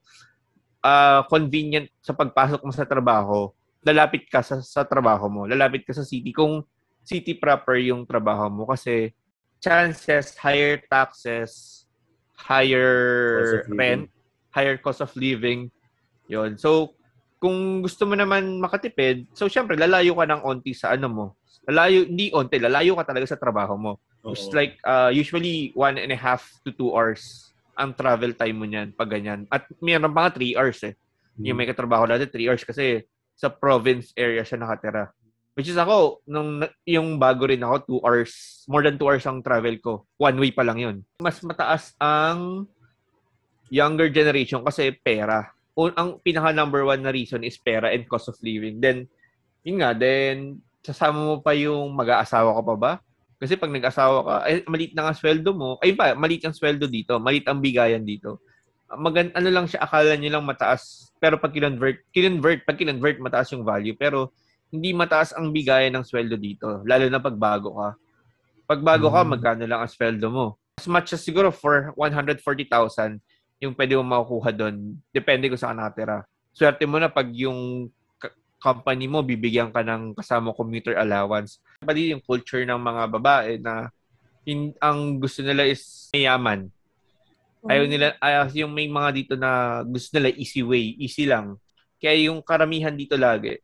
ah, 0.87 1.27
convenient 1.27 1.91
sa 1.99 2.15
pagpasok 2.15 2.63
mo 2.63 2.71
sa 2.71 2.87
trabaho, 2.87 3.51
lalapit 3.83 4.27
ka 4.31 4.39
sa, 4.43 4.63
sa 4.63 4.87
trabaho 4.87 5.27
mo, 5.27 5.43
lalapit 5.47 5.83
ka 5.83 5.91
sa 5.91 6.07
city 6.07 6.31
kung 6.31 6.63
city 7.07 7.39
proper 7.39 7.79
yung 7.79 8.03
trabaho 8.03 8.51
mo 8.51 8.67
kasi 8.67 9.15
chances 9.63 10.35
higher 10.37 10.83
taxes, 10.91 11.87
higher 12.35 13.63
rent, 13.71 14.11
higher 14.51 14.77
cost 14.77 15.01
of 15.01 15.15
living. 15.15 15.71
Yon. 16.27 16.59
So 16.59 16.99
kung 17.39 17.81
gusto 17.87 18.05
mo 18.05 18.19
naman 18.19 18.59
makatipid, 18.59 19.31
so 19.33 19.47
syempre 19.47 19.79
lalayo 19.79 20.19
ka 20.19 20.27
ng 20.27 20.43
onti 20.43 20.75
sa 20.75 20.93
ano 20.93 21.07
mo. 21.07 21.27
Lalayo, 21.71 22.07
hindi 22.07 22.35
onti, 22.35 22.59
lalayo 22.59 22.99
ka 22.99 23.07
talaga 23.07 23.27
sa 23.31 23.41
trabaho 23.41 23.79
mo. 23.79 23.93
It's 24.27 24.51
like 24.51 24.83
uh, 24.83 25.07
usually 25.15 25.71
one 25.79 26.03
and 26.03 26.11
a 26.11 26.19
half 26.19 26.43
to 26.67 26.75
two 26.75 26.91
hours 26.91 27.55
ang 27.79 27.95
travel 27.95 28.35
time 28.35 28.57
mo 28.59 28.67
niyan 28.67 28.91
pag 28.97 29.13
ganyan. 29.13 29.47
At 29.53 29.71
mayroon 29.79 30.11
pa 30.11 30.27
nga 30.27 30.35
three 30.35 30.59
hours 30.59 30.83
eh. 30.83 30.99
Yung 31.45 31.61
may 31.61 31.69
katrabaho 31.69 32.09
dati, 32.09 32.27
three 32.27 32.49
hours 32.49 32.65
kasi 32.65 33.05
sa 33.37 33.53
province 33.53 34.17
area 34.17 34.41
siya 34.41 34.65
nakatira. 34.65 35.13
Which 35.57 35.73
is 35.73 35.81
ako, 35.81 36.21
nung, 36.29 36.61
yung 36.85 37.17
bago 37.17 37.49
rin 37.49 37.65
ako, 37.65 37.77
two 37.89 38.01
hours, 38.05 38.61
more 38.69 38.85
than 38.85 39.01
two 39.01 39.09
hours 39.09 39.25
ang 39.25 39.41
travel 39.41 39.73
ko. 39.81 40.05
One 40.21 40.37
way 40.37 40.53
pa 40.53 40.61
lang 40.61 40.77
yun. 40.77 40.97
Mas 41.17 41.41
mataas 41.41 41.97
ang 41.97 42.69
younger 43.73 44.13
generation 44.13 44.61
kasi 44.61 44.93
pera. 44.93 45.49
O, 45.73 45.89
ang 45.97 46.21
pinaka 46.21 46.53
number 46.53 46.85
one 46.85 47.01
na 47.01 47.09
reason 47.09 47.41
is 47.41 47.57
pera 47.57 47.89
and 47.89 48.05
cost 48.05 48.29
of 48.29 48.37
living. 48.45 48.85
Then, 48.85 49.09
yun 49.65 49.81
nga, 49.81 49.97
then, 49.97 50.61
sasama 50.85 51.25
mo 51.25 51.37
pa 51.41 51.57
yung 51.57 51.89
mag-aasawa 51.97 52.53
ka 52.53 52.63
pa 52.63 52.77
ba? 52.77 52.93
Kasi 53.41 53.57
pag 53.57 53.73
nag-asawa 53.73 54.19
ka, 54.29 54.35
ay, 54.45 54.55
maliit 54.69 54.93
na 54.93 55.09
nga 55.09 55.17
sweldo 55.17 55.57
mo. 55.57 55.81
Ay 55.81 55.97
pa, 55.97 56.13
maliit 56.13 56.45
ang 56.45 56.57
sweldo 56.57 56.85
dito. 56.85 57.17
Maliit 57.17 57.49
ang 57.49 57.65
bigayan 57.65 58.05
dito. 58.05 58.45
Magan, 58.93 59.33
ano 59.33 59.49
lang 59.49 59.67
siya, 59.73 59.81
akala 59.89 60.21
nyo 60.21 60.37
lang 60.37 60.45
mataas. 60.45 61.13
Pero 61.17 61.41
pag 61.41 61.57
kinonvert, 61.57 62.05
kinonvert, 62.13 62.69
pag 62.69 62.77
kinonvert, 62.77 63.25
mataas 63.25 63.57
yung 63.57 63.65
value. 63.65 63.97
Pero 63.97 64.37
hindi 64.69 64.91
mataas 64.93 65.33
ang 65.33 65.51
bigayan 65.51 65.95
ng 65.95 66.05
sweldo 66.05 66.37
dito. 66.37 66.83
Lalo 66.85 67.07
na 67.07 67.23
pag 67.23 67.37
bago 67.37 67.79
ka. 67.79 67.89
Pag 68.67 68.81
bago 68.83 69.07
ka, 69.09 69.23
Mm. 69.23 69.31
magkano 69.31 69.65
lang 69.65 69.81
ang 69.81 69.93
sweldo 69.93 70.27
mo. 70.27 70.47
As 70.77 70.87
much 70.87 71.15
as 71.15 71.23
siguro 71.23 71.49
for 71.49 71.95
140,000, 71.97 73.23
yung 73.63 73.73
pwede 73.73 73.97
mo 73.97 74.05
makukuha 74.05 74.51
doon. 74.53 74.99
Depende 75.09 75.49
kung 75.49 75.57
saan 75.57 75.79
ka 75.79 75.89
nakatira. 75.89 76.19
Swerte 76.53 76.85
mo 76.85 76.99
na 76.99 77.09
pag 77.09 77.31
yung 77.31 77.89
company 78.57 79.07
mo, 79.07 79.21
bibigyan 79.21 79.71
ka 79.71 79.81
ng 79.81 80.17
kasama 80.17 80.51
commuter 80.51 80.97
allowance. 80.97 81.61
Pati 81.79 82.11
yung 82.11 82.25
culture 82.25 82.65
ng 82.65 82.81
mga 82.81 83.03
babae 83.13 83.51
na 83.61 83.93
hin- 84.43 84.75
ang 84.81 85.21
gusto 85.21 85.45
nila 85.45 85.63
is 85.63 86.09
mayaman. 86.11 86.69
Ayaw 87.67 87.85
nila, 87.87 88.15
ayaw 88.19 88.47
yung 88.55 88.73
may 88.73 88.87
mga 88.87 89.11
dito 89.13 89.35
na 89.35 89.83
gusto 89.83 90.15
nila 90.15 90.31
easy 90.35 90.63
way, 90.63 90.95
easy 90.99 91.27
lang. 91.27 91.59
Kaya 91.99 92.31
yung 92.31 92.39
karamihan 92.41 92.95
dito 92.95 93.15
lagi, 93.19 93.59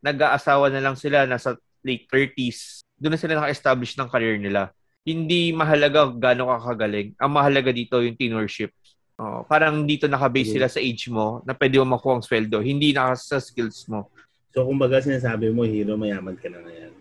nag-aasawa 0.00 0.72
na 0.72 0.80
lang 0.80 0.96
sila 0.96 1.24
nasa 1.24 1.56
late 1.84 2.04
30s. 2.08 2.84
Doon 3.00 3.16
na 3.16 3.20
sila 3.20 3.36
naka-establish 3.40 3.96
ng 3.96 4.08
career 4.08 4.36
nila. 4.36 4.72
Hindi 5.00 5.52
mahalaga 5.56 6.12
gaano 6.12 6.52
ka 6.52 6.72
kagaling. 6.72 7.16
Ang 7.16 7.30
mahalaga 7.32 7.72
dito 7.72 8.00
yung 8.04 8.16
tenorship. 8.16 8.72
Oh, 9.20 9.44
parang 9.44 9.84
dito 9.84 10.08
nakabase 10.08 10.48
Okay. 10.48 10.54
sila 10.56 10.68
sa 10.68 10.80
age 10.80 11.12
mo 11.12 11.44
na 11.44 11.52
pwede 11.52 11.76
mo 11.80 11.92
makuha 11.96 12.20
ang 12.20 12.24
sweldo. 12.24 12.60
Hindi 12.64 12.96
naka 12.96 13.16
sa 13.20 13.36
skills 13.36 13.84
mo. 13.88 14.08
So, 14.50 14.64
kumbaga 14.64 14.98
sinasabi 15.04 15.52
mo, 15.52 15.62
hero, 15.62 15.94
mayaman 15.94 16.40
ka 16.40 16.48
na 16.48 16.64
ngayon. 16.64 16.92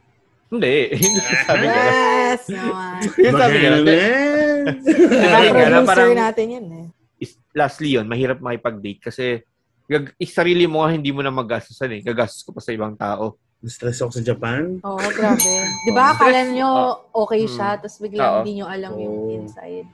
Hindi. 0.52 0.78
Hindi 1.00 1.22
sabi 1.48 1.66
ka. 1.66 1.82
Yes, 2.30 2.44
naman. 2.52 3.00
Yung 3.24 3.36
sabi 3.40 3.58
ka. 3.58 3.70
naman! 3.72 4.64
Sabi 4.84 5.48
ka 5.48 5.64
na 5.64 5.80
Producer 5.80 5.88
parang 5.88 6.12
natin 6.14 6.46
yan 6.50 6.66
eh. 6.70 6.86
is, 7.18 7.32
lastly 7.56 7.90
yun, 7.96 8.06
mahirap 8.06 8.38
makipag-date 8.40 9.02
kasi 9.02 9.42
gag, 9.90 10.14
is, 10.16 10.30
sarili 10.30 10.70
mo 10.70 10.86
nga 10.86 10.94
hindi 10.94 11.10
mo 11.10 11.26
na 11.26 11.34
magastusan 11.34 11.98
eh. 11.98 12.02
Gagastos 12.06 12.46
ko 12.46 12.54
pa 12.54 12.62
sa 12.62 12.70
ibang 12.70 12.94
tao. 12.94 13.36
Stress 13.60 14.00
ako 14.00 14.12
sa 14.14 14.24
Japan. 14.24 14.80
Oo, 14.80 15.02
grabe. 15.12 15.52
Di 15.84 15.92
ba, 15.92 16.16
akala 16.16 16.48
nyo 16.48 16.70
okay 17.12 17.44
siya, 17.44 17.76
Mm. 17.76 17.80
tapos 17.82 17.98
biglang 18.00 18.34
hindi 18.40 18.54
nyo 18.56 18.68
alam 18.70 18.92
yung 18.96 19.18
Oo. 19.20 19.36
inside. 19.36 19.88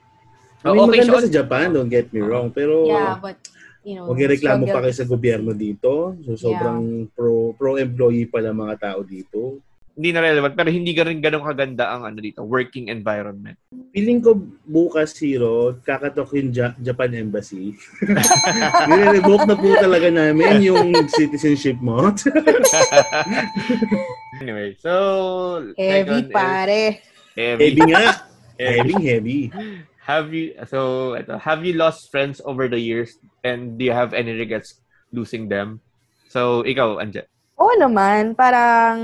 I 0.61 0.67
Oh, 0.67 0.73
mean, 0.75 0.85
okay 0.85 0.91
maganda 1.01 1.13
siya. 1.15 1.25
sa 1.25 1.37
Japan, 1.41 1.65
don't 1.73 1.89
get 1.89 2.11
me 2.13 2.21
wrong. 2.21 2.51
Pero, 2.51 2.85
Yeah, 2.85 3.17
but, 3.17 3.37
you 3.81 3.95
know, 3.95 4.05
huwag 4.05 4.21
reklamo 4.21 4.65
pa 4.67 4.83
kayo 4.83 4.93
sa 4.93 5.05
gobyerno 5.05 5.55
dito. 5.55 6.13
So, 6.27 6.37
sobrang 6.37 7.09
pro, 7.09 7.55
pro-employee 7.57 8.29
pala 8.29 8.53
mga 8.53 8.75
tao 8.77 8.99
dito. 9.01 9.57
Hindi 9.95 10.11
na 10.11 10.19
relevant 10.19 10.59
pero 10.59 10.67
hindi 10.67 10.91
ka 10.91 11.07
rin 11.07 11.23
ganun 11.23 11.47
kaganda 11.47 11.87
ang 11.87 12.03
ano 12.03 12.19
dito, 12.19 12.43
working 12.43 12.91
environment. 12.91 13.55
Feeling 13.95 14.19
ko 14.19 14.35
bukas, 14.67 15.15
Hero, 15.23 15.79
kakatok 15.87 16.35
yung 16.35 16.51
Ja- 16.51 16.75
Japan 16.83 17.15
Embassy. 17.15 17.79
Nire-revoke 18.91 19.47
na 19.47 19.55
po 19.55 19.71
talaga 19.79 20.11
namin 20.11 20.59
yung 20.59 20.91
citizenship 21.07 21.79
mo. 21.79 22.11
anyway, 24.43 24.75
so 24.83 24.91
Heavy, 25.79 26.11
second 26.11 26.27
is 26.27 26.35
pare. 26.35 26.83
Heavy. 27.35 27.63
heavy 27.63 27.81
nga. 27.87 28.05
Heavy. 28.59 28.93
Heavy. 28.99 29.39
Have 30.05 30.33
you 30.35 30.53
so 30.69 31.13
ito, 31.17 31.39
have 31.39 31.65
you 31.65 31.73
lost 31.79 32.11
friends 32.11 32.39
over 32.45 32.67
the 32.67 32.79
years 32.79 33.17
and 33.43 33.79
do 33.79 33.85
you 33.87 33.91
have 33.95 34.13
any 34.13 34.31
regrets 34.31 34.79
losing 35.15 35.47
them? 35.47 35.79
So 36.29 36.61
ikaw, 36.67 36.99
Anja. 36.99 37.23
Oo 37.55 37.71
naman, 37.79 38.35
parang 38.35 38.99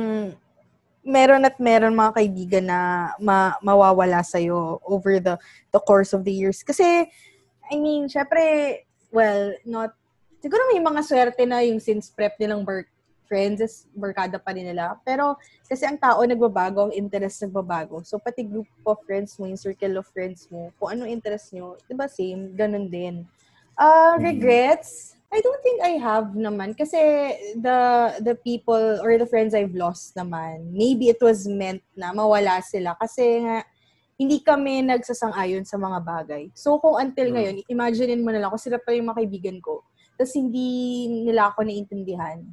meron 1.02 1.46
at 1.46 1.58
meron 1.58 1.98
mga 1.98 2.14
kaibigan 2.14 2.66
na 2.70 3.12
ma- 3.18 3.58
mawawala 3.62 4.22
sa'yo 4.22 4.82
over 4.86 5.18
the 5.18 5.36
the 5.74 5.82
course 5.82 6.14
of 6.14 6.22
the 6.22 6.34
years. 6.34 6.62
Kasi, 6.62 7.10
I 7.72 7.76
mean, 7.78 8.06
syempre, 8.06 8.86
well, 9.10 9.58
not, 9.66 9.98
siguro 10.42 10.62
may 10.74 10.82
mga 10.82 11.02
swerte 11.02 11.44
na 11.46 11.66
yung 11.66 11.82
since 11.82 12.14
prep 12.14 12.38
nilang 12.38 12.66
work, 12.66 12.88
friends 13.32 13.64
is 13.64 13.88
barkada 13.96 14.36
pa 14.36 14.52
rin 14.52 14.68
nila. 14.68 15.00
Pero, 15.08 15.40
kasi 15.64 15.88
ang 15.88 15.96
tao 15.96 16.20
nagbabago, 16.28 16.92
ang 16.92 16.94
interest 16.94 17.48
nagbabago. 17.48 18.04
So, 18.04 18.20
pati 18.20 18.44
group 18.44 18.68
of 18.84 19.00
friends 19.08 19.40
mo, 19.40 19.48
yung 19.48 19.56
circle 19.56 20.04
of 20.04 20.06
friends 20.12 20.52
mo, 20.52 20.68
kung 20.76 21.00
anong 21.00 21.16
interest 21.16 21.56
nyo, 21.56 21.80
di 21.88 21.96
ba 21.96 22.12
same, 22.12 22.52
ganun 22.52 22.92
din. 22.92 23.24
Uh, 23.80 24.20
regrets? 24.20 25.16
I 25.32 25.40
don't 25.40 25.64
think 25.64 25.80
I 25.80 25.96
have 25.96 26.36
naman 26.36 26.76
kasi 26.76 27.00
the 27.56 27.80
the 28.20 28.36
people 28.44 29.00
or 29.00 29.16
the 29.16 29.24
friends 29.24 29.56
I've 29.56 29.72
lost 29.72 30.12
naman, 30.20 30.76
maybe 30.76 31.08
it 31.08 31.24
was 31.24 31.48
meant 31.48 31.80
na 31.96 32.12
mawala 32.12 32.60
sila 32.60 33.00
kasi 33.00 33.40
nga 33.40 33.64
hindi 34.20 34.44
kami 34.44 34.84
nagsasang-ayon 34.86 35.64
sa 35.64 35.80
mga 35.80 36.04
bagay. 36.04 36.44
So 36.52 36.78
kung 36.84 37.00
until 37.00 37.32
Hmm. 37.32 37.36
ngayon, 37.40 37.56
imaginein 37.66 38.22
mo 38.22 38.30
na 38.36 38.44
lang 38.44 38.52
kung 38.52 38.60
sila 38.60 38.78
pa 38.78 38.92
yung 38.92 39.08
mga 39.08 39.24
kaibigan 39.24 39.58
ko, 39.64 39.88
tapos 40.20 40.36
hindi 40.36 41.08
nila 41.26 41.50
ako 41.50 41.64
naiintindihan. 41.64 42.44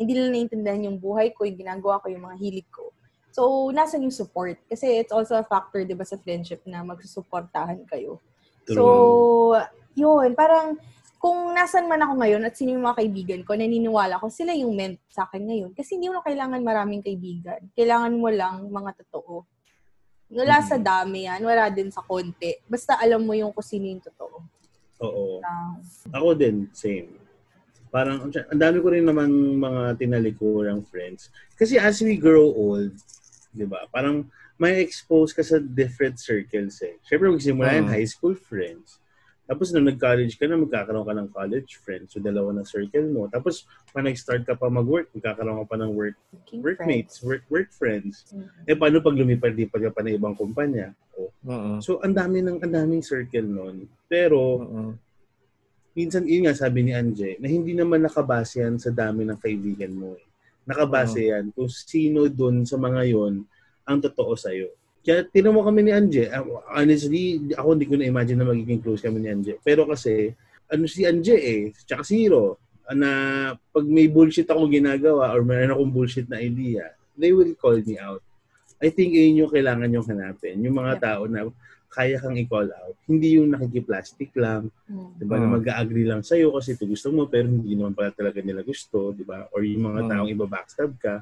Hindi 0.00 0.10
nila 0.16 0.28
naiintindihan 0.34 0.88
yung 0.90 0.98
buhay 0.98 1.30
ko, 1.36 1.46
yung 1.46 1.60
ginagawa 1.60 2.00
ko, 2.02 2.10
yung 2.10 2.26
mga 2.26 2.40
hilig 2.42 2.66
ko. 2.72 2.90
So, 3.30 3.70
nasan 3.70 4.02
yung 4.02 4.12
support? 4.12 4.58
Kasi 4.66 4.98
it's 4.98 5.14
also 5.14 5.38
a 5.38 5.46
factor, 5.46 5.86
di 5.86 5.94
ba, 5.94 6.02
sa 6.02 6.18
friendship 6.18 6.66
na 6.66 6.82
magsusuportahan 6.82 7.86
kayo. 7.86 8.18
True. 8.66 8.76
So, 8.76 8.82
yun, 9.94 10.34
parang 10.34 10.76
kung 11.22 11.54
nasan 11.54 11.86
man 11.86 12.02
ako 12.02 12.18
ngayon 12.18 12.42
at 12.42 12.58
sino 12.58 12.74
yung 12.74 12.82
mga 12.82 12.98
kaibigan 12.98 13.40
ko, 13.46 13.54
naniniwala 13.54 14.18
ko 14.18 14.26
sila 14.26 14.50
yung 14.58 14.74
meant 14.74 14.98
sa 15.06 15.22
akin 15.22 15.46
ngayon. 15.46 15.70
Kasi 15.70 15.94
hindi 15.94 16.10
mo 16.10 16.18
na 16.18 16.26
kailangan 16.26 16.58
maraming 16.58 16.98
kaibigan. 16.98 17.62
Kailangan 17.78 18.18
mo 18.18 18.26
lang 18.26 18.66
mga 18.66 18.90
totoo. 19.06 19.46
Wala 20.34 20.58
Mhm. 20.58 20.66
sa 20.66 20.76
dami 20.82 21.30
yan, 21.30 21.38
wala 21.46 21.70
din 21.70 21.94
sa 21.94 22.02
konti. 22.02 22.58
Basta 22.66 22.98
alam 22.98 23.22
mo 23.22 23.38
yung 23.38 23.54
kung 23.54 23.62
sino 23.62 23.86
yung 23.86 24.02
totoo. 24.02 24.42
Oo. 24.98 25.38
Ah, 25.46 25.78
Ako 26.10 26.34
din, 26.34 26.66
same. 26.74 27.14
Parang, 27.92 28.26
ang 28.26 28.58
dami 28.58 28.82
ko 28.82 28.88
rin 28.90 29.06
naman 29.06 29.30
mga 29.62 30.02
tinalikurang 30.02 30.82
friends. 30.90 31.30
Kasi 31.54 31.78
as 31.78 32.02
we 32.02 32.18
grow 32.18 32.50
old, 32.50 32.90
di 33.54 33.62
ba, 33.62 33.86
parang 33.94 34.26
may 34.58 34.82
expose 34.82 35.30
ka 35.30 35.44
sa 35.44 35.62
different 35.62 36.18
circles 36.18 36.82
eh. 36.82 36.98
Siyempre, 37.06 37.30
magsimula 37.30 37.78
Mm. 37.78 37.90
high 37.94 38.08
school 38.08 38.34
friends. 38.34 38.98
Tapos 39.42 39.74
nung 39.74 39.84
nag-college 39.90 40.38
ka 40.38 40.46
na, 40.46 40.54
magkakaroon 40.54 41.02
ka 41.02 41.14
ng 41.18 41.28
college 41.34 41.82
friends. 41.82 42.14
So, 42.14 42.22
dalawa 42.22 42.54
na 42.54 42.62
circle 42.62 43.10
mo. 43.10 43.26
Tapos, 43.26 43.66
pag 43.90 44.06
nag-start 44.06 44.46
ka 44.46 44.54
pa 44.54 44.70
mag-work, 44.70 45.10
magkakaroon 45.10 45.66
ka 45.66 45.66
pa 45.66 45.76
ng 45.82 45.90
work, 45.92 46.16
working 46.30 46.60
workmates, 46.62 47.18
friends. 47.18 47.26
work, 47.26 47.44
work 47.50 47.68
friends. 47.74 48.14
Mm. 48.30 48.46
Eh, 48.70 48.76
paano 48.78 49.02
pag 49.02 49.18
lumipad-lipad 49.18 49.80
ka 49.82 49.90
pa 49.90 50.00
ng 50.06 50.14
ibang 50.14 50.38
kumpanya? 50.38 50.94
O, 51.18 51.34
Mm-mm. 51.42 51.78
So, 51.82 51.98
ang 52.00 52.14
dami 52.14 52.38
ng 52.38 52.62
ang 52.62 52.72
daming 52.72 53.02
circle 53.02 53.44
nun. 53.44 53.90
Pero, 54.06 54.62
Mm-mm. 54.62 54.90
minsan, 55.98 56.22
yun 56.22 56.46
nga 56.46 56.54
sabi 56.54 56.86
ni 56.86 56.94
Anje, 56.94 57.36
na 57.42 57.50
hindi 57.50 57.74
naman 57.74 58.06
nakabase 58.06 58.62
yan 58.62 58.78
sa 58.78 58.94
dami 58.94 59.26
ng 59.26 59.42
kaibigan 59.42 59.90
mo. 59.90 60.14
Eh. 60.14 60.24
Nakabase 60.62 61.34
yan 61.34 61.50
kung 61.50 61.66
sino 61.66 62.30
dun 62.30 62.62
sa 62.62 62.78
mga 62.78 63.10
yon 63.10 63.42
ang 63.82 63.98
totoo 63.98 64.38
sa'yo. 64.38 64.70
Kaya 65.02 65.26
tinan 65.26 65.58
mo 65.58 65.66
kami 65.66 65.82
ni 65.82 65.90
Anje, 65.90 66.30
ah, 66.30 66.46
honestly, 66.78 67.42
ako 67.58 67.74
hindi 67.74 67.90
ko 67.90 67.94
na-imagine 67.98 68.38
na 68.38 68.46
magiging 68.46 68.78
close 68.78 69.02
kami 69.02 69.18
ni 69.18 69.28
Anje. 69.34 69.58
Pero 69.60 69.82
kasi, 69.84 70.30
ano 70.70 70.86
si 70.86 71.02
Anje 71.02 71.34
eh, 71.34 71.62
tsaka 71.74 72.06
si 72.06 72.22
Hiro, 72.22 72.62
na 72.94 73.10
pag 73.74 73.86
may 73.86 74.06
bullshit 74.06 74.46
ako 74.46 74.70
ginagawa 74.70 75.34
or 75.34 75.42
mayroon 75.42 75.74
akong 75.74 75.90
bullshit 75.90 76.30
na 76.30 76.38
idea, 76.38 76.94
they 77.18 77.34
will 77.34 77.50
call 77.58 77.74
me 77.82 77.98
out. 77.98 78.22
I 78.78 78.90
think 78.90 79.14
yun 79.14 79.42
yung 79.42 79.50
kailangan 79.50 79.90
yung 79.90 80.06
hanapin. 80.06 80.58
Yung 80.62 80.74
mga 80.74 80.98
Yep. 80.98 81.02
tao 81.02 81.22
na 81.30 81.46
kaya 81.92 82.16
kang 82.18 82.34
i-call 82.34 82.66
out. 82.72 82.96
Hindi 83.04 83.36
yung 83.38 83.52
nakikiplastic 83.52 84.32
lang, 84.34 84.72
Mm. 84.88 85.08
Di 85.18 85.24
ba? 85.28 85.36
Na 85.38 85.46
Mm. 85.46 85.54
mag-agree 85.60 86.08
lang 86.08 86.22
sa'yo 86.24 86.50
kasi 86.56 86.72
ito 86.74 86.88
gusto 86.88 87.12
mo 87.12 87.28
pero 87.28 87.46
hindi 87.46 87.76
naman 87.76 87.92
pala 87.92 88.10
talaga 88.10 88.40
nila 88.40 88.64
gusto, 88.64 89.12
di 89.12 89.22
ba? 89.22 89.44
Or 89.52 89.60
yung 89.62 89.92
mga 89.92 90.00
Mm. 90.02 90.08
taong 90.08 90.30
iba-backstab 90.32 90.90
ka. 90.98 91.14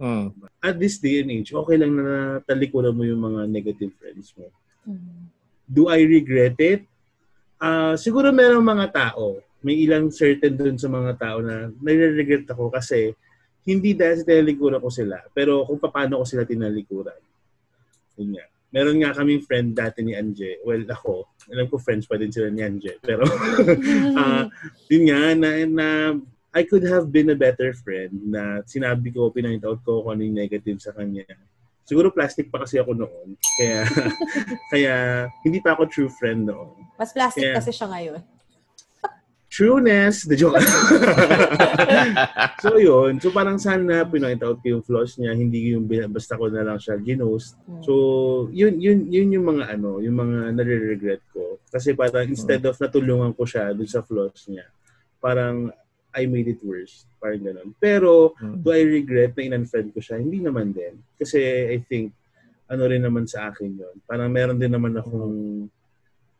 Mm. 0.00 0.34
At 0.58 0.76
this 0.78 0.98
day 0.98 1.22
and 1.22 1.30
age, 1.30 1.54
okay 1.54 1.76
lang 1.78 1.94
na 1.94 2.42
talikuran 2.42 2.94
mo 2.94 3.06
yung 3.06 3.22
mga 3.22 3.46
negative 3.46 3.92
friends 3.94 4.34
mo. 4.34 4.50
Mm. 4.84 5.30
Do 5.64 5.88
I 5.88 6.02
regret 6.02 6.58
it? 6.58 6.82
Ah, 7.62 7.94
siguro 7.94 8.34
merong 8.34 8.64
mga 8.64 8.86
tao, 8.90 9.40
may 9.64 9.80
ilang 9.80 10.12
certain 10.12 10.52
dun 10.52 10.76
sa 10.76 10.90
mga 10.92 11.16
tao 11.16 11.38
na 11.40 11.72
nare-regret 11.80 12.44
ako 12.52 12.68
kasi 12.68 13.16
hindi 13.64 13.96
dahil 13.96 14.20
sa 14.20 14.28
tinalikuran 14.28 14.82
ko 14.82 14.92
sila, 14.92 15.24
pero 15.32 15.64
kung 15.64 15.80
paano 15.80 16.20
ko 16.20 16.24
sila 16.28 16.44
tinalikuran. 16.44 17.16
Yun 18.20 18.36
nga. 18.36 18.44
Meron 18.74 18.98
nga 19.00 19.16
kaming 19.16 19.46
friend 19.46 19.72
dati 19.72 20.02
ni 20.02 20.12
Anje. 20.18 20.60
Well, 20.66 20.82
ako, 20.84 21.30
alam 21.48 21.70
ko 21.70 21.78
friends 21.78 22.10
pa 22.10 22.18
din 22.18 22.34
sila 22.34 22.50
ni 22.50 22.60
Anje. 22.60 22.98
Pero, 22.98 23.24
ah, 24.20 24.50
yun 24.90 25.04
nga, 25.08 25.20
na, 25.32 25.50
na 25.64 25.86
I 26.54 26.62
could 26.62 26.86
have 26.86 27.10
been 27.10 27.34
a 27.34 27.38
better 27.38 27.74
friend 27.74 28.30
na 28.30 28.62
sinabi 28.62 29.10
ko, 29.10 29.34
pinangit 29.34 29.66
out 29.66 29.82
ko 29.82 30.06
kung 30.06 30.14
ano 30.14 30.22
yung 30.22 30.38
negative 30.38 30.78
sa 30.78 30.94
kanya. 30.94 31.26
Siguro 31.82 32.14
plastic 32.14 32.46
pa 32.46 32.62
kasi 32.62 32.78
ako 32.78 32.94
noon. 32.94 33.34
Kaya, 33.58 33.82
kaya 34.72 34.94
hindi 35.42 35.58
pa 35.58 35.74
ako 35.74 35.90
true 35.90 36.12
friend 36.14 36.46
noon. 36.46 36.78
Mas 36.94 37.10
plastic 37.10 37.42
Yeah. 37.42 37.58
kasi 37.58 37.74
siya 37.74 37.90
ngayon. 37.90 38.22
Trueness! 39.54 40.26
The 40.26 40.34
joke. 40.34 40.58
so 42.64 42.74
yun, 42.74 43.22
so 43.22 43.30
parang 43.30 43.54
sana 43.54 44.02
pinakita 44.02 44.50
out 44.50 44.58
ko 44.58 44.66
yung 44.66 44.82
flaws 44.82 45.14
niya, 45.14 45.30
hindi 45.30 45.78
yung 45.78 45.86
basta 46.10 46.34
ko 46.34 46.50
na 46.50 46.66
lang 46.66 46.82
siya 46.82 46.98
ginost. 46.98 47.54
Mm. 47.70 47.86
So, 47.86 47.92
yun, 48.50 48.82
yun, 48.82 49.06
yun 49.06 49.30
yung 49.30 49.46
mga 49.46 49.78
ano, 49.78 50.02
yung 50.02 50.18
mga 50.18 50.58
nare-regret 50.58 51.22
ko. 51.30 51.62
Kasi 51.70 51.94
parang 51.94 52.26
instead 52.26 52.66
of 52.66 52.74
natulungan 52.82 53.30
ko 53.30 53.46
siya 53.46 53.70
dun 53.70 53.86
sa 53.86 54.02
flaws 54.02 54.42
niya, 54.50 54.66
parang 55.22 55.70
I 56.14 56.30
made 56.30 56.46
it 56.46 56.62
worse. 56.62 57.04
Parang 57.18 57.42
ganun. 57.42 57.74
Pero, 57.82 58.38
Mm. 58.38 58.62
do 58.62 58.68
I 58.70 58.82
regret 58.86 59.34
na 59.34 59.42
in-unfriend 59.50 59.90
ko 59.90 59.98
siya? 59.98 60.22
Hindi 60.22 60.38
naman 60.38 60.70
din. 60.70 60.94
Kasi 61.18 61.38
I 61.74 61.82
think, 61.84 62.14
ano 62.70 62.86
rin 62.88 63.02
naman 63.02 63.28
sa 63.28 63.50
akin 63.50 63.76
yun. 63.76 63.96
Parang 64.08 64.30
meron 64.30 64.56
din 64.56 64.72
naman 64.72 64.96
akong 64.96 65.68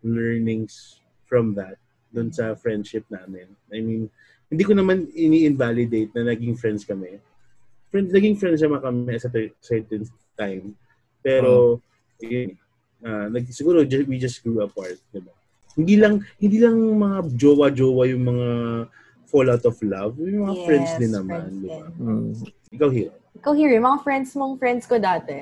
learnings 0.01 1.01
from 1.27 1.53
that 1.57 1.77
dun 2.15 2.31
sa 2.31 2.55
friendship 2.55 3.03
namin. 3.11 3.51
I 3.75 3.83
mean, 3.83 4.07
hindi 4.49 4.63
ko 4.63 4.73
naman 4.73 5.11
ini-invalidate 5.11 6.15
na 6.15 6.31
naging 6.31 6.55
friends 6.55 6.87
kami. 6.87 7.19
Friend, 7.91 8.07
naging 8.09 8.39
friends 8.39 8.63
naman 8.63 8.81
kami 8.81 9.19
at 9.19 9.27
a 9.27 9.51
certain 9.59 10.07
time. 10.39 10.79
Pero, 11.25 11.81
yun, 12.23 12.55
ah, 13.03 13.27
nag, 13.27 13.51
siguro 13.51 13.83
we 14.07 14.17
just 14.21 14.45
grew 14.47 14.63
apart. 14.63 15.01
Diba? 15.11 15.33
Hindi 15.75 15.99
lang, 15.99 16.23
hindi 16.39 16.63
lang 16.63 16.79
mga 16.79 17.35
jowa-jowa 17.35 18.07
yung 18.15 18.25
mga 18.31 18.49
fall 19.35 19.51
out 19.51 19.67
of 19.67 19.75
love. 19.83 20.15
Yung 20.23 20.47
mga 20.47 20.55
Yes, 20.55 20.63
friends 20.63 20.91
din 21.03 21.11
naman. 21.11 21.43
friends 21.43 21.59
Diba? 21.59 21.75
din. 21.75 21.85
Mm. 21.99 22.31
Ikaw, 22.79 22.89
Hiro. 22.95 23.13
Ikaw, 23.35 23.53
Hiri, 23.59 23.77
mga 23.83 23.99
friends 24.07 24.31
mong 24.39 24.55
friends 24.63 24.87
ko 24.87 24.95
dati. 25.03 25.35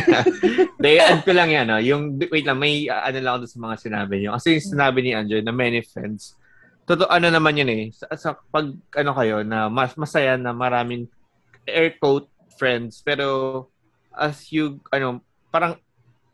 Hindi, 0.74 0.92
add 1.06 1.22
ko 1.22 1.30
lang 1.30 1.54
yan. 1.54 1.66
No? 1.70 1.78
Yung, 1.78 2.18
wait 2.18 2.42
lang, 2.42 2.58
may 2.58 2.90
uh, 2.90 3.06
ano 3.06 3.18
lang 3.22 3.32
ako 3.38 3.46
sa 3.46 3.58
mga 3.62 3.76
sinabi 3.78 4.14
niyo. 4.18 4.34
Kasi 4.34 4.58
yung 4.58 4.66
sinabi 4.74 4.98
ni 5.06 5.14
Andrew 5.14 5.38
na 5.38 5.54
many 5.54 5.86
friends, 5.86 6.34
totoo, 6.82 7.06
ano 7.06 7.30
naman 7.30 7.62
yun 7.62 7.70
eh. 7.70 7.84
Sa, 7.94 8.10
sa 8.18 8.28
pag, 8.50 8.74
ano 8.74 9.10
kayo, 9.14 9.46
na 9.46 9.70
mas 9.70 9.94
masaya 9.94 10.34
na 10.34 10.50
maraming 10.50 11.06
air 11.62 11.94
quote 12.02 12.26
friends. 12.58 13.06
Pero, 13.06 13.70
as 14.10 14.50
you, 14.50 14.82
ano, 14.90 15.22
parang, 15.54 15.78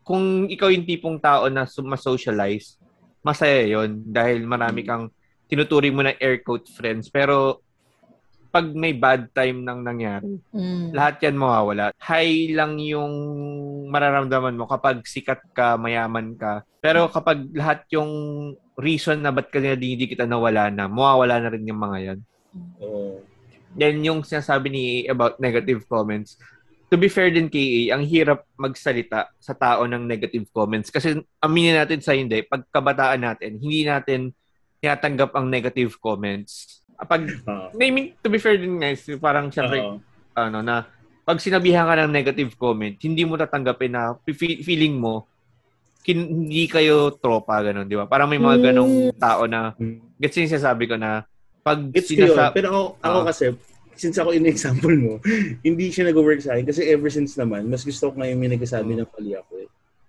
kung 0.08 0.48
ikaw 0.48 0.72
yung 0.72 0.88
tipong 0.88 1.20
tao 1.20 1.52
na 1.52 1.68
mas-socialize, 1.68 2.80
masaya 3.20 3.68
yon 3.68 4.00
Dahil 4.08 4.40
marami 4.48 4.88
kang 4.88 5.12
tinuturing 5.48 5.96
mo 5.96 6.04
ng 6.04 6.20
air 6.20 6.44
quote 6.44 6.68
friends. 6.70 7.08
Pero, 7.08 7.64
pag 8.48 8.64
may 8.72 8.96
bad 8.96 9.28
time 9.36 9.60
nang 9.60 9.84
nangyari, 9.84 10.40
Mm. 10.56 10.96
lahat 10.96 11.20
yan 11.20 11.36
mawawala. 11.36 11.92
High 12.00 12.56
lang 12.56 12.80
yung 12.80 13.12
mararamdaman 13.92 14.56
mo 14.56 14.64
kapag 14.64 15.04
sikat 15.04 15.44
ka, 15.52 15.76
mayaman 15.76 16.32
ka. 16.32 16.64
Pero 16.80 17.12
kapag 17.12 17.44
lahat 17.52 17.84
yung 17.92 18.08
reason 18.80 19.20
na 19.20 19.34
ba't 19.34 19.52
ka 19.52 19.60
nila 19.60 19.76
hindi 19.76 20.08
kita 20.08 20.24
nawala 20.24 20.72
na, 20.72 20.88
mawawala 20.88 21.44
na 21.44 21.52
rin 21.52 21.68
yung 21.68 21.80
mga 21.80 21.98
yan. 22.00 22.18
Oo. 22.80 23.20
Then 23.76 24.00
yung 24.00 24.24
sinasabi 24.24 24.72
ni 24.72 24.84
about 25.04 25.36
negative 25.36 25.84
comments, 25.84 26.40
to 26.88 26.96
be 26.96 27.12
fair 27.12 27.28
din 27.28 27.52
kay 27.52 27.92
AA, 27.92 28.00
ang 28.00 28.04
hirap 28.08 28.48
magsalita 28.56 29.28
sa 29.36 29.52
tao 29.52 29.84
ng 29.84 30.08
negative 30.08 30.48
comments. 30.48 30.88
Kasi 30.88 31.20
aminin 31.36 31.76
natin 31.76 32.00
sa 32.00 32.16
hindi, 32.16 32.40
pag 32.48 32.64
kabataan 32.72 33.20
natin, 33.20 33.60
hindi 33.60 33.84
natin 33.84 34.32
tinatanggap 34.78 35.30
ang 35.32 35.46
negative 35.46 35.98
comments. 35.98 36.82
Pag, 36.96 37.26
Oo. 37.44 37.66
I 37.76 37.90
mean, 37.90 38.18
to 38.18 38.28
be 38.28 38.38
fair 38.38 38.58
din 38.58 38.76
guys, 38.76 39.06
parang 39.18 39.48
syempre, 39.48 39.78
Oo. 39.78 39.98
ano 40.34 40.58
na 40.60 40.86
pag 41.22 41.38
sinabihan 41.38 41.84
ka 41.84 41.94
ng 41.98 42.10
negative 42.10 42.56
comment, 42.56 42.96
hindi 42.96 43.22
mo 43.22 43.36
tatanggapin 43.36 43.92
na 43.92 44.02
fe- 44.24 44.64
feeling 44.64 44.96
mo 44.96 45.28
kin- 46.00 46.48
hindi 46.48 46.64
kayo 46.64 47.12
tropa 47.12 47.60
ganun, 47.60 47.84
di 47.84 47.92
ba? 47.92 48.08
Parang 48.08 48.26
may 48.26 48.40
mga 48.40 48.72
ganong 48.72 49.12
tao 49.14 49.44
na 49.44 49.76
gets 50.16 50.40
yung 50.40 50.48
sinasabi 50.48 50.88
ko 50.88 50.96
na 50.96 51.28
pag 51.60 51.84
It's 51.92 52.08
yun. 52.08 52.32
sinasa- 52.32 52.50
Pero 52.50 52.66
ako, 52.72 52.82
ako 52.98 53.18
Oo. 53.20 53.26
kasi, 53.28 53.44
since 53.92 54.16
ako 54.16 54.30
in-example 54.32 54.94
mo, 54.96 55.12
hindi 55.66 55.92
siya 55.92 56.08
nag-work 56.08 56.40
sa 56.40 56.56
akin. 56.56 56.64
Kasi 56.64 56.86
ever 56.88 57.12
since 57.12 57.36
naman, 57.36 57.68
mas 57.68 57.84
gusto 57.84 58.08
ko 58.08 58.14
ngayon 58.16 58.38
may 58.40 58.48
nagsasabi 58.48 58.96
Oo. 58.96 59.04
ng 59.04 59.10
mali 59.12 59.32
ako 59.36 59.52
eh. 59.60 59.68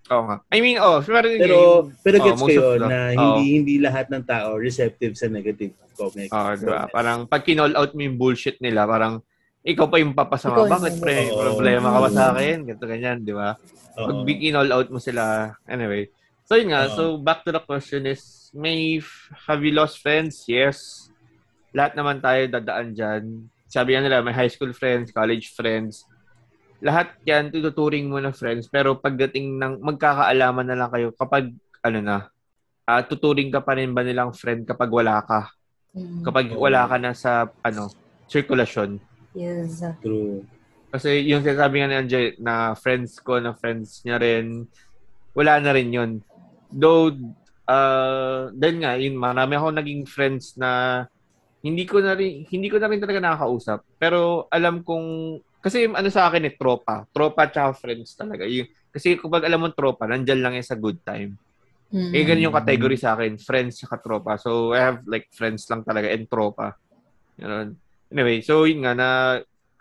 Oo 0.09 0.23
nga. 0.25 0.37
I 0.49 0.59
mean, 0.59 0.81
oh, 0.81 0.99
pero, 1.05 1.29
Pero, 1.29 1.57
pero 2.01 2.17
Oo, 2.17 2.25
gets 2.25 2.41
yun 2.41 2.81
the- 2.81 2.89
na 2.89 2.99
hindi 3.13 3.43
hindi 3.61 3.75
lahat 3.77 4.09
ng 4.09 4.25
tao 4.25 4.57
receptive 4.57 5.13
sa 5.13 5.29
negative 5.29 5.77
comment. 5.93 6.29
oh, 6.33 6.51
di 6.57 6.65
ba? 6.65 6.89
Parang 6.89 7.29
pag 7.29 7.45
kinall 7.45 7.77
out 7.77 7.93
mo 7.93 8.01
yung 8.01 8.17
bullshit 8.17 8.57
nila, 8.57 8.89
parang 8.89 9.21
ikaw 9.61 9.85
pa 9.85 10.01
yung 10.01 10.17
papasama. 10.17 10.55
Ikaw 10.55 10.65
Bakit 10.65 10.93
pre? 10.97 11.29
Oo. 11.29 11.53
Problema 11.53 11.87
ka 11.93 11.99
ba 12.01 12.09
sa 12.09 12.23
akin? 12.33 12.55
Ganito 12.65 12.85
ganyan, 12.89 13.17
di 13.21 13.33
ba? 13.35 13.53
Oo. 14.01 14.25
pag 14.25 14.39
kinall 14.39 14.69
out 14.71 14.89
mo 14.89 14.97
sila, 14.97 15.53
anyway. 15.69 16.09
So 16.49 16.57
yun 16.57 16.73
nga, 16.73 16.89
Oo. 16.89 16.93
so 16.95 17.03
back 17.21 17.45
to 17.45 17.53
the 17.53 17.61
question 17.61 18.09
is, 18.09 18.49
may, 18.49 18.97
have 19.45 19.61
you 19.61 19.77
lost 19.77 20.01
friends? 20.01 20.49
Yes. 20.49 21.05
Lahat 21.69 21.93
naman 21.93 22.17
tayo 22.17 22.49
dadaan 22.49 22.97
dyan. 22.97 23.45
Sabi 23.69 23.93
nga 23.93 24.01
nila, 24.01 24.25
may 24.25 24.33
high 24.33 24.49
school 24.49 24.73
friends, 24.73 25.13
college 25.13 25.53
friends. 25.53 26.08
Lahat 26.79 27.11
yan, 27.27 27.51
tututuring 27.51 28.07
mo 28.07 28.23
na 28.23 28.31
friends. 28.31 28.71
Pero 28.71 28.95
pagdating 28.95 29.59
ng 29.59 29.73
magkakaalaman 29.83 30.67
na 30.67 30.77
lang 30.79 30.91
kayo 30.91 31.11
kapag, 31.11 31.51
ano 31.83 31.99
na, 31.99 32.17
ah, 32.87 33.03
tuturing 33.03 33.51
ka 33.51 33.59
pa 33.59 33.75
rin 33.75 33.91
ba 33.91 34.01
nilang 34.03 34.31
friend 34.31 34.63
kapag 34.63 34.87
wala 34.87 35.19
ka? 35.23 35.51
Mm. 35.91 36.23
Kapag 36.23 36.45
wala 36.55 36.87
ka 36.87 36.95
na 36.95 37.11
sa, 37.11 37.51
ano, 37.63 37.91
circulation. 38.31 38.95
Yes. 39.35 39.83
True. 39.99 40.47
Kasi 40.89 41.21
yung 41.29 41.45
sinasabi 41.45 41.81
nga 41.83 41.89
ni 41.89 41.97
Anjay 41.99 42.25
na 42.41 42.73
friends 42.73 43.21
ko, 43.21 43.37
na 43.37 43.53
friends 43.53 44.01
niya 44.01 44.17
rin, 44.17 44.65
wala 45.37 45.61
na 45.61 45.71
rin 45.75 45.89
yun. 45.93 46.11
Though, 46.73 47.13
uh, 47.69 48.49
then 48.57 48.81
nga, 48.81 48.97
yun, 48.97 49.19
marami 49.19 49.53
ako 49.59 49.67
naging 49.75 50.03
friends 50.09 50.57
na 50.57 51.03
hindi 51.61 51.83
ko 51.85 51.99
na 51.99 52.15
rin, 52.15 52.47
hindi 52.49 52.71
ko 52.71 52.79
na 52.79 52.89
rin 52.89 53.03
talaga 53.03 53.19
nakakausap. 53.21 53.79
Pero 54.01 54.49
alam 54.49 54.81
kong, 54.81 55.39
kasi 55.59 55.87
yung 55.87 55.95
ano 55.95 56.07
sa 56.07 56.31
akin 56.31 56.47
eh, 56.47 56.55
tropa. 56.55 57.03
Tropa 57.11 57.47
tsaka 57.51 57.75
friends 57.75 58.15
talaga. 58.15 58.47
Yung, 58.47 58.67
kasi 58.89 59.19
kapag 59.19 59.43
alam 59.45 59.59
mo 59.59 59.67
tropa, 59.75 60.07
nandyan 60.07 60.39
lang 60.39 60.53
yan 60.55 60.65
sa 60.65 60.79
good 60.79 61.03
time. 61.03 61.35
Mm. 61.89 62.11
Eh, 62.13 62.23
ganun 62.23 62.45
yung 62.49 62.57
category 62.57 62.97
sa 62.97 63.17
akin. 63.17 63.35
Friends 63.41 63.81
sa 63.81 63.97
tropa. 63.97 64.37
So, 64.37 64.71
I 64.77 64.81
have 64.93 65.03
like 65.09 65.27
friends 65.33 65.65
lang 65.67 65.81
talaga 65.81 66.13
and 66.13 66.29
tropa. 66.29 66.77
Ganun. 67.35 67.75
Anyway, 68.09 68.41
so 68.41 68.65
yun 68.65 68.85
nga 68.85 68.93
na 68.93 69.09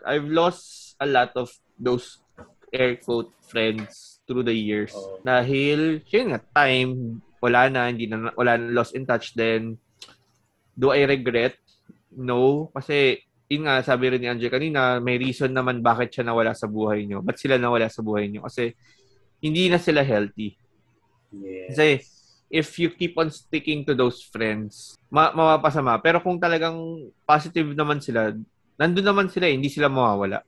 I've 0.05 0.29
lost 0.29 0.97
a 1.01 1.07
lot 1.07 1.33
of 1.37 1.53
those 1.79 2.21
air 2.73 2.97
quote 3.01 3.33
friends 3.45 4.21
through 4.29 4.45
the 4.45 4.53
years. 4.53 4.93
Oo. 4.93 5.25
Dahil, 5.25 6.05
yun 6.05 6.37
nga, 6.37 6.41
time, 6.53 7.23
wala 7.41 7.73
na, 7.73 7.89
hindi 7.89 8.05
na, 8.05 8.35
wala 8.37 8.61
na, 8.61 8.73
lost 8.77 8.93
in 8.93 9.09
touch. 9.09 9.33
Then, 9.33 9.81
do 10.77 10.93
I 10.93 11.09
regret? 11.09 11.57
No. 12.13 12.69
Kasi, 12.77 13.25
yun 13.49 13.65
nga, 13.65 13.81
sabi 13.81 14.13
rin 14.13 14.21
ni 14.21 14.29
Angel 14.29 14.53
kanina, 14.53 15.01
may 15.01 15.17
reason 15.17 15.49
naman 15.49 15.81
bakit 15.81 16.13
siya 16.13 16.25
nawala 16.29 16.53
sa 16.53 16.69
buhay 16.69 17.09
niyo. 17.09 17.25
Ba't 17.25 17.41
sila 17.41 17.57
nawala 17.57 17.89
sa 17.89 18.05
buhay 18.05 18.29
niyo? 18.29 18.45
Kasi, 18.45 18.77
hindi 19.41 19.73
na 19.73 19.81
sila 19.81 20.05
healthy. 20.05 20.53
Yes. 21.33 21.73
Kasi 21.73 21.87
if 22.49 22.69
you 22.81 22.93
keep 22.93 23.17
on 23.17 23.29
sticking 23.33 23.85
to 23.85 23.93
those 23.93 24.25
friends, 24.25 24.97
ma 25.09 25.33
mapapasama. 25.33 26.01
Pero 26.01 26.21
kung 26.21 26.41
talagang 26.41 27.09
positive 27.25 27.73
naman 27.73 28.01
sila, 28.01 28.33
nandun 28.77 29.05
naman 29.05 29.29
sila, 29.33 29.49
eh, 29.49 29.57
hindi 29.57 29.73
sila 29.73 29.89
mawawala. 29.89 30.45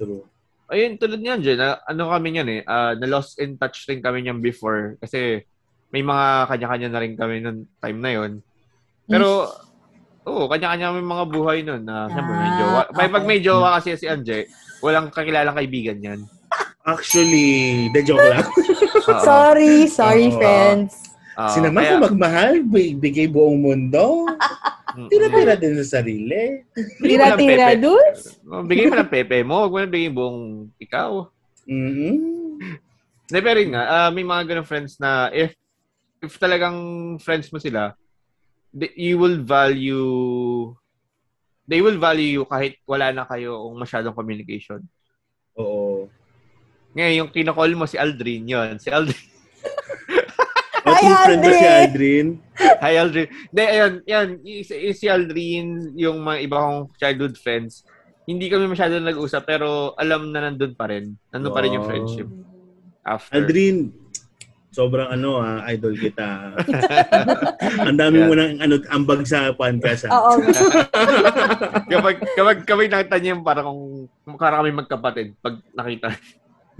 True. 0.00 0.24
Ayun, 0.70 0.96
tulad 0.96 1.18
niyan, 1.18 1.40
Jen, 1.42 1.58
na, 1.58 1.82
ano 1.82 2.14
kami 2.14 2.28
niyan 2.30 2.48
eh, 2.48 2.60
ah, 2.62 2.94
na 2.94 3.06
lost 3.10 3.42
in 3.42 3.58
touch 3.58 3.90
rin 3.90 3.98
kami 3.98 4.22
niyan 4.22 4.38
before. 4.38 4.96
Kasi 5.02 5.42
may 5.90 6.06
mga 6.06 6.46
kanya-kanya 6.46 6.88
na 6.88 7.00
rin 7.02 7.14
kami 7.18 7.42
noong 7.42 7.60
time 7.82 7.98
na 7.98 8.10
yon. 8.14 8.32
Pero, 9.10 9.50
oo, 10.30 10.46
kanya-kanya 10.46 10.94
may 10.94 11.02
mga 11.02 11.24
buhay 11.26 11.58
nun 11.60 11.82
na, 11.82 12.06
siyempre, 12.06 12.32
may 12.32 12.46
Ah, 12.46 12.56
jowa. 12.56 12.82
May, 12.88 13.08
pag 13.08 13.20
okay. 13.20 13.28
may 13.28 13.40
jowa 13.42 13.68
kasi 13.76 13.88
si 13.94 14.06
Anje, 14.06 14.46
walang 14.78 15.10
kakilalang 15.10 15.58
kaibigan 15.58 15.98
yan. 15.98 16.20
Actually, 16.86 17.50
the 17.90 18.00
joke 18.00 18.22
lang. 18.22 18.46
Sorry, 19.20 19.84
sorry, 19.86 20.30
Oo. 20.30 20.38
friends. 20.38 20.92
Oo, 21.34 21.50
Sinama 21.50 21.82
kaya- 21.82 21.90
ko 21.90 22.06
magmahal, 22.06 22.52
bi- 22.62 22.94
bigay 22.94 23.26
buong 23.26 23.58
mundo. 23.58 24.26
Tira-tira 25.06 25.54
din 25.54 25.78
sa 25.80 25.98
sarili. 25.98 26.62
Tira-tira. 26.98 27.74
Oh, 28.46 28.62
bigay 28.62 28.86
mo 28.86 28.94
ng 28.96 29.10
pepe 29.10 29.42
mo, 29.42 29.62
huwag 29.62 29.72
mo 29.72 29.78
na 29.78 29.90
bigay 29.90 30.10
buong 30.10 30.70
ikaw. 30.76 31.26
mm 31.66 32.14
Hindi, 33.30 33.40
pero 33.40 33.58
yun 33.62 33.72
nga, 33.72 33.84
ah, 33.86 34.10
may 34.10 34.26
mga 34.26 34.42
ganun 34.44 34.66
friends 34.66 34.98
na 34.98 35.30
if 35.30 35.54
if 36.18 36.34
talagang 36.36 36.74
friends 37.16 37.46
mo 37.48 37.56
sila, 37.56 37.94
you 38.96 39.18
will 39.18 39.42
value 39.42 40.70
they 41.66 41.78
will 41.78 41.98
value 41.98 42.42
you 42.42 42.44
kahit 42.46 42.78
wala 42.82 43.14
na 43.14 43.22
kayo 43.22 43.62
masyadong 43.78 44.14
communication. 44.14 44.82
Oo. 45.54 46.10
Ngayon, 46.98 47.14
yung 47.22 47.30
kinakall 47.30 47.70
mo 47.78 47.86
si 47.86 47.94
Aldrin, 47.94 48.42
yun. 48.42 48.74
Si 48.82 48.90
Aldrin. 48.90 49.14
O, 50.80 50.96
Hi, 50.96 51.12
friend 51.28 51.44
ba 51.44 51.52
si 51.52 51.68
Aldrin! 51.68 51.76
Aldrin? 51.76 52.28
Hi, 52.80 52.94
Aldrin. 52.96 53.28
Hindi, 53.28 53.62
ayun, 53.68 53.92
yan. 54.08 54.28
Si, 54.64 54.74
si 54.96 55.06
Aldrin, 55.12 55.92
yung 55.92 56.24
mga 56.24 56.40
iba 56.40 56.56
kong 56.56 56.96
childhood 56.96 57.36
friends, 57.36 57.84
hindi 58.24 58.48
kami 58.48 58.64
masyadong 58.64 59.04
nag-usap, 59.04 59.44
pero 59.44 59.92
alam 60.00 60.32
na 60.32 60.48
nandun 60.48 60.72
pa 60.72 60.88
rin. 60.88 61.14
Nandun 61.28 61.52
pa 61.52 61.60
rin 61.60 61.76
yung 61.76 61.84
Wow. 61.84 61.90
friendship. 61.92 62.28
After. 63.04 63.44
Aldrin, 63.44 63.92
sobrang 64.70 65.10
ano 65.10 65.42
ah, 65.42 65.66
idol 65.70 65.94
kita. 65.98 66.54
Ang 67.86 67.98
dami 67.98 68.22
mo 68.22 68.32
nang 68.38 68.62
ano, 68.62 68.78
ambag 68.90 69.26
sa 69.26 69.50
podcast 69.50 70.06
ah. 70.06 70.14
Oo. 70.14 70.32
kapag, 71.92 72.16
kapag 72.38 72.58
kami 72.64 72.86
nakita 72.86 73.18
niya 73.18 73.34
yung 73.34 73.44
parang 73.46 73.66
kung 73.66 73.82
mukha 74.30 74.54
kami 74.54 74.70
magkapatid 74.70 75.34
pag 75.42 75.58
nakita. 75.74 76.14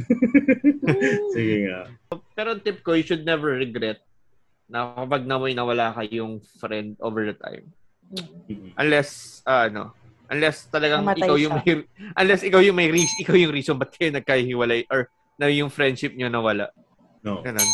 Sige 1.34 1.56
nga. 1.66 1.90
Pero 2.38 2.56
tip 2.62 2.80
ko, 2.86 2.94
you 2.94 3.04
should 3.04 3.26
never 3.26 3.58
regret 3.58 4.00
na 4.70 4.94
kapag 4.94 5.26
namoy 5.26 5.50
nawala 5.50 5.90
kayong 5.98 6.38
friend 6.62 6.94
over 7.02 7.26
the 7.26 7.34
time. 7.34 7.66
Unless, 8.78 9.42
ah, 9.46 9.66
ano, 9.66 9.98
unless 10.30 10.70
talagang 10.70 11.02
Namatay 11.02 11.26
ikaw 11.26 11.36
yung 11.36 11.58
may, 11.58 11.82
unless 12.14 12.42
ikaw 12.46 12.62
yung 12.62 12.78
may 12.78 12.86
reason, 12.86 13.18
ikaw 13.18 13.34
yung 13.34 13.50
reason 13.50 13.74
ba't 13.74 13.90
kayo 13.90 14.14
nagkahiwalay 14.14 14.86
or 14.86 15.10
na 15.34 15.50
yung 15.50 15.68
friendship 15.74 16.14
nyo 16.14 16.30
nawala. 16.30 16.70
No. 17.20 17.44
Ganun. 17.44 17.68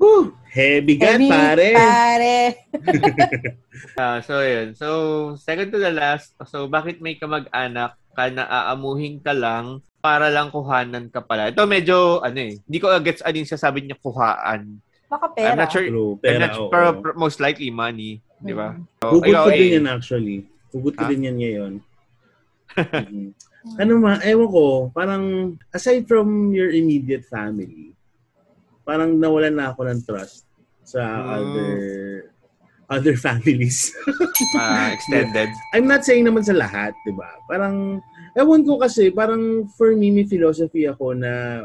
Woo! 0.00 0.32
Heavy 0.48 0.96
gun, 0.96 1.20
Heavy, 1.20 1.28
pare. 1.28 1.68
Pare. 1.76 2.36
Ah, 3.96 4.20
so, 4.20 4.44
yun. 4.44 4.76
So, 4.76 4.88
second 5.40 5.72
to 5.72 5.80
the 5.80 5.92
last. 5.92 6.36
So, 6.48 6.68
bakit 6.68 7.00
may 7.00 7.16
kamag-anak 7.16 7.96
ka 8.12 8.28
na 8.28 8.44
aamuhin 8.44 9.20
ka 9.20 9.32
lang 9.32 9.80
para 10.04 10.28
lang 10.28 10.52
kuhanan 10.52 11.08
ka 11.08 11.24
pala? 11.24 11.48
Ito 11.48 11.64
medyo, 11.64 12.20
ano 12.20 12.38
eh, 12.40 12.60
hindi 12.60 12.78
ko 12.80 12.92
gets 13.00 13.24
ano 13.24 13.40
yung 13.40 13.48
sasabi 13.48 13.84
niya 13.84 13.96
kuhaan. 14.00 14.80
Baka 15.10 15.26
pera. 15.32 15.52
I'm 15.52 15.60
not 15.64 15.72
sure. 15.72 15.84
True. 15.88 16.12
I'm 16.16 16.22
Pera, 16.22 16.38
not 16.44 16.52
sure, 16.54 16.70
pero 16.70 16.86
pero 17.02 17.12
most 17.18 17.40
likely 17.42 17.72
money. 17.72 18.20
Di 18.38 18.52
ba? 18.54 18.76
Mm. 18.76 18.84
So, 19.00 19.06
Hugot 19.16 19.34
ko 19.34 19.50
din 19.50 19.64
eh, 19.66 19.76
yan 19.80 19.86
actually. 19.88 20.38
Hugot 20.70 20.94
ko 20.96 21.04
din 21.08 21.26
yan 21.26 21.36
ngayon. 21.40 21.72
Mhm. 22.70 23.34
ano 23.76 23.92
ma, 24.00 24.16
ewan 24.24 24.48
ko, 24.48 24.64
parang 24.94 25.52
aside 25.74 26.08
from 26.08 26.48
your 26.54 26.72
immediate 26.72 27.26
family, 27.28 27.92
parang 28.82 29.16
nawalan 29.16 29.54
na 29.54 29.70
ako 29.72 29.86
ng 29.86 30.00
trust 30.04 30.44
sa 30.82 31.00
Hmm. 31.02 31.30
other 31.36 31.70
other 32.90 33.14
families. 33.14 33.94
ah, 34.58 34.90
extended. 34.90 35.50
I'm 35.70 35.86
not 35.86 36.02
saying 36.02 36.26
naman 36.26 36.42
sa 36.42 36.56
lahat, 36.56 36.90
'di 37.06 37.14
ba? 37.14 37.30
Parang 37.46 38.02
ewan 38.34 38.66
ko 38.66 38.82
kasi, 38.82 39.14
parang 39.14 39.66
for 39.78 39.94
me 39.94 40.10
may 40.10 40.26
philosophy 40.26 40.90
ako 40.90 41.14
na 41.14 41.62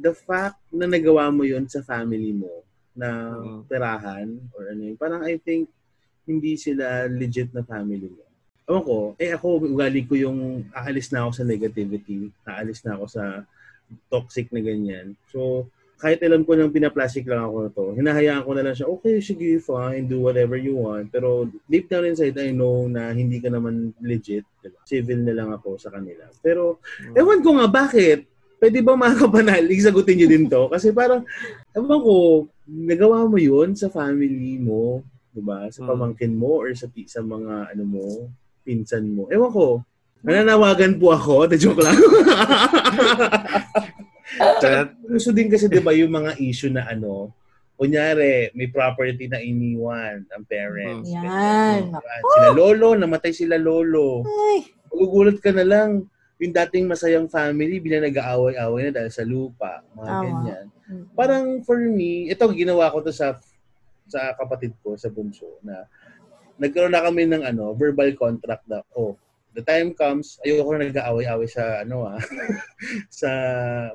the 0.00 0.16
fact 0.16 0.56
na 0.72 0.88
nagawa 0.88 1.28
mo 1.28 1.44
'yon 1.44 1.68
sa 1.68 1.84
family 1.84 2.32
mo 2.32 2.64
na 2.92 3.36
Mm. 3.36 3.60
perahan 3.68 4.28
or 4.56 4.68
ano 4.72 4.80
yun, 4.92 4.96
parang 5.00 5.24
I 5.24 5.36
think 5.40 5.68
hindi 6.28 6.56
sila 6.56 7.08
legit 7.08 7.50
na 7.52 7.64
family 7.64 8.08
mo. 8.08 8.24
Ewan 8.68 8.84
ko, 8.86 8.96
eh 9.18 9.34
ako, 9.34 9.68
ugali 9.68 10.06
ko 10.06 10.14
yung 10.14 10.64
aalis 10.70 11.10
na 11.10 11.26
ako 11.26 11.30
sa 11.34 11.44
negativity, 11.44 12.30
aalis 12.46 12.80
na 12.86 12.94
ako 12.94 13.04
sa 13.10 13.24
toxic 14.06 14.48
na 14.54 14.62
ganyan. 14.62 15.18
So, 15.28 15.66
kahit 16.02 16.18
alam 16.26 16.42
ko 16.42 16.58
nang 16.58 16.74
pinaplastic 16.74 17.22
lang 17.30 17.46
ako 17.46 17.70
to, 17.70 17.86
hinahayaan 17.94 18.42
ko 18.42 18.58
na 18.58 18.66
lang 18.66 18.74
siya, 18.74 18.90
okay, 18.90 19.22
sige, 19.22 19.62
fine, 19.62 20.10
do 20.10 20.26
whatever 20.26 20.58
you 20.58 20.74
want. 20.74 21.06
Pero 21.14 21.46
deep 21.70 21.86
down 21.86 22.10
inside, 22.10 22.34
I 22.42 22.50
know 22.50 22.90
na 22.90 23.14
hindi 23.14 23.38
ka 23.38 23.46
naman 23.46 23.94
legit. 24.02 24.42
Diba? 24.58 24.82
Civil 24.82 25.22
na 25.22 25.38
lang 25.38 25.54
ako 25.54 25.78
sa 25.78 25.94
kanila. 25.94 26.26
Pero, 26.42 26.82
ewan 27.14 27.38
ko 27.38 27.54
nga, 27.54 27.70
bakit? 27.70 28.26
Pwede 28.58 28.82
ba 28.82 28.98
mga 28.98 29.26
kapanalig, 29.26 29.78
sagutin 29.78 30.18
nyo 30.18 30.26
din 30.26 30.50
to? 30.50 30.66
Kasi 30.66 30.90
parang, 30.90 31.22
ewan 31.70 31.98
ko, 32.02 32.14
nagawa 32.66 33.22
mo 33.22 33.38
yun 33.38 33.78
sa 33.78 33.86
family 33.86 34.58
mo, 34.58 35.06
diba? 35.30 35.70
Sa 35.70 35.86
Mm. 35.86 35.88
pamangkin 35.94 36.34
mo 36.34 36.66
or 36.66 36.74
sa, 36.74 36.90
sa 37.06 37.22
mga, 37.22 37.78
ano 37.78 37.84
mo, 37.86 38.04
pinsan 38.66 39.06
mo. 39.06 39.30
Ewan 39.30 39.54
ko, 39.54 39.66
nananawagan 40.26 40.98
po 40.98 41.14
ako, 41.14 41.46
na 41.46 41.54
joke 41.62 41.78
lang. 41.78 41.94
Tsaka, 44.38 44.96
gusto 45.04 45.30
din 45.34 45.48
kasi 45.52 45.68
'di 45.68 45.82
ba 45.84 45.92
yung 45.92 46.12
mga 46.12 46.38
issue 46.40 46.72
na 46.72 46.88
ano, 46.88 47.32
kunyari 47.76 48.54
may 48.54 48.70
property 48.70 49.26
na 49.26 49.42
iniwan 49.42 50.22
ang 50.30 50.44
parents. 50.46 51.10
Mm. 51.10 51.18
ganyan. 51.18 51.26
Yan. 51.26 51.80
Diba? 51.90 52.30
Sila 52.30 52.48
lolo, 52.54 52.88
namatay 52.94 53.32
sila 53.34 53.56
lolo. 53.58 54.22
Ay. 54.22 54.70
Magugulat 54.92 55.38
ka 55.42 55.50
na 55.50 55.66
lang 55.66 56.06
yung 56.42 56.54
dating 56.54 56.90
masayang 56.90 57.30
family 57.30 57.78
bila 57.78 58.02
nag-aaway-away 58.02 58.90
na 58.90 58.92
dahil 58.98 59.10
sa 59.14 59.22
lupa, 59.26 59.82
mga 59.94 60.10
Tama. 60.10 60.22
ganyan. 60.22 60.64
Parang 61.14 61.44
for 61.62 61.78
me, 61.78 62.28
ito 62.28 62.44
ginawa 62.52 62.90
ko 62.90 63.00
to 63.02 63.14
sa 63.14 63.38
sa 64.10 64.34
kapatid 64.36 64.74
ko 64.82 64.98
sa 64.98 65.08
bunso 65.08 65.62
na 65.64 65.86
nagkaroon 66.60 66.92
na 66.92 67.02
kami 67.02 67.24
ng 67.26 67.42
ano, 67.46 67.72
verbal 67.72 68.12
contract 68.14 68.66
na 68.68 68.84
oh, 68.94 69.16
the 69.52 69.62
time 69.64 69.92
comes, 69.92 70.40
ayoko 70.42 70.76
na 70.76 70.88
nag-aaway-away 70.88 71.48
sa 71.48 71.84
ano 71.84 72.08
ah, 72.08 72.18
sa 73.22 73.30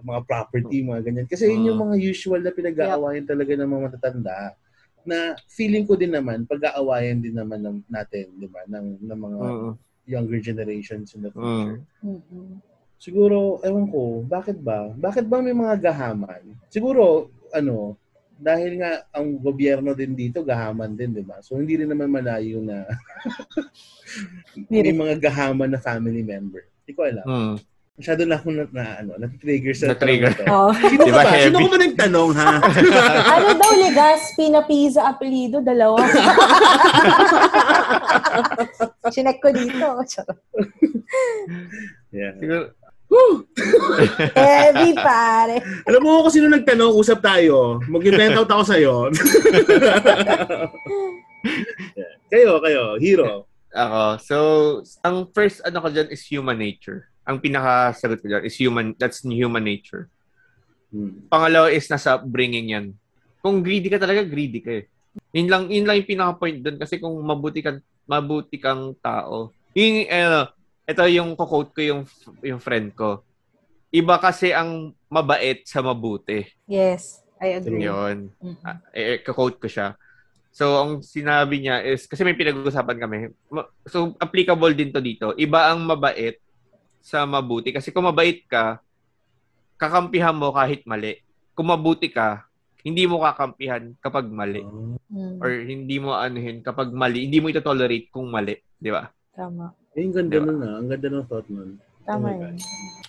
mga 0.02 0.20
property, 0.26 0.86
mga 0.86 1.02
ganyan. 1.06 1.28
Kasi 1.28 1.50
yun 1.50 1.74
yung 1.74 1.82
mga 1.82 1.96
usual 1.98 2.42
na 2.46 2.54
pinag-aawayan 2.54 3.26
talaga 3.26 3.52
ng 3.58 3.70
mga 3.70 3.84
matatanda 3.92 4.54
na 5.08 5.40
feeling 5.48 5.88
ko 5.88 5.96
din 5.96 6.12
naman, 6.12 6.44
pag-aawayan 6.44 7.24
din 7.24 7.34
naman 7.34 7.64
ng, 7.64 7.78
natin, 7.88 8.28
di 8.36 8.48
ba, 8.52 8.68
ng, 8.68 9.00
ng 9.02 9.20
mga 9.20 9.40
Mm. 9.48 9.74
younger 10.08 10.40
generations 10.40 11.16
in 11.16 11.24
the 11.24 11.32
future. 11.32 11.80
Mm-mm. 12.04 12.60
Siguro, 13.00 13.62
ewan 13.64 13.88
ko, 13.88 14.26
bakit 14.28 14.60
ba? 14.60 14.92
Bakit 14.96 15.30
ba 15.30 15.40
may 15.40 15.56
mga 15.56 15.80
gahaman? 15.80 16.44
Siguro, 16.68 17.30
ano, 17.56 17.96
dahil 18.38 18.78
nga 18.80 19.06
ang 19.12 19.42
gobyerno 19.42 19.98
din 19.98 20.14
dito, 20.14 20.46
gahaman 20.46 20.94
din, 20.94 21.14
di 21.14 21.26
ba? 21.26 21.42
So, 21.42 21.58
hindi 21.58 21.82
rin 21.82 21.90
naman 21.90 22.14
malayo 22.14 22.62
na 22.62 22.86
may 24.72 24.94
mga 24.94 25.18
gahaman 25.18 25.74
na 25.74 25.82
family 25.82 26.22
member. 26.22 26.70
Hindi 26.86 26.92
ko 26.94 27.02
alam. 27.04 27.26
Mm. 27.26 27.56
Masyado 27.98 28.30
na 28.30 28.38
ako 28.38 28.48
na, 28.54 28.64
na 28.70 28.86
ano, 29.02 29.18
na-trigger 29.18 29.74
sa 29.74 29.90
Na-trigger. 29.90 30.30
Oh. 30.46 30.70
Sino 30.70 31.10
ba, 31.10 31.26
ba? 31.26 31.34
Sino 31.34 31.58
heavy? 31.58 31.66
ka 31.66 31.74
ba 31.74 31.78
nagtanong, 31.82 32.32
ha? 32.38 32.52
ano 33.42 33.48
daw, 33.58 33.72
Legaspi 33.74 34.46
na 34.54 34.62
pizza 34.70 35.02
apelido? 35.10 35.66
Dalawa. 35.66 35.98
Chinek 39.14 39.42
ko 39.42 39.50
dito. 39.50 39.98
Yeah. 42.14 42.38
Siguro, 42.38 42.78
Heavy, 44.36 44.92
pare. 45.08 45.64
Alam 45.88 46.02
mo 46.04 46.28
kung 46.28 46.34
sino 46.34 46.52
nagtanong, 46.52 46.94
usap 46.94 47.24
tayo. 47.24 47.80
Mag-invent 47.88 48.36
out 48.36 48.52
ako 48.52 48.64
sa'yo. 48.68 49.08
kayo, 52.32 52.60
kayo, 52.60 52.84
hero. 53.00 53.48
Ako. 53.72 54.04
So, 54.24 54.38
ang 55.04 55.28
first 55.32 55.64
ano 55.64 55.80
ko 55.80 55.88
dyan 55.92 56.12
is 56.12 56.24
human 56.28 56.60
nature. 56.60 57.08
Ang 57.28 57.40
pinakasagot 57.40 58.24
ko 58.24 58.28
dyan 58.28 58.44
is 58.48 58.56
human, 58.56 58.96
that's 59.00 59.24
human 59.24 59.64
nature. 59.64 60.12
Hmm. 60.92 61.28
Pangalawa 61.28 61.72
is 61.72 61.88
nasa 61.88 62.16
upbringing 62.16 62.72
yan. 62.72 62.86
Kung 63.44 63.64
greedy 63.64 63.92
ka 63.92 64.00
talaga, 64.00 64.28
greedy 64.28 64.60
ka 64.60 64.72
eh. 64.84 64.86
Yun 65.36 65.48
lang, 65.48 65.64
yun 65.72 65.86
lang 65.88 66.04
yung 66.04 66.12
pinaka-point 66.12 66.60
doon. 66.64 66.78
Kasi 66.80 67.00
kung 67.00 67.16
mabuti 67.24 67.64
kang, 67.64 67.80
mabuti 68.08 68.60
kang 68.60 68.96
tao, 69.00 69.52
yung, 69.76 70.08
ano, 70.10 70.52
ito 70.88 71.04
yung 71.12 71.36
quote 71.36 71.76
ko 71.76 71.82
yung, 71.84 72.02
yung 72.40 72.64
friend 72.64 72.96
ko. 72.96 73.20
Iba 73.92 74.16
kasi 74.24 74.56
ang 74.56 74.96
mabait 75.12 75.68
sa 75.68 75.84
mabuti. 75.84 76.48
Yes, 76.64 77.20
I 77.44 77.60
agree. 77.60 77.84
Yun. 77.84 78.32
Mm-mm. 78.40 78.64
Ah, 78.64 78.80
eh, 78.96 79.20
quote 79.20 79.60
ko 79.60 79.68
siya. 79.68 80.00
So, 80.56 80.80
ang 80.80 81.04
sinabi 81.04 81.60
niya 81.60 81.84
is, 81.84 82.08
kasi 82.08 82.24
may 82.24 82.34
pinag-uusapan 82.40 82.98
kami. 82.98 83.18
So, 83.86 84.16
applicable 84.18 84.74
din 84.74 84.90
to 84.96 85.04
dito. 85.04 85.36
Iba 85.36 85.70
ang 85.70 85.84
mabait 85.84 86.40
sa 87.04 87.28
mabuti. 87.28 87.76
Kasi 87.76 87.92
kung 87.92 88.08
mabait 88.08 88.48
ka, 88.48 88.80
kakampihan 89.78 90.34
mo 90.34 90.56
kahit 90.56 90.88
mali. 90.88 91.20
Kung 91.54 91.70
mabuti 91.70 92.10
ka, 92.10 92.48
hindi 92.82 93.06
mo 93.06 93.22
kakampihan 93.22 93.92
kapag 94.00 94.32
mali. 94.32 94.64
Mm, 95.12 95.38
Or 95.44 95.50
hindi 95.52 95.96
mo 96.00 96.16
anuhin 96.16 96.64
kapag 96.64 96.90
mali. 96.96 97.28
Hindi 97.28 97.44
mo 97.44 97.52
ito 97.52 97.60
tolerate 97.62 98.08
kung 98.10 98.32
mali. 98.32 98.56
Di 98.80 98.90
ba? 98.90 99.04
tama. 99.38 99.70
Eh, 99.98 100.06
yung 100.06 100.14
ganda 100.14 100.38
Diba? 100.38 100.46
nun 100.46 100.62
ah. 100.62 100.76
Ang 100.78 100.88
ganda 100.94 101.08
ng 101.10 101.26
thought 101.26 101.50
nun. 101.50 101.82
Tama 102.06 102.30
Oh 102.30 102.38
yun. 102.38 102.56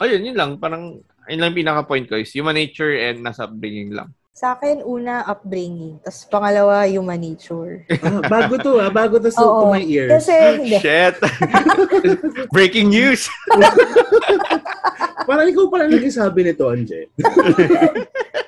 Ayun, 0.01 0.21
yun 0.25 0.37
lang. 0.41 0.51
Parang, 0.57 1.05
yun 1.29 1.41
lang 1.45 1.53
pinaka-point 1.53 2.09
ko 2.09 2.17
is 2.17 2.33
human 2.33 2.57
nature 2.57 2.97
and 2.97 3.21
nasa 3.21 3.45
upbringing 3.45 3.93
lang. 3.93 4.09
Sa 4.33 4.57
akin, 4.57 4.81
una, 4.81 5.21
upbringing. 5.29 6.01
Tapos 6.01 6.25
pangalawa, 6.33 6.89
human 6.89 7.21
nature. 7.21 7.85
Ah, 8.09 8.25
bago 8.25 8.57
to 8.57 8.81
ah. 8.81 8.89
Bago 8.89 9.21
to, 9.21 9.29
so, 9.29 9.69
to 9.69 9.69
my 9.69 9.85
ears. 9.85 10.09
Kasi, 10.17 10.33
hindi. 10.33 10.81
Shit! 10.81 11.21
Breaking 12.57 12.89
news! 12.89 13.29
Parang 15.29 15.45
ikaw 15.45 15.69
pala 15.69 15.93
nagsasabi 15.93 16.41
nito, 16.41 16.73
Anje. 16.73 17.13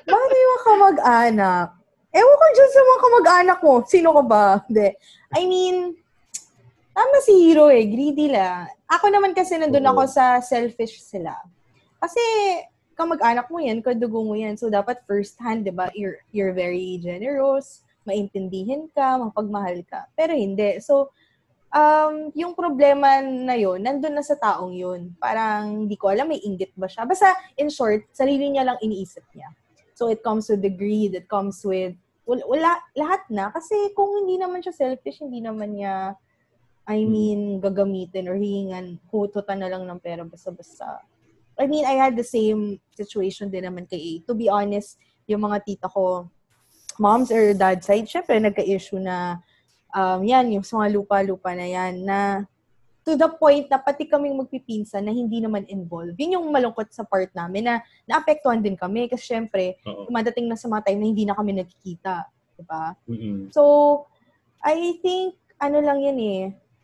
Paano 0.09 0.33
yung 0.33 0.61
kamag-anak? 0.65 1.77
Ewan 2.09 2.35
ko 2.41 2.45
dyan 2.57 2.71
sa 2.73 2.81
mga 2.81 2.99
kamag-anak 3.05 3.59
mo. 3.61 3.73
Sino 3.85 4.09
ka 4.17 4.23
ba? 4.25 4.45
Hindi. 4.65 4.97
I 5.37 5.45
mean, 5.45 6.00
tama 6.91 7.17
si 7.23 7.33
Hero 7.35 7.71
eh. 7.71 7.87
Greedy 7.87 8.31
lang. 8.31 8.67
Ako 8.91 9.07
naman 9.07 9.31
kasi 9.31 9.55
nandun 9.55 9.87
ako 9.87 10.07
sa 10.07 10.39
selfish 10.43 10.99
sila. 10.99 11.35
Kasi, 12.01 12.21
kamag-anak 12.97 13.47
mo 13.49 13.57
yan, 13.57 13.79
kadugo 13.79 14.21
mo 14.21 14.35
yan. 14.35 14.59
So, 14.59 14.67
dapat 14.67 15.01
first 15.07 15.39
hand, 15.39 15.65
di 15.65 15.73
ba? 15.73 15.89
You're, 15.95 16.21
you're 16.35 16.53
very 16.53 16.99
generous, 17.01 17.81
maintindihin 18.03 18.91
ka, 18.91 19.17
mapagmahal 19.17 19.81
ka. 19.87 20.05
Pero 20.13 20.35
hindi. 20.35 20.77
So, 20.83 21.13
um, 21.71 22.29
yung 22.35 22.53
problema 22.53 23.23
na 23.23 23.55
yun, 23.55 23.81
nandun 23.81 24.17
na 24.17 24.25
sa 24.25 24.35
taong 24.35 24.75
yun. 24.75 25.15
Parang, 25.17 25.87
hindi 25.87 25.95
ko 25.95 26.11
alam, 26.11 26.29
may 26.29 26.41
inggit 26.43 26.75
ba 26.75 26.85
siya. 26.85 27.07
Basta, 27.07 27.31
in 27.57 27.71
short, 27.71 28.05
sarili 28.11 28.51
niya 28.51 28.67
lang 28.67 28.77
iniisip 28.83 29.23
niya. 29.33 29.49
So, 29.95 30.09
it 30.09 30.25
comes 30.25 30.49
with 30.49 30.65
the 30.65 30.73
greed, 30.73 31.15
it 31.15 31.29
comes 31.29 31.61
with, 31.63 31.95
wala 32.25 32.79
lahat 32.97 33.21
na. 33.29 33.49
Kasi 33.53 33.93
kung 33.93 34.25
hindi 34.25 34.41
naman 34.41 34.61
siya 34.61 34.73
selfish, 34.73 35.21
hindi 35.21 35.41
naman 35.41 35.77
niya, 35.77 36.17
I 36.91 37.07
mean, 37.07 37.63
gagamitin 37.63 38.27
or 38.27 38.35
hihingan, 38.35 38.99
hututan 39.07 39.63
na 39.63 39.71
lang 39.71 39.87
ng 39.87 39.99
pera 40.03 40.27
basta-basta. 40.27 40.99
I 41.55 41.63
mean, 41.71 41.87
I 41.87 41.95
had 41.95 42.19
the 42.19 42.27
same 42.27 42.83
situation 42.91 43.47
din 43.47 43.63
naman 43.63 43.87
kay 43.87 43.95
A. 43.99 44.11
To 44.27 44.35
be 44.35 44.51
honest, 44.51 44.99
yung 45.23 45.47
mga 45.47 45.63
tita 45.63 45.87
ko, 45.87 46.27
moms 46.99 47.31
or 47.31 47.55
dad 47.55 47.79
side, 47.79 48.11
syempre, 48.11 48.35
nagka-issue 48.43 48.99
na, 48.99 49.39
um, 49.95 50.19
yan, 50.19 50.51
yung 50.51 50.67
sa 50.67 50.83
mga 50.83 50.99
lupa-lupa 50.99 51.55
na 51.55 51.63
yan, 51.63 52.03
na 52.03 52.43
to 53.07 53.15
the 53.15 53.29
point 53.39 53.65
na 53.71 53.79
pati 53.79 54.05
kaming 54.05 54.35
magpipinsan 54.37 55.01
na 55.07 55.15
hindi 55.15 55.39
naman 55.41 55.65
involved. 55.71 56.19
Yun 56.19 56.37
yung 56.37 56.47
malungkot 56.51 56.91
sa 56.93 57.07
part 57.07 57.31
namin 57.33 57.65
na 57.71 57.75
naapektuhan 58.05 58.61
din 58.61 58.75
kami 58.77 59.07
kasi 59.07 59.31
syempre, 59.31 59.79
dumadating 59.85 60.45
na 60.45 60.59
sa 60.59 60.67
mga 60.67 60.91
time 60.91 60.99
na 60.99 61.07
hindi 61.07 61.25
na 61.25 61.33
kami 61.33 61.55
nagkikita. 61.55 62.27
Diba? 62.59 62.93
Mm-mm. 63.09 63.49
So, 63.49 64.05
I 64.61 64.99
think, 65.01 65.39
ano 65.57 65.81
lang 65.81 66.01
yan 66.01 66.19
eh, 66.21 66.41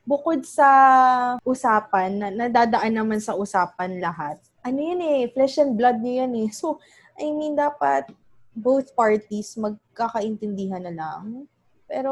bukod 0.07 0.47
sa 0.47 0.69
usapan, 1.43 2.15
na, 2.15 2.27
nadadaan 2.31 2.95
naman 2.95 3.19
sa 3.19 3.35
usapan 3.35 3.99
lahat, 3.99 4.39
ano 4.63 4.79
yun 4.79 5.03
eh, 5.03 5.27
flesh 5.35 5.59
and 5.59 5.75
blood 5.75 5.99
niyo 5.99 6.23
yan 6.23 6.33
eh. 6.47 6.49
So, 6.55 6.79
I 7.19 7.27
mean, 7.35 7.59
dapat 7.59 8.07
both 8.55 8.95
parties 8.95 9.59
magkakaintindihan 9.59 10.81
na 10.87 10.95
lang. 10.95 11.45
Pero, 11.87 12.11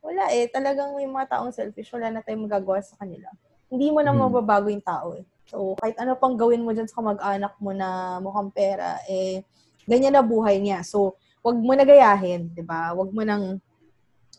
wala 0.00 0.28
eh. 0.32 0.48
Talagang 0.48 0.96
may 0.96 1.08
mga 1.08 1.36
taong 1.36 1.52
selfish, 1.52 1.92
wala 1.92 2.08
na 2.12 2.20
tayong 2.24 2.48
magagawa 2.48 2.80
sa 2.80 2.96
kanila. 3.00 3.28
Hindi 3.68 3.88
mo 3.92 4.00
na 4.04 4.12
Hmm. 4.12 4.28
mababago 4.28 4.68
yung 4.72 4.84
tao 4.84 5.16
eh. 5.16 5.24
So, 5.46 5.76
kahit 5.78 5.96
ano 6.00 6.16
pang 6.18 6.36
gawin 6.36 6.64
mo 6.64 6.72
dyan 6.72 6.88
sa 6.88 7.00
kamag-anak 7.00 7.54
mo 7.62 7.70
na 7.72 8.18
mukhang 8.20 8.50
pera, 8.52 8.98
eh, 9.08 9.40
ganyan 9.88 10.16
na 10.16 10.24
buhay 10.24 10.58
niya. 10.60 10.82
So, 10.84 11.16
wag 11.40 11.56
mo 11.62 11.72
na 11.78 11.86
gayahin, 11.86 12.50
'di 12.50 12.66
ba? 12.66 12.90
Wag 12.92 13.14
mo 13.14 13.22
nang 13.22 13.62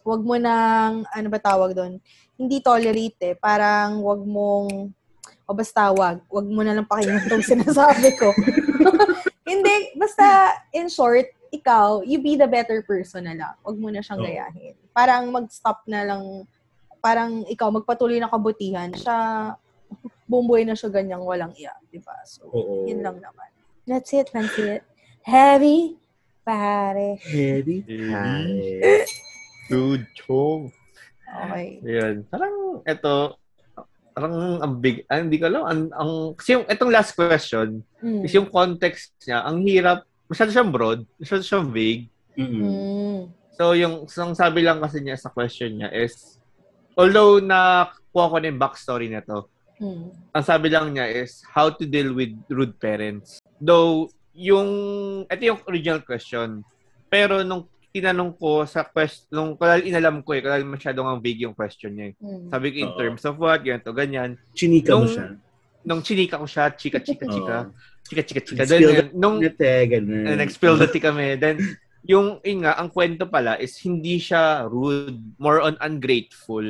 wag 0.03 0.21
mo 0.23 0.35
nang 0.35 1.07
ano 1.07 1.27
ba 1.31 1.39
tawag 1.39 1.71
doon? 1.71 2.03
Hindi 2.37 2.61
tolerate 2.61 3.33
eh. 3.33 3.35
Parang 3.35 3.99
wag 4.05 4.21
mong 4.21 4.93
o 5.47 5.55
basta 5.55 5.89
wag, 5.95 6.21
wag 6.27 6.47
mo 6.47 6.61
na 6.61 6.75
lang 6.75 6.85
pakinggan 6.85 7.25
tong 7.25 7.45
sinasabi 7.55 8.13
ko. 8.19 8.29
Hindi, 9.47 9.95
basta 9.95 10.59
in 10.75 10.91
short, 10.91 11.31
ikaw, 11.55 12.03
you 12.03 12.19
be 12.19 12.35
the 12.35 12.45
better 12.45 12.83
person 12.83 13.23
na 13.23 13.33
lang. 13.33 13.55
Wag 13.63 13.79
mo 13.79 13.87
na 13.87 14.03
siyang 14.03 14.19
Oo. 14.19 14.27
gayahin. 14.27 14.75
Parang 14.91 15.31
mag-stop 15.31 15.87
na 15.87 16.03
lang, 16.03 16.43
parang 16.99 17.47
ikaw 17.47 17.71
magpatuloy 17.71 18.19
na 18.19 18.27
kabutihan, 18.27 18.91
siya 18.91 19.17
bumbuhay 20.27 20.67
na 20.67 20.75
siya 20.75 20.91
ganyang 20.91 21.23
walang 21.23 21.55
iya, 21.55 21.71
di 21.87 22.03
ba? 22.03 22.11
So, 22.27 22.51
Oo. 22.51 22.83
yun 22.83 22.99
lang 22.99 23.23
naman. 23.23 23.47
That's 23.87 24.11
it, 24.11 24.27
Pansit. 24.35 24.83
Heavy, 25.23 25.95
pare. 26.43 27.15
Heavy. 27.23 27.87
Dude, 29.71 30.03
chong. 30.11 30.75
Okay. 31.27 31.83
Ayan. 31.83 32.15
Parang 32.31 32.55
ito, 32.87 33.13
parang 34.15 34.35
ang 34.63 34.73
big, 34.81 35.05
ah, 35.11 35.21
hindi 35.21 35.37
ko 35.37 35.45
alam, 35.45 35.63
ang, 35.67 35.81
ang, 35.93 36.11
kasi 36.33 36.57
yung, 36.57 36.65
itong 36.65 36.89
last 36.89 37.13
question, 37.13 37.83
Mm. 38.01 38.25
is 38.25 38.33
yung 38.33 38.49
context 38.49 39.13
niya, 39.25 39.45
ang 39.45 39.61
hirap, 39.61 40.05
masyado 40.25 40.49
siyang 40.49 40.73
broad, 40.73 41.01
masyado 41.21 41.41
siyang 41.45 41.69
vague. 41.69 42.09
Mm-mm. 42.37 42.61
Mm. 42.65 43.21
So, 43.57 43.73
yung, 43.73 44.05
so, 44.09 44.25
ang 44.25 44.33
sabi 44.37 44.61
lang 44.65 44.81
kasi 44.81 45.01
niya 45.01 45.17
sa 45.17 45.29
question 45.29 45.77
niya 45.77 45.89
is, 45.93 46.37
although 46.97 47.37
nakuha 47.37 48.25
ko 48.29 48.35
na 48.37 48.49
yung 48.49 48.61
backstory 48.61 49.09
na 49.09 49.21
to, 49.21 49.45
Mm. 49.77 50.09
ang 50.33 50.45
sabi 50.45 50.73
lang 50.73 50.89
niya 50.89 51.05
is 51.21 51.45
how 51.53 51.69
to 51.69 51.85
deal 51.85 52.09
with 52.17 52.33
rude 52.49 52.73
parents. 52.81 53.37
Though, 53.61 54.09
yung, 54.33 54.69
ito 55.29 55.41
yung 55.45 55.61
original 55.69 56.01
question. 56.01 56.65
Pero 57.09 57.45
nung 57.45 57.69
tinanong 57.97 58.37
ko 58.37 58.63
sa 58.63 58.85
question, 58.85 59.25
nung 59.33 59.57
kalal 59.57 59.81
inalam 59.81 60.21
ko 60.21 60.37
eh, 60.37 60.41
kalal 60.45 60.61
masyadong 60.61 61.07
ang 61.09 61.19
vague 61.19 61.43
yung 61.43 61.57
question 61.57 61.91
niya 61.91 62.13
eh. 62.13 62.21
Mm. 62.21 62.47
Sabi 62.53 62.65
ko 62.69 62.77
in 62.77 62.91
Oo. 62.93 62.99
terms 63.01 63.23
of 63.25 63.35
what, 63.41 63.59
ganito, 63.65 63.89
ganyan. 63.91 64.37
Chinika 64.53 64.93
mo 64.93 65.03
Nung- 65.03 65.09
siya. 65.09 65.25
Nung 65.87 66.01
chinika 66.03 66.35
ko 66.37 66.45
siya, 66.45 66.65
chika, 66.75 66.99
chika, 66.99 67.25
chika, 67.25 67.57
chika, 68.05 68.21
chika, 68.27 68.41
chika. 68.43 68.63
Spill 68.67 68.91
Then, 68.91 69.07
nung, 69.15 69.39
Ngete, 69.39 69.71
ganun. 69.87 70.27
uh, 70.27 70.35
nag-spill 70.35 70.75
the 70.75 70.87
tea 70.91 70.99
kami. 70.99 71.39
Then, 71.39 71.63
yung, 72.03 72.43
yun 72.43 72.67
nga, 72.67 72.75
ang 72.75 72.91
kwento 72.91 73.23
pala 73.27 73.55
is 73.55 73.75
hindi 73.83 74.19
siya 74.19 74.67
rude, 74.67 75.15
more 75.39 75.63
on 75.63 75.79
ungrateful. 75.79 76.63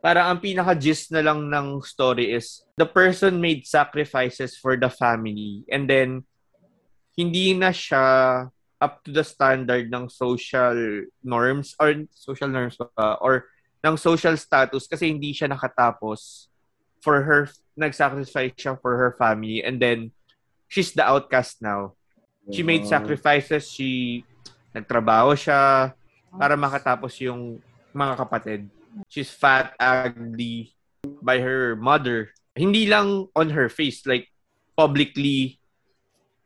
Parang 0.00 0.32
ang 0.32 0.38
pinaka-gist 0.40 1.12
na 1.12 1.20
lang 1.20 1.50
ng 1.50 1.84
story 1.84 2.32
is 2.32 2.64
the 2.80 2.88
person 2.88 3.36
made 3.36 3.68
sacrifices 3.68 4.56
for 4.56 4.72
the 4.72 4.88
family 4.88 5.60
and 5.68 5.84
then 5.84 6.24
hindi 7.12 7.52
na 7.52 7.68
siya 7.68 8.00
up 8.80 9.04
to 9.04 9.12
the 9.12 9.22
standard 9.22 9.92
ng 9.92 10.08
social 10.08 11.04
norms 11.22 11.76
or 11.76 11.92
social 12.16 12.48
norms 12.48 12.80
ba, 12.80 13.20
or 13.20 13.46
ng 13.84 13.96
social 13.96 14.36
status 14.36 14.88
kasi 14.88 15.12
hindi 15.12 15.36
siya 15.36 15.52
nakatapos 15.52 16.48
for 17.00 17.24
her 17.24 17.48
nag-sacrifice 17.76 18.56
siya 18.56 18.76
for 18.80 18.96
her 18.96 19.16
family 19.16 19.64
and 19.64 19.80
then 19.80 20.12
she's 20.68 20.92
the 20.92 21.04
outcast 21.04 21.60
now 21.60 21.92
she 22.48 22.64
made 22.64 22.88
sacrifices, 22.88 23.68
she 23.68 24.24
nagtrabaho 24.72 25.36
siya 25.36 25.92
para 26.32 26.56
makatapos 26.56 27.20
yung 27.20 27.60
mga 27.92 28.14
kapatid. 28.16 28.60
She's 29.12 29.30
fat, 29.30 29.76
ugly 29.76 30.72
by 31.20 31.38
her 31.38 31.76
mother. 31.76 32.32
Hindi 32.56 32.88
lang 32.88 33.30
on 33.36 33.52
her 33.52 33.68
face, 33.68 34.02
like 34.08 34.26
publicly 34.74 35.59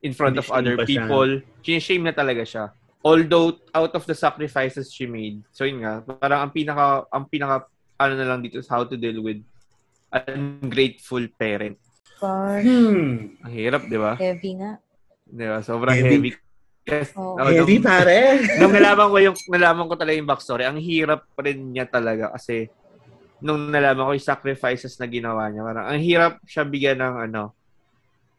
in 0.04 0.12
front 0.12 0.36
of 0.36 0.46
other 0.52 0.76
people. 0.84 1.40
Sinishame 1.64 2.04
na 2.04 2.14
talaga 2.14 2.44
siya. 2.44 2.64
Although 3.00 3.60
out 3.72 3.92
of 3.92 4.04
the 4.04 4.16
sacrifices 4.16 4.92
she 4.92 5.04
made, 5.04 5.40
so 5.52 5.64
yun 5.64 5.80
nga, 5.80 6.00
parang 6.04 6.48
ang 6.48 6.52
pinaka 6.52 7.04
ang 7.08 7.24
pinaka 7.28 7.68
ano 7.96 8.12
na 8.16 8.26
lang 8.28 8.40
dito 8.40 8.60
is 8.60 8.68
how 8.68 8.84
to 8.84 8.96
deal 8.96 9.20
with 9.20 9.40
an 10.12 10.60
ungrateful 10.64 11.20
parent. 11.36 11.76
Gosh, 12.16 12.64
Hmm. 12.64 13.36
Ang 13.44 13.52
hirap, 13.52 13.84
di 13.84 13.98
ba? 14.00 14.16
heavy 14.16 14.56
nga. 14.56 14.80
Di 15.24 15.44
ba? 15.44 15.60
Sobrang 15.60 15.92
Heavy. 15.92 16.30
heavy. 16.30 16.30
Yes. 16.84 17.12
Oh, 17.16 17.36
Heavy 17.40 17.80
nung, 17.80 17.84
pare. 17.84 18.16
nung 18.60 18.72
nalaman 18.72 19.08
ko 19.08 19.16
yung 19.20 19.36
nalaman 19.48 19.88
ko 19.88 19.94
talaga 19.96 20.16
yung 20.16 20.28
backstory, 20.28 20.64
ang 20.64 20.76
hirap 20.80 21.24
pa 21.32 21.40
rin 21.44 21.72
niya 21.72 21.88
talaga 21.88 22.32
kasi 22.32 22.68
nung 23.40 23.68
nalaman 23.68 24.04
ko 24.04 24.12
yung 24.16 24.28
sacrifices 24.32 24.96
na 24.96 25.04
ginawa 25.04 25.48
niya, 25.48 25.60
parang 25.60 25.86
ang 25.88 26.00
hirap 26.00 26.40
siya 26.44 26.64
bigyan 26.64 27.00
ng 27.04 27.16
ano 27.28 27.42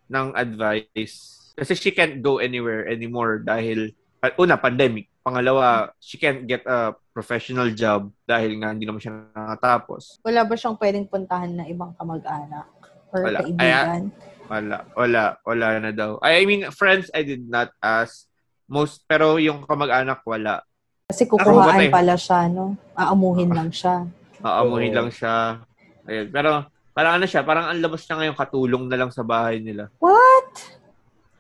ng 0.10 0.28
advice 0.34 1.45
kasi 1.56 1.74
she 1.74 1.92
can't 1.96 2.20
go 2.20 2.38
anywhere 2.44 2.84
anymore 2.86 3.40
dahil 3.42 3.96
uh, 4.22 4.32
una 4.38 4.60
pandemic, 4.60 5.08
pangalawa 5.24 5.90
she 6.04 6.20
can't 6.20 6.44
get 6.46 6.62
a 6.68 6.94
professional 7.16 7.72
job 7.72 8.12
dahil 8.28 8.60
nga 8.60 8.76
hindi 8.76 8.84
naman 8.84 9.00
siya 9.00 9.32
nakatapos. 9.32 10.20
Wala 10.22 10.44
ba 10.44 10.54
siyang 10.60 10.76
pwedeng 10.76 11.08
puntahan 11.08 11.52
na 11.56 11.64
ibang 11.66 11.96
kamag-anak? 11.96 12.68
Or 13.16 13.24
Wala. 13.24 13.40
kaibigan? 13.40 14.12
Wala, 14.46 14.78
wala, 14.94 15.24
wala 15.42 15.68
na 15.80 15.92
daw. 15.96 16.20
I 16.22 16.44
mean, 16.44 16.68
friends 16.76 17.10
I 17.16 17.24
did 17.24 17.48
not 17.48 17.72
ask 17.80 18.28
most 18.68 19.08
pero 19.08 19.40
yung 19.40 19.64
kamag-anak 19.64 20.22
wala. 20.28 20.62
Kasi 21.08 21.24
kukuhaan 21.30 21.88
pala 21.88 22.20
siya, 22.20 22.52
no? 22.52 22.76
Aamuhin 22.98 23.54
lang 23.56 23.72
siya. 23.72 24.04
Aamuhin 24.44 24.92
lang 24.92 25.10
siya. 25.14 25.64
Ayun. 26.06 26.28
Pero 26.34 26.68
parang 26.92 27.22
ano 27.22 27.26
siya, 27.26 27.42
parang 27.48 27.72
ang 27.72 27.80
labas 27.80 28.04
niya 28.04 28.16
ngayon 28.20 28.36
katulong 28.36 28.84
na 28.92 28.98
lang 29.00 29.12
sa 29.16 29.24
bahay 29.24 29.64
nila. 29.64 29.88
What? 30.04 30.35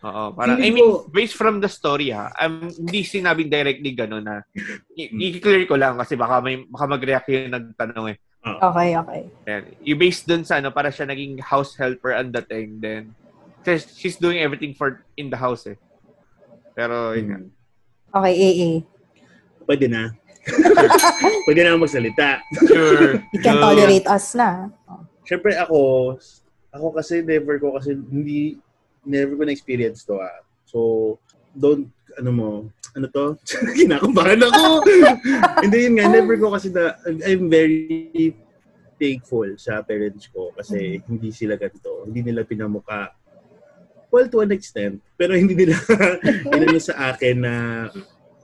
Oo, 0.05 0.23
parang 0.37 0.61
I 0.61 0.69
mean, 0.69 0.85
based 1.09 1.33
from 1.33 1.57
the 1.57 1.65
story 1.65 2.13
ha, 2.13 2.29
um, 2.37 2.69
hindi 2.69 3.01
sinabing 3.01 3.49
directly 3.49 3.89
gano'n 3.91 4.21
na 4.21 4.45
i- 4.93 5.09
i-clear 5.33 5.65
ko 5.65 5.73
lang 5.73 5.97
kasi 5.97 6.13
baka 6.13 6.45
may 6.45 6.61
baka 6.61 6.85
mag-react 6.85 7.25
yung 7.27 7.49
nagtanong 7.49 8.13
eh. 8.13 8.17
Okay, 8.45 8.93
okay. 8.93 9.21
Ayan. 9.49 9.63
You 9.81 9.97
based 9.97 10.29
dun 10.29 10.45
sa 10.45 10.61
ano, 10.61 10.69
para 10.69 10.93
siya 10.93 11.09
naging 11.09 11.41
house 11.41 11.73
helper 11.73 12.13
ang 12.13 12.29
dating 12.29 12.77
then 12.77 13.09
she's 13.97 14.21
doing 14.21 14.37
everything 14.37 14.77
for 14.77 15.01
in 15.17 15.33
the 15.33 15.39
house 15.41 15.65
eh. 15.65 15.73
Pero 16.77 17.17
yun 17.17 17.25
nga. 17.25 17.39
Hmm. 17.41 17.49
Okay, 18.21 18.33
AA. 18.37 18.69
Pwede 19.65 19.89
na. 19.89 20.13
Pwede 21.49 21.65
na 21.65 21.73
magsalita. 21.73 22.37
Sure. 22.69 23.17
You 23.33 23.41
can 23.41 23.57
tolerate 23.57 24.05
us 24.05 24.37
na. 24.37 24.69
Siyempre 25.25 25.57
ako, 25.57 26.13
ako 26.69 26.87
kasi 26.93 27.25
never 27.25 27.57
ko 27.57 27.73
kasi 27.73 27.97
hindi, 27.97 28.61
never 29.05 29.37
ko 29.37 29.43
na-experience 29.45 30.03
to 30.03 30.19
ah. 30.19 30.43
So, 30.65 31.19
don't, 31.55 31.87
ano 32.17 32.31
mo, 32.31 32.49
ano 32.97 33.05
to? 33.09 33.37
Kinakabahan 33.77 34.41
ako! 34.43 34.83
hindi 35.63 35.77
yun 35.87 35.95
nga, 36.01 36.05
never 36.09 36.35
ko 36.35 36.51
kasi 36.51 36.73
na, 36.73 36.97
I'm 37.05 37.47
very 37.47 38.35
thankful 38.99 39.53
sa 39.59 39.83
parents 39.83 40.27
ko 40.31 40.51
kasi 40.55 40.99
hindi 41.05 41.29
sila 41.31 41.55
ganito. 41.55 42.07
Hindi 42.07 42.31
nila 42.31 42.47
pinamuka. 42.47 43.13
Well, 44.09 44.31
to 44.31 44.43
an 44.43 44.55
extent. 44.55 45.03
Pero 45.19 45.35
hindi 45.35 45.53
nila, 45.53 45.75
inano 46.55 46.79
sa 46.79 47.13
akin 47.13 47.35
na 47.39 47.55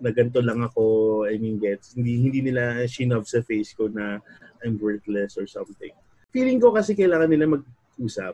na 0.02 0.10
ganito 0.10 0.42
lang 0.42 0.66
ako, 0.66 0.84
I 1.30 1.38
mean, 1.38 1.62
gets. 1.62 1.94
Hindi, 1.94 2.18
hindi 2.18 2.40
nila 2.42 2.84
shinove 2.90 3.30
sa 3.30 3.46
face 3.46 3.78
ko 3.78 3.86
na 3.86 4.18
I'm 4.66 4.82
worthless 4.82 5.38
or 5.38 5.46
something 5.46 5.94
feeling 6.32 6.58
ko 6.58 6.72
kasi 6.72 6.96
kailangan 6.96 7.30
nila 7.30 7.46
mag-usap 7.60 8.34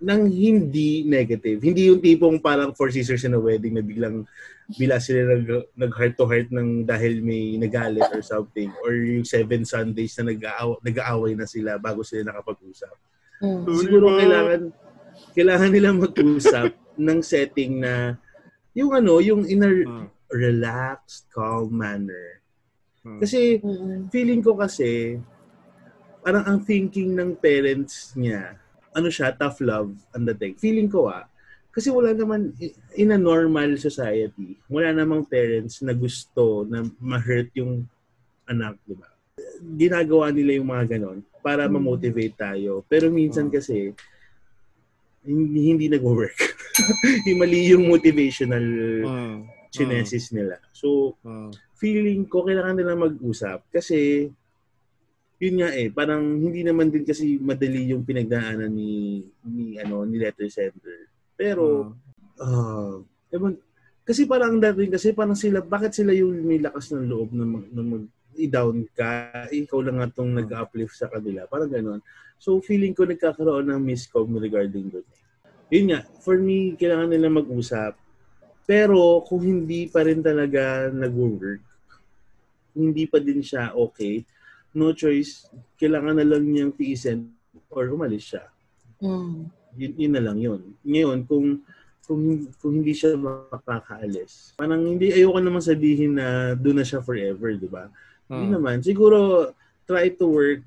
ng 0.00 0.22
hindi 0.32 1.04
negative. 1.04 1.60
Hindi 1.60 1.92
yung 1.92 2.00
tipong 2.00 2.40
parang 2.40 2.72
Four 2.72 2.88
Sisters 2.88 3.22
in 3.28 3.36
a 3.36 3.40
Wedding 3.40 3.76
na 3.76 3.84
biglang 3.84 4.24
bila 4.80 4.96
sila 4.96 5.36
nag, 5.36 5.44
nag 5.76 5.92
heart 5.92 6.14
to 6.16 6.24
heart 6.24 6.48
ng 6.48 6.88
dahil 6.88 7.20
may 7.20 7.60
nagalit 7.60 8.08
or 8.08 8.24
something 8.24 8.72
or 8.80 8.96
yung 8.96 9.28
Seven 9.28 9.62
Sundays 9.68 10.16
na 10.16 10.32
nag-aaw, 10.32 10.80
nag-aaway 10.80 11.36
na 11.36 11.44
sila 11.44 11.76
bago 11.76 12.00
sila 12.00 12.32
nakapag-usap. 12.32 12.96
Mm. 13.44 13.64
Siguro 13.76 14.06
kailangan 14.16 14.60
kailangan 15.36 15.70
nila 15.70 15.88
mag-usap 15.92 16.72
ng 17.06 17.18
setting 17.20 17.84
na 17.84 18.16
yung 18.72 18.96
ano, 18.96 19.20
yung 19.20 19.44
in 19.44 19.62
a 19.64 19.70
Hmm. 19.70 20.06
relaxed, 20.30 21.26
calm 21.34 21.74
manner. 21.74 22.38
Hmm. 23.02 23.18
Kasi 23.18 23.58
Mm-mm. 23.58 24.06
feeling 24.14 24.40
ko 24.40 24.54
kasi, 24.54 25.18
parang 26.22 26.46
ang 26.46 26.60
thinking 26.62 27.16
ng 27.18 27.34
parents 27.34 28.14
niya, 28.14 28.54
ano 28.92 29.08
siya, 29.08 29.30
tough 29.32 29.60
love 29.62 29.92
ang 30.12 30.24
dating. 30.26 30.58
Feeling 30.58 30.90
ko 30.90 31.08
ah, 31.08 31.26
kasi 31.70 31.86
wala 31.86 32.10
naman, 32.10 32.50
in 32.98 33.14
a 33.14 33.18
normal 33.18 33.78
society, 33.78 34.58
wala 34.66 34.90
namang 34.90 35.22
parents 35.22 35.78
na 35.86 35.94
gusto 35.94 36.66
na 36.66 36.82
ma-hurt 36.98 37.54
yung 37.54 37.86
anak, 38.50 38.74
di 38.82 38.98
ba? 38.98 39.06
Ginagawa 39.78 40.34
nila 40.34 40.58
yung 40.58 40.68
mga 40.68 40.98
ganon 40.98 41.22
para 41.38 41.70
Hmm. 41.70 41.78
ma-motivate 41.78 42.34
tayo. 42.34 42.82
Pero 42.90 43.06
minsan 43.06 43.46
Hmm. 43.46 43.54
kasi, 43.54 43.94
hindi, 45.22 45.60
hindi 45.70 45.86
nag-work. 45.86 46.34
yung 47.30 47.38
mali 47.38 47.70
yung 47.70 47.86
motivational 47.86 48.66
Hmm. 49.06 49.38
chinesis 49.70 50.34
nila. 50.34 50.58
So, 50.74 51.14
Hmm. 51.22 51.54
feeling 51.78 52.26
ko 52.26 52.42
kailangan 52.42 52.76
nila 52.76 52.98
mag-usap 52.98 53.62
kasi 53.70 54.28
yun 55.40 55.64
nga 55.64 55.72
eh 55.72 55.88
parang 55.88 56.20
hindi 56.20 56.60
naman 56.60 56.92
din 56.92 57.00
kasi 57.00 57.40
madali 57.40 57.96
yung 57.96 58.04
pinagdaanan 58.04 58.68
ni 58.68 59.24
ni 59.48 59.80
ano 59.80 60.04
ni 60.04 60.20
letter 60.20 60.52
sender. 60.52 61.08
Pero 61.32 61.96
ah 62.36 63.00
ewan, 63.32 63.56
kasi 64.04 64.28
parang 64.28 64.56
ang 64.56 64.60
dating 64.60 64.92
kasi 64.92 65.16
parang 65.16 65.32
sila 65.32 65.64
bakit 65.64 65.96
sila 65.96 66.12
yung 66.12 66.44
may 66.44 66.60
lakas 66.60 66.92
ng 66.92 67.08
loob 67.08 67.32
na 67.32 67.44
mag, 67.48 67.64
na 67.72 67.82
mag 67.82 68.04
i-down 68.36 68.84
ka? 68.92 69.48
Ikaw 69.48 69.78
lang 69.80 69.96
nga 70.04 70.12
tong 70.12 70.36
nag-uplift 70.36 70.92
sa 70.92 71.08
kanila. 71.08 71.48
Parang 71.48 71.72
gano'n 71.72 72.04
so 72.40 72.56
feeling 72.64 72.96
ko 72.96 73.04
nagkakaroon 73.04 73.68
ng 73.68 73.80
miscom 73.84 74.32
regarding 74.40 74.88
doon 74.88 75.06
yun 75.68 75.92
nga 75.92 76.00
for 76.24 76.40
me 76.40 76.74
kailangan 76.74 77.12
nila 77.12 77.30
mag-usap. 77.30 77.94
Pero 78.64 79.22
kung 79.28 79.44
hindi 79.44 79.86
pa 79.86 80.02
rin 80.02 80.24
talaga 80.24 80.88
nag-work 80.88 81.60
hindi 82.74 83.04
pa 83.04 83.18
din 83.20 83.42
siya 83.44 83.74
okay, 83.76 84.24
no 84.72 84.94
choice, 84.94 85.46
kailangan 85.76 86.18
na 86.18 86.26
lang 86.26 86.46
niyang 86.46 86.72
tiisin 86.74 87.30
or 87.70 87.90
umalis 87.90 88.34
siya. 88.34 88.44
Mm. 89.02 89.50
Yun, 89.78 89.92
yun 89.96 90.12
na 90.12 90.22
lang 90.22 90.38
yun. 90.38 90.60
Ngayon, 90.82 91.26
kung 91.26 91.62
kung, 92.10 92.42
kung 92.58 92.82
hindi 92.82 92.90
siya 92.90 93.14
makakaalis, 93.14 94.58
parang 94.58 94.82
hindi, 94.82 95.14
ayoko 95.14 95.38
naman 95.38 95.62
sabihin 95.62 96.18
na 96.18 96.58
doon 96.58 96.82
na 96.82 96.86
siya 96.86 96.98
forever, 96.98 97.54
di 97.54 97.70
ba? 97.70 97.86
Hindi 98.26 98.50
Hmm. 98.50 98.54
naman. 98.58 98.82
Siguro, 98.82 99.50
try 99.86 100.10
to 100.18 100.26
work 100.26 100.62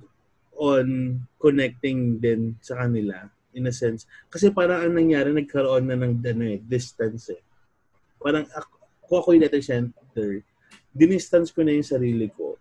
on 0.56 1.20
connecting 1.44 2.16
din 2.16 2.56
sa 2.64 2.80
kanila 2.80 3.28
in 3.52 3.68
a 3.68 3.76
sense. 3.76 4.08
Kasi 4.32 4.56
parang 4.56 4.88
ang 4.88 4.96
nangyari, 4.96 5.36
nagkaroon 5.36 5.84
na 5.84 6.00
ng 6.00 6.24
ano, 6.24 6.44
eh, 6.48 6.64
distance 6.64 7.36
eh. 7.36 7.44
Parang 8.24 8.48
ako, 8.48 9.12
ako 9.20 9.28
yung 9.36 9.44
letter 9.44 9.64
center, 9.64 10.40
dinistance 10.96 11.52
ko 11.52 11.60
na 11.68 11.76
yung 11.76 11.84
sarili 11.84 12.32
ko 12.32 12.56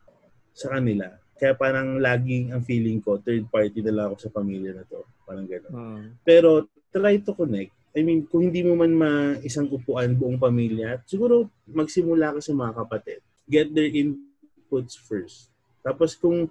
sa 0.51 0.75
kanila. 0.75 1.07
Kaya 1.43 1.59
parang 1.59 1.99
laging 1.99 2.55
ang 2.55 2.63
feeling 2.63 3.03
ko, 3.03 3.19
third 3.19 3.51
party 3.51 3.83
na 3.83 3.91
lang 3.91 4.05
ako 4.15 4.31
sa 4.31 4.31
pamilya 4.31 4.79
na 4.79 4.87
to. 4.87 5.03
Parang 5.27 5.43
gano'n. 5.43 5.75
Hmm. 5.75 6.07
Pero 6.23 6.71
try 6.95 7.19
to 7.19 7.35
connect. 7.35 7.75
I 7.99 8.07
mean, 8.07 8.31
kung 8.31 8.47
hindi 8.47 8.63
mo 8.63 8.79
man 8.79 8.95
ma 8.95 9.35
isang 9.43 9.67
upuan 9.67 10.15
buong 10.15 10.39
pamilya, 10.39 11.03
siguro 11.03 11.51
magsimula 11.67 12.39
ka 12.39 12.41
sa 12.41 12.55
mga 12.55 12.79
kapatid. 12.79 13.19
Get 13.51 13.75
their 13.75 13.91
inputs 13.91 14.95
first. 14.95 15.51
Tapos 15.83 16.15
kung 16.15 16.47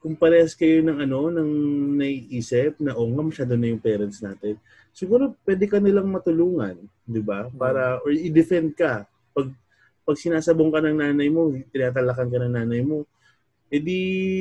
kung 0.00 0.16
parehas 0.16 0.56
kayo 0.56 0.80
ng 0.80 1.04
ano, 1.04 1.28
ng 1.28 1.50
naiisip 2.00 2.80
na 2.80 2.96
o 2.96 3.04
nga 3.04 3.20
masyado 3.20 3.52
na 3.60 3.68
yung 3.68 3.84
parents 3.84 4.24
natin, 4.24 4.56
siguro 4.96 5.36
pwede 5.44 5.68
ka 5.68 5.76
nilang 5.76 6.08
matulungan, 6.08 6.80
di 7.04 7.20
ba? 7.20 7.52
Para, 7.52 8.00
or 8.00 8.08
i-defend 8.08 8.72
ka. 8.72 9.04
Pag, 9.36 9.52
pag 10.08 10.16
sinasabong 10.16 10.72
ka 10.72 10.80
ng 10.80 10.96
nanay 11.04 11.28
mo, 11.28 11.52
tinatalakan 11.68 12.32
ka 12.32 12.38
ng 12.40 12.54
nanay 12.56 12.80
mo, 12.80 13.04
edi 13.70 13.98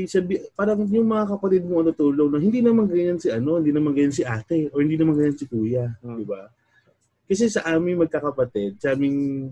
sabi, 0.09 0.41
parang 0.57 0.81
yung 0.89 1.05
mga 1.05 1.37
kapatid 1.37 1.61
mo 1.69 1.85
ano 1.85 1.93
tulong 1.93 2.33
na 2.33 2.41
hindi 2.41 2.65
naman 2.65 2.89
ganyan 2.89 3.21
si 3.21 3.29
ano, 3.29 3.61
hindi 3.61 3.69
naman 3.69 3.93
ganyan 3.93 4.15
si 4.15 4.25
ate, 4.25 4.73
or 4.73 4.81
hindi 4.81 4.97
naman 4.97 5.13
ganyan 5.15 5.37
si 5.37 5.45
kuya, 5.45 5.85
Hmm. 6.01 6.17
di 6.17 6.25
ba? 6.25 6.49
Kasi 7.29 7.45
sa 7.45 7.61
aming 7.69 8.01
magkakapatid, 8.01 8.81
sa 8.81 8.97
aming, 8.97 9.49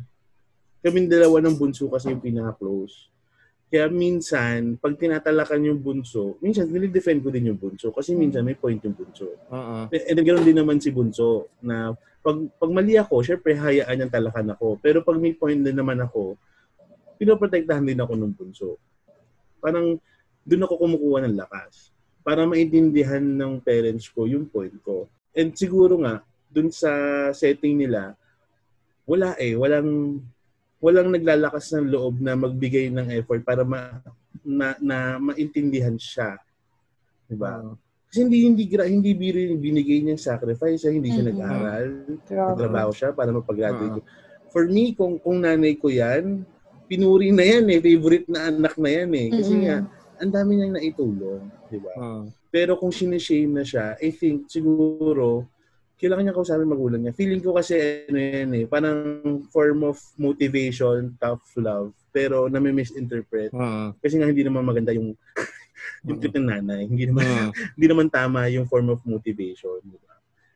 kaming 0.81 1.05
dalawa 1.05 1.37
ng 1.45 1.55
bunso 1.61 1.85
kasi 1.93 2.09
yung 2.09 2.25
pinaka-close. 2.25 3.13
Kaya 3.69 3.85
minsan, 3.91 4.81
pag 4.81 4.97
tinatalakan 4.97 5.61
yung 5.69 5.83
bunso, 5.83 6.41
minsan 6.41 6.71
nilidefend 6.71 7.21
ko 7.21 7.29
din 7.29 7.53
yung 7.53 7.59
bunso 7.59 7.93
kasi 7.93 8.17
minsan 8.17 8.41
may 8.41 8.57
point 8.57 8.81
yung 8.81 8.97
bunso. 8.97 9.29
Uh-uh. 9.51 9.91
And 9.93 10.15
then 10.17 10.25
ganoon 10.25 10.47
din 10.47 10.57
naman 10.57 10.81
si 10.81 10.89
bunso 10.89 11.53
na 11.61 11.93
pag, 12.23 12.37
pag 12.57 12.71
mali 12.73 12.97
ako, 12.97 13.21
syempre 13.21 13.53
hayaan 13.53 13.93
niyang 13.93 14.09
talakan 14.09 14.55
ako. 14.57 14.79
Pero 14.81 15.03
pag 15.05 15.19
may 15.21 15.35
point 15.37 15.59
din 15.59 15.75
naman 15.75 15.99
ako, 16.01 16.39
pinoprotektahan 17.19 17.85
din 17.85 17.99
ako 17.99 18.13
ng 18.17 18.33
bunso. 18.33 18.79
Parang 19.59 19.99
doon 20.47 20.65
ako 20.65 20.73
kumukuha 20.79 21.27
ng 21.27 21.35
lakas 21.35 21.91
para 22.23 22.43
maintindihan 22.43 23.23
ng 23.23 23.59
parents 23.63 24.07
ko 24.11 24.27
yung 24.27 24.47
point 24.47 24.73
ko. 24.83 25.07
And 25.31 25.55
siguro 25.55 25.99
nga, 26.03 26.23
doon 26.51 26.71
sa 26.71 26.91
setting 27.35 27.77
nila, 27.77 28.15
wala 29.07 29.35
eh, 29.39 29.55
walang 29.55 30.19
walang 30.77 31.09
naglalakas 31.09 31.73
ng 31.73 31.89
loob 31.89 32.21
na 32.21 32.37
magbigay 32.37 32.91
ng 32.93 33.09
effort 33.17 33.41
para 33.41 33.65
ma, 33.65 33.97
na, 34.45 34.77
na 34.77 35.17
maintindihan 35.17 35.95
siya. 35.97 36.37
'Di 37.27 37.35
ba? 37.35 37.59
Hmm. 37.59 37.75
Kasi 38.07 38.23
hindi 38.23 38.47
hindi 38.47 38.63
hindi 38.71 39.11
biro 39.11 39.39
yung 39.39 39.59
binigay 39.59 39.99
niyang 39.99 40.21
sacrifice, 40.21 40.87
ah, 40.87 40.93
hindi 40.95 41.11
siya 41.11 41.27
Mhm. 41.27 41.31
nag-aral, 41.35 41.85
nagtrabaho 42.23 42.91
siya 42.95 43.09
para 43.11 43.35
mapag-graduate. 43.35 44.05
For 44.47 44.63
me, 44.63 44.95
kung 44.95 45.19
kung 45.19 45.43
nanay 45.43 45.75
ko 45.75 45.91
'yan, 45.91 46.47
pinuri 46.87 47.35
na 47.35 47.43
'yan 47.43 47.67
eh, 47.69 47.79
favorite 47.83 48.27
na 48.31 48.49
anak 48.49 48.75
na 48.79 48.89
'yan 48.89 49.11
eh. 49.13 49.27
Kasi 49.35 49.53
Mm-mm. 49.53 49.63
nga 49.67 49.77
ang 50.17 50.31
dami 50.33 50.51
niyang 50.57 50.73
naitulong, 50.73 51.43
di 51.69 51.77
ba? 51.77 51.93
Mm. 51.93 52.25
Pero 52.49 52.73
kung 52.79 52.89
sinishame 52.89 53.61
na 53.61 53.63
siya, 53.67 53.93
I 54.01 54.09
think 54.09 54.49
siguro 54.49 55.45
kailangan 55.97 56.29
niya 56.29 56.37
kausapin 56.37 56.69
magulang 56.69 57.01
niya. 57.01 57.13
Feeling 57.13 57.41
ko 57.41 57.53
kasi 57.53 58.05
ano 58.05 58.17
yan 58.17 58.49
eh, 58.53 58.65
parang 58.65 58.97
form 59.49 59.81
of 59.85 59.97
motivation, 60.17 61.13
tough 61.17 61.41
love, 61.57 61.89
pero 62.09 62.45
nami-misinterpret. 62.49 63.49
Mm. 63.53 63.97
Kasi 63.97 64.15
nga 64.17 64.29
hindi 64.29 64.41
naman 64.45 64.65
maganda 64.65 64.93
yung 64.93 65.13
yung 66.07 66.17
Mm. 66.17 66.21
trip 66.21 66.35
ng 66.37 66.47
nanay. 66.49 66.81
Hindi 66.85 67.03
naman 67.09 67.25
Mm. 67.25 67.49
hindi 67.77 67.87
naman 67.89 68.07
tama 68.09 68.47
yung 68.49 68.65
form 68.65 68.93
of 68.93 69.01
motivation, 69.05 69.77
di 69.83 69.97
ba? 70.01 70.15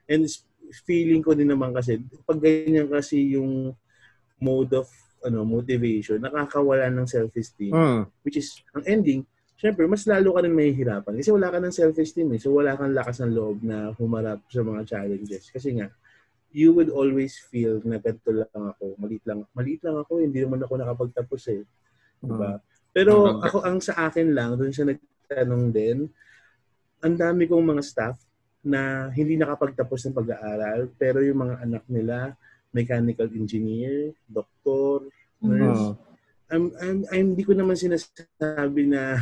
And 0.10 0.26
s- 0.26 0.46
feeling 0.88 1.20
ko 1.22 1.36
din 1.36 1.52
naman 1.52 1.76
kasi 1.76 2.00
pag 2.24 2.40
ganyan 2.40 2.88
kasi 2.88 3.36
yung 3.36 3.76
mode 4.40 4.74
of 4.74 4.88
ano 5.22 5.46
motivation, 5.46 6.18
nakakawala 6.22 6.90
ng 6.90 7.08
self-esteem, 7.08 7.74
Mm. 7.74 8.02
which 8.26 8.38
is 8.38 8.62
ang 8.74 8.84
ending, 8.86 9.22
syempre 9.58 9.86
mas 9.86 10.06
lalo 10.10 10.34
ka 10.34 10.42
rin 10.42 10.54
mahihirapan 10.58 11.14
kasi 11.22 11.30
wala 11.30 11.54
ka 11.54 11.58
ng 11.62 11.74
self-esteem 11.74 12.30
eh. 12.34 12.40
So 12.42 12.50
wala 12.54 12.74
kang 12.74 12.98
lakas 12.98 13.22
ng 13.22 13.34
loob 13.34 13.62
na 13.62 13.94
humarap 13.94 14.42
sa 14.50 14.66
mga 14.66 14.82
challenges 14.90 15.54
kasi 15.54 15.78
nga 15.78 15.94
you 16.52 16.76
would 16.76 16.92
always 16.92 17.40
feel 17.48 17.80
na 17.88 17.96
ganito 18.02 18.34
lang 18.34 18.52
ako, 18.52 19.00
maliit 19.00 19.24
lang, 19.24 19.48
maliit 19.56 19.82
lang 19.88 20.02
ako, 20.02 20.20
hindi 20.20 20.44
naman 20.44 20.60
ako 20.60 20.74
nakapagtapos 20.82 21.42
eh. 21.48 21.64
Diba? 22.20 22.60
Pero 22.92 23.40
Mm. 23.40 23.48
ako 23.48 23.58
ang 23.64 23.78
sa 23.80 23.94
akin 24.12 24.36
lang, 24.36 24.60
doon 24.60 24.74
siya 24.76 24.92
nagtanong 24.92 25.72
din, 25.72 26.12
ang 27.02 27.16
dami 27.16 27.48
kong 27.48 27.66
mga 27.72 27.84
staff 27.88 28.18
na 28.62 29.10
hindi 29.16 29.40
nakapagtapos 29.40 30.06
ng 30.06 30.18
pag-aaral, 30.18 30.92
pero 31.00 31.24
yung 31.24 31.40
mga 31.40 31.56
anak 31.66 31.84
nila, 31.88 32.36
mechanical 32.72 33.28
engineer, 33.32 34.16
doktor, 34.28 35.08
nurse. 35.44 35.92
Mm. 35.92 35.96
I'm, 36.52 36.66
I'm, 36.84 37.00
I'm, 37.12 37.28
hindi 37.36 37.44
ko 37.48 37.56
naman 37.56 37.80
sinasabi 37.80 38.92
na 38.92 39.20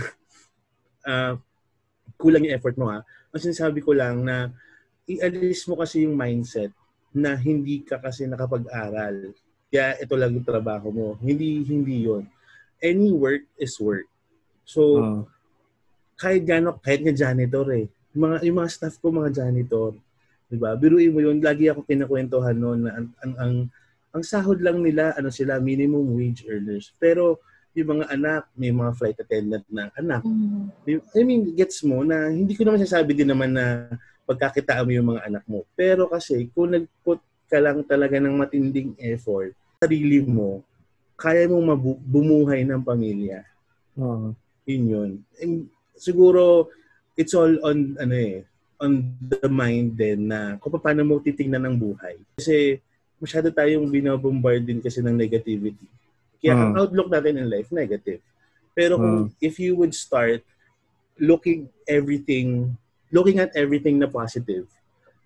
ah, 1.05 1.38
kulang 2.17 2.45
yung 2.45 2.55
effort 2.57 2.73
mo 2.77 2.89
ha. 2.89 3.05
Ang 3.30 3.41
sinasabi 3.41 3.85
ko 3.85 3.93
lang 3.93 4.26
na 4.26 4.49
ialis 5.05 5.65
mo 5.69 5.77
kasi 5.77 6.05
yung 6.05 6.17
mindset 6.17 6.73
na 7.13 7.34
hindi 7.38 7.81
ka 7.81 7.97
kasi 7.97 8.26
nakapag-aral. 8.30 9.34
Kaya 9.69 9.97
ito 10.01 10.13
lang 10.17 10.34
yung 10.34 10.45
trabaho 10.45 10.89
mo. 10.89 11.07
Hindi, 11.21 11.61
hindi 11.65 12.05
yon 12.05 12.26
Any 12.81 13.13
work 13.13 13.45
is 13.57 13.77
work. 13.81 14.05
So, 14.65 15.01
Mm. 15.01 15.21
kahit 16.17 16.43
gano, 16.45 16.77
kahit 16.81 17.01
nga 17.01 17.13
janitor 17.13 17.65
eh. 17.73 17.85
Yung 18.13 18.21
mga, 18.30 18.38
yung 18.45 18.57
mga 18.61 18.69
staff 18.73 18.97
ko, 19.01 19.09
mga 19.13 19.34
janitor. 19.45 19.97
Diba? 20.49 20.73
Biruin 20.73 21.13
mo 21.13 21.21
yun, 21.21 21.38
lagi 21.39 21.69
ako 21.69 21.85
kinakwentuhan 21.85 22.57
noon 22.57 22.89
na 22.89 22.91
ang, 22.97 23.07
ang, 23.21 23.34
ang, 23.38 23.53
ang 24.17 24.23
sahod 24.26 24.57
lang 24.59 24.81
nila, 24.81 25.13
ano 25.13 25.30
sila, 25.30 25.61
minimum 25.61 26.09
wage 26.17 26.49
earners. 26.49 26.89
Pero 26.97 27.38
yung 27.77 28.01
mga 28.01 28.05
anak, 28.09 28.49
may 28.57 28.73
mga 28.73 28.91
flight 28.97 29.17
attendant 29.21 29.65
na 29.69 29.93
anak. 29.93 30.26
Mhm. 30.26 30.73
I 31.13 31.21
mean, 31.21 31.53
gets 31.53 31.85
mo 31.85 32.01
na 32.01 32.34
hindi 32.34 32.57
ko 32.57 32.65
naman 32.65 32.81
sasabi 32.81 33.13
din 33.13 33.30
naman 33.30 33.53
na 33.53 33.93
pagkakitaan 34.26 34.85
mo 34.89 34.91
yung 34.91 35.09
mga 35.13 35.26
anak 35.30 35.43
mo. 35.45 35.65
Pero 35.77 36.09
kasi, 36.09 36.49
kung 36.49 36.73
nag-put 36.73 37.21
ka 37.45 37.61
lang 37.61 37.85
talaga 37.85 38.17
ng 38.17 38.34
matinding 38.34 38.97
effort, 38.97 39.53
sarili 39.77 40.21
mo, 40.26 40.65
kaya 41.13 41.45
mong 41.45 41.65
mabu- 41.77 42.01
bumuhay 42.01 42.65
ng 42.65 42.81
pamilya. 42.81 43.45
Mm. 43.93 44.34
Yun 44.69 44.84
yun. 44.85 45.11
And 45.38 45.53
siguro, 45.93 46.73
it's 47.13 47.34
all 47.38 47.53
on, 47.61 47.97
ano 48.01 48.15
eh, 48.17 48.45
on 48.80 49.11
the 49.19 49.47
mind 49.51 49.99
din 49.99 50.31
na 50.31 50.56
kung 50.57 50.72
paano 50.80 51.03
mo 51.03 51.19
titingnan 51.19 51.68
ng 51.68 51.76
buhay. 51.76 52.15
Kasi 52.39 52.80
masyado 53.19 53.51
tayong 53.51 53.91
binabombard 53.91 54.64
din 54.64 54.80
kasi 54.80 55.03
ng 55.03 55.14
negativity. 55.14 55.84
Kaya 56.39 56.56
ang 56.56 56.72
Hmm. 56.73 56.80
outlook 56.80 57.11
natin 57.11 57.35
in 57.35 57.51
life, 57.51 57.68
negative. 57.69 58.23
Pero 58.72 58.95
kung 58.95 59.35
if 59.43 59.60
you 59.60 59.76
would 59.76 59.91
start 59.91 60.39
looking 61.19 61.68
everything, 61.84 62.72
looking 63.11 63.43
at 63.43 63.51
everything 63.60 63.99
na 63.99 64.07
positive, 64.07 64.64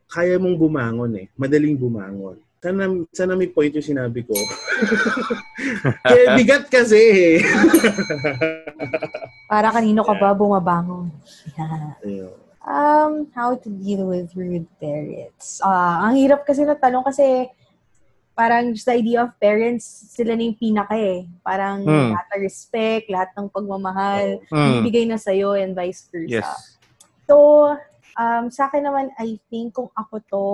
kaya 0.10 0.42
mong 0.42 0.58
bumangon 0.58 1.14
eh. 1.22 1.30
Madaling 1.38 1.78
bumangon. 1.78 2.42
Sana, 2.58 2.90
sana 3.14 3.38
may 3.38 3.46
point 3.46 3.70
yung 3.70 3.86
sinabi 3.86 4.24
ko. 4.24 4.34
Kaya 6.08 6.40
bigat 6.40 6.72
kasi 6.72 6.96
eh. 6.96 7.38
Para 9.52 9.68
kanino 9.68 10.00
ka 10.00 10.16
ba 10.16 10.32
bumabangon? 10.32 11.12
Yeah. 11.54 11.92
Ayun. 12.02 12.43
Um, 12.64 13.28
how 13.36 13.60
to 13.60 13.68
deal 13.68 14.08
with 14.08 14.32
rude 14.40 14.72
parents. 14.80 15.60
Ah, 15.60 16.08
ang 16.08 16.16
hirap 16.16 16.48
kasi 16.48 16.64
na 16.64 16.80
tanong 16.80 17.04
kasi 17.04 17.52
parang 18.34 18.72
just 18.72 18.88
the 18.88 18.96
idea 18.96 19.20
of 19.20 19.36
parents, 19.36 19.84
sila 20.16 20.32
na 20.32 20.48
yung 20.48 20.56
pinaka 20.56 20.96
eh. 20.96 21.28
Parang 21.44 21.84
Hmm. 21.84 22.16
lahat 22.16 22.26
ng 22.34 22.42
respect, 22.48 23.12
lahat 23.12 23.36
ng 23.36 23.52
pagmamahal, 23.52 24.40
Mm. 24.48 24.80
ibigay 24.80 25.04
na 25.04 25.20
sa'yo 25.20 25.60
and 25.60 25.76
vice 25.76 26.08
versa. 26.08 26.40
Yes. 26.40 26.80
So, 27.28 27.68
um, 28.16 28.48
sa 28.48 28.72
akin 28.72 28.88
naman, 28.88 29.12
I 29.20 29.44
think 29.52 29.76
kung 29.76 29.92
ako 29.92 30.16
to, 30.32 30.46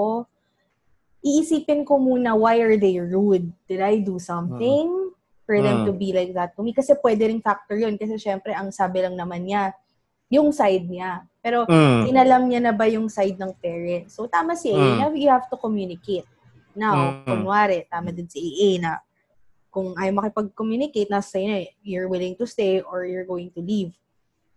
iisipin 1.22 1.86
ko 1.86 2.02
muna, 2.02 2.34
why 2.34 2.58
are 2.58 2.74
they 2.74 2.98
rude? 2.98 3.54
Did 3.70 3.86
I 3.86 4.02
do 4.02 4.18
something 4.18 5.14
for 5.46 5.62
them 5.62 5.86
Mm. 5.86 5.86
to 5.86 5.94
be 5.94 6.10
like 6.10 6.34
that 6.34 6.58
to 6.58 6.66
me? 6.66 6.74
Kasi 6.74 6.98
pwede 7.06 7.30
ring 7.30 7.44
factor 7.46 7.78
yun. 7.78 8.02
Kasi 8.02 8.18
syempre, 8.18 8.50
ang 8.50 8.74
sabi 8.74 9.06
lang 9.06 9.14
naman 9.14 9.46
niya, 9.46 9.78
yung 10.26 10.50
side 10.50 10.90
niya. 10.90 11.29
Pero, 11.40 11.64
Mm. 11.68 12.04
inalam 12.12 12.44
niya 12.52 12.60
na 12.60 12.74
ba 12.76 12.84
yung 12.88 13.08
side 13.08 13.40
ng 13.40 13.56
parent? 13.64 14.12
So, 14.12 14.28
tama 14.28 14.60
si 14.60 14.72
AA 14.72 14.76
Mm. 14.76 14.98
na 15.00 15.06
you 15.16 15.32
have 15.32 15.48
to 15.48 15.56
communicate. 15.56 16.28
Now, 16.76 17.24
Mm. 17.24 17.26
kunwari, 17.26 17.88
tama 17.88 18.12
din 18.12 18.28
si 18.28 18.40
AA 18.44 18.70
na 18.84 18.92
kung 19.72 19.96
ayaw 19.96 20.20
makipag-communicate, 20.20 21.08
nasa 21.08 21.38
sa'yo 21.38 21.48
na, 21.48 21.58
you're 21.86 22.10
willing 22.12 22.36
to 22.36 22.44
stay 22.44 22.82
or 22.84 23.06
you're 23.08 23.28
going 23.28 23.48
to 23.54 23.62
leave. 23.64 23.94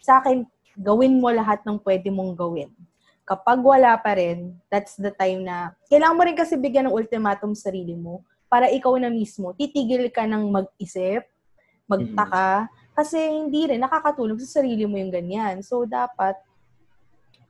Sa 0.02 0.18
akin, 0.18 0.42
gawin 0.80 1.20
mo 1.20 1.30
lahat 1.30 1.62
ng 1.62 1.78
pwede 1.84 2.08
mong 2.10 2.34
gawin. 2.34 2.72
Kapag 3.22 3.62
wala 3.62 3.94
pa 4.02 4.18
rin, 4.18 4.58
that's 4.66 4.98
the 4.98 5.12
time 5.14 5.46
na, 5.46 5.76
kailangan 5.86 6.16
mo 6.18 6.22
rin 6.26 6.34
kasi 6.34 6.58
bigyan 6.58 6.90
ng 6.90 6.96
ultimatum 6.96 7.54
sa 7.54 7.70
sarili 7.70 7.94
mo 7.94 8.24
para 8.50 8.66
ikaw 8.72 8.96
na 8.98 9.12
mismo, 9.12 9.54
titigil 9.54 10.10
ka 10.10 10.26
ng 10.26 10.50
mag-isip, 10.50 11.22
magtaka, 11.86 12.66
kasi 12.92 13.16
hindi 13.20 13.68
rin, 13.68 13.80
nakakatulong 13.80 14.36
sa 14.42 14.60
sarili 14.60 14.84
mo 14.88 14.96
yung 14.96 15.12
ganyan. 15.12 15.60
So, 15.60 15.84
dapat, 15.86 16.36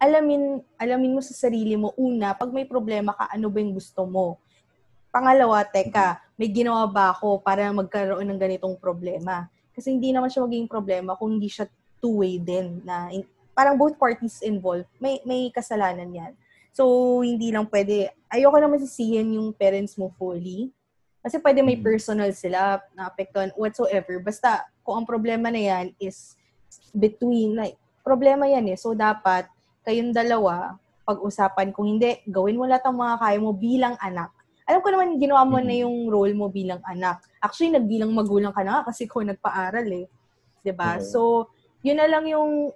alamin, 0.03 0.59
alamin 0.75 1.15
mo 1.15 1.23
sa 1.23 1.31
sarili 1.31 1.79
mo, 1.79 1.95
una, 1.95 2.35
pag 2.35 2.51
may 2.51 2.67
problema 2.67 3.15
ka, 3.15 3.31
ano 3.31 3.47
ba 3.47 3.63
yung 3.63 3.79
gusto 3.79 4.03
mo? 4.03 4.43
Pangalawa, 5.15 5.63
teka, 5.63 6.19
may 6.35 6.51
ginawa 6.51 6.91
ba 6.91 7.15
ako 7.15 7.39
para 7.39 7.71
magkaroon 7.71 8.27
ng 8.27 8.41
ganitong 8.41 8.75
problema? 8.83 9.47
Kasi 9.71 9.95
hindi 9.95 10.11
naman 10.11 10.27
siya 10.27 10.43
magiging 10.43 10.67
problema 10.67 11.15
kung 11.15 11.39
hindi 11.39 11.47
siya 11.47 11.71
two-way 12.03 12.43
din 12.43 12.83
na 12.83 13.15
in- 13.15 13.29
parang 13.55 13.79
both 13.79 13.95
parties 13.95 14.43
involved, 14.43 14.89
may 14.99 15.23
may 15.23 15.53
kasalanan 15.55 16.09
yan. 16.11 16.33
So, 16.73 17.21
hindi 17.21 17.53
lang 17.53 17.69
pwede, 17.69 18.11
ayoko 18.33 18.57
naman 18.57 18.81
sisihin 18.81 19.37
yung 19.37 19.53
parents 19.53 19.95
mo 20.01 20.09
fully. 20.17 20.73
Kasi 21.21 21.37
pwede 21.39 21.61
may 21.61 21.77
Mhm. 21.79 21.85
personal 21.85 22.33
sila 22.33 22.81
na 22.97 23.07
apektuhan 23.07 23.53
whatsoever. 23.55 24.19
Basta, 24.25 24.65
kung 24.81 24.99
ang 24.99 25.07
problema 25.07 25.53
na 25.53 25.61
yan 25.61 25.93
is 26.01 26.35
between, 26.97 27.55
like, 27.55 27.77
problema 28.01 28.49
yan 28.49 28.73
eh. 28.73 28.79
So, 28.81 28.97
dapat, 28.97 29.47
kayong 29.83 30.15
dalawa, 30.15 30.79
pag-usapan. 31.03 31.75
Kung 31.75 31.99
hindi, 31.99 32.23
gawin 32.31 32.59
mo 32.59 32.65
lahat 32.67 32.87
ng 32.87 32.99
mga 32.99 33.15
kaya 33.19 33.39
mo 33.43 33.51
bilang 33.55 33.95
anak. 33.99 34.31
Alam 34.63 34.81
ko 34.81 34.89
naman, 34.95 35.19
ginawa 35.19 35.43
mo 35.43 35.59
na 35.59 35.75
Mhm. 35.75 35.83
yung 35.83 35.97
role 36.07 36.35
mo 36.39 36.47
bilang 36.47 36.79
anak. 36.87 37.19
Actually, 37.43 37.75
nagbilang 37.75 38.15
magulang 38.15 38.55
ka 38.55 38.63
na 38.63 38.87
kasi 38.87 39.11
ko 39.11 39.21
nagpa-aral 39.21 39.87
eh. 39.91 40.07
ba 40.71 40.95
Oo. 40.95 41.03
So, 41.03 41.21
yun 41.83 41.99
na 41.99 42.07
lang 42.07 42.31
yung 42.31 42.71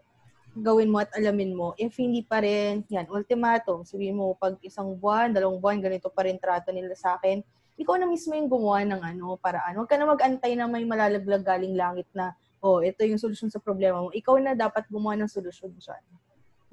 gawin 0.58 0.90
mo 0.90 0.98
at 0.98 1.14
alamin 1.14 1.54
mo. 1.54 1.78
If 1.78 1.94
hindi 2.02 2.26
pa 2.26 2.42
rin, 2.42 2.82
yan, 2.90 3.06
ultimatum. 3.06 3.86
Sabihin 3.86 4.18
mo, 4.18 4.34
pag 4.34 4.58
isang 4.66 4.98
buwan, 4.98 5.30
dalawang 5.30 5.62
buwan, 5.62 5.78
ganito 5.78 6.10
pa 6.10 6.26
rin 6.26 6.34
trato 6.42 6.74
nila 6.74 6.98
sa 6.98 7.14
akin. 7.14 7.46
Ikaw 7.78 7.94
na 8.00 8.10
mismo 8.10 8.34
yung 8.34 8.50
gumawa 8.50 8.82
ng 8.82 9.02
ano, 9.04 9.38
paraan. 9.38 9.78
Huwag 9.78 9.86
ka 9.86 9.94
na 9.94 10.08
mag-antay 10.10 10.58
na 10.58 10.66
may 10.66 10.82
malalaglag 10.82 11.46
galing 11.46 11.78
langit 11.78 12.08
na, 12.10 12.34
oh, 12.58 12.82
ito 12.82 13.06
yung 13.06 13.20
solusyon 13.22 13.52
sa 13.52 13.62
problema 13.62 14.02
mo. 14.02 14.10
Ikaw 14.10 14.34
na 14.42 14.58
dapat 14.58 14.88
gumawa 14.90 15.14
ng 15.14 15.30
solusyon 15.30 15.76
dyan. 15.78 16.02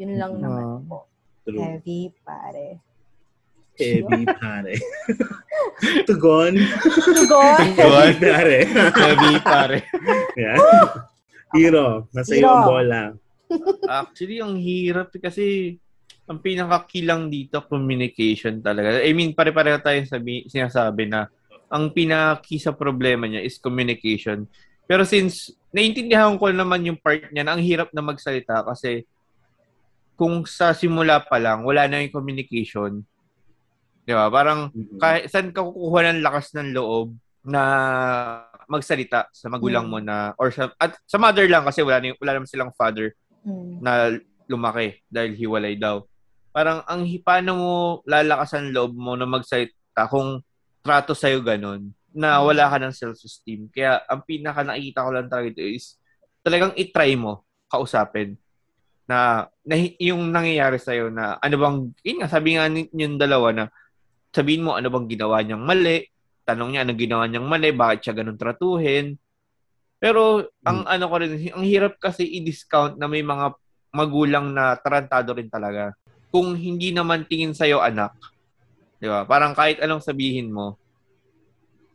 Yun 0.04 0.20
lang 0.20 0.34
Ah. 0.36 0.42
naman 0.44 0.68
po. 0.84 1.08
True. 1.44 1.60
Heavy, 1.60 2.12
pare. 2.20 2.68
Heavy 3.74 4.22
pare. 4.28 4.74
Tugon. 6.08 6.54
Tugon! 7.08 7.58
Heavy 7.74 8.20
pare. 8.20 8.58
Heavy, 8.92 9.34
pare. 9.40 9.78
Yan. 10.36 10.58
Hero. 11.52 12.06
Nasa 12.12 12.36
iyo 12.36 12.44
Hero. 12.44 12.52
ang 12.52 12.68
bola. 12.68 13.02
Actually, 13.88 14.38
ang 14.40 14.56
hirap 14.58 15.14
kasi 15.16 15.78
ang 16.24 16.40
pinakakilang 16.40 17.28
dito, 17.28 17.60
communication 17.64 18.60
talaga. 18.60 19.00
I 19.00 19.12
mean, 19.12 19.32
pare-pareho 19.32 19.80
tayo 19.80 20.00
sabi, 20.04 20.48
sinasabi 20.48 21.08
na 21.08 21.28
ang 21.68 21.92
pinaki 21.92 22.60
sa 22.60 22.72
problema 22.72 23.26
niya 23.26 23.44
is 23.44 23.58
communication. 23.58 24.48
Pero 24.84 25.04
since 25.04 25.52
naiintindihan 25.74 26.38
ko 26.38 26.48
naman 26.48 26.86
yung 26.86 27.00
part 27.00 27.28
niya 27.30 27.44
na 27.44 27.58
ang 27.58 27.64
hirap 27.64 27.90
na 27.92 28.06
magsalita 28.06 28.62
kasi 28.64 29.04
kung 30.14 30.46
sa 30.46 30.72
simula 30.72 31.20
pa 31.24 31.42
lang, 31.42 31.66
wala 31.66 31.90
na 31.90 32.02
yung 32.04 32.14
communication, 32.14 33.02
di 34.04 34.14
ba? 34.14 34.30
Parang, 34.30 34.70
Mhm. 34.70 35.00
kahit 35.00 35.24
saan 35.30 35.50
ka 35.50 35.64
kukuha 35.64 36.14
ng 36.14 36.22
lakas 36.22 36.54
ng 36.54 36.70
loob 36.76 37.16
na 37.44 37.62
magsalita 38.72 39.28
sa 39.34 39.52
magulang 39.52 39.90
mo 39.90 40.00
na, 40.00 40.32
or 40.40 40.54
sa, 40.54 40.72
at 40.80 40.96
sa 41.04 41.20
mother 41.20 41.50
lang 41.50 41.66
kasi 41.68 41.84
wala, 41.84 42.00
na, 42.00 42.16
wala 42.18 42.32
naman 42.40 42.48
silang 42.50 42.72
father 42.78 43.12
Mm. 43.44 43.84
na 43.84 43.92
lumaki 44.48 45.04
dahil 45.12 45.36
hiwalay 45.36 45.76
daw. 45.76 46.04
Parang 46.54 46.86
ang 46.86 47.04
paano 47.26 47.52
mo 47.58 47.72
lalakasan 48.06 48.72
loob 48.72 48.94
mo 48.96 49.18
na 49.18 49.26
magsalita 49.26 50.08
kung 50.08 50.40
trato 50.80 51.12
sa'yo 51.18 51.42
ganun 51.44 51.92
na 52.14 52.40
wala 52.46 52.70
ka 52.70 52.78
ng 52.78 52.94
self-esteem. 52.94 53.68
Kaya 53.74 54.00
ang 54.06 54.22
pinaka 54.24 54.62
nakikita 54.62 55.02
ko 55.04 55.10
lang 55.12 55.28
talaga 55.28 55.50
ito 55.50 55.64
is 55.66 55.98
talagang 56.46 56.72
itry 56.78 57.18
mo 57.18 57.42
kausapin 57.68 58.38
na, 59.08 59.48
na 59.68 59.76
yung 60.00 60.32
nangyayari 60.32 60.80
sa'yo 60.80 61.12
na 61.12 61.36
ano 61.40 61.56
bang, 61.60 61.78
yun 62.04 62.18
nga, 62.24 62.30
sabi 62.32 62.56
nga 62.56 62.68
yung 62.72 63.20
dalawa 63.20 63.52
na 63.52 63.66
sabihin 64.34 64.66
mo 64.66 64.74
ano 64.74 64.90
bang 64.90 65.08
ginawa 65.08 65.44
niyang 65.46 65.62
mali, 65.62 66.10
tanong 66.44 66.70
niya 66.74 66.82
anong 66.84 67.00
ginawa 67.00 67.24
niyang 67.30 67.48
mali, 67.48 67.70
bakit 67.72 68.00
siya 68.04 68.18
ganun 68.18 68.40
tratuhin. 68.40 69.16
Pero 70.02 70.52
ang 70.68 70.84
ano 70.84 71.06
ko 71.08 71.16
rin, 71.22 71.40
ang 71.54 71.64
hirap 71.64 71.96
kasi 72.02 72.28
i-discount 72.28 73.00
na 73.00 73.08
may 73.08 73.24
mga 73.24 73.56
magulang 73.94 74.52
na 74.52 74.76
tarantado 74.76 75.32
rin 75.38 75.48
talaga. 75.48 75.96
Kung 76.34 76.58
hindi 76.58 76.90
naman 76.90 77.30
tingin 77.30 77.54
sa'yo 77.54 77.80
anak, 77.80 78.12
di 78.98 79.08
ba? 79.08 79.24
Parang 79.24 79.54
kahit 79.54 79.80
anong 79.80 80.02
sabihin 80.02 80.50
mo, 80.50 80.82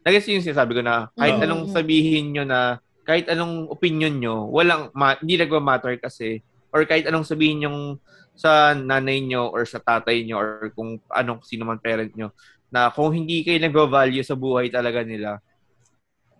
nagets 0.06 0.30
yung 0.30 0.46
sinasabi 0.46 0.78
ko 0.78 0.82
na 0.86 1.10
kahit 1.12 1.36
Oo. 1.36 1.44
anong 1.44 1.64
sabihin 1.68 2.32
nyo 2.32 2.44
na, 2.46 2.78
kahit 3.02 3.28
anong 3.28 3.66
opinion 3.68 4.14
nyo, 4.16 4.48
walang, 4.48 4.88
ma- 4.94 5.18
hindi 5.20 5.36
nagma-matter 5.36 6.00
kasi, 6.00 6.40
or 6.72 6.84
kahit 6.84 7.08
anong 7.08 7.24
sabihin 7.24 7.64
yung 7.64 7.78
sa 8.38 8.70
nanay 8.70 9.18
nyo 9.24 9.50
or 9.50 9.66
sa 9.66 9.82
tatay 9.82 10.22
nyo 10.22 10.36
or 10.38 10.70
kung 10.72 11.02
anong 11.10 11.42
sino 11.42 11.66
man 11.66 11.82
parent 11.82 12.14
nyo, 12.14 12.30
na 12.68 12.92
kung 12.92 13.10
hindi 13.10 13.42
kayo 13.42 13.58
nag-value 13.58 14.22
sa 14.22 14.38
buhay 14.38 14.70
talaga 14.70 15.02
nila, 15.02 15.42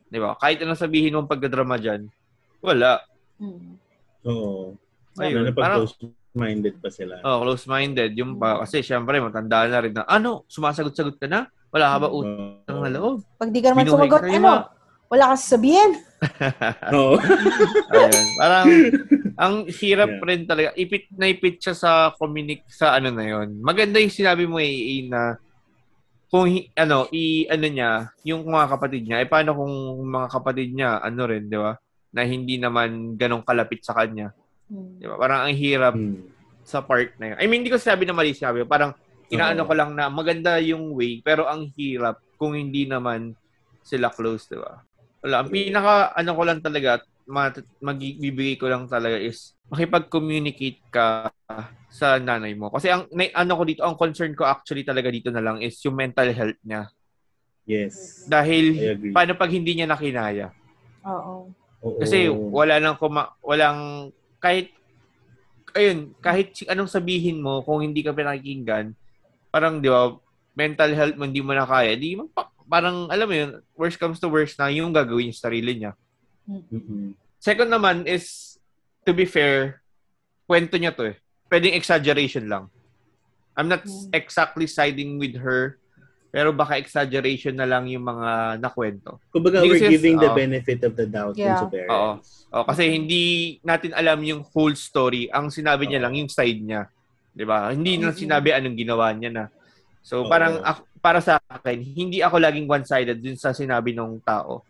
di 0.07 0.21
ba? 0.21 0.37
Kahit 0.39 0.63
anong 0.63 0.79
sabihin 0.79 1.17
mong 1.17 1.27
pagdadrama 1.27 1.81
dyan, 1.81 2.07
wala. 2.63 3.03
Mm. 3.41 3.75
Oo. 4.29 4.77
Ayun, 5.19 5.49
Ayun, 5.49 5.55
pag 5.57 5.59
parang- 5.59 5.79
close-minded 5.85 6.75
pa 6.79 6.89
sila. 6.93 7.15
Oh, 7.27 7.43
close-minded. 7.43 8.15
Yung 8.15 8.39
pa, 8.39 8.63
kasi 8.63 8.85
syempre, 8.85 9.19
matanda 9.19 9.67
na 9.67 9.79
rin 9.83 9.93
na, 9.97 10.07
ano, 10.07 10.47
sumasagot-sagot 10.47 11.19
ka 11.19 11.27
na? 11.27 11.51
Wala 11.75 11.93
ka 11.93 11.97
ba 12.01 12.09
utang 12.09 12.79
Oo. 12.79 12.85
na 12.87 12.91
loob? 12.93 13.17
Pag 13.37 13.51
di 13.53 13.61
ka 13.61 13.75
naman 13.75 13.85
Binuhay 13.85 14.09
sumagot, 14.09 14.23
ano? 14.25 14.78
Wala 15.09 15.33
ka 15.33 15.37
sasabihin. 15.37 15.91
Oo. 16.97 17.17
Ayun. 17.89 18.27
Parang, 18.37 18.67
ang 19.45 19.55
hirap 19.71 20.11
Yeah. 20.11 20.25
rin 20.27 20.43
talaga. 20.45 20.69
Ipit 20.75 21.09
na 21.15 21.27
ipit 21.27 21.57
siya 21.59 21.73
sa 21.73 21.91
communic 22.13 22.67
sa 22.69 22.93
ano 22.93 23.09
na 23.09 23.25
yon. 23.25 23.57
Maganda 23.59 23.97
yung 23.97 24.13
sinabi 24.13 24.45
mo, 24.45 24.61
eh, 24.61 25.09
na 25.09 25.41
kung 26.29 26.45
hi- 26.45 26.69
ano, 26.77 27.09
i 27.09 27.49
ano 27.49 27.65
niya, 27.65 27.91
yung 28.23 28.45
mga 28.45 28.67
kapatid 28.69 29.03
niya, 29.03 29.19
eh 29.21 29.29
paano 29.29 29.57
kung 29.57 29.75
mga 30.05 30.29
kapatid 30.29 30.69
niya, 30.71 31.01
ano 31.01 31.23
rin, 31.25 31.49
di 31.49 31.57
ba? 31.57 31.73
Na 32.13 32.21
hindi 32.23 32.61
naman 32.61 33.17
ganong 33.17 33.45
kalapit 33.45 33.81
sa 33.81 33.97
kanya. 33.97 34.37
Mm. 34.69 35.01
Di 35.01 35.07
ba? 35.09 35.17
Parang 35.17 35.49
ang 35.49 35.57
hirap 35.57 35.97
Hmm. 35.97 36.29
sa 36.61 36.85
part 36.85 37.17
na 37.17 37.33
yun. 37.33 37.37
I 37.41 37.45
mean, 37.49 37.65
hindi 37.65 37.73
ko 37.73 37.81
sabi 37.81 38.05
na 38.05 38.13
mali 38.13 38.37
sabi. 38.37 38.61
Parang, 38.69 38.93
inaano 39.29 39.65
ko 39.65 39.73
lang 39.73 39.97
na 39.97 40.09
maganda 40.09 40.61
yung 40.61 40.93
way, 40.93 41.25
pero 41.25 41.49
ang 41.49 41.65
hirap 41.73 42.21
kung 42.37 42.53
hindi 42.53 42.85
naman 42.85 43.33
sila 43.81 44.13
close, 44.13 44.45
di 44.45 44.61
ba? 44.61 44.85
Wala. 45.25 45.43
Ang 45.43 45.51
pinaka, 45.51 46.15
ano 46.15 46.31
ko 46.35 46.43
lang 46.47 46.61
talaga, 46.63 47.03
mat- 47.29 47.67
magbibigay 47.83 48.57
ko 48.57 48.71
lang 48.71 48.87
talaga 48.87 49.19
is, 49.19 49.55
makipag-communicate 49.69 50.81
ka 50.89 51.29
sa 51.93 52.17
nanay 52.17 52.55
mo. 52.57 52.73
Kasi 52.73 52.89
ang, 52.89 53.05
na, 53.13 53.29
ano 53.35 53.53
ko 53.59 53.63
dito, 53.67 53.83
ang 53.85 53.99
concern 53.99 54.33
ko 54.33 54.49
actually 54.49 54.87
talaga 54.87 55.13
dito 55.13 55.29
na 55.29 55.43
lang 55.45 55.61
is 55.61 55.77
yung 55.85 55.99
mental 55.99 56.31
health 56.33 56.61
niya. 56.65 56.89
Yes. 57.69 58.25
Dahil, 58.25 58.73
paano 59.13 59.37
pag 59.37 59.53
hindi 59.53 59.77
niya 59.77 59.91
nakinaya? 59.91 60.55
Oo. 61.05 61.53
Kasi 62.01 62.27
wala 62.33 62.81
nang 62.81 62.97
kuma, 62.97 63.37
walang 63.45 64.11
kahit 64.43 64.73
ayun, 65.77 66.11
kahit 66.19 66.55
anong 66.67 66.91
sabihin 66.91 67.39
mo 67.39 67.63
kung 67.63 67.85
hindi 67.85 68.03
ka 68.03 68.11
pinakikinggan, 68.11 68.95
parang 69.53 69.79
'di 69.79 69.91
ba, 69.91 70.17
mental 70.59 70.91
health 70.97 71.15
mo 71.15 71.29
hindi 71.29 71.45
mo 71.45 71.55
na 71.55 71.69
kaya, 71.69 71.95
di 71.95 72.19
mo 72.19 72.27
pa- 72.31 72.51
parang 72.69 73.09
alam 73.09 73.27
mo 73.27 73.35
yun, 73.35 73.51
worst 73.75 73.97
comes 73.97 74.17
to 74.17 74.29
worst 74.29 74.55
na 74.55 74.69
yung 74.69 74.93
gagawin 74.93 75.33
yung 75.33 75.37
sarili 75.37 75.73
niya. 75.75 75.93
Mhm. 76.45 77.17
Second 77.39 77.69
naman 77.69 78.05
is 78.05 78.57
to 79.03 79.13
be 79.13 79.25
fair, 79.25 79.81
kwento 80.45 80.77
niya 80.77 80.93
to 80.93 81.09
eh. 81.09 81.17
Pwedeng 81.49 81.73
exaggeration 81.73 82.45
lang. 82.45 82.69
I'm 83.53 83.67
not 83.67 83.83
Hmm. 83.83 84.13
exactly 84.13 84.69
siding 84.69 85.17
with 85.17 85.35
her, 85.35 85.81
pero 86.29 86.53
baka 86.53 86.77
exaggeration 86.77 87.53
na 87.53 87.65
lang 87.65 87.89
yung 87.89 88.05
mga 88.05 88.61
nakwento. 88.61 89.17
Kumbaga, 89.29 89.61
Hindi 89.61 89.69
we're 89.71 89.83
kasi- 89.83 89.95
giving 89.97 90.17
the 90.17 90.31
oo. 90.31 90.37
benefit 90.37 90.81
of 90.85 90.93
the 90.95 91.09
doubt 91.09 91.35
Yeah. 91.35 91.57
dun 91.57 91.59
sa 91.59 91.67
parents. 91.67 92.29
Oh, 92.49 92.65
kasi 92.65 92.85
hindi 92.87 93.25
natin 93.61 93.93
alam 93.93 94.21
yung 94.23 94.41
whole 94.47 94.73
story. 94.73 95.29
Ang 95.29 95.49
sinabi 95.49 95.85
niya 95.85 96.01
Oo. 96.01 96.05
lang 96.09 96.15
yung 96.17 96.31
side 96.31 96.61
niya. 96.61 96.89
'Di 97.33 97.45
ba? 97.45 97.71
Hindi 97.71 97.97
na 97.97 98.11
sinabi 98.11 98.51
anong 98.51 98.77
ginawa 98.77 99.13
niya 99.13 99.31
na. 99.31 99.45
So 100.01 100.25
Oo. 100.25 100.31
parang 100.31 100.65
ako- 100.65 100.88
para 100.99 101.23
sa 101.23 101.39
akin, 101.47 101.79
hindi 101.81 102.21
ako 102.21 102.37
laging 102.39 102.67
one-sided 102.67 103.19
dun 103.19 103.39
sa 103.39 103.55
sinabi 103.55 103.95
ng 103.95 104.21
tao 104.23 104.63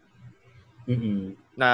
Mhm. 0.89 1.37
na 1.57 1.69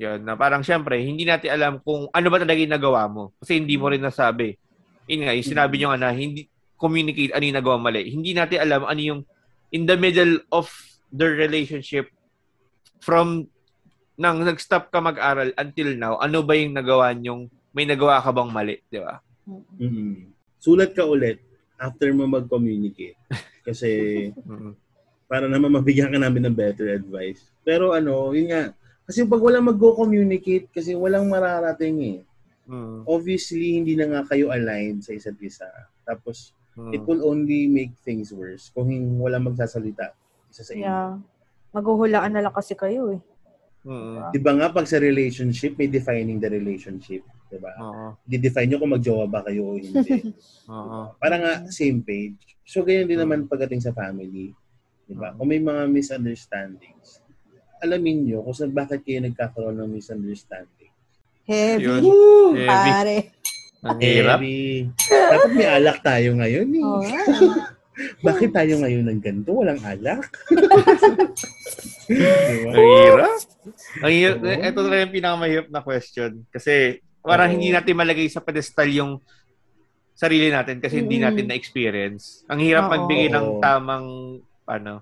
yun, 0.00 0.18
na 0.24 0.32
parang 0.32 0.64
syempre, 0.64 0.96
hindi 1.02 1.28
natin 1.28 1.52
alam 1.52 1.72
kung 1.82 2.08
ano 2.08 2.26
ba 2.32 2.40
talaga 2.40 2.56
yung 2.56 2.72
nagawa 2.72 3.04
mo. 3.04 3.36
Kasi 3.36 3.60
hindi 3.60 3.76
mo 3.76 3.92
rin 3.92 4.00
nasabi. 4.00 4.56
Yun 5.04 5.28
nga, 5.28 5.36
yung 5.36 5.50
sinabi 5.50 5.74
Mhm. 5.76 5.78
niyo 5.80 5.88
nga 5.92 6.00
na 6.00 6.10
hindi 6.14 6.40
communicate 6.80 7.36
ano 7.36 7.44
yung 7.44 7.58
nagawa 7.60 7.76
mali. 7.76 8.08
Hindi 8.08 8.32
natin 8.32 8.58
alam 8.64 8.88
ano 8.88 9.00
yung 9.00 9.20
in 9.68 9.84
the 9.84 10.00
middle 10.00 10.40
of 10.48 10.72
the 11.12 11.28
relationship 11.28 12.08
from 13.04 13.44
nang 14.16 14.40
nag-stop 14.40 14.88
ka 14.88 15.00
mag-aral 15.04 15.52
until 15.56 15.92
now, 15.96 16.16
ano 16.16 16.40
ba 16.40 16.56
yung 16.56 16.72
nagawa 16.72 17.12
niyong 17.12 17.52
may 17.76 17.84
nagawa 17.84 18.24
ka 18.24 18.32
bang 18.32 18.50
mali, 18.52 18.76
di 18.88 19.00
ba? 19.00 19.20
Mhm. 19.76 20.32
Sulat 20.56 20.96
ka 20.96 21.04
ulit 21.04 21.49
after 21.80 22.12
mo 22.12 22.28
mag-communicate. 22.28 23.16
Kasi 23.64 23.90
para 25.30 25.48
naman 25.48 25.72
mabigyan 25.72 26.12
ka 26.12 26.20
namin 26.20 26.46
ng 26.46 26.56
better 26.56 26.92
advice. 26.92 27.48
Pero 27.64 27.96
ano, 27.96 28.36
yun 28.36 28.52
nga, 28.52 28.76
kasi 29.08 29.24
pag 29.24 29.42
walang 29.42 29.66
mag-communicate, 29.72 30.68
kasi 30.70 30.92
walang 30.94 31.26
mararating 31.26 31.96
eh. 32.04 32.18
Mm. 32.70 33.02
Obviously, 33.08 33.80
hindi 33.80 33.98
na 33.98 34.06
nga 34.06 34.22
kayo 34.30 34.54
aligned 34.54 35.02
sa 35.02 35.10
isa't 35.10 35.38
isa. 35.42 35.66
Tapos, 36.06 36.54
Mm. 36.78 36.94
it 36.94 37.02
will 37.02 37.26
only 37.26 37.66
make 37.66 37.90
things 38.06 38.30
worse 38.30 38.70
kung 38.70 38.86
walang 39.18 39.50
magsasalita 39.50 40.14
isa 40.46 40.62
sa 40.62 40.72
inyo. 40.72 40.86
Yeah. 40.86 41.10
Maghuhulaan 41.74 42.30
na 42.34 42.42
lang 42.46 42.54
kasi 42.54 42.78
kayo 42.78 43.18
eh. 43.18 43.20
Mm. 43.82 44.30
Di 44.30 44.38
ba 44.38 44.52
nga 44.54 44.70
pag 44.70 44.86
sa 44.86 45.02
relationship, 45.02 45.74
may 45.74 45.90
defining 45.90 46.38
the 46.38 46.46
relationship. 46.46 47.26
Di 47.50 47.58
ba? 47.58 47.74
Oo. 47.82 48.06
Di-define 48.22 48.68
nyo 48.70 48.78
kung 48.78 48.94
magjowa 48.94 49.26
ba 49.26 49.42
kayo 49.42 49.74
o 49.74 49.76
hindi. 49.76 50.30
Oo. 50.70 51.18
Para 51.18 51.34
nga 51.36 51.52
same 51.66 51.98
page. 51.98 52.54
So, 52.62 52.86
ganyan 52.86 53.10
din 53.10 53.18
naman 53.18 53.50
pagdating 53.50 53.82
sa 53.82 53.90
family. 53.90 54.54
Di 55.10 55.14
ba? 55.18 55.34
Kung 55.34 55.50
may 55.50 55.58
mga 55.58 55.90
misunderstandings, 55.90 57.18
alamin 57.82 58.30
nyo 58.30 58.46
kung 58.46 58.54
saan 58.54 58.70
bakit 58.70 59.02
kayo 59.02 59.18
nagkakaroon 59.26 59.82
ng 59.82 59.90
misunderstanding. 59.90 60.94
Heavy. 61.50 61.82
Yun. 61.82 62.02
Woo! 62.06 62.54
Heavy. 62.54 62.68
Pare. 62.70 63.16
Ang 63.82 63.98
hirap. 63.98 64.38
Heavy. 64.38 64.86
Dapat 65.10 65.50
may 65.58 65.66
alak 65.66 65.98
tayo 66.06 66.28
ngayon 66.38 66.68
eh. 66.70 66.84
Oo. 66.86 67.02
Bakit 68.24 68.56
tayo 68.56 68.80
ngayon 68.80 69.04
ng 69.12 69.20
ganito? 69.20 69.50
Walang 69.52 69.82
alak? 69.84 70.24
diba? 72.08 72.70
Ang 72.70 72.86
hirap. 72.86 73.40
Ang 74.00 74.14
hirap. 74.14 74.38
Oo. 74.40 74.62
Ito 74.62 74.78
talaga 74.86 75.02
yung 75.04 75.16
pinakamahirap 75.16 75.68
na 75.68 75.82
question. 75.84 76.30
Kasi 76.48 77.02
parang 77.20 77.48
Oo. 77.48 77.54
hindi 77.56 77.68
natin 77.70 77.94
malagay 77.94 78.28
sa 78.28 78.40
pedestal 78.40 78.88
yung 78.88 79.20
sarili 80.12 80.52
natin 80.52 80.84
kasi 80.84 81.00
hindi 81.00 81.16
natin 81.16 81.48
na-experience. 81.48 82.44
Ang 82.48 82.60
hirap 82.60 82.88
Oo. 82.88 82.92
magbigay 82.92 83.28
ng 83.32 83.46
tamang 83.58 84.06
ano. 84.68 85.00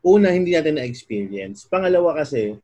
Una, 0.00 0.32
hindi 0.32 0.52
natin 0.52 0.76
na-experience. 0.76 1.64
Pangalawa 1.68 2.16
kasi, 2.16 2.56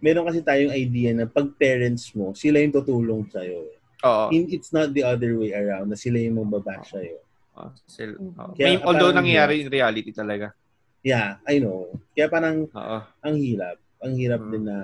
meron 0.00 0.28
kasi 0.28 0.40
tayong 0.40 0.72
idea 0.72 1.12
na 1.12 1.24
pag 1.24 1.48
parents 1.56 2.12
mo, 2.12 2.32
sila 2.32 2.60
yung 2.60 2.72
tutulong 2.72 3.24
sa'yo. 3.28 3.68
Oo. 4.04 4.26
In, 4.32 4.48
it's 4.52 4.72
not 4.72 4.92
the 4.92 5.04
other 5.04 5.36
way 5.36 5.52
around 5.52 5.88
na 5.88 5.96
sila 5.96 6.20
yung 6.20 6.40
magbabash 6.40 6.92
sa'yo. 6.92 7.16
Oo, 7.56 7.68
sil- 7.88 8.20
oo. 8.20 8.52
Kaya 8.52 8.76
May, 8.76 8.76
although 8.80 9.12
parang 9.12 9.24
nangyayari 9.24 9.64
in 9.64 9.68
reality 9.72 10.12
talaga. 10.12 10.52
Yeah, 11.00 11.40
I 11.44 11.60
know. 11.60 11.88
Kaya 12.12 12.28
parang 12.28 12.68
Oo. 12.68 12.98
ang 13.00 13.36
hirap. 13.36 13.76
Ang 14.04 14.12
hirap 14.20 14.40
Mm. 14.44 14.50
din 14.52 14.64
na... 14.68 14.76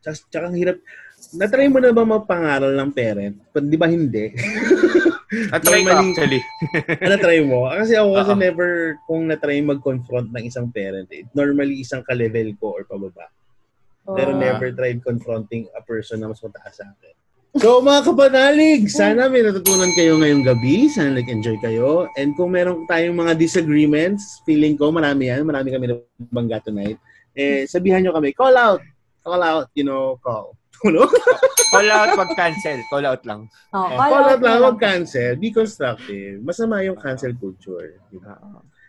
Tsaka, 0.00 0.16
tsaka 0.32 0.44
ang 0.48 0.56
hirap... 0.56 0.76
Natry 1.34 1.66
mo 1.66 1.82
na 1.82 1.90
ba 1.90 2.06
mapangaral 2.06 2.70
ng 2.76 2.90
parent? 2.94 3.34
Pa- 3.50 3.64
Di 3.64 3.74
ba 3.74 3.90
hindi? 3.90 4.30
At 5.54 5.66
try 5.66 5.82
ko 5.82 5.90
Normally- 5.90 6.14
actually. 6.14 6.40
natry 7.10 7.38
mo? 7.42 7.66
Kasi 7.66 7.98
ako 7.98 8.08
kasi 8.14 8.32
Oo. 8.32 8.38
never 8.38 8.70
kung 9.10 9.26
natry 9.26 9.58
mag-confront 9.58 10.30
ng 10.30 10.44
isang 10.46 10.70
parent. 10.70 11.10
Eh. 11.10 11.26
Normally, 11.34 11.82
isang 11.82 12.06
ka-level 12.06 12.54
ko 12.62 12.78
or 12.78 12.86
pababa. 12.86 13.26
Pero 14.14 14.30
Oo. 14.32 14.38
Ah. 14.38 14.42
never 14.42 14.70
tried 14.70 15.02
confronting 15.02 15.66
a 15.74 15.82
person 15.82 16.22
na 16.22 16.30
mas 16.30 16.38
mataas 16.38 16.78
sa 16.78 16.86
akin. 16.86 17.14
So 17.56 17.80
mga 17.80 18.12
kapanalig, 18.12 18.84
sana 18.92 19.32
may 19.32 19.40
natutunan 19.40 19.88
kayo 19.96 20.20
ngayong 20.20 20.44
gabi. 20.44 20.92
Sana 20.92 21.16
nag-enjoy 21.16 21.56
kayo. 21.58 22.04
And 22.14 22.36
kung 22.36 22.52
meron 22.52 22.84
tayong 22.84 23.16
mga 23.16 23.32
disagreements, 23.40 24.44
feeling 24.44 24.76
ko 24.76 24.92
marami 24.92 25.32
yan. 25.32 25.40
Marami 25.42 25.72
kami 25.72 25.88
nabangga 25.88 26.60
tonight. 26.60 27.00
Eh, 27.32 27.64
sabihan 27.64 28.00
nyo 28.04 28.12
kami, 28.12 28.32
call 28.36 28.56
out. 28.56 28.80
Call 29.24 29.40
out, 29.40 29.68
you 29.76 29.84
know, 29.84 30.20
call. 30.20 30.55
Ano? 30.86 31.08
Call 31.72 31.88
out, 31.90 32.12
wag 32.14 32.32
cancel. 32.36 32.78
Call 32.92 33.06
out 33.08 33.22
lang. 33.24 33.48
Oh, 33.72 33.88
call, 33.90 34.36
out 34.36 34.42
lang, 34.44 34.60
huwag 34.60 34.78
cancel. 34.78 35.34
Be 35.40 35.50
constructive. 35.50 36.44
Masama 36.44 36.84
yung 36.84 37.00
cancel 37.00 37.32
culture. 37.34 37.96
Diba? 38.12 38.36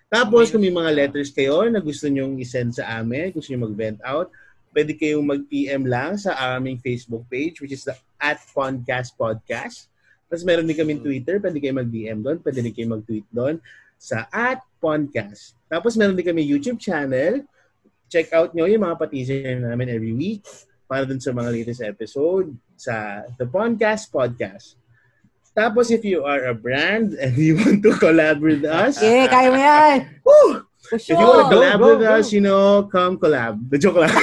Tapos, 0.08 0.52
kung 0.52 0.64
may 0.64 0.72
mga 0.72 0.92
letters 0.94 1.32
kayo 1.32 1.68
na 1.68 1.80
gusto 1.84 2.08
nyong 2.08 2.40
isend 2.40 2.76
sa 2.76 3.00
amin, 3.00 3.32
gusto 3.32 3.52
nyo 3.52 3.68
mag-vent 3.68 4.00
out, 4.04 4.32
pwede 4.72 4.94
kayong 4.94 5.26
mag-PM 5.26 5.84
lang 5.90 6.16
sa 6.22 6.38
aming 6.56 6.78
Facebook 6.80 7.26
page, 7.32 7.60
which 7.60 7.74
is 7.74 7.82
the 7.82 7.96
at 8.22 8.38
Podcast 8.54 9.18
Podcast. 9.18 9.90
Tapos 10.28 10.44
meron 10.44 10.68
din 10.68 10.78
kami 10.78 11.00
Twitter, 11.00 11.40
pwede 11.40 11.58
kayo 11.58 11.74
mag-DM 11.82 12.20
doon, 12.22 12.38
pwede 12.44 12.60
din 12.62 12.76
kayo 12.76 12.88
mag-tweet 12.94 13.28
doon 13.32 13.58
sa 13.98 14.30
at 14.30 14.62
Podcast. 14.78 15.58
Tapos 15.66 15.98
meron 15.98 16.14
din 16.14 16.28
kami 16.28 16.46
YouTube 16.46 16.78
channel. 16.78 17.42
Check 18.08 18.32
out 18.32 18.54
nyo 18.54 18.70
yung 18.70 18.86
mga 18.86 18.96
pa-teaser 19.02 19.60
namin 19.60 19.92
every 19.92 20.14
week 20.14 20.46
para 20.88 21.04
dun 21.04 21.20
sa 21.20 21.36
mga 21.36 21.52
latest 21.52 21.84
episode 21.84 22.56
sa 22.80 23.28
The 23.36 23.44
Podcast 23.44 24.08
Podcast. 24.08 24.80
Tapos 25.52 25.92
if 25.92 26.02
you 26.02 26.24
are 26.24 26.48
a 26.48 26.56
brand 26.56 27.14
and 27.20 27.36
you 27.36 27.58
want 27.60 27.84
to 27.84 27.92
collab 28.00 28.40
with 28.40 28.64
us, 28.64 28.98
Okay, 28.98 29.28
kaya 29.28 29.50
mo 29.52 29.60
yan. 29.60 29.96
Woo! 30.24 30.64
For 30.88 30.96
If 30.96 31.12
you 31.12 31.20
want 31.20 31.28
to 31.28 31.44
sure. 31.44 31.52
collab 31.52 31.78
Go, 31.78 31.84
go, 31.84 31.90
with 32.00 32.08
go. 32.08 32.14
us, 32.16 32.28
you 32.32 32.40
know, 32.40 32.88
come 32.88 33.20
collab. 33.20 33.60
The 33.68 33.76
joke 33.84 34.00
lang. 34.00 34.14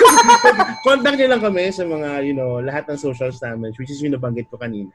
Contact 0.87 1.21
nyo 1.21 1.29
lang 1.29 1.43
kami 1.45 1.69
sa 1.69 1.85
mga, 1.85 2.25
you 2.25 2.33
know, 2.33 2.65
lahat 2.65 2.89
ng 2.89 2.97
socials 2.97 3.37
namin, 3.45 3.77
which 3.77 3.93
is 3.93 4.01
yung 4.01 4.17
nabanggit 4.17 4.49
ko 4.49 4.57
kanina. 4.57 4.89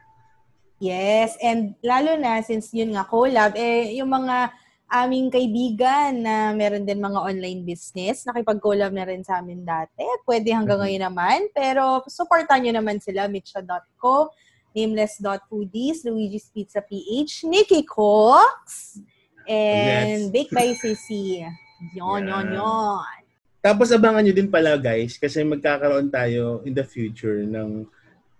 Yes, 0.79 1.35
and 1.43 1.75
lalo 1.83 2.15
na 2.15 2.39
since 2.39 2.71
yun 2.71 2.95
nga 2.95 3.03
collab, 3.03 3.53
eh 3.53 3.99
yung 3.99 4.09
mga 4.09 4.49
aming 4.89 5.29
kaibigan 5.29 6.25
na 6.25 6.49
meron 6.51 6.81
din 6.81 6.97
mga 6.97 7.21
online 7.21 7.61
business, 7.61 8.25
nakipag-collab 8.25 8.89
na 8.89 9.05
rin 9.05 9.21
sa 9.21 9.37
amin 9.37 9.61
dati. 9.61 10.01
Pwede 10.25 10.49
hanggang 10.49 10.81
Mhm. 10.81 10.85
ngayon 10.89 11.03
naman, 11.13 11.39
pero 11.53 12.01
supportan 12.09 12.65
nyo 12.65 12.73
naman 12.73 12.97
sila, 12.97 13.29
mitcha.co, 13.29 14.33
nameless.foodies, 14.73 16.05
Luigi's 16.09 16.49
Pizza 16.49 16.81
PH, 16.81 17.45
Nikki 17.45 17.85
Cox, 17.85 18.97
and 19.45 20.29
Congrats. 20.29 20.33
Bake 20.33 20.51
by 20.53 20.69
Sissy. 20.73 21.45
Yon, 21.93 22.25
yon, 22.25 22.45
Yeah. 22.49 22.59
yon. 22.59 23.17
Tapos 23.59 23.91
abangan 23.93 24.23
nyo 24.25 24.33
din 24.33 24.49
pala 24.49 24.73
guys, 24.79 25.19
kasi 25.21 25.45
magkakaroon 25.45 26.09
tayo 26.09 26.65
in 26.65 26.73
the 26.73 26.83
future 26.83 27.45
ng 27.45 27.85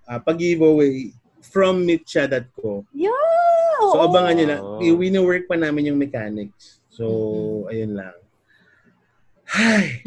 uh, 0.09 0.19
pag-giveaway 0.19 1.13
from 1.41 1.85
mitcha.co. 1.85 2.85
Yeah! 2.91 3.11
So 3.79 4.03
abangan 4.03 4.33
nyo 4.35 4.45
lang. 4.45 4.61
Oh. 4.61 4.79
Wino-work 4.81 5.47
pa 5.47 5.55
namin 5.55 5.93
yung 5.93 5.99
mechanics. 5.99 6.81
So, 6.89 7.05
Mhm. 7.07 7.71
ayun 7.71 7.91
lang. 7.95 8.15
Ay. 9.49 10.05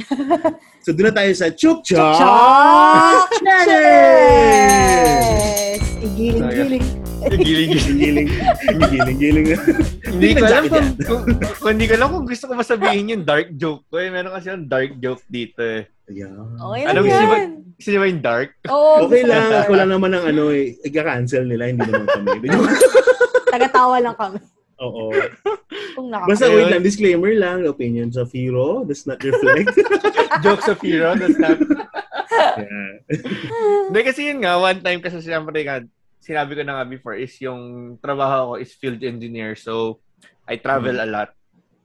so, 0.84 0.94
doon 0.94 1.10
na 1.10 1.18
tayo 1.18 1.32
sa 1.34 1.50
Chuk 1.50 1.82
Chuk! 1.82 1.98
Cheers! 1.98 3.26
Cheers! 3.42 5.02
Igiling-giling. 6.02 6.84
Giling-giling. 7.22 8.28
Giling, 8.66 9.18
giling, 9.18 9.18
giling. 9.18 9.46
Hindi 10.02 10.28
ko 10.34 10.44
alam 10.44 10.64
kung, 10.66 10.88
kung, 10.98 11.22
hindi 11.74 11.86
ko 11.86 11.94
alam 11.94 12.09
kung 12.10 12.26
gusto 12.26 12.44
ko 12.46 12.52
masabihin 12.54 13.12
yung 13.14 13.24
dark 13.24 13.54
joke 13.54 13.86
ko. 13.88 13.96
Eh. 13.98 14.10
Meron 14.10 14.34
kasi 14.34 14.50
yung 14.50 14.66
dark 14.66 14.98
joke 14.98 15.22
dito 15.26 15.62
eh. 15.62 15.86
Ayan. 16.12 16.44
Okay 16.55 16.80
Anong 16.84 17.06
lang 17.06 17.24
mo? 17.24 17.34
yan. 17.34 17.51
Gusto 17.72 17.89
niyo 17.89 17.98
ba 17.98 18.06
yung 18.06 18.22
dark? 18.22 18.51
Oo, 18.68 18.90
Okay 19.05 19.20
gusto 19.20 19.30
lang. 19.30 19.43
ko. 19.43 19.56
Ako 19.59 19.72
lang 19.74 19.90
naman 19.90 20.10
ang 20.12 20.24
ano 20.26 20.43
eh. 20.51 20.64
Ika-cancel 20.82 21.44
nila. 21.44 21.64
Hindi 21.66 21.82
naman 21.82 22.06
kami. 22.06 22.48
Tagatawa 23.52 23.97
lang 23.98 24.14
kami. 24.14 24.39
Oo. 24.78 25.10
Kung 25.93 26.09
nakaka- 26.09 26.28
Basta 26.28 26.47
wait 26.48 26.68
lang. 26.68 26.82
Disclaimer 26.82 27.32
lang. 27.32 27.56
The 27.62 27.70
opinions 27.70 28.14
of 28.14 28.28
Hero 28.28 28.82
does 28.82 29.02
not 29.02 29.20
reflect. 29.20 29.72
Jokes 30.44 30.66
of 30.66 30.80
hero. 30.80 31.12
That's 31.12 31.36
not... 31.36 31.60
yeah. 32.56 32.93
Hindi 33.86 34.01
kasi 34.02 34.20
yun 34.26 34.40
nga, 34.40 34.56
one 34.56 34.80
time 34.80 34.98
kasi 34.98 35.20
siyempre 35.20 35.60
nga, 35.60 35.84
sinabi 36.18 36.56
ko 36.56 36.62
na 36.64 36.80
nga 36.80 36.86
before, 36.86 37.14
is 37.14 37.36
yung 37.39 37.60
trabaho 37.98 38.55
ko 38.55 38.55
is 38.56 38.72
field 38.72 39.05
engineer. 39.05 39.52
So, 39.55 40.01
I 40.48 40.56
travel 40.56 40.98
a 40.98 41.06
lot. 41.06 41.36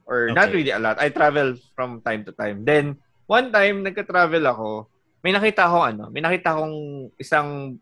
Or 0.08 0.32
not 0.32 0.48
Okay. 0.48 0.56
really 0.56 0.72
a 0.72 0.80
lot. 0.80 0.96
I 0.96 1.12
travel 1.12 1.60
from 1.76 2.00
time 2.00 2.24
to 2.24 2.32
time. 2.32 2.64
Then, 2.64 2.96
one 3.28 3.52
time, 3.52 3.84
nagka-travel 3.84 4.40
ako, 4.48 4.88
may 5.20 5.36
nakita 5.36 5.68
akong 5.68 5.84
ano, 5.84 6.04
may 6.08 6.24
nakita 6.24 6.56
akong 6.56 6.76
isang 7.20 7.76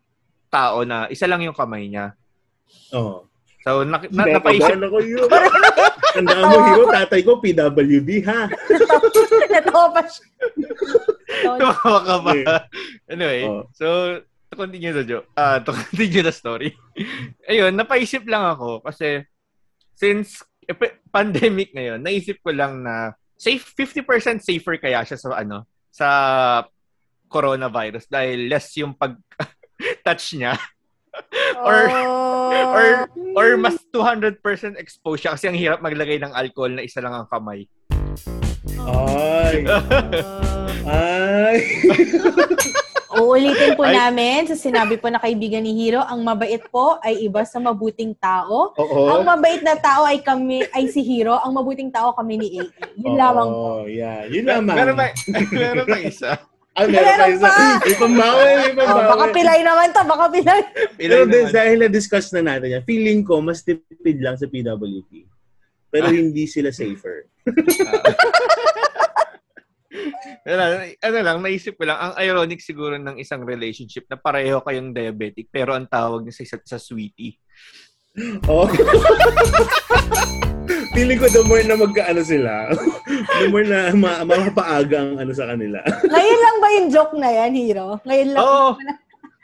tao 0.51 0.83
na 0.83 1.07
isa 1.07 1.23
lang 1.25 1.39
yung 1.41 1.55
kamay 1.55 1.87
niya. 1.87 2.11
Oo. 2.91 3.23
So, 3.63 3.83
na, 3.83 3.99
na, 4.11 4.39
napaisip, 4.39 4.75
Nakabahan 4.75 4.87
ako 4.87 4.97
yun. 5.03 5.27
Tandaan 6.17 6.43
mo, 6.47 6.57
Hero, 6.63 6.83
tatay 6.87 7.21
ko, 7.23 7.31
PWD, 7.39 8.09
ha? 8.23 8.47
Natawa 9.53 9.87
pa 9.91 10.01
siya. 10.07 10.25
tumawa 11.59 11.99
ka 12.03 12.15
ba? 12.23 12.31
Anyway, 13.11 13.43
Oh. 13.43 13.67
so, 13.75 13.87
to 14.47 14.55
continue 14.55 14.95
the 14.95 15.03
joke, 15.03 15.27
ah 15.35 15.59
to 15.59 15.75
continue 15.75 16.23
the 16.23 16.31
story. 16.31 16.71
Ayun, 17.43 17.75
napaisip 17.75 18.23
lang 18.23 18.55
ako 18.55 18.79
kasi 18.79 19.27
since 19.91 20.39
eh, 20.63 20.75
pa- 20.75 20.95
pandemic 21.11 21.75
ngayon, 21.75 21.99
naisip 21.99 22.39
ko 22.39 22.55
lang 22.55 22.79
na 22.79 23.11
safe 23.37 23.63
50% 23.77 24.41
safer 24.41 24.75
kaya 24.77 25.05
siya 25.05 25.17
sa 25.17 25.37
ano, 25.37 25.63
sa 25.87 26.09
coronavirus 27.27 28.09
dahil 28.09 28.49
less 28.49 28.73
yung 28.75 28.93
pag 28.93 29.13
touch 30.05 30.33
niya 30.35 30.57
Or- 31.67 31.89
Oh. 32.47 32.73
or 32.73 32.87
or 33.35 33.47
mas 33.59 33.75
200% 33.91 34.39
exposed 34.79 35.19
siya 35.19 35.35
kasi 35.35 35.51
ang 35.51 35.57
hirap 35.59 35.83
maglagay 35.83 36.15
ng 36.17 36.31
alcohol 36.31 36.71
na 36.71 36.81
isa 36.81 37.03
lang 37.03 37.11
ang 37.11 37.27
kamay. 37.27 37.67
Ay. 38.87 39.67
Ay. 40.87 41.57
Uulitin 43.17 43.73
po 43.73 43.83
Ay. 43.83 43.93
namin 43.93 44.45
sa 44.45 44.53
sinabi 44.53 44.95
po 44.95 45.07
na 45.07 45.17
kaibigan 45.17 45.59
ni 45.59 45.73
Hiro, 45.73 45.99
ang 45.99 46.21
mabait 46.21 46.61
po 46.63 47.01
ay 47.01 47.21
iba 47.21 47.41
sa 47.41 47.57
mabuting 47.57 48.13
tao. 48.13 48.71
Oo. 48.73 49.01
Ang 49.09 49.23
mabait 49.23 49.59
na 49.59 49.73
tao 49.73 50.03
ay 50.03 50.19
kami 50.19 50.61
ay 50.69 50.85
si 50.85 51.01
Hiro, 51.01 51.33
ang 51.35 51.51
mabuting 51.51 51.89
tao 51.89 52.13
kami 52.13 52.37
ni 52.37 52.47
AA. 52.55 52.65
Yun 52.95 53.15
lamang 53.15 53.47
po. 53.47 53.61
Oo, 53.75 53.85
yeah. 53.85 54.23
Yun 54.25 54.45
lamang. 54.45 54.75
Meron 54.75 54.95
pa, 54.95 55.05
meron 55.51 55.85
pa 55.85 55.97
isa. 55.99 56.31
Ay, 56.71 56.85
meron 56.85 57.01
pa 57.01 57.17
Meron 57.17 57.31
isa. 57.33 57.47
pa. 57.47 57.65
May 57.81 57.95
pambawi, 57.95 58.45
may 58.71 58.85
Oh, 58.85 58.87
pambawi. 58.87 59.09
baka 59.09 59.25
pilay 59.31 59.59
naman 59.61 59.87
to, 59.89 60.01
baka 60.05 60.25
pilay. 60.29 60.59
Pero 60.95 61.13
Ilan 61.17 61.27
din, 61.27 61.41
naman? 61.43 61.55
dahil 61.55 61.77
na-discuss 61.81 62.27
na 62.31 62.41
natin 62.43 62.69
yan, 62.71 62.83
feeling 62.83 63.21
ko, 63.21 63.39
mas 63.39 63.59
tipid 63.59 64.17
lang 64.17 64.35
sa 64.35 64.45
PWP. 64.45 65.25
Pero 65.87 66.05
Ah. 66.05 66.13
hindi 66.13 66.45
sila 66.45 66.69
safer. 66.69 67.25
Pero, 70.41 70.61
ano 70.81 71.17
lang, 71.19 71.37
naisip 71.39 71.75
ko 71.75 71.83
lang, 71.83 71.97
ang 71.97 72.13
ironic 72.17 72.59
siguro 72.59 72.95
ng 72.95 73.17
isang 73.17 73.41
relationship 73.41 74.05
na 74.05 74.15
pareho 74.15 74.59
kayong 74.59 74.91
diabetic 74.91 75.47
pero 75.47 75.71
ang 75.71 75.85
tawag 75.85 76.23
niya 76.23 76.33
sa 76.33 76.43
isa't 76.43 76.63
sa 76.63 76.77
sweetie. 76.77 77.37
Oh. 78.49 78.65
feeling 80.91 81.21
ko 81.21 81.29
the 81.29 81.43
more 81.43 81.61
na 81.61 81.77
magkaano 81.77 82.21
sila, 82.21 82.73
the 83.37 83.47
more 83.47 83.61
na 83.61 83.93
ma- 83.93 84.25
mapapaaga 84.25 84.97
ang 84.97 85.21
ano 85.21 85.31
sa 85.31 85.45
kanila. 85.45 85.77
Ngayon 86.09 86.39
lang 86.39 86.55
ba 86.57 86.67
yung 86.73 86.87
joke 86.89 87.13
na 87.13 87.29
yan, 87.29 87.51
Hiro? 87.53 88.01
Ngayon 88.01 88.29
lang. 88.33 88.41
Oo. 88.41 88.69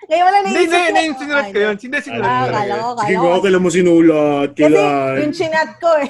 Ngayon 0.03 0.25
wala 0.25 0.37
Hindi, 0.41 0.49
naisip 0.49 0.65
hindi, 0.65 0.73
ko. 0.73 0.83
hindi, 0.83 1.01
yung 1.03 1.17
sinulat 1.17 1.45
ko 1.45 1.57
yun. 1.59 1.75
Hindi, 1.77 1.97
sinulat 2.01 2.25
Ah, 2.25 2.33
ko 2.33 2.47
akala 2.49 2.73
Sige 2.99 3.13
ko. 3.13 3.23
nga, 3.23 3.37
kailan 3.39 3.61
mo 3.61 3.69
sinulat? 3.69 4.49
Kasi 4.51 4.81
yung 5.21 5.35
chinat 5.37 5.69
ko 5.77 5.89
eh. 6.01 6.09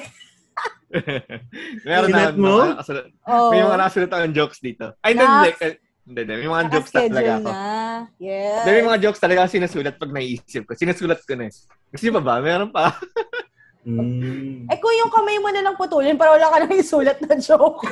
Meron 1.86 2.08
na, 2.10 2.30
mo? 2.32 2.54
mga 2.60 2.70
nakasulat- 2.78 3.10
Oh. 3.26 3.50
may 3.50 3.60
mga 3.60 3.78
nakasulat 3.78 4.10
akong 4.10 4.36
jokes 4.36 4.58
dito. 4.60 4.86
Ay, 5.00 5.12
hindi, 5.14 5.24
hindi. 5.24 5.50
Hindi, 6.04 6.20
hindi. 6.20 6.34
May 6.36 6.50
mga 6.52 6.64
jokes 6.68 6.92
talaga 6.92 7.32
ako. 7.40 7.48
na. 7.48 7.62
Yes. 8.20 8.56
Hindi, 8.60 8.70
may 8.70 8.86
mga 8.86 9.00
jokes 9.00 9.20
talaga 9.20 9.38
ako 9.40 9.48
sinusulat 9.50 9.94
pag 9.96 10.12
naisip 10.12 10.62
ko. 10.68 10.72
Sinusulat 10.76 11.20
ko 11.24 11.32
na 11.34 11.44
eh. 11.48 11.52
Kasi 11.88 12.12
pa 12.12 12.20
ba? 12.20 12.38
Meron 12.38 12.68
pa. 12.68 12.92
Mm. 13.84 14.64
Eh 14.64 14.80
kung 14.80 14.96
yung 14.96 15.12
kamay 15.12 15.36
mo 15.36 15.52
na 15.52 15.60
lang 15.60 15.76
putulin 15.76 16.16
para 16.16 16.32
wala 16.32 16.48
ka 16.48 16.56
nang 16.56 16.72
isulat 16.72 17.20
na 17.20 17.36
joke. 17.36 17.84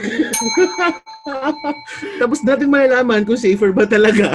Tapos 2.20 2.41
natin 2.41 2.73
malalaman 2.73 3.29
kung 3.29 3.37
safer 3.37 3.77
ba 3.77 3.85
talaga. 3.85 4.33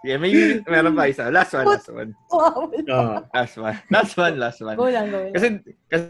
Yeah, 0.00 0.16
may 0.16 0.32
meron 0.64 0.96
pa 0.96 1.12
isa. 1.12 1.28
Last 1.28 1.52
one, 1.52 1.66
last 1.68 1.88
one. 1.92 2.10
Wow. 2.32 2.72
Ah. 2.88 3.20
Last 3.36 3.56
one. 3.60 3.76
Last 3.92 4.14
one, 4.16 4.34
last 4.40 4.60
one. 4.64 4.76
Go 4.80 4.88
lang, 4.88 5.12
go 5.12 5.20
lang. 5.20 5.34
Kasi, 5.36 5.46
kasi 5.92 6.06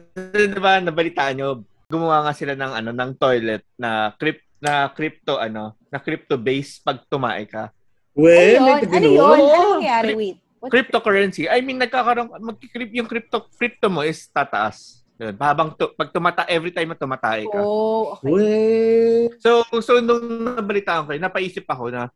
diba, 0.47 0.79
nabalitaan 0.79 1.35
nyo, 1.35 1.67
gumawa 1.91 2.31
nga 2.31 2.35
sila 2.39 2.55
ng, 2.55 2.73
ano, 2.83 2.91
ng 2.95 3.11
toilet 3.19 3.67
na 3.75 4.15
crypt, 4.15 4.47
na 4.63 4.87
crypto, 4.95 5.43
ano, 5.43 5.75
na 5.91 5.99
crypto 5.99 6.39
base 6.39 6.79
pag 6.87 7.03
tumae 7.11 7.43
ka. 7.51 7.75
Well, 8.15 8.63
ano 8.63 8.87
may 8.87 9.11
yun? 9.11 9.19
Ano 9.19 9.43
yun? 9.43 9.59
Ano 9.59 9.75
nangyari? 9.83 10.11
Wait. 10.15 10.39
What? 10.61 10.71
Cryptocurrency. 10.71 11.49
I 11.51 11.59
mean, 11.65 11.81
nagkakaroon, 11.83 12.31
mag-crypt, 12.31 12.95
yung 12.95 13.09
crypto, 13.11 13.49
crypto 13.59 13.91
mo 13.91 14.07
is 14.07 14.29
tataas. 14.31 15.03
Yun. 15.19 15.35
Habang, 15.35 15.75
tu, 15.75 15.91
pag 15.99 16.15
tumata, 16.15 16.47
every 16.47 16.71
time 16.71 16.95
na 16.95 17.01
tumatae 17.01 17.49
ka. 17.51 17.59
Oh, 17.59 18.15
okay. 18.15 18.29
Well, 18.29 19.35
So, 19.43 19.51
so 19.83 19.99
nung 19.99 20.55
nabalitaan 20.55 21.09
ko, 21.09 21.17
napaisip 21.17 21.67
ako 21.67 21.91
na, 21.91 22.13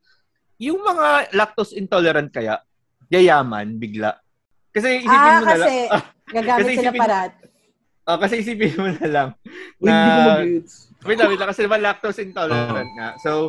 yung 0.57 0.79
mga 0.79 1.33
lactose 1.33 1.75
intolerant 1.75 2.29
kaya, 2.29 2.61
yayaman 3.07 3.77
bigla. 3.77 4.17
Kasi 4.71 5.01
isipin 5.01 5.13
Ah, 5.13 5.35
mo 5.35 5.41
na 5.41 5.55
lang, 5.55 5.57
kasi 5.61 5.75
gagamit 6.27 6.59
Kasi 6.59 6.73
sila 6.73 6.83
isipin- 6.85 7.01
parat. 7.01 7.33
ah, 8.05 8.17
kasi 8.19 8.35
isipin 8.39 8.75
mo 8.75 8.87
na 8.89 9.07
lang, 9.07 9.29
na, 9.79 9.95
mag-gets. 10.35 10.73
wait 11.03 11.15
lang, 11.15 11.27
wait 11.29 11.39
lang, 11.39 11.49
kasi 11.49 11.61
naman 11.63 11.81
lactose 11.81 12.21
intolerant 12.21 12.91
nga. 12.93 13.09
So, 13.19 13.49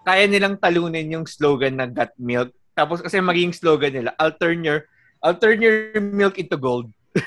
kaya 0.00 0.24
nilang 0.24 0.56
talunin 0.56 1.10
yung 1.10 1.24
slogan 1.24 1.76
ng 1.76 1.92
gut 1.92 2.10
milk. 2.16 2.48
Tapos 2.72 2.98
kasi 2.98 3.18
magiging 3.18 3.52
slogan 3.52 3.92
nila, 3.92 4.10
I'll 4.16 4.32
turn 4.32 4.60
your, 4.60 4.88
I'll 5.20 5.36
turn 5.36 5.60
your 5.60 5.92
milk 6.00 6.36
into 6.36 6.56
gold. 6.56 6.88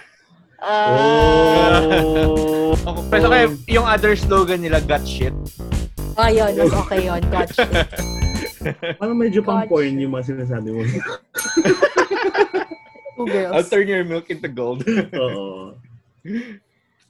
Oh. 0.63 2.71
Pero 3.11 3.27
kaya 3.27 3.51
yung 3.67 3.83
other 3.83 4.15
slogan 4.15 4.63
nila, 4.63 4.79
gut 4.79 5.03
shit. 5.03 5.35
Oh, 6.15 6.25
yun. 6.25 6.55
Okay 6.55 7.03
yun. 7.03 7.19
Gotcha. 7.27 7.67
Parang 8.95 9.17
medyo 9.17 9.39
pang 9.39 9.63
porn 9.65 9.95
yung 9.95 10.11
mga 10.11 10.25
sinasabi 10.31 10.69
mo. 10.69 10.81
Two 13.13 13.29
I'll 13.29 13.61
girls. 13.61 13.69
turn 13.69 13.85
your 13.85 14.03
milk 14.03 14.27
into 14.27 14.49
gold. 14.49 14.81
Oo. 15.15 15.77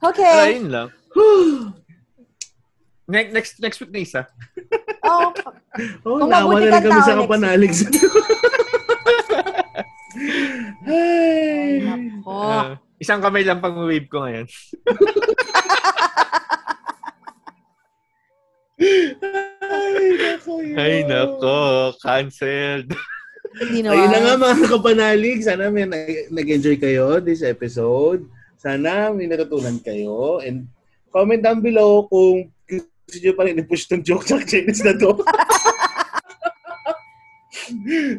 Okay. 0.04 0.60
yun 0.60 0.68
lang. 0.70 0.90
Next, 3.04 3.32
next, 3.36 3.54
next 3.60 3.78
week 3.80 3.92
na 3.92 4.00
isa. 4.00 4.22
Oh, 5.04 5.36
Oh, 6.08 6.16
Kung 6.16 6.32
nawa 6.32 6.48
mabuti 6.48 6.64
na 6.64 6.80
lang 6.80 6.84
kami 6.88 7.02
sa 7.04 7.12
next 7.12 7.22
kapanalig. 7.28 7.74
Ay. 10.88 11.84
nako. 11.84 12.32
Ah, 12.32 12.68
isang 12.96 13.20
kamay 13.20 13.44
lang 13.44 13.60
pang 13.60 13.76
wave 13.84 14.08
ko 14.08 14.24
ngayon. 14.24 14.48
Ay, 18.80 20.18
nako 20.18 20.52
yun. 20.66 20.76
Ay, 20.78 20.96
nako. 21.06 21.94
Canceled. 22.02 22.90
Hindi 23.54 23.86
Ayun 23.86 24.10
na 24.10 24.20
nga 24.20 24.34
mga 24.38 24.66
kapanalig. 24.66 25.46
Sana 25.46 25.70
may 25.70 25.86
nag- 25.86 26.34
nag-enjoy 26.34 26.82
kayo 26.82 27.22
this 27.22 27.46
episode. 27.46 28.26
Sana 28.58 29.14
may 29.14 29.30
natutunan 29.30 29.78
kayo. 29.78 30.42
And 30.42 30.66
comment 31.14 31.44
down 31.44 31.62
below 31.62 32.10
kung 32.10 32.50
gusto 32.66 33.18
nyo 33.22 33.34
pa 33.38 33.46
rin 33.46 33.62
i-push 33.62 33.86
tong 33.86 34.02
joke 34.02 34.26
sa 34.26 34.42
Chinese 34.42 34.82
na 34.82 34.98
to. 34.98 35.14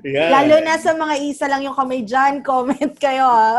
yeah. 0.07 0.31
Lalo 0.39 0.63
na 0.63 0.79
sa 0.79 0.95
mga 0.95 1.15
isa 1.19 1.51
lang 1.51 1.67
yung 1.67 1.75
kamay 1.75 2.07
dyan, 2.07 2.39
comment 2.47 2.95
kayo 2.95 3.27
ah. 3.27 3.59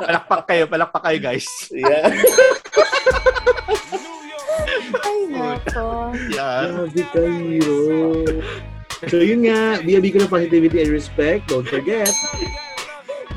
Palakpak 0.00 0.42
kayo, 0.48 0.64
palakpak 0.64 1.02
kayo, 1.04 1.18
guys. 1.20 1.48
Yeah. 1.68 2.08
Ay, 5.48 5.58
nako. 5.64 5.86
Yeah. 6.34 6.60
Grabe 6.68 7.02
kayo. 7.12 7.76
So 9.06 9.16
yun 9.22 9.46
nga, 9.46 9.78
biyabi 9.80 10.10
ko 10.10 10.26
ng 10.26 10.30
positivity 10.30 10.82
and 10.82 10.90
respect. 10.90 11.46
Don't 11.48 11.62
forget. 11.62 12.10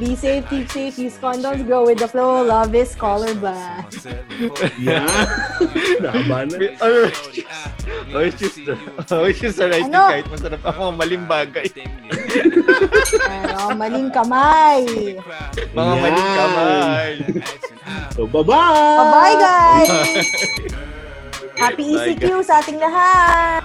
Be 0.01 0.17
safe, 0.17 0.41
keep 0.49 0.65
safe, 0.65 0.97
use 0.97 1.13
condoms, 1.21 1.61
grow 1.61 1.85
with 1.85 2.01
the 2.01 2.09
flow, 2.09 2.41
love 2.41 2.73
is 2.73 2.97
colorblind. 2.97 3.85
Yeah. 4.81 5.05
Nahaba 6.01 6.49
na. 6.49 6.57
Oh, 6.81 7.05
it's 8.25 8.41
just, 8.41 8.57
oh, 9.13 9.29
it's 9.29 9.38
just 9.38 9.61
a 9.61 9.69
right 9.69 9.85
Ano? 9.85 10.09
kahit 10.09 10.25
masarap 10.33 10.65
ako 10.65 10.97
maling 10.97 11.29
bagay. 11.29 11.69
Ano, 13.29 13.77
maling 13.77 14.09
kamay. 14.09 14.81
Mga 15.69 15.93
Yan. 15.93 16.01
maling 16.01 16.31
kamay. 16.33 17.11
So 18.17 18.25
bye-bye! 18.25 18.97
Bye-bye, 19.05 19.35
guys! 19.38 19.89
Happy 21.57 21.95
Bye, 21.95 22.15
ECQ 22.15 22.44
sa 22.44 22.61
ating 22.64 22.80
lahat! 22.80 23.61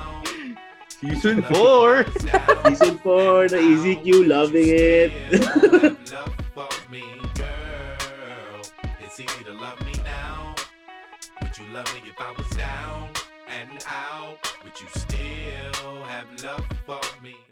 Season 0.89 1.43
4. 1.43 2.07
Season 2.73 2.97
4 2.99 3.53
na 3.53 3.59
EZQ, 3.61 4.07
loving 4.27 4.69
it. 4.73 5.13
love 6.11 6.35
for 6.57 6.73
me, 6.91 7.05
girl. 7.37 8.61
It's 9.05 9.21
easy 9.21 9.45
love 9.61 9.79
me 9.85 9.93
now. 10.05 10.55
Would 11.43 11.59
you 11.59 11.67
love 11.73 11.89
me 11.95 12.01
if 12.09 12.19
I 12.21 12.33
was 12.33 12.49
down 12.57 13.09
and 13.49 13.85
out? 13.87 14.39
Would 14.65 14.81
you 14.81 14.89
still 14.97 16.05
have 16.05 16.27
love 16.43 16.67
for 16.87 17.23
me? 17.23 17.46